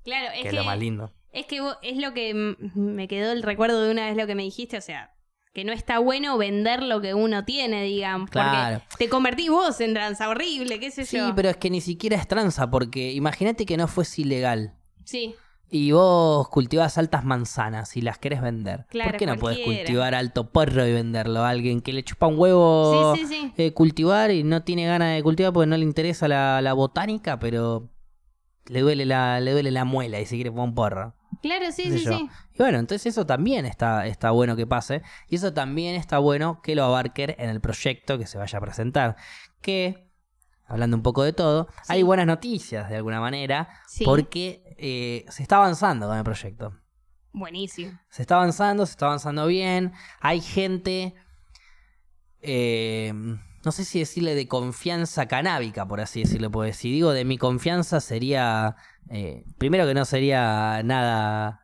claro, 0.03 0.31
es 0.33 0.41
que 0.41 0.47
es 0.49 0.53
lo 0.53 0.63
más 0.63 0.79
lindo. 0.79 1.13
es 1.31 1.45
que 1.45 1.61
vos- 1.61 1.77
es 1.83 1.97
lo 1.97 2.13
que 2.13 2.33
me 2.75 3.07
quedó 3.07 3.31
el 3.31 3.43
recuerdo 3.43 3.83
de 3.83 3.91
una 3.91 4.07
vez 4.07 4.17
lo 4.17 4.25
que 4.27 4.35
me 4.35 4.43
dijiste, 4.43 4.77
o 4.77 4.81
sea, 4.81 5.13
que 5.53 5.63
no 5.63 5.73
está 5.73 5.99
bueno 5.99 6.37
vender 6.37 6.81
lo 6.81 7.01
que 7.01 7.13
uno 7.13 7.45
tiene, 7.45 7.83
digamos. 7.83 8.29
Claro. 8.31 8.79
Porque 8.89 8.97
te 9.05 9.09
convertís 9.09 9.49
vos 9.49 9.79
en 9.81 9.93
tranza 9.93 10.27
horrible, 10.29 10.79
qué 10.79 10.89
sé 10.91 11.05
Sí, 11.05 11.17
yo. 11.17 11.33
pero 11.35 11.49
es 11.49 11.57
que 11.57 11.69
ni 11.69 11.81
siquiera 11.81 12.17
es 12.17 12.27
tranza, 12.27 12.69
porque 12.71 13.11
imagínate 13.11 13.65
que 13.65 13.77
no 13.77 13.87
fuese 13.87 14.21
ilegal. 14.23 14.73
Sí, 15.05 15.35
Y 15.73 15.93
vos 15.93 16.49
cultivás 16.49 16.97
altas 16.97 17.23
manzanas 17.23 17.95
y 17.95 18.01
las 18.01 18.17
querés 18.17 18.41
vender. 18.41 18.85
Claro, 18.89 19.11
¿Por 19.11 19.19
qué 19.19 19.25
no 19.25 19.37
podés 19.37 19.57
cualquiera. 19.59 19.79
cultivar 19.85 20.15
alto 20.15 20.51
porro 20.51 20.85
y 20.85 20.91
venderlo 20.91 21.39
a 21.45 21.49
alguien 21.49 21.79
que 21.79 21.93
le 21.93 22.03
chupa 22.03 22.27
un 22.27 22.37
huevo 22.37 23.15
sí, 23.15 23.25
sí, 23.25 23.33
sí. 23.33 23.53
eh, 23.55 23.71
cultivar 23.73 24.31
y 24.31 24.43
no 24.43 24.63
tiene 24.63 24.85
ganas 24.85 25.15
de 25.15 25.23
cultivar 25.23 25.53
porque 25.53 25.67
no 25.67 25.77
le 25.77 25.83
interesa 25.83 26.27
la, 26.27 26.61
la 26.61 26.73
botánica, 26.73 27.39
pero 27.39 27.89
le 28.67 28.81
duele 28.81 29.05
la, 29.05 29.39
le 29.39 29.51
duele 29.51 29.71
la 29.71 29.85
muela 29.85 30.19
y 30.19 30.25
se 30.25 30.35
quiere 30.35 30.51
poner 30.51 30.65
un 30.65 30.75
porro? 30.75 31.15
Claro, 31.41 31.71
sí, 31.71 31.83
sé 31.83 31.99
sí, 31.99 32.05
yo. 32.05 32.17
sí. 32.17 32.29
Y 32.53 32.57
bueno, 32.57 32.77
entonces 32.79 33.07
eso 33.07 33.25
también 33.25 33.65
está, 33.65 34.05
está 34.07 34.31
bueno 34.31 34.55
que 34.55 34.67
pase. 34.67 35.01
Y 35.27 35.35
eso 35.35 35.53
también 35.53 35.95
está 35.95 36.19
bueno 36.19 36.61
que 36.61 36.75
lo 36.75 36.83
abarquen 36.83 37.35
en 37.37 37.49
el 37.49 37.61
proyecto 37.61 38.17
que 38.17 38.27
se 38.27 38.37
vaya 38.37 38.57
a 38.57 38.61
presentar. 38.61 39.15
Que, 39.61 40.11
hablando 40.65 40.97
un 40.97 41.03
poco 41.03 41.23
de 41.23 41.33
todo, 41.33 41.69
hay 41.87 42.03
buenas 42.03 42.27
noticias 42.27 42.89
de 42.89 42.97
alguna 42.97 43.19
manera. 43.19 43.69
Sí. 43.87 44.03
Porque 44.03 44.60
eh, 44.77 45.25
se 45.29 45.43
está 45.43 45.57
avanzando 45.57 46.07
con 46.07 46.17
el 46.17 46.23
proyecto. 46.23 46.77
Buenísimo. 47.33 47.97
Se 48.09 48.21
está 48.23 48.35
avanzando, 48.35 48.85
se 48.85 48.91
está 48.91 49.05
avanzando 49.07 49.47
bien. 49.47 49.93
Hay 50.19 50.41
gente. 50.41 51.13
eh, 52.41 53.13
no 53.63 53.71
sé 53.71 53.85
si 53.85 53.99
decirle 53.99 54.33
de 54.35 54.47
confianza 54.47 55.27
canábica, 55.27 55.87
por 55.87 56.01
así 56.01 56.21
decirlo. 56.21 56.49
Porque 56.51 56.73
si 56.73 56.91
digo 56.91 57.11
de 57.13 57.25
mi 57.25 57.37
confianza 57.37 57.99
sería. 58.01 58.75
eh, 59.09 59.43
primero 59.57 59.85
que 59.87 59.93
no 59.93 60.05
sería 60.05 60.81
nada. 60.83 61.60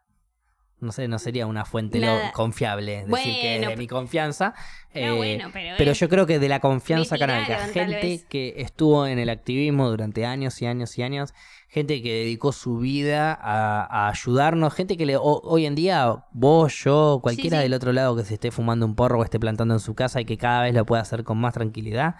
No 0.79 0.91
sé, 0.91 1.07
no 1.07 1.17
sería 1.17 1.47
una 1.47 1.65
fuente 1.65 1.99
Nada. 1.99 2.31
confiable. 2.33 3.05
Decir 3.07 3.33
que 3.41 3.55
es 3.55 3.67
de 3.67 3.75
mi 3.77 3.87
confianza. 3.87 4.53
Eh, 4.93 5.09
bueno, 5.11 5.49
pero, 5.51 5.75
pero 5.75 5.93
yo 5.93 6.07
creo 6.07 6.27
que 6.27 6.37
de 6.37 6.47
la 6.49 6.59
confianza 6.59 7.17
canábica, 7.17 7.57
gente 7.73 8.23
que 8.29 8.53
estuvo 8.57 9.07
en 9.07 9.17
el 9.17 9.29
activismo 9.29 9.89
durante 9.89 10.25
años 10.25 10.61
y 10.61 10.67
años 10.67 10.95
y 10.99 11.01
años, 11.03 11.33
gente 11.67 12.01
que 12.03 12.13
dedicó 12.13 12.51
su 12.51 12.77
vida 12.77 13.33
a, 13.33 13.85
a 13.85 14.09
ayudarnos, 14.09 14.71
gente 14.73 14.97
que 14.97 15.07
le, 15.07 15.17
ho- 15.17 15.41
hoy 15.43 15.65
en 15.65 15.73
día, 15.73 16.25
vos, 16.31 16.75
yo, 16.83 17.19
cualquiera 17.23 17.57
sí. 17.57 17.63
del 17.63 17.73
otro 17.73 17.91
lado 17.91 18.15
que 18.15 18.23
se 18.23 18.35
esté 18.35 18.51
fumando 18.51 18.85
un 18.85 18.95
porro 18.95 19.19
o 19.19 19.23
esté 19.23 19.39
plantando 19.39 19.73
en 19.73 19.79
su 19.79 19.95
casa 19.95 20.21
y 20.21 20.25
que 20.25 20.37
cada 20.37 20.61
vez 20.61 20.75
lo 20.75 20.85
pueda 20.85 21.01
hacer 21.01 21.23
con 21.23 21.39
más 21.39 21.55
tranquilidad. 21.55 22.15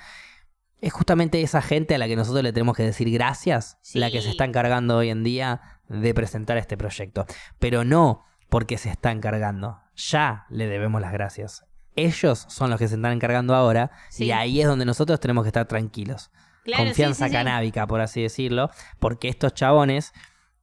Es 0.82 0.94
justamente 0.94 1.42
esa 1.42 1.62
gente 1.62 1.96
a 1.96 1.98
la 2.00 2.08
que 2.08 2.16
nosotros 2.16 2.44
le 2.44 2.54
tenemos 2.54 2.76
que 2.76 2.84
decir 2.84 3.10
gracias, 3.12 3.78
Sí. 3.82 3.98
la 4.00 4.10
que 4.12 4.22
se 4.22 4.30
está 4.30 4.46
encargando 4.46 4.98
hoy 4.98 5.10
en 5.10 5.24
día 5.24 5.62
de 5.90 6.14
presentar 6.14 6.58
este 6.58 6.76
proyecto. 6.78 7.26
Pero 7.60 7.84
no 7.84 8.24
porque 8.50 8.78
se 8.78 8.90
está 8.90 9.12
encargando. 9.12 9.80
ya 9.96 10.46
le 10.50 10.68
debemos 10.68 11.02
las 11.02 11.12
gracias. 11.12 11.66
Ellos 11.96 12.46
son 12.50 12.70
los 12.70 12.78
que 12.80 12.88
se 12.88 12.96
están 12.96 13.14
encargando 13.14 13.56
ahora 13.56 13.90
Sí. 14.10 14.26
y 14.26 14.32
ahí 14.32 14.62
es 14.62 14.68
donde 14.68 14.86
nosotros 14.86 15.20
tenemos 15.20 15.44
que 15.44 15.50
estar 15.50 15.66
tranquilos. 15.68 16.30
Claro, 16.64 16.84
Confianza 16.84 17.26
sí, 17.26 17.32
sí. 17.32 17.36
canábica, 17.36 17.88
por 17.88 18.02
así 18.02 18.22
decirlo, 18.22 18.70
porque 19.00 19.30
estos 19.30 19.54
chabones 19.56 20.14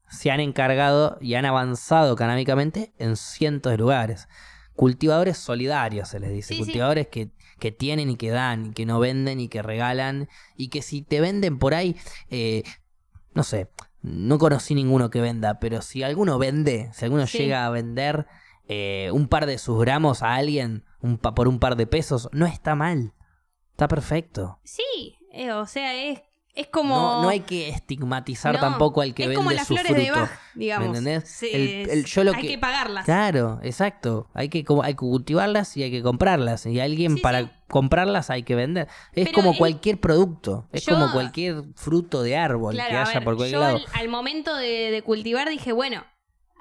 se 0.08 0.30
han 0.30 0.38
encargado 0.38 1.18
y 1.20 1.34
han 1.34 1.44
avanzado 1.46 2.14
canábicamente 2.14 2.92
en 2.98 3.16
cientos 3.16 3.72
de 3.72 3.78
lugares. 3.78 4.28
Cultivadores 4.76 5.36
solidarios, 5.38 6.08
se 6.08 6.20
les 6.20 6.30
dice. 6.30 6.56
Cultivadores 6.56 7.08
que, 7.08 7.30
que 7.58 7.72
tienen 7.72 8.10
y 8.10 8.16
que 8.16 8.30
dan, 8.30 8.66
y 8.66 8.72
que 8.72 8.86
no 8.86 9.00
venden 9.00 9.40
y 9.40 9.48
que 9.48 9.62
regalan, 9.62 10.28
y 10.56 10.68
que 10.68 10.82
si 10.82 11.02
te 11.02 11.20
venden 11.20 11.58
por 11.58 11.74
ahí, 11.74 11.96
eh, 12.30 12.62
no 13.32 13.42
sé, 13.42 13.68
no 14.04 14.38
conocí 14.38 14.74
ninguno 14.74 15.08
que 15.10 15.20
venda, 15.22 15.58
pero 15.58 15.80
si 15.80 16.02
alguno 16.02 16.38
vende, 16.38 16.90
si 16.92 17.06
alguno 17.06 17.26
Sí. 17.26 17.38
llega 17.38 17.64
a 17.66 17.70
vender 17.70 18.26
eh, 18.68 19.10
un 19.12 19.28
par 19.28 19.46
de 19.46 19.58
sus 19.58 19.78
gramos 19.80 20.22
a 20.22 20.34
alguien 20.34 20.84
un 21.00 21.18
pa- 21.18 21.34
por 21.34 21.48
un 21.48 21.58
par 21.58 21.76
de 21.76 21.86
pesos, 21.86 22.28
no 22.32 22.46
está 22.46 22.74
mal. 22.74 23.12
Está 23.72 23.88
perfecto. 23.88 24.58
Sí, 24.64 25.16
eh, 25.32 25.52
o 25.52 25.66
sea, 25.66 25.94
es, 25.94 26.20
es 26.54 26.68
como... 26.68 26.94
No, 26.96 27.22
no 27.24 27.28
hay 27.28 27.40
que 27.40 27.68
estigmatizar 27.68 28.54
No, 28.54 28.60
tampoco 28.60 29.00
al 29.00 29.12
que 29.14 29.24
es 29.24 29.28
vende 29.30 29.36
como 29.36 29.50
las 29.50 29.66
su 29.66 29.74
flores 29.74 29.92
fruto. 29.92 30.02
de 30.02 30.10
Bach, 30.12 30.30
digamos. 30.54 30.88
¿Me 30.90 30.98
entendés? 30.98 31.28
Sí, 31.30 31.48
El- 31.52 31.90
el- 31.90 32.04
yo 32.04 32.22
lo 32.24 32.32
hay 32.32 32.42
que- 32.42 32.48
que, 32.48 32.58
pagarlas. 32.58 33.04
Claro, 33.04 33.58
exacto. 33.62 34.28
Hay 34.34 34.48
que, 34.48 34.64
co- 34.64 34.82
hay 34.82 34.92
que 34.94 34.98
cultivarlas 34.98 35.76
y 35.76 35.82
hay 35.82 35.90
que 35.90 36.02
comprarlas. 36.02 36.66
Y 36.66 36.78
alguien 36.80 37.16
Sí, 37.16 37.20
para 37.20 37.40
sí. 37.42 37.50
comprarlas 37.68 38.30
hay 38.30 38.44
que 38.44 38.54
vender. 38.54 38.86
Es 39.14 39.26
Pero 39.28 39.32
como 39.34 39.56
cualquier 39.56 39.98
producto. 39.98 40.68
Es 40.72 40.86
yo- 40.86 40.94
como 40.94 41.10
cualquier 41.12 41.64
fruto 41.74 42.22
de 42.22 42.36
árbol 42.36 42.74
Claro, 42.74 42.90
que 42.90 42.96
haya 42.98 43.14
ver, 43.14 43.24
por 43.24 43.36
cualquier 43.36 43.58
yo 43.58 43.60
lado. 43.60 43.76
al, 43.76 44.00
al 44.00 44.08
momento 44.08 44.54
de, 44.56 44.90
de 44.92 45.02
cultivar 45.02 45.48
dije, 45.48 45.72
bueno, 45.72 46.04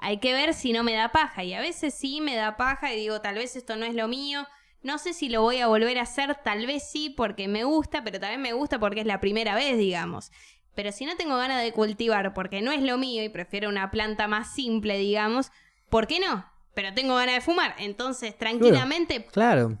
hay 0.00 0.18
que 0.18 0.32
ver 0.32 0.54
si 0.54 0.72
no 0.72 0.82
me 0.82 0.92
da 0.94 1.12
paja. 1.12 1.44
Y 1.44 1.54
a 1.54 1.60
veces 1.60 1.94
sí 1.94 2.20
me 2.20 2.34
da 2.34 2.56
paja 2.56 2.92
y 2.92 2.96
digo, 2.98 3.20
tal 3.20 3.36
vez 3.36 3.54
esto 3.56 3.76
no 3.76 3.86
es 3.86 3.94
lo 3.94 4.08
mío. 4.08 4.46
No 4.84 4.98
sé 4.98 5.12
si 5.14 5.28
lo 5.28 5.42
voy 5.42 5.58
a 5.58 5.66
volver 5.66 5.98
a 5.98 6.02
hacer, 6.02 6.36
tal 6.44 6.66
vez 6.66 6.88
sí, 6.88 7.10
porque 7.10 7.48
me 7.48 7.64
gusta, 7.64 8.04
pero 8.04 8.20
también 8.20 8.40
me 8.42 8.52
gusta 8.52 8.78
porque 8.78 9.00
es 9.00 9.06
la 9.06 9.18
primera 9.18 9.56
vez, 9.56 9.76
digamos. 9.76 10.30
Pero 10.76 10.92
si 10.92 11.06
no 11.06 11.16
tengo 11.16 11.36
ganas 11.36 11.60
de 11.62 11.72
cultivar 11.72 12.34
porque 12.34 12.62
no 12.62 12.70
es 12.70 12.82
lo 12.82 12.98
mío 12.98 13.24
y 13.24 13.28
prefiero 13.28 13.68
una 13.68 13.90
planta 13.90 14.28
más 14.28 14.52
simple, 14.54 14.98
digamos, 14.98 15.50
¿por 15.88 16.06
qué 16.06 16.20
no? 16.20 16.44
Pero 16.74 16.92
tengo 16.94 17.16
ganas 17.16 17.36
de 17.36 17.40
fumar. 17.40 17.74
Entonces, 17.78 18.36
tranquilamente, 18.38 19.24
Claro. 19.26 19.78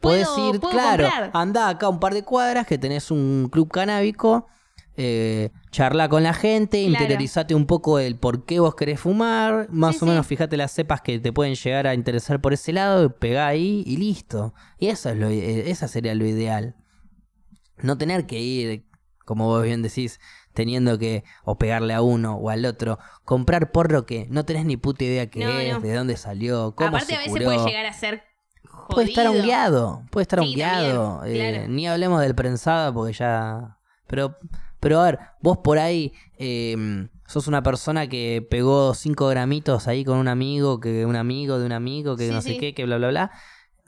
Puedo- 0.00 0.34
Puedes 0.34 0.54
ir, 0.54 0.60
puedo 0.60 0.72
claro, 0.74 1.04
comprar. 1.04 1.30
anda 1.32 1.68
acá 1.68 1.88
un 1.88 2.00
par 2.00 2.12
de 2.12 2.24
cuadras 2.24 2.66
que 2.66 2.76
tenés 2.76 3.10
un 3.12 3.48
club 3.52 3.70
canábico, 3.70 4.48
eh, 4.96 5.50
charla 5.70 6.08
con 6.08 6.22
la 6.22 6.34
gente, 6.34 6.78
Claro. 6.86 6.92
interiorizate 7.02 7.54
un 7.54 7.66
poco 7.66 7.98
el 7.98 8.16
por 8.16 8.44
qué 8.44 8.60
vos 8.60 8.74
querés 8.74 9.00
fumar, 9.00 9.68
más 9.70 9.96
Sí, 9.96 10.04
o 10.04 10.06
menos 10.06 10.26
fíjate 10.26 10.56
las 10.56 10.70
cepas 10.72 11.00
que 11.00 11.18
te 11.18 11.32
pueden 11.32 11.54
llegar 11.54 11.86
a 11.86 11.94
interesar 11.94 12.40
por 12.40 12.52
ese 12.52 12.72
lado, 12.72 13.16
pegá 13.16 13.46
ahí 13.46 13.82
y 13.86 13.96
listo. 13.96 14.52
Y 14.78 14.88
eso 14.88 15.08
es 15.10 15.16
lo, 15.16 15.28
eh, 15.28 15.70
esa 15.70 15.88
sería 15.88 16.14
lo 16.14 16.26
ideal. 16.26 16.76
No 17.78 17.96
tener 17.98 18.26
que 18.26 18.38
ir, 18.38 18.86
como 19.24 19.46
vos 19.46 19.62
bien 19.62 19.80
decís, 19.82 20.20
teniendo 20.52 20.98
que 20.98 21.24
o 21.44 21.56
pegarle 21.56 21.94
a 21.94 22.02
uno 22.02 22.34
o 22.36 22.50
al 22.50 22.64
otro, 22.66 22.98
comprar 23.24 23.72
porro 23.72 24.04
que 24.04 24.26
no 24.28 24.44
tenés 24.44 24.66
ni 24.66 24.76
puta 24.76 25.04
idea 25.04 25.30
qué 25.30 25.40
No, 25.44 25.50
es, 25.58 25.72
no. 25.72 25.80
de 25.80 25.94
dónde 25.94 26.16
salió, 26.18 26.74
cómo 26.76 26.88
aparte 26.88 27.06
se 27.06 27.14
a 27.14 27.18
veces 27.18 27.32
curó. 27.32 27.44
puede 27.46 27.64
llegar 27.64 27.86
a 27.86 27.92
ser 27.94 28.22
jodido. 28.68 28.88
Puede 28.94 29.08
estar 29.08 29.32
guiado, 29.32 30.02
puede 30.10 30.22
estar 30.22 30.40
Sí, 30.44 30.54
guiado. 30.54 31.20
también, 31.20 31.52
claro. 31.54 31.68
Ni 31.68 31.88
hablemos 31.88 32.20
del 32.20 32.34
prensado 32.34 32.92
porque 32.92 33.14
ya. 33.14 33.78
Pero, 34.06 34.36
pero 34.82 35.00
a 35.00 35.04
ver, 35.04 35.18
vos 35.40 35.58
por 35.58 35.78
ahí 35.78 36.12
eh, 36.38 37.08
sos 37.28 37.46
una 37.46 37.62
persona 37.62 38.08
que 38.08 38.44
pegó 38.50 38.94
cinco 38.94 39.28
gramitos 39.28 39.86
ahí 39.86 40.04
con 40.04 40.18
un 40.18 40.26
amigo, 40.26 40.80
que 40.80 41.06
un 41.06 41.14
amigo 41.14 41.60
de 41.60 41.66
un 41.66 41.72
amigo, 41.72 42.16
que 42.16 42.26
Sí, 42.26 42.32
no 42.34 42.42
sé 42.42 42.48
sí. 42.50 42.58
qué, 42.58 42.74
que 42.74 42.84
bla, 42.84 42.98
bla, 42.98 43.08
bla. 43.08 43.30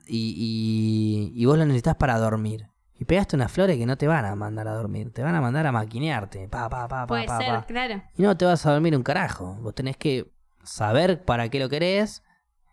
Y, 0.06 1.32
y, 1.34 1.42
y 1.42 1.44
vos 1.46 1.58
lo 1.58 1.64
necesitas 1.64 1.96
para 1.96 2.16
dormir. 2.18 2.68
Y 2.96 3.06
pegaste 3.06 3.34
unas 3.34 3.50
flores 3.50 3.76
que 3.76 3.86
no 3.86 3.96
te 3.98 4.06
van 4.06 4.24
a 4.24 4.36
mandar 4.36 4.68
a 4.68 4.74
dormir, 4.74 5.12
te 5.12 5.24
van 5.24 5.34
a 5.34 5.40
mandar 5.40 5.66
a 5.66 5.72
maquinearte. 5.72 6.46
Pa, 6.48 6.68
pa, 6.70 6.86
pa, 6.86 7.00
pa, 7.00 7.06
Puede 7.08 7.26
pa, 7.26 7.38
ser, 7.38 7.48
pa. 7.48 7.66
claro. 7.66 8.02
Y 8.16 8.22
no 8.22 8.36
te 8.36 8.44
vas 8.44 8.64
a 8.64 8.72
dormir 8.72 8.94
un 8.96 9.02
carajo. 9.02 9.56
Vos 9.62 9.74
tenés 9.74 9.96
que 9.96 10.30
saber 10.62 11.24
para 11.24 11.48
qué 11.48 11.58
lo 11.58 11.68
querés. 11.68 12.22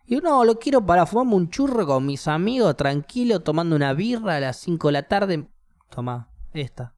Y 0.06 0.16
no, 0.18 0.44
lo 0.44 0.60
quiero 0.60 0.86
para 0.86 1.06
fumarme 1.06 1.34
un 1.34 1.50
churro 1.50 1.84
con 1.86 2.06
mis 2.06 2.28
amigos, 2.28 2.76
tranquilo, 2.76 3.40
tomando 3.40 3.74
una 3.74 3.94
birra 3.94 4.36
a 4.36 4.40
las 4.40 4.58
5 4.58 4.88
de 4.88 4.92
la 4.92 5.02
tarde. 5.08 5.48
Toma, 5.90 6.28
esta. 6.52 6.94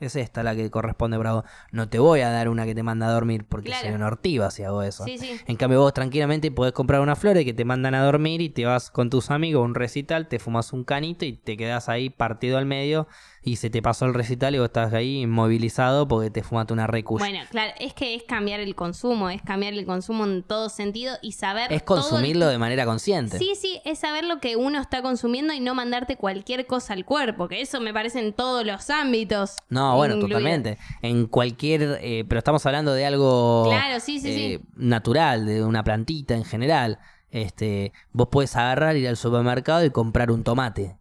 Es 0.00 0.16
esta 0.16 0.42
la 0.42 0.56
que 0.56 0.70
corresponde, 0.70 1.18
bravo. 1.18 1.44
No 1.72 1.88
te 1.90 1.98
voy 1.98 2.20
a 2.20 2.30
dar 2.30 2.48
una 2.48 2.64
que 2.64 2.74
te 2.74 2.82
manda 2.82 3.06
a 3.06 3.12
dormir 3.12 3.44
porque 3.46 3.66
Claro. 3.68 3.86
soy 3.86 3.94
una 3.94 4.06
ortiva 4.06 4.50
si 4.50 4.62
hago 4.62 4.82
eso. 4.82 5.04
Sí, 5.04 5.18
sí. 5.18 5.38
En 5.46 5.56
cambio, 5.56 5.80
vos 5.80 5.92
tranquilamente 5.92 6.50
podés 6.50 6.72
comprar 6.72 7.02
unas 7.02 7.18
flores 7.18 7.44
que 7.44 7.52
te 7.52 7.66
mandan 7.66 7.94
a 7.94 8.02
dormir 8.02 8.40
y 8.40 8.48
te 8.48 8.64
vas 8.64 8.90
con 8.90 9.10
tus 9.10 9.30
amigos 9.30 9.60
a 9.60 9.64
un 9.66 9.74
recital, 9.74 10.26
te 10.28 10.38
fumas 10.38 10.72
un 10.72 10.84
canito 10.84 11.26
y 11.26 11.34
te 11.34 11.56
quedas 11.58 11.90
ahí 11.90 12.08
partido 12.08 12.56
al 12.56 12.64
medio 12.64 13.08
y 13.42 13.56
se 13.56 13.70
te 13.70 13.80
pasó 13.82 14.04
el 14.06 14.14
recital 14.14 14.54
y 14.54 14.58
vos 14.58 14.66
estás 14.66 14.92
ahí 14.92 15.22
inmovilizado 15.22 16.06
porque 16.06 16.30
te 16.30 16.42
fumaste 16.42 16.72
una 16.72 16.86
recuya. 16.86 17.24
Bueno, 17.24 17.40
claro, 17.50 17.72
es 17.80 17.94
que 17.94 18.14
es 18.14 18.22
cambiar 18.24 18.60
el 18.60 18.74
consumo, 18.74 19.30
es 19.30 19.40
cambiar 19.42 19.72
el 19.72 19.86
consumo 19.86 20.24
en 20.24 20.42
todo 20.42 20.68
sentido 20.68 21.14
y 21.22 21.32
saber. 21.32 21.72
es 21.72 21.84
todo 21.84 21.96
el- 21.98 22.02
consumirlo 22.02 22.46
de 22.48 22.58
manera 22.58 22.84
consciente. 22.84 23.38
Sí, 23.38 23.52
sí, 23.58 23.80
es 23.84 23.98
saber 24.00 24.24
lo 24.24 24.40
que 24.40 24.56
uno 24.56 24.80
está 24.80 25.02
consumiendo 25.02 25.52
y 25.54 25.60
no 25.60 25.74
mandarte 25.74 26.16
cualquier 26.16 26.66
cosa 26.66 26.92
al 26.92 27.04
cuerpo, 27.04 27.48
que 27.48 27.60
eso 27.60 27.80
me 27.80 27.92
parece 27.94 28.18
en 28.20 28.32
todos 28.32 28.64
los 28.66 28.90
ámbitos. 28.90 29.56
No, 29.68 29.96
bueno, 29.96 30.16
incluido. 30.16 30.38
totalmente. 30.38 30.78
En 31.02 31.26
cualquier. 31.26 31.98
eh, 32.02 32.24
pero 32.28 32.38
estamos 32.38 32.64
hablando 32.66 32.92
de 32.92 33.06
algo. 33.06 33.64
Claro, 33.68 34.00
sí, 34.00 34.20
sí, 34.20 34.28
eh, 34.30 34.58
sí. 34.62 34.68
Natural, 34.76 35.46
de 35.46 35.64
una 35.64 35.82
plantita 35.82 36.34
en 36.34 36.44
general. 36.44 36.98
Este, 37.30 37.92
vos 38.12 38.28
puedes 38.30 38.54
agarrar, 38.56 38.96
ir 38.96 39.06
al 39.08 39.16
supermercado 39.16 39.84
y 39.84 39.90
comprar 39.90 40.30
un 40.30 40.42
tomate. 40.44 40.96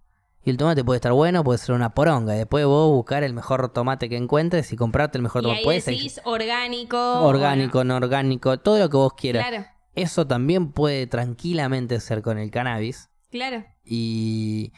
Y 0.49 0.51
el 0.51 0.57
tomate 0.57 0.83
puede 0.83 0.97
estar 0.97 1.11
bueno, 1.13 1.43
puede 1.43 1.59
ser 1.59 1.75
una 1.75 1.93
poronga. 1.93 2.33
Y 2.33 2.39
después 2.39 2.65
vos 2.65 2.89
buscar 2.91 3.23
el 3.23 3.33
mejor 3.35 3.69
tomate 3.71 4.09
que 4.09 4.17
encuentres 4.17 4.73
y 4.73 4.75
comprarte 4.75 5.19
el 5.19 5.21
mejor 5.21 5.41
Y 5.41 5.43
tomate. 5.43 5.59
ahí 5.59 5.63
Puede 5.65 5.81
ser 5.81 5.93
decís 5.93 6.19
orgánico. 6.25 7.21
orgánico, 7.21 7.83
no 7.83 7.95
orgánico, 7.95 8.57
todo 8.59 8.79
lo 8.79 8.89
que 8.89 8.97
vos 8.97 9.13
quieras. 9.13 9.47
Claro, 9.47 9.65
Eso 9.93 10.25
también 10.25 10.71
puede 10.71 11.05
tranquilamente 11.05 11.99
ser 11.99 12.23
con 12.23 12.39
el 12.39 12.49
cannabis. 12.49 13.09
claro. 13.31 13.63
y 13.83 14.73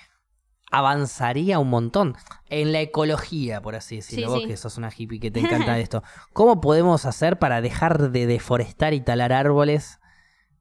avanzaría 0.73 1.59
un 1.59 1.69
montón 1.69 2.15
en 2.49 2.71
la 2.71 2.79
ecología, 2.81 3.61
por 3.61 3.75
así 3.75 3.97
decirlo. 3.97 4.27
Sí, 4.27 4.33
Vos 4.33 4.41
sí. 4.43 4.47
que 4.47 4.57
sos 4.57 4.77
una 4.77 4.89
hippie 4.95 5.19
que 5.19 5.31
te 5.31 5.39
encanta 5.41 5.79
esto. 5.79 6.03
¿Cómo 6.33 6.61
podemos 6.61 7.05
hacer 7.05 7.39
para 7.39 7.61
dejar 7.61 8.11
de 8.11 8.25
deforestar 8.25 8.93
y 8.93 9.01
talar 9.01 9.33
árboles 9.33 9.99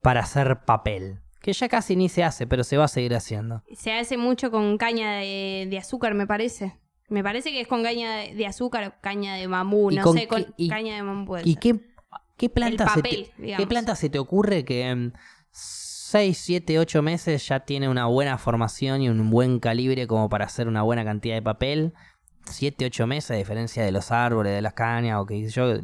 para 0.02 0.20
hacer 0.20 0.60
papel? 0.64 1.20
Que 1.40 1.52
ya 1.52 1.68
casi 1.68 1.96
ni 1.96 2.08
se 2.08 2.22
hace, 2.22 2.46
pero 2.46 2.64
se 2.64 2.76
va 2.76 2.84
a 2.84 2.88
seguir 2.88 3.14
haciendo. 3.14 3.62
Se 3.74 3.92
hace 3.92 4.16
mucho 4.16 4.50
con 4.50 4.76
caña 4.76 5.14
de, 5.16 5.66
de 5.70 5.78
azúcar, 5.78 6.14
me 6.14 6.26
parece. 6.26 6.76
Me 7.08 7.22
parece 7.24 7.50
que 7.50 7.60
es 7.62 7.66
con 7.66 7.82
caña 7.82 8.16
de, 8.16 8.34
de 8.34 8.46
azúcar 8.46 8.86
o 8.88 9.00
caña 9.00 9.34
de 9.34 9.46
bambú, 9.46 9.90
¿Y 9.90 9.96
no 9.96 10.12
sé, 10.12 10.28
con 10.28 10.46
y- 10.56 10.68
caña 10.68 10.96
de 11.02 11.24
puede 11.26 11.42
¿Y 11.48 11.54
ser. 11.54 11.60
qué, 11.60 11.80
qué 12.36 12.48
planta 12.50 12.88
se 12.94 13.02
te, 13.02 13.32
qué 13.56 13.66
planta 13.66 13.96
se 13.96 14.10
te 14.10 14.18
ocurre 14.18 14.64
que 14.64 14.82
en 14.82 15.14
6, 15.50 16.38
7, 16.38 16.78
8 16.78 17.02
meses 17.02 17.48
ya 17.48 17.60
tiene 17.60 17.88
una 17.88 18.06
buena 18.06 18.36
formación 18.38 19.00
y 19.02 19.08
un 19.08 19.30
buen 19.30 19.60
calibre 19.60 20.06
como 20.06 20.28
para 20.28 20.44
hacer 20.44 20.68
una 20.68 20.82
buena 20.82 21.04
cantidad 21.04 21.34
de 21.34 21.42
papel? 21.42 21.94
7, 22.44 22.84
8 22.86 23.06
meses, 23.06 23.30
a 23.32 23.34
diferencia 23.34 23.84
de 23.84 23.92
los 23.92 24.10
árboles, 24.10 24.52
de 24.52 24.62
las 24.62 24.74
cañas 24.74 25.20
o 25.20 25.26
que 25.26 25.48
yo, 25.48 25.74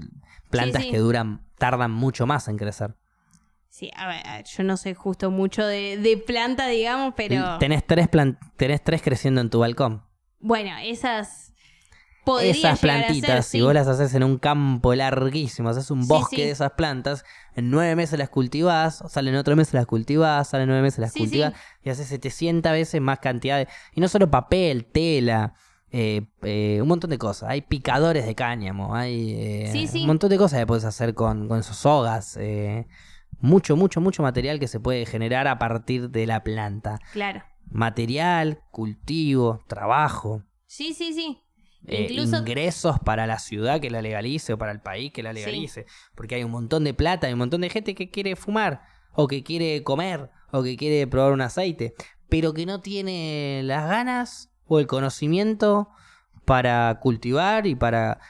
plantas 0.51 0.83
sí. 0.85 0.91
que 0.91 0.99
duran, 0.99 1.43
tardan 1.59 1.91
mucho 1.93 2.27
más 2.27 2.47
en 2.49 2.57
crecer. 2.57 2.95
Sí, 3.79 3.91
a 3.95 4.07
ver, 4.09 4.27
a 4.27 4.37
ver, 4.37 4.47
yo 4.47 4.63
no 4.63 4.79
sé 4.79 4.95
justo 4.95 5.31
mucho 5.31 5.67
de, 5.67 5.99
de 5.99 6.17
planta, 6.17 6.67
digamos, 6.67 7.13
pero 7.15 7.59
Tenés 7.59 7.87
tres, 7.87 8.09
plan- 8.09 8.39
tenés 8.57 8.83
tres 8.83 9.03
creciendo 9.03 9.43
en 9.43 9.51
tu 9.51 9.59
balcón. 9.59 10.03
bueno, 10.41 10.71
esas 10.83 11.53
esas 12.43 12.81
plantitas, 12.81 13.31
ser, 13.31 13.43
si 13.43 13.59
sí. 13.59 13.61
vos 13.61 13.75
las 13.75 13.87
haces 13.87 14.15
en 14.15 14.25
un 14.25 14.39
campo 14.39 14.95
larguísimo, 14.95 15.69
haces 15.69 15.91
un 15.91 16.09
bosque 16.09 16.37
sí. 16.37 16.43
de 16.43 16.51
esas 16.53 16.73
plantas, 16.73 17.25
en 17.55 17.71
nueve 17.71 17.95
meses 17.97 18.19
las 18.19 18.31
cultivás, 18.31 19.05
salen 19.09 19.37
otro 19.37 19.55
mes 19.57 19.75
las 19.75 19.85
cultivás, 19.87 20.49
salen 20.49 20.69
nueve 20.69 20.83
meses 20.83 20.99
las 21.01 21.13
cultivás, 21.13 21.53
y 21.85 21.91
haces 21.91 22.07
700 22.09 22.73
veces 22.73 23.01
más 23.03 23.19
cantidad 23.19 23.59
de... 23.59 23.69
Y 23.93 24.01
no 24.01 24.09
solo 24.09 24.31
papel, 24.31 24.87
tela, 24.87 25.53
eh, 25.93 26.23
eh, 26.43 26.79
un 26.81 26.89
montón 26.89 27.11
de 27.11 27.19
cosas. 27.19 27.51
Hay 27.51 27.61
picadores 27.61 28.25
de 28.27 28.35
cáñamo, 28.35 28.97
hay 28.97 29.35
eh, 29.37 29.69
Sí, 29.71 29.87
sí. 29.87 30.01
un 30.01 30.07
montón 30.09 30.31
de 30.31 30.39
cosas 30.39 30.59
que 30.61 30.67
puedes 30.67 30.85
hacer 30.85 31.15
con, 31.15 31.47
con 31.47 31.61
esos 31.61 31.77
sogas. 31.77 32.37
Mucho, 33.41 33.77
mucho, 33.77 34.01
mucho 34.01 34.23
material 34.23 34.59
que 34.59 34.69
se 34.69 34.81
puede 34.81 35.07
generar 35.07 35.47
a 35.49 35.59
partir 35.59 36.11
de 36.11 36.27
la 36.27 36.43
planta. 36.43 36.99
Claro. 37.13 37.43
Material, 37.71 38.61
cultivo, 38.71 39.65
trabajo. 39.69 40.43
Sí, 40.67 40.95
sí, 40.95 41.13
sí. 41.13 41.39
eh, 41.87 42.07
Incluso 42.09 42.39
ingresos 42.39 42.99
para 43.01 43.27
la 43.27 43.39
ciudad 43.39 43.81
que 43.81 43.91
la 43.91 44.03
legalice 44.03 44.53
o 44.53 44.59
para 44.59 44.73
el 44.73 44.81
país 44.81 45.13
que 45.13 45.23
la 45.23 45.33
legalice. 45.33 45.87
Porque 46.15 46.37
hay 46.37 46.45
un 46.45 46.51
montón 46.51 46.85
de 46.85 46.95
plata, 46.95 47.27
hay 47.27 47.33
un 47.33 47.41
montón 47.41 47.61
de 47.61 47.71
gente 47.71 47.95
que 47.95 48.11
quiere 48.11 48.37
fumar, 48.37 48.83
o 49.13 49.27
que 49.29 49.43
quiere 49.43 49.83
comer, 49.83 50.31
o 50.53 50.63
que 50.63 50.77
quiere 50.77 51.07
probar 51.07 51.33
un 51.33 51.41
aceite, 51.41 51.95
pero 52.29 52.53
que 52.55 52.67
no 52.67 52.81
tiene 52.81 53.63
las 53.65 53.89
ganas 53.89 54.51
o 54.67 54.79
el 54.79 54.87
conocimiento 54.87 55.89
para 56.45 56.99
cultivar 57.01 57.67
y 57.67 57.75
para 57.75 58.21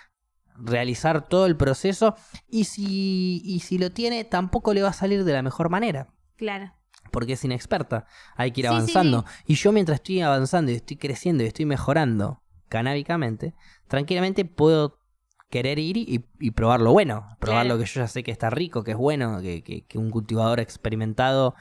realizar 0.58 1.28
todo 1.28 1.46
el 1.46 1.56
proceso. 1.56 2.14
Y 2.48 2.64
si, 2.64 3.42
y 3.44 3.60
si 3.60 3.78
lo 3.78 3.90
tiene, 3.92 4.24
tampoco 4.24 4.72
le 4.74 4.82
va 4.82 4.88
a 4.90 4.92
salir 4.92 5.24
de 5.24 5.32
la 5.32 5.42
mejor 5.42 5.68
manera. 5.70 6.08
claro. 6.36 6.72
porque 7.12 7.34
es 7.34 7.44
inexperta. 7.44 8.06
Hay 8.36 8.50
que 8.50 8.60
ir 8.62 8.66
Sí, 8.66 8.70
sí, 8.70 8.74
avanzando. 8.76 9.24
Y 9.46 9.54
yo 9.54 9.72
mientras 9.72 9.96
estoy 9.96 10.20
avanzando 10.20 10.70
y 10.72 10.74
estoy 10.74 10.96
creciendo 10.96 11.44
y 11.44 11.46
estoy 11.46 11.64
mejorando 11.64 12.42
canábicamente, 12.68 13.54
tranquilamente 13.88 14.44
puedo 14.44 14.98
querer 15.48 15.78
ir 15.78 15.96
y, 15.96 16.24
y 16.40 16.50
probar 16.50 16.80
lo 16.80 16.92
bueno. 16.92 17.36
Probar 17.38 17.64
Claro. 17.64 17.68
lo 17.76 17.78
que 17.78 17.86
yo 17.88 18.00
ya 18.00 18.08
sé 18.08 18.22
que 18.22 18.32
está 18.32 18.50
rico, 18.50 18.82
que 18.84 18.90
es 18.90 18.96
bueno, 18.96 19.40
que, 19.40 19.62
que- 19.62 19.84
que 19.86 19.98
un 19.98 20.10
cultivador 20.10 20.58
experimentado 20.60 21.54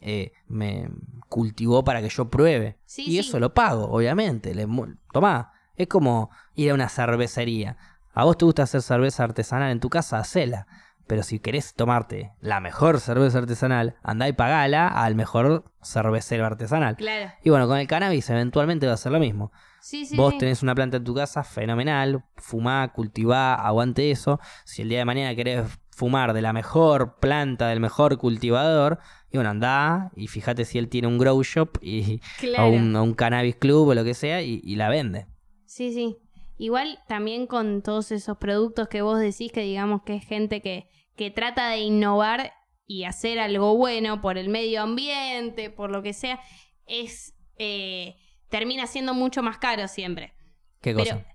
eh, 0.00 0.32
me 0.46 0.90
cultivó 1.28 1.84
para 1.84 2.02
que 2.02 2.08
yo 2.08 2.28
pruebe. 2.28 2.78
Y 2.96 3.18
eso 3.18 3.38
lo 3.40 3.54
pago, 3.54 3.84
obviamente. 3.86 4.54
Le, 4.54 4.66
tomá, 5.12 5.52
es 5.76 5.86
como 5.88 6.30
ir 6.54 6.70
a 6.70 6.74
una 6.74 6.88
cervecería. 6.88 7.76
A 8.18 8.24
vos 8.24 8.36
te 8.36 8.44
gusta 8.44 8.64
hacer 8.64 8.82
cerveza 8.82 9.22
artesanal 9.22 9.70
en 9.70 9.78
tu 9.78 9.90
casa, 9.90 10.18
hacela. 10.18 10.66
Pero 11.06 11.22
si 11.22 11.38
querés 11.38 11.74
tomarte 11.74 12.32
la 12.40 12.58
mejor 12.58 12.98
cerveza 12.98 13.38
artesanal, 13.38 13.94
andá 14.02 14.26
y 14.26 14.32
pagala 14.32 14.88
al 14.88 15.14
mejor 15.14 15.70
cervecero 15.84 16.44
artesanal. 16.44 16.96
Claro. 16.96 17.30
Y 17.44 17.50
bueno, 17.50 17.68
con 17.68 17.78
el 17.78 17.86
cannabis 17.86 18.28
eventualmente 18.30 18.88
va 18.88 18.94
a 18.94 18.96
ser 18.96 19.12
lo 19.12 19.20
mismo. 19.20 19.52
Sí, 19.80 20.04
sí. 20.04 20.16
Vos 20.16 20.32
sí. 20.32 20.38
tenés 20.40 20.64
una 20.64 20.74
planta 20.74 20.96
en 20.96 21.04
tu 21.04 21.14
casa, 21.14 21.44
fenomenal, 21.44 22.24
fumá, 22.38 22.92
cultivá, 22.92 23.54
aguante 23.54 24.10
eso. 24.10 24.40
Si 24.64 24.82
el 24.82 24.88
día 24.88 24.98
de 24.98 25.04
mañana 25.04 25.36
querés 25.36 25.78
fumar 25.92 26.32
de 26.32 26.42
la 26.42 26.52
mejor 26.52 27.20
planta, 27.20 27.68
del 27.68 27.78
mejor 27.78 28.18
cultivador, 28.18 28.98
y 29.30 29.36
bueno, 29.36 29.50
andá 29.50 30.10
y 30.16 30.26
fíjate 30.26 30.64
si 30.64 30.78
él 30.78 30.88
tiene 30.88 31.06
un 31.06 31.18
grow 31.18 31.40
shop 31.44 31.78
y, 31.80 32.18
Claro. 32.40 32.64
o, 32.66 32.70
un, 32.70 32.96
o 32.96 33.02
un 33.04 33.14
cannabis 33.14 33.54
club 33.54 33.86
o 33.86 33.94
lo 33.94 34.02
que 34.02 34.14
sea 34.14 34.42
y, 34.42 34.60
y 34.64 34.74
la 34.74 34.88
vende. 34.88 35.28
Sí, 35.66 35.92
sí. 35.92 36.16
Igual 36.58 36.98
también 37.06 37.46
con 37.46 37.82
todos 37.82 38.10
esos 38.10 38.36
productos 38.36 38.88
que 38.88 39.00
vos 39.00 39.18
decís 39.18 39.52
que 39.52 39.60
digamos 39.60 40.02
que 40.02 40.16
es 40.16 40.24
gente 40.24 40.60
que, 40.60 40.90
que 41.16 41.30
trata 41.30 41.70
de 41.70 41.78
innovar 41.78 42.52
y 42.86 43.04
hacer 43.04 43.38
algo 43.38 43.76
bueno 43.76 44.20
por 44.20 44.38
el 44.38 44.48
medio 44.48 44.82
ambiente, 44.82 45.70
por 45.70 45.90
lo 45.90 46.02
que 46.02 46.12
sea, 46.12 46.40
es 46.86 47.34
eh, 47.58 48.16
termina 48.48 48.86
siendo 48.86 49.14
mucho 49.14 49.42
más 49.42 49.58
caro 49.58 49.86
siempre. 49.88 50.34
¿Qué 50.80 50.94
Pero 50.94 51.16
cosa? 51.16 51.26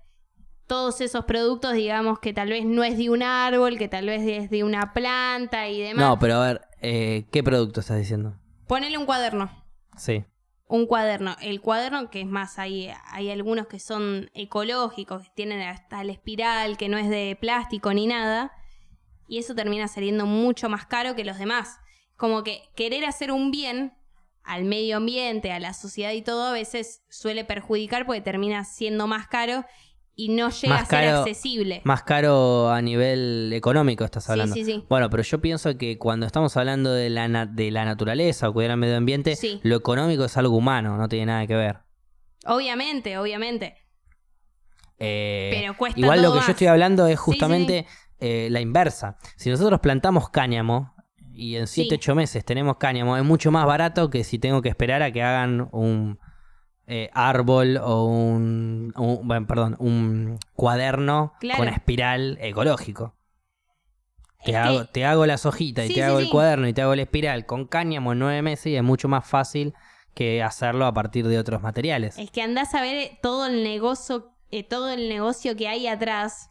todos 0.66 1.00
esos 1.00 1.24
productos, 1.24 1.74
digamos 1.74 2.18
que 2.18 2.32
tal 2.32 2.50
vez 2.50 2.64
no 2.64 2.84
es 2.84 2.98
de 2.98 3.10
un 3.10 3.22
árbol, 3.22 3.78
que 3.78 3.88
tal 3.88 4.06
vez 4.06 4.22
es 4.26 4.50
de 4.50 4.64
una 4.64 4.92
planta 4.92 5.68
y 5.68 5.80
demás. 5.80 6.04
No, 6.04 6.18
pero 6.18 6.34
a 6.36 6.46
ver, 6.46 6.60
eh, 6.80 7.26
¿qué 7.30 7.42
producto 7.42 7.80
estás 7.80 7.98
diciendo? 7.98 8.38
Ponele 8.66 8.98
un 8.98 9.06
cuaderno. 9.06 9.50
Sí. 9.96 10.24
Un 10.66 10.86
cuaderno. 10.86 11.36
El 11.40 11.60
cuaderno, 11.60 12.10
que 12.10 12.22
es 12.22 12.26
más, 12.26 12.58
hay, 12.58 12.90
hay 13.06 13.30
algunos 13.30 13.66
que 13.66 13.78
son 13.78 14.30
ecológicos, 14.34 15.22
que 15.22 15.30
tienen 15.34 15.60
hasta 15.60 16.02
la 16.04 16.12
espiral, 16.12 16.76
que 16.76 16.88
no 16.88 16.96
es 16.96 17.08
de 17.08 17.36
plástico 17.40 17.92
ni 17.92 18.06
nada. 18.06 18.52
Y 19.28 19.38
eso 19.38 19.54
termina 19.54 19.88
saliendo 19.88 20.26
mucho 20.26 20.68
más 20.68 20.86
caro 20.86 21.14
que 21.14 21.24
los 21.24 21.38
demás. 21.38 21.78
Como 22.16 22.42
que 22.42 22.62
querer 22.76 23.04
hacer 23.04 23.30
un 23.30 23.50
bien 23.50 23.94
al 24.44 24.64
medio 24.64 24.98
ambiente, 24.98 25.52
a 25.52 25.58
la 25.58 25.72
sociedad 25.72 26.12
y 26.12 26.22
todo, 26.22 26.44
a 26.44 26.52
veces 26.52 27.02
suele 27.08 27.44
perjudicar 27.44 28.04
porque 28.04 28.20
termina 28.20 28.64
siendo 28.64 29.06
más 29.06 29.26
caro 29.26 29.64
y 30.16 30.28
no 30.28 30.48
llega 30.50 30.74
Más 30.74 30.82
a 30.82 30.86
ser 30.86 31.04
caro- 31.06 31.18
accesible. 31.22 31.80
Más 31.84 32.02
caro 32.04 32.70
a 32.70 32.80
nivel 32.80 33.52
económico 33.52 34.04
estás 34.04 34.24
Sí, 34.24 34.30
hablando. 34.32 34.54
sí, 34.54 34.64
sí. 34.64 34.84
Bueno, 34.88 35.10
pero 35.10 35.22
yo 35.22 35.40
pienso 35.40 35.76
que 35.76 35.98
cuando 35.98 36.24
estamos 36.26 36.56
hablando 36.56 36.92
de 36.92 37.10
la, 37.10 37.26
na- 37.28 37.46
de 37.46 37.70
la 37.70 37.84
naturaleza 37.84 38.48
o 38.48 38.52
cuidar 38.52 38.70
el 38.72 38.76
medio 38.76 38.96
ambiente, 38.96 39.34
Sí. 39.36 39.60
lo 39.64 39.76
económico 39.76 40.24
es 40.24 40.36
algo 40.36 40.56
humano, 40.56 40.96
no 40.96 41.08
tiene 41.08 41.26
nada 41.26 41.46
que 41.46 41.56
ver. 41.56 41.78
Obviamente, 42.46 43.18
obviamente. 43.18 43.76
Eh, 44.98 45.50
Pero 45.52 45.76
cuesta 45.76 45.98
igual 45.98 46.22
lo 46.22 46.30
que 46.32 46.36
más. 46.38 46.46
yo 46.46 46.52
estoy 46.52 46.66
hablando 46.68 47.06
es 47.06 47.18
Sí, 47.18 47.24
justamente 47.24 47.86
eh, 48.20 48.48
la 48.50 48.60
inversa. 48.60 49.18
Si 49.36 49.50
nosotros 49.50 49.80
plantamos 49.80 50.30
cáñamo 50.30 50.94
y 51.32 51.56
en 51.56 51.66
7, 51.66 51.88
Sí. 51.90 51.94
8 51.96 52.14
meses 52.14 52.44
tenemos 52.44 52.76
cáñamo, 52.78 53.16
es 53.16 53.24
mucho 53.24 53.50
más 53.50 53.66
barato 53.66 54.08
que 54.08 54.22
si 54.22 54.38
tengo 54.38 54.62
que 54.62 54.68
esperar 54.68 55.02
a 55.02 55.10
que 55.10 55.22
hagan 55.22 55.68
un 55.72 56.18
eh, 56.86 57.10
árbol 57.14 57.78
o 57.82 58.04
un, 58.04 58.92
un- 58.96 59.26
bueno, 59.26 59.46
perdón, 59.46 59.76
un 59.78 60.38
cuaderno 60.54 61.32
Claro. 61.40 61.58
con 61.58 61.68
espiral 61.68 62.38
ecológico. 62.40 63.14
Te, 64.44 64.50
Es 64.50 64.56
hago, 64.58 64.80
que- 64.80 64.86
te 64.92 65.04
hago 65.06 65.24
las 65.26 65.46
hojitas 65.46 65.86
y 65.86 65.88
te 65.88 65.94
sí, 65.94 66.00
hago 66.02 66.18
el 66.18 66.28
cuaderno 66.28 66.68
y 66.68 66.74
te 66.74 66.82
hago 66.82 66.94
la 66.94 67.02
espiral 67.02 67.46
con 67.46 67.66
cáñamo 67.66 68.12
en 68.12 68.18
9 68.18 68.42
meses 68.42 68.66
y 68.66 68.76
es 68.76 68.82
mucho 68.82 69.08
más 69.08 69.26
fácil 69.26 69.72
que 70.14 70.42
hacerlo 70.42 70.84
a 70.86 70.92
partir 70.92 71.26
de 71.26 71.38
otros 71.38 71.62
materiales. 71.62 72.18
Es 72.18 72.30
que 72.30 72.42
andás 72.42 72.74
a 72.74 72.82
ver 72.82 73.12
todo 73.22 73.46
el 73.46 73.64
negocio, 73.64 74.30
eh, 74.50 74.62
todo 74.62 74.90
el 74.90 75.08
negocio 75.08 75.56
que 75.56 75.66
hay 75.68 75.86
atrás, 75.86 76.50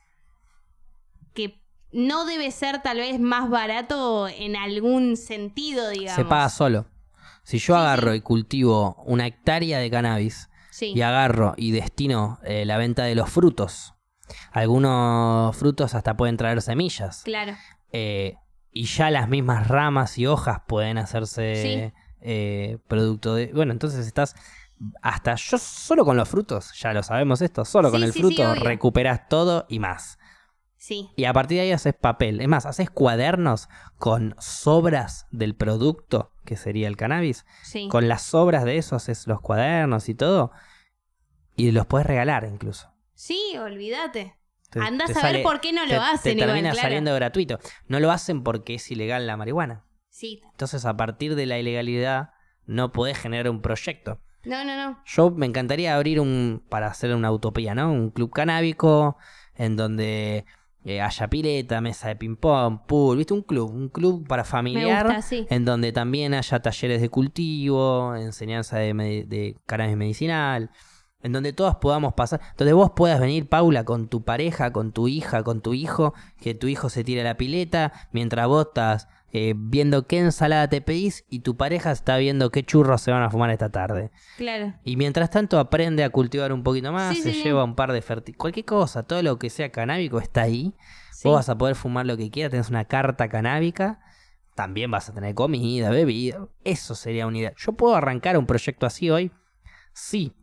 que 1.34 1.62
no 1.92 2.26
debe 2.26 2.50
ser 2.52 2.82
tal 2.82 2.98
vez 2.98 3.20
más 3.20 3.50
barato 3.50 4.28
en 4.28 4.56
algún 4.56 5.16
sentido, 5.16 5.90
digamos. 5.90 6.16
Se 6.16 6.26
paga 6.26 6.50
solo. 6.50 6.86
Si 7.44 7.60
yo 7.60 7.76
agarro 7.76 8.14
y 8.16 8.22
cultivo 8.22 8.96
una 9.06 9.28
hectárea 9.28 9.80
de 9.80 9.90
cannabis 9.92 10.50
Sí, 10.72 10.94
y 10.96 11.02
agarro 11.02 11.54
y 11.58 11.72
destino 11.72 12.40
eh, 12.44 12.66
la 12.66 12.78
venta 12.78 13.04
de 13.04 13.14
los 13.16 13.30
frutos, 13.30 13.94
algunos 14.52 15.56
frutos 15.56 15.94
hasta 15.94 16.16
pueden 16.18 16.38
traer 16.38 16.62
semillas. 16.62 17.22
claro. 17.24 17.54
eh, 17.92 18.38
y 18.76 18.86
ya 18.86 19.12
las 19.12 19.30
mismas 19.30 19.68
ramas 19.68 20.18
y 20.18 20.26
hojas 20.26 20.62
pueden 20.68 20.98
hacerse 20.98 21.92
Sí. 21.94 22.00
eh, 22.22 22.78
producto 22.88 23.36
de... 23.36 23.52
Bueno, 23.54 23.72
entonces 23.72 24.08
estás... 24.08 24.36
Hasta 25.04 25.36
yo 25.36 25.60
solo 25.60 26.04
con 26.04 26.18
los 26.18 26.28
frutos, 26.28 26.74
ya 26.80 26.92
lo 26.92 27.04
sabemos 27.04 27.42
esto, 27.44 27.64
solo 27.66 27.92
con 27.92 28.04
el 28.04 28.12
fruto 28.12 28.56
recuperas 28.56 29.30
todo 29.30 29.66
y 29.70 29.78
más. 29.80 30.18
Sí, 30.86 31.10
Y 31.16 31.24
a 31.24 31.32
partir 31.32 31.60
de 31.60 31.62
ahí 31.64 31.72
haces 31.72 31.94
papel. 31.94 32.42
Es 32.42 32.48
más, 32.50 32.66
haces 32.66 32.90
cuadernos 32.90 33.70
con 34.00 34.36
sobras 34.38 35.28
del 35.32 35.56
producto, 35.56 36.34
que 36.44 36.58
sería 36.58 36.90
el 36.90 36.98
cannabis. 36.98 37.46
sí. 37.62 37.88
Con 37.88 38.10
las 38.10 38.24
sobras 38.24 38.66
de 38.66 38.78
eso 38.78 38.98
haces 38.98 39.26
los 39.26 39.40
cuadernos 39.40 40.10
y 40.10 40.14
todo. 40.14 40.52
Y 41.56 41.72
los 41.72 41.86
puedes 41.86 42.06
regalar 42.06 42.44
incluso. 42.52 42.92
Sí, 43.14 43.40
olvídate. 43.58 44.36
Te- 44.72 44.82
Andás 44.82 45.16
a 45.16 45.32
ver 45.32 45.42
por 45.42 45.62
qué 45.62 45.72
no 45.72 45.84
lo 45.84 45.90
te- 45.90 45.96
hacen 45.96 46.22
Te 46.24 46.32
igual, 46.32 46.48
termina 46.50 46.72
claro. 46.72 46.82
saliendo 46.86 47.16
gratuito. 47.16 47.60
No 47.88 48.02
lo 48.02 48.12
hacen 48.12 48.44
porque 48.44 48.74
es 48.76 48.92
ilegal 48.92 49.26
la 49.26 49.38
marihuana. 49.38 49.86
Sí. 50.10 50.42
Entonces, 50.52 50.84
a 50.84 50.98
partir 50.98 51.36
de 51.36 51.46
la 51.46 51.60
ilegalidad, 51.60 52.32
no 52.66 52.92
podés 52.92 53.18
generar 53.18 53.50
un 53.50 53.62
proyecto. 53.62 54.20
No, 54.44 54.66
no, 54.66 54.76
no. 54.76 55.02
Yo 55.06 55.32
me 55.32 55.46
encantaría 55.46 55.96
abrir 55.96 56.20
un, 56.20 56.62
para 56.68 56.88
hacer 56.88 57.16
una 57.16 57.32
utopía, 57.32 57.74
¿no? 57.74 57.90
Un 57.90 58.10
club 58.10 58.32
canábico 58.32 59.16
en 59.56 59.78
donde 59.78 60.46
eh, 60.86 61.02
haya 61.02 61.28
pileta, 61.30 61.82
mesa 61.82 62.10
de 62.10 62.16
ping-pong, 62.16 62.80
pool, 62.86 63.18
¿viste? 63.18 63.34
Un 63.34 63.42
club, 63.42 63.72
un 63.72 63.90
club 63.90 64.28
para 64.28 64.44
familiar. 64.44 65.06
gusta, 65.06 65.22
sí. 65.22 65.46
En 65.50 65.66
donde 65.66 65.92
también 65.92 66.34
haya 66.34 66.62
talleres 66.62 67.02
de 67.02 67.10
cultivo, 67.10 68.16
enseñanza 68.16 68.78
de, 68.78 68.94
de 69.28 69.58
cannabis 69.66 69.96
medicinal, 69.96 70.72
en 71.22 71.32
donde 71.32 71.54
todos 71.54 71.78
podamos 71.78 72.14
pasar, 72.14 72.42
donde 72.58 72.74
vos 72.74 72.92
puedas 72.96 73.20
venir, 73.20 73.48
Paula, 73.48 73.86
con 73.86 74.10
tu 74.10 74.24
pareja, 74.24 74.74
con 74.74 74.92
tu 74.92 75.08
hija, 75.08 75.44
con 75.44 75.62
tu 75.62 75.74
hijo, 75.74 76.14
que 76.42 76.54
tu 76.54 76.68
hijo 76.68 76.90
se 76.90 77.04
tire 77.04 77.22
a 77.22 77.24
la 77.24 77.38
pileta, 77.38 77.94
mientras 78.12 78.48
vos 78.48 78.68
estás 78.68 79.08
eh, 79.36 79.56
viendo 79.58 80.06
qué 80.06 80.20
ensalada 80.20 80.68
te 80.70 80.80
pedís 80.80 81.26
y 81.28 81.40
tu 81.40 81.58
pareja 81.58 81.92
está 81.92 82.18
viendo 82.18 82.52
qué 82.52 82.64
churros 82.64 83.02
se 83.02 83.10
van 83.12 83.24
a 83.24 83.32
fumar 83.32 83.50
esta 83.50 83.72
tarde. 83.72 84.12
Claro. 84.38 84.76
Y 84.84 84.96
mientras 84.96 85.32
tanto 85.32 85.58
aprende 85.58 86.04
a 86.04 86.12
cultivar 86.12 86.54
un 86.54 86.62
poquito 86.62 86.92
más, 86.92 87.16
Sí, 87.16 87.24
se 87.24 87.34
sí, 87.34 87.44
lleva 87.44 87.64
un 87.64 87.74
par 87.74 87.92
de 87.92 88.04
ferti 88.04 88.34
cualquier 88.34 88.66
cosa, 88.66 89.02
todo 89.02 89.24
lo 89.24 89.40
que 89.40 89.50
sea 89.50 89.72
canábico 89.72 90.20
está 90.20 90.44
ahí. 90.44 90.76
Sí. 91.12 91.28
Vos 91.28 91.38
vas 91.38 91.50
a 91.50 91.58
poder 91.58 91.74
fumar 91.76 92.06
lo 92.06 92.16
que 92.16 92.30
quieras, 92.30 92.52
tenés 92.52 92.70
una 92.70 92.86
carta 92.86 93.28
canábica, 93.28 94.00
también 94.54 94.92
vas 94.92 95.10
a 95.10 95.14
tener 95.16 95.34
comida, 95.34 95.90
bebida. 95.90 96.48
Eso 96.64 96.94
sería 96.94 97.26
una 97.26 97.40
idea. 97.40 97.54
¿Yo 97.58 97.74
puedo 97.74 97.96
arrancar 97.96 98.38
un 98.38 98.46
proyecto 98.46 98.86
así 98.86 99.10
hoy? 99.10 99.32
Sí, 99.94 100.34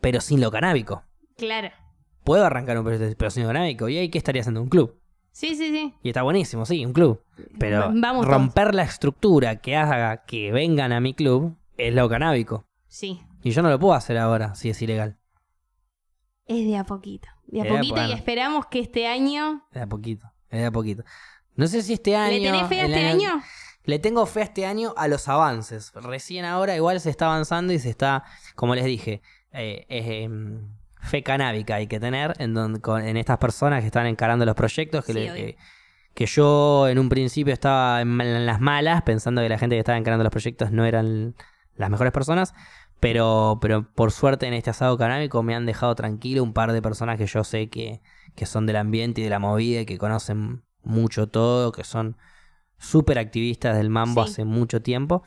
pero 0.00 0.22
sin 0.22 0.40
lo 0.40 0.50
canábico. 0.50 1.04
Claro. 1.36 1.68
Puedo 2.24 2.44
arrancar 2.46 2.78
un 2.78 2.84
proyecto 2.84 3.04
así, 3.06 3.16
pero 3.16 3.30
sin 3.30 3.42
lo 3.42 3.50
canábico. 3.50 3.88
¿Y 3.90 3.98
ahí 3.98 4.08
qué 4.08 4.16
estaría 4.16 4.40
haciendo? 4.40 4.62
Un 4.62 4.70
club. 4.70 5.01
Sí, 5.32 5.54
sí, 5.56 5.70
sí. 5.70 5.94
Y 6.02 6.08
está 6.10 6.22
buenísimo, 6.22 6.66
sí, 6.66 6.84
un 6.84 6.92
club. 6.92 7.22
Pero 7.58 7.90
Vamos 7.94 8.26
romper 8.26 8.74
la 8.74 8.82
estructura 8.82 9.56
que 9.56 9.76
haga 9.76 10.24
que 10.24 10.52
vengan 10.52 10.92
a 10.92 11.00
mi 11.00 11.14
club 11.14 11.56
es 11.78 11.94
lo 11.94 12.08
canábico. 12.08 12.66
Sí. 12.86 13.22
Y 13.42 13.50
yo 13.50 13.62
no 13.62 13.70
lo 13.70 13.78
puedo 13.78 13.94
hacer 13.94 14.18
ahora 14.18 14.54
si 14.54 14.68
es 14.70 14.80
ilegal. 14.82 15.18
Es 16.46 16.66
de 16.66 16.76
a 16.76 16.84
poquito. 16.84 17.28
De 17.46 17.62
a 17.62 17.64
Eh, 17.64 17.68
poquito 17.68 18.06
y 18.06 18.12
esperamos 18.12 18.66
que 18.66 18.80
este 18.80 19.06
año. 19.06 19.64
Es 19.70 19.74
de 19.76 19.80
a 19.82 19.86
poquito, 19.86 20.30
es 20.50 20.60
de 20.60 20.66
a 20.66 20.70
poquito. 20.70 21.02
No 21.54 21.66
sé 21.66 21.82
si 21.82 21.94
este 21.94 22.14
año... 22.14 22.38
¿Le 22.38 22.44
tenés 22.44 22.66
fe 22.68 22.80
a 22.80 22.84
este 22.86 23.06
año? 23.06 23.42
Le 23.84 23.98
tengo 23.98 24.26
fe 24.26 24.40
a 24.40 24.44
este 24.44 24.66
año 24.66 24.94
a 24.96 25.08
los 25.08 25.28
avances. 25.28 25.92
Recién 25.94 26.44
ahora 26.44 26.76
igual 26.76 27.00
se 27.00 27.10
está 27.10 27.26
avanzando 27.26 27.72
y 27.72 27.78
se 27.78 27.90
está, 27.90 28.24
como 28.54 28.74
les 28.74 28.84
dije, 28.84 29.22
eh, 29.52 29.86
em, 29.88 30.68
fe 31.02 31.22
canábica 31.22 31.74
hay 31.74 31.86
que 31.88 32.00
tener 32.00 32.32
en, 32.38 32.54
donde, 32.54 32.80
con- 32.80 33.04
en 33.04 33.16
estas 33.16 33.38
personas 33.38 33.80
que 33.80 33.86
están 33.86 34.06
encarando 34.06 34.44
los 34.46 34.54
proyectos. 34.54 35.04
Que, 35.04 35.12
Sí, 35.12 35.18
le- 35.18 35.34
que, 35.34 35.56
que 36.14 36.26
yo 36.26 36.88
en 36.88 36.98
un 36.98 37.08
principio 37.08 37.52
estaba 37.52 38.00
en, 38.00 38.20
en 38.20 38.46
las 38.46 38.60
malas, 38.60 39.02
pensando 39.02 39.42
que 39.42 39.48
la 39.48 39.58
gente 39.58 39.76
que 39.76 39.80
estaba 39.80 39.98
encarando 39.98 40.24
los 40.24 40.30
proyectos 40.30 40.70
no 40.72 40.84
eran 40.84 41.34
las 41.76 41.90
mejores 41.90 42.12
personas. 42.12 42.54
Pero, 43.00 43.58
pero 43.60 43.92
por 43.94 44.12
suerte 44.12 44.46
en 44.46 44.54
este 44.54 44.70
asado 44.70 44.96
canábico 44.96 45.42
me 45.42 45.56
han 45.56 45.66
dejado 45.66 45.94
tranquilo 45.96 46.42
un 46.44 46.52
par 46.52 46.72
de 46.72 46.80
personas 46.80 47.18
que 47.18 47.26
yo 47.26 47.42
sé 47.42 47.68
que, 47.68 48.00
que 48.36 48.46
son 48.46 48.64
del 48.64 48.76
ambiente 48.76 49.20
y 49.20 49.24
de 49.24 49.30
la 49.30 49.40
movida 49.40 49.80
y 49.80 49.86
que 49.86 49.98
conocen 49.98 50.62
mucho 50.84 51.26
todo, 51.26 51.72
que 51.72 51.82
son 51.82 52.16
súper 52.78 53.18
activistas 53.18 53.76
del 53.76 53.90
mambo 53.90 54.24
Sí. 54.24 54.30
hace 54.30 54.44
mucho 54.44 54.82
tiempo. 54.82 55.24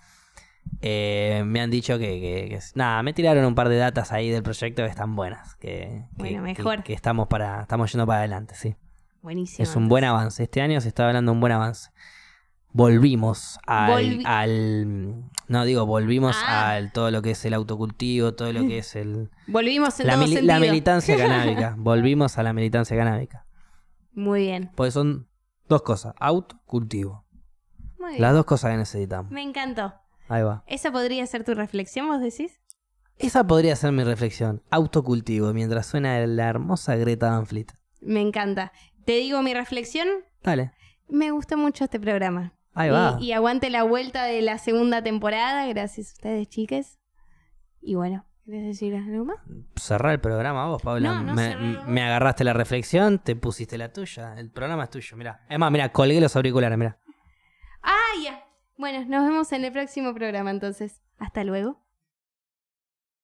Eh, 0.81 1.43
me 1.45 1.61
han 1.61 1.69
dicho 1.71 1.97
que, 1.97 2.19
que- 2.19 2.47
que- 2.49 2.59
Nada, 2.75 3.01
me 3.03 3.13
tiraron 3.13 3.45
un 3.45 3.55
par 3.55 3.69
de 3.69 3.77
datas 3.77 4.11
ahí 4.11 4.29
del 4.29 4.43
proyecto 4.43 4.83
que 4.83 4.89
están 4.89 5.15
buenas. 5.15 5.55
Que, 5.55 6.05
Bueno, 6.13 6.41
mejor. 6.43 6.83
Que, 6.83 6.93
estamos, 6.93 7.27
para, 7.27 7.61
estamos 7.61 7.91
yendo 7.91 8.05
para 8.05 8.19
adelante, 8.19 8.55
sí. 8.55 8.75
Buenísimo. 9.21 9.63
Es 9.63 9.75
un 9.75 9.87
buen 9.89 10.03
avance. 10.03 10.43
Este 10.43 10.61
año 10.61 10.79
se 10.81 10.87
está 10.89 11.07
hablando 11.07 11.31
de 11.31 11.33
un 11.35 11.41
buen 11.41 11.53
avance. 11.53 11.89
Volvimos 12.71 13.57
al, 13.65 13.91
Volvi- 13.91 14.25
al- 14.25 15.23
no 15.47 15.63
digo, 15.63 15.85
volvimos 15.85 16.35
Ah. 16.45 16.71
al 16.71 16.91
todo 16.91 17.09
lo 17.09 17.21
que 17.21 17.31
es 17.31 17.45
el 17.45 17.53
autocultivo, 17.53 18.33
todo 18.33 18.51
lo 18.51 18.67
que 18.67 18.79
es 18.79 18.97
el 18.97 19.29
Volvimos 19.47 19.97
en 20.01 20.07
la, 20.07 20.13
todo 20.15 20.59
militancia 20.59 21.15
canábica. 21.17 21.75
Volvimos 21.77 22.37
a 22.37 22.43
la 22.43 22.51
militancia 22.51 22.97
canábica. 22.97 23.45
Muy 24.13 24.41
bien. 24.41 24.71
Porque 24.75 24.91
son 24.91 25.27
dos 25.69 25.83
cosas, 25.83 26.13
autocultivo. 26.19 27.23
Las 28.19 28.33
dos 28.33 28.45
cosas 28.45 28.71
que 28.71 28.77
necesitamos. 28.77 29.31
Me 29.31 29.41
encantó. 29.41 29.93
Ahí 30.27 30.43
va. 30.43 30.63
¿Esa 30.67 30.91
podría 30.91 31.25
ser 31.27 31.43
tu 31.43 31.53
reflexión, 31.53 32.07
vos 32.07 32.19
decís? 32.21 32.59
Esa 33.17 33.45
podría 33.45 33.75
ser 33.75 33.91
mi 33.91 34.03
reflexión. 34.03 34.61
Autocultivo, 34.71 35.53
mientras 35.53 35.85
suena 35.85 36.19
la 36.27 36.49
hermosa 36.49 36.95
Greta 36.95 37.29
Van 37.31 37.45
Fleet. 37.45 37.67
Me 38.01 38.21
encanta. 38.21 38.71
Te 39.05 39.13
digo 39.13 39.41
mi 39.41 39.53
reflexión. 39.53 40.07
Dale. 40.43 40.71
Me 41.07 41.31
gusta 41.31 41.55
mucho 41.55 41.83
este 41.85 41.99
programa. 41.99 42.53
Ahí 42.73 42.89
va. 42.89 43.17
y 43.21 43.31
aguante 43.31 43.69
la 43.69 43.83
vuelta 43.83 44.25
de 44.25 44.41
la 44.41 44.57
segunda 44.57 45.01
temporada. 45.01 45.65
Gracias 45.67 46.09
a 46.09 46.13
ustedes, 46.13 46.49
chiques. 46.49 46.99
Y 47.81 47.95
bueno, 47.95 48.25
¿quieres 48.43 48.65
decir 48.65 48.95
algo 48.95 49.23
más? 49.23 49.37
Cerrar 49.77 50.11
el 50.11 50.19
programa 50.19 50.67
vos, 50.67 50.81
Paula. 50.81 51.13
No, 51.13 51.23
no 51.23 51.33
me, 51.33 51.55
me 51.87 52.03
agarraste 52.03 52.43
la 52.43 52.51
reflexión, 52.51 53.19
te 53.19 53.37
pusiste 53.37 53.77
la 53.77 53.93
tuya. 53.93 54.33
El 54.37 54.51
programa 54.51 54.83
es 54.83 54.89
tuyo, 54.89 55.15
mira. 55.15 55.45
Es 55.47 55.57
más, 55.57 55.71
mira, 55.71 55.89
colgué 55.93 56.19
los 56.19 56.35
auriculares, 56.35 56.77
mira. 56.77 56.97
Ah, 57.81 57.95
ya. 58.21 58.43
Bueno, 58.77 59.05
nos 59.07 59.27
vemos 59.27 59.51
en 59.51 59.63
el 59.63 59.71
próximo 59.71 60.13
programa 60.13 60.51
entonces. 60.51 61.01
Hasta 61.17 61.43
luego. 61.43 61.84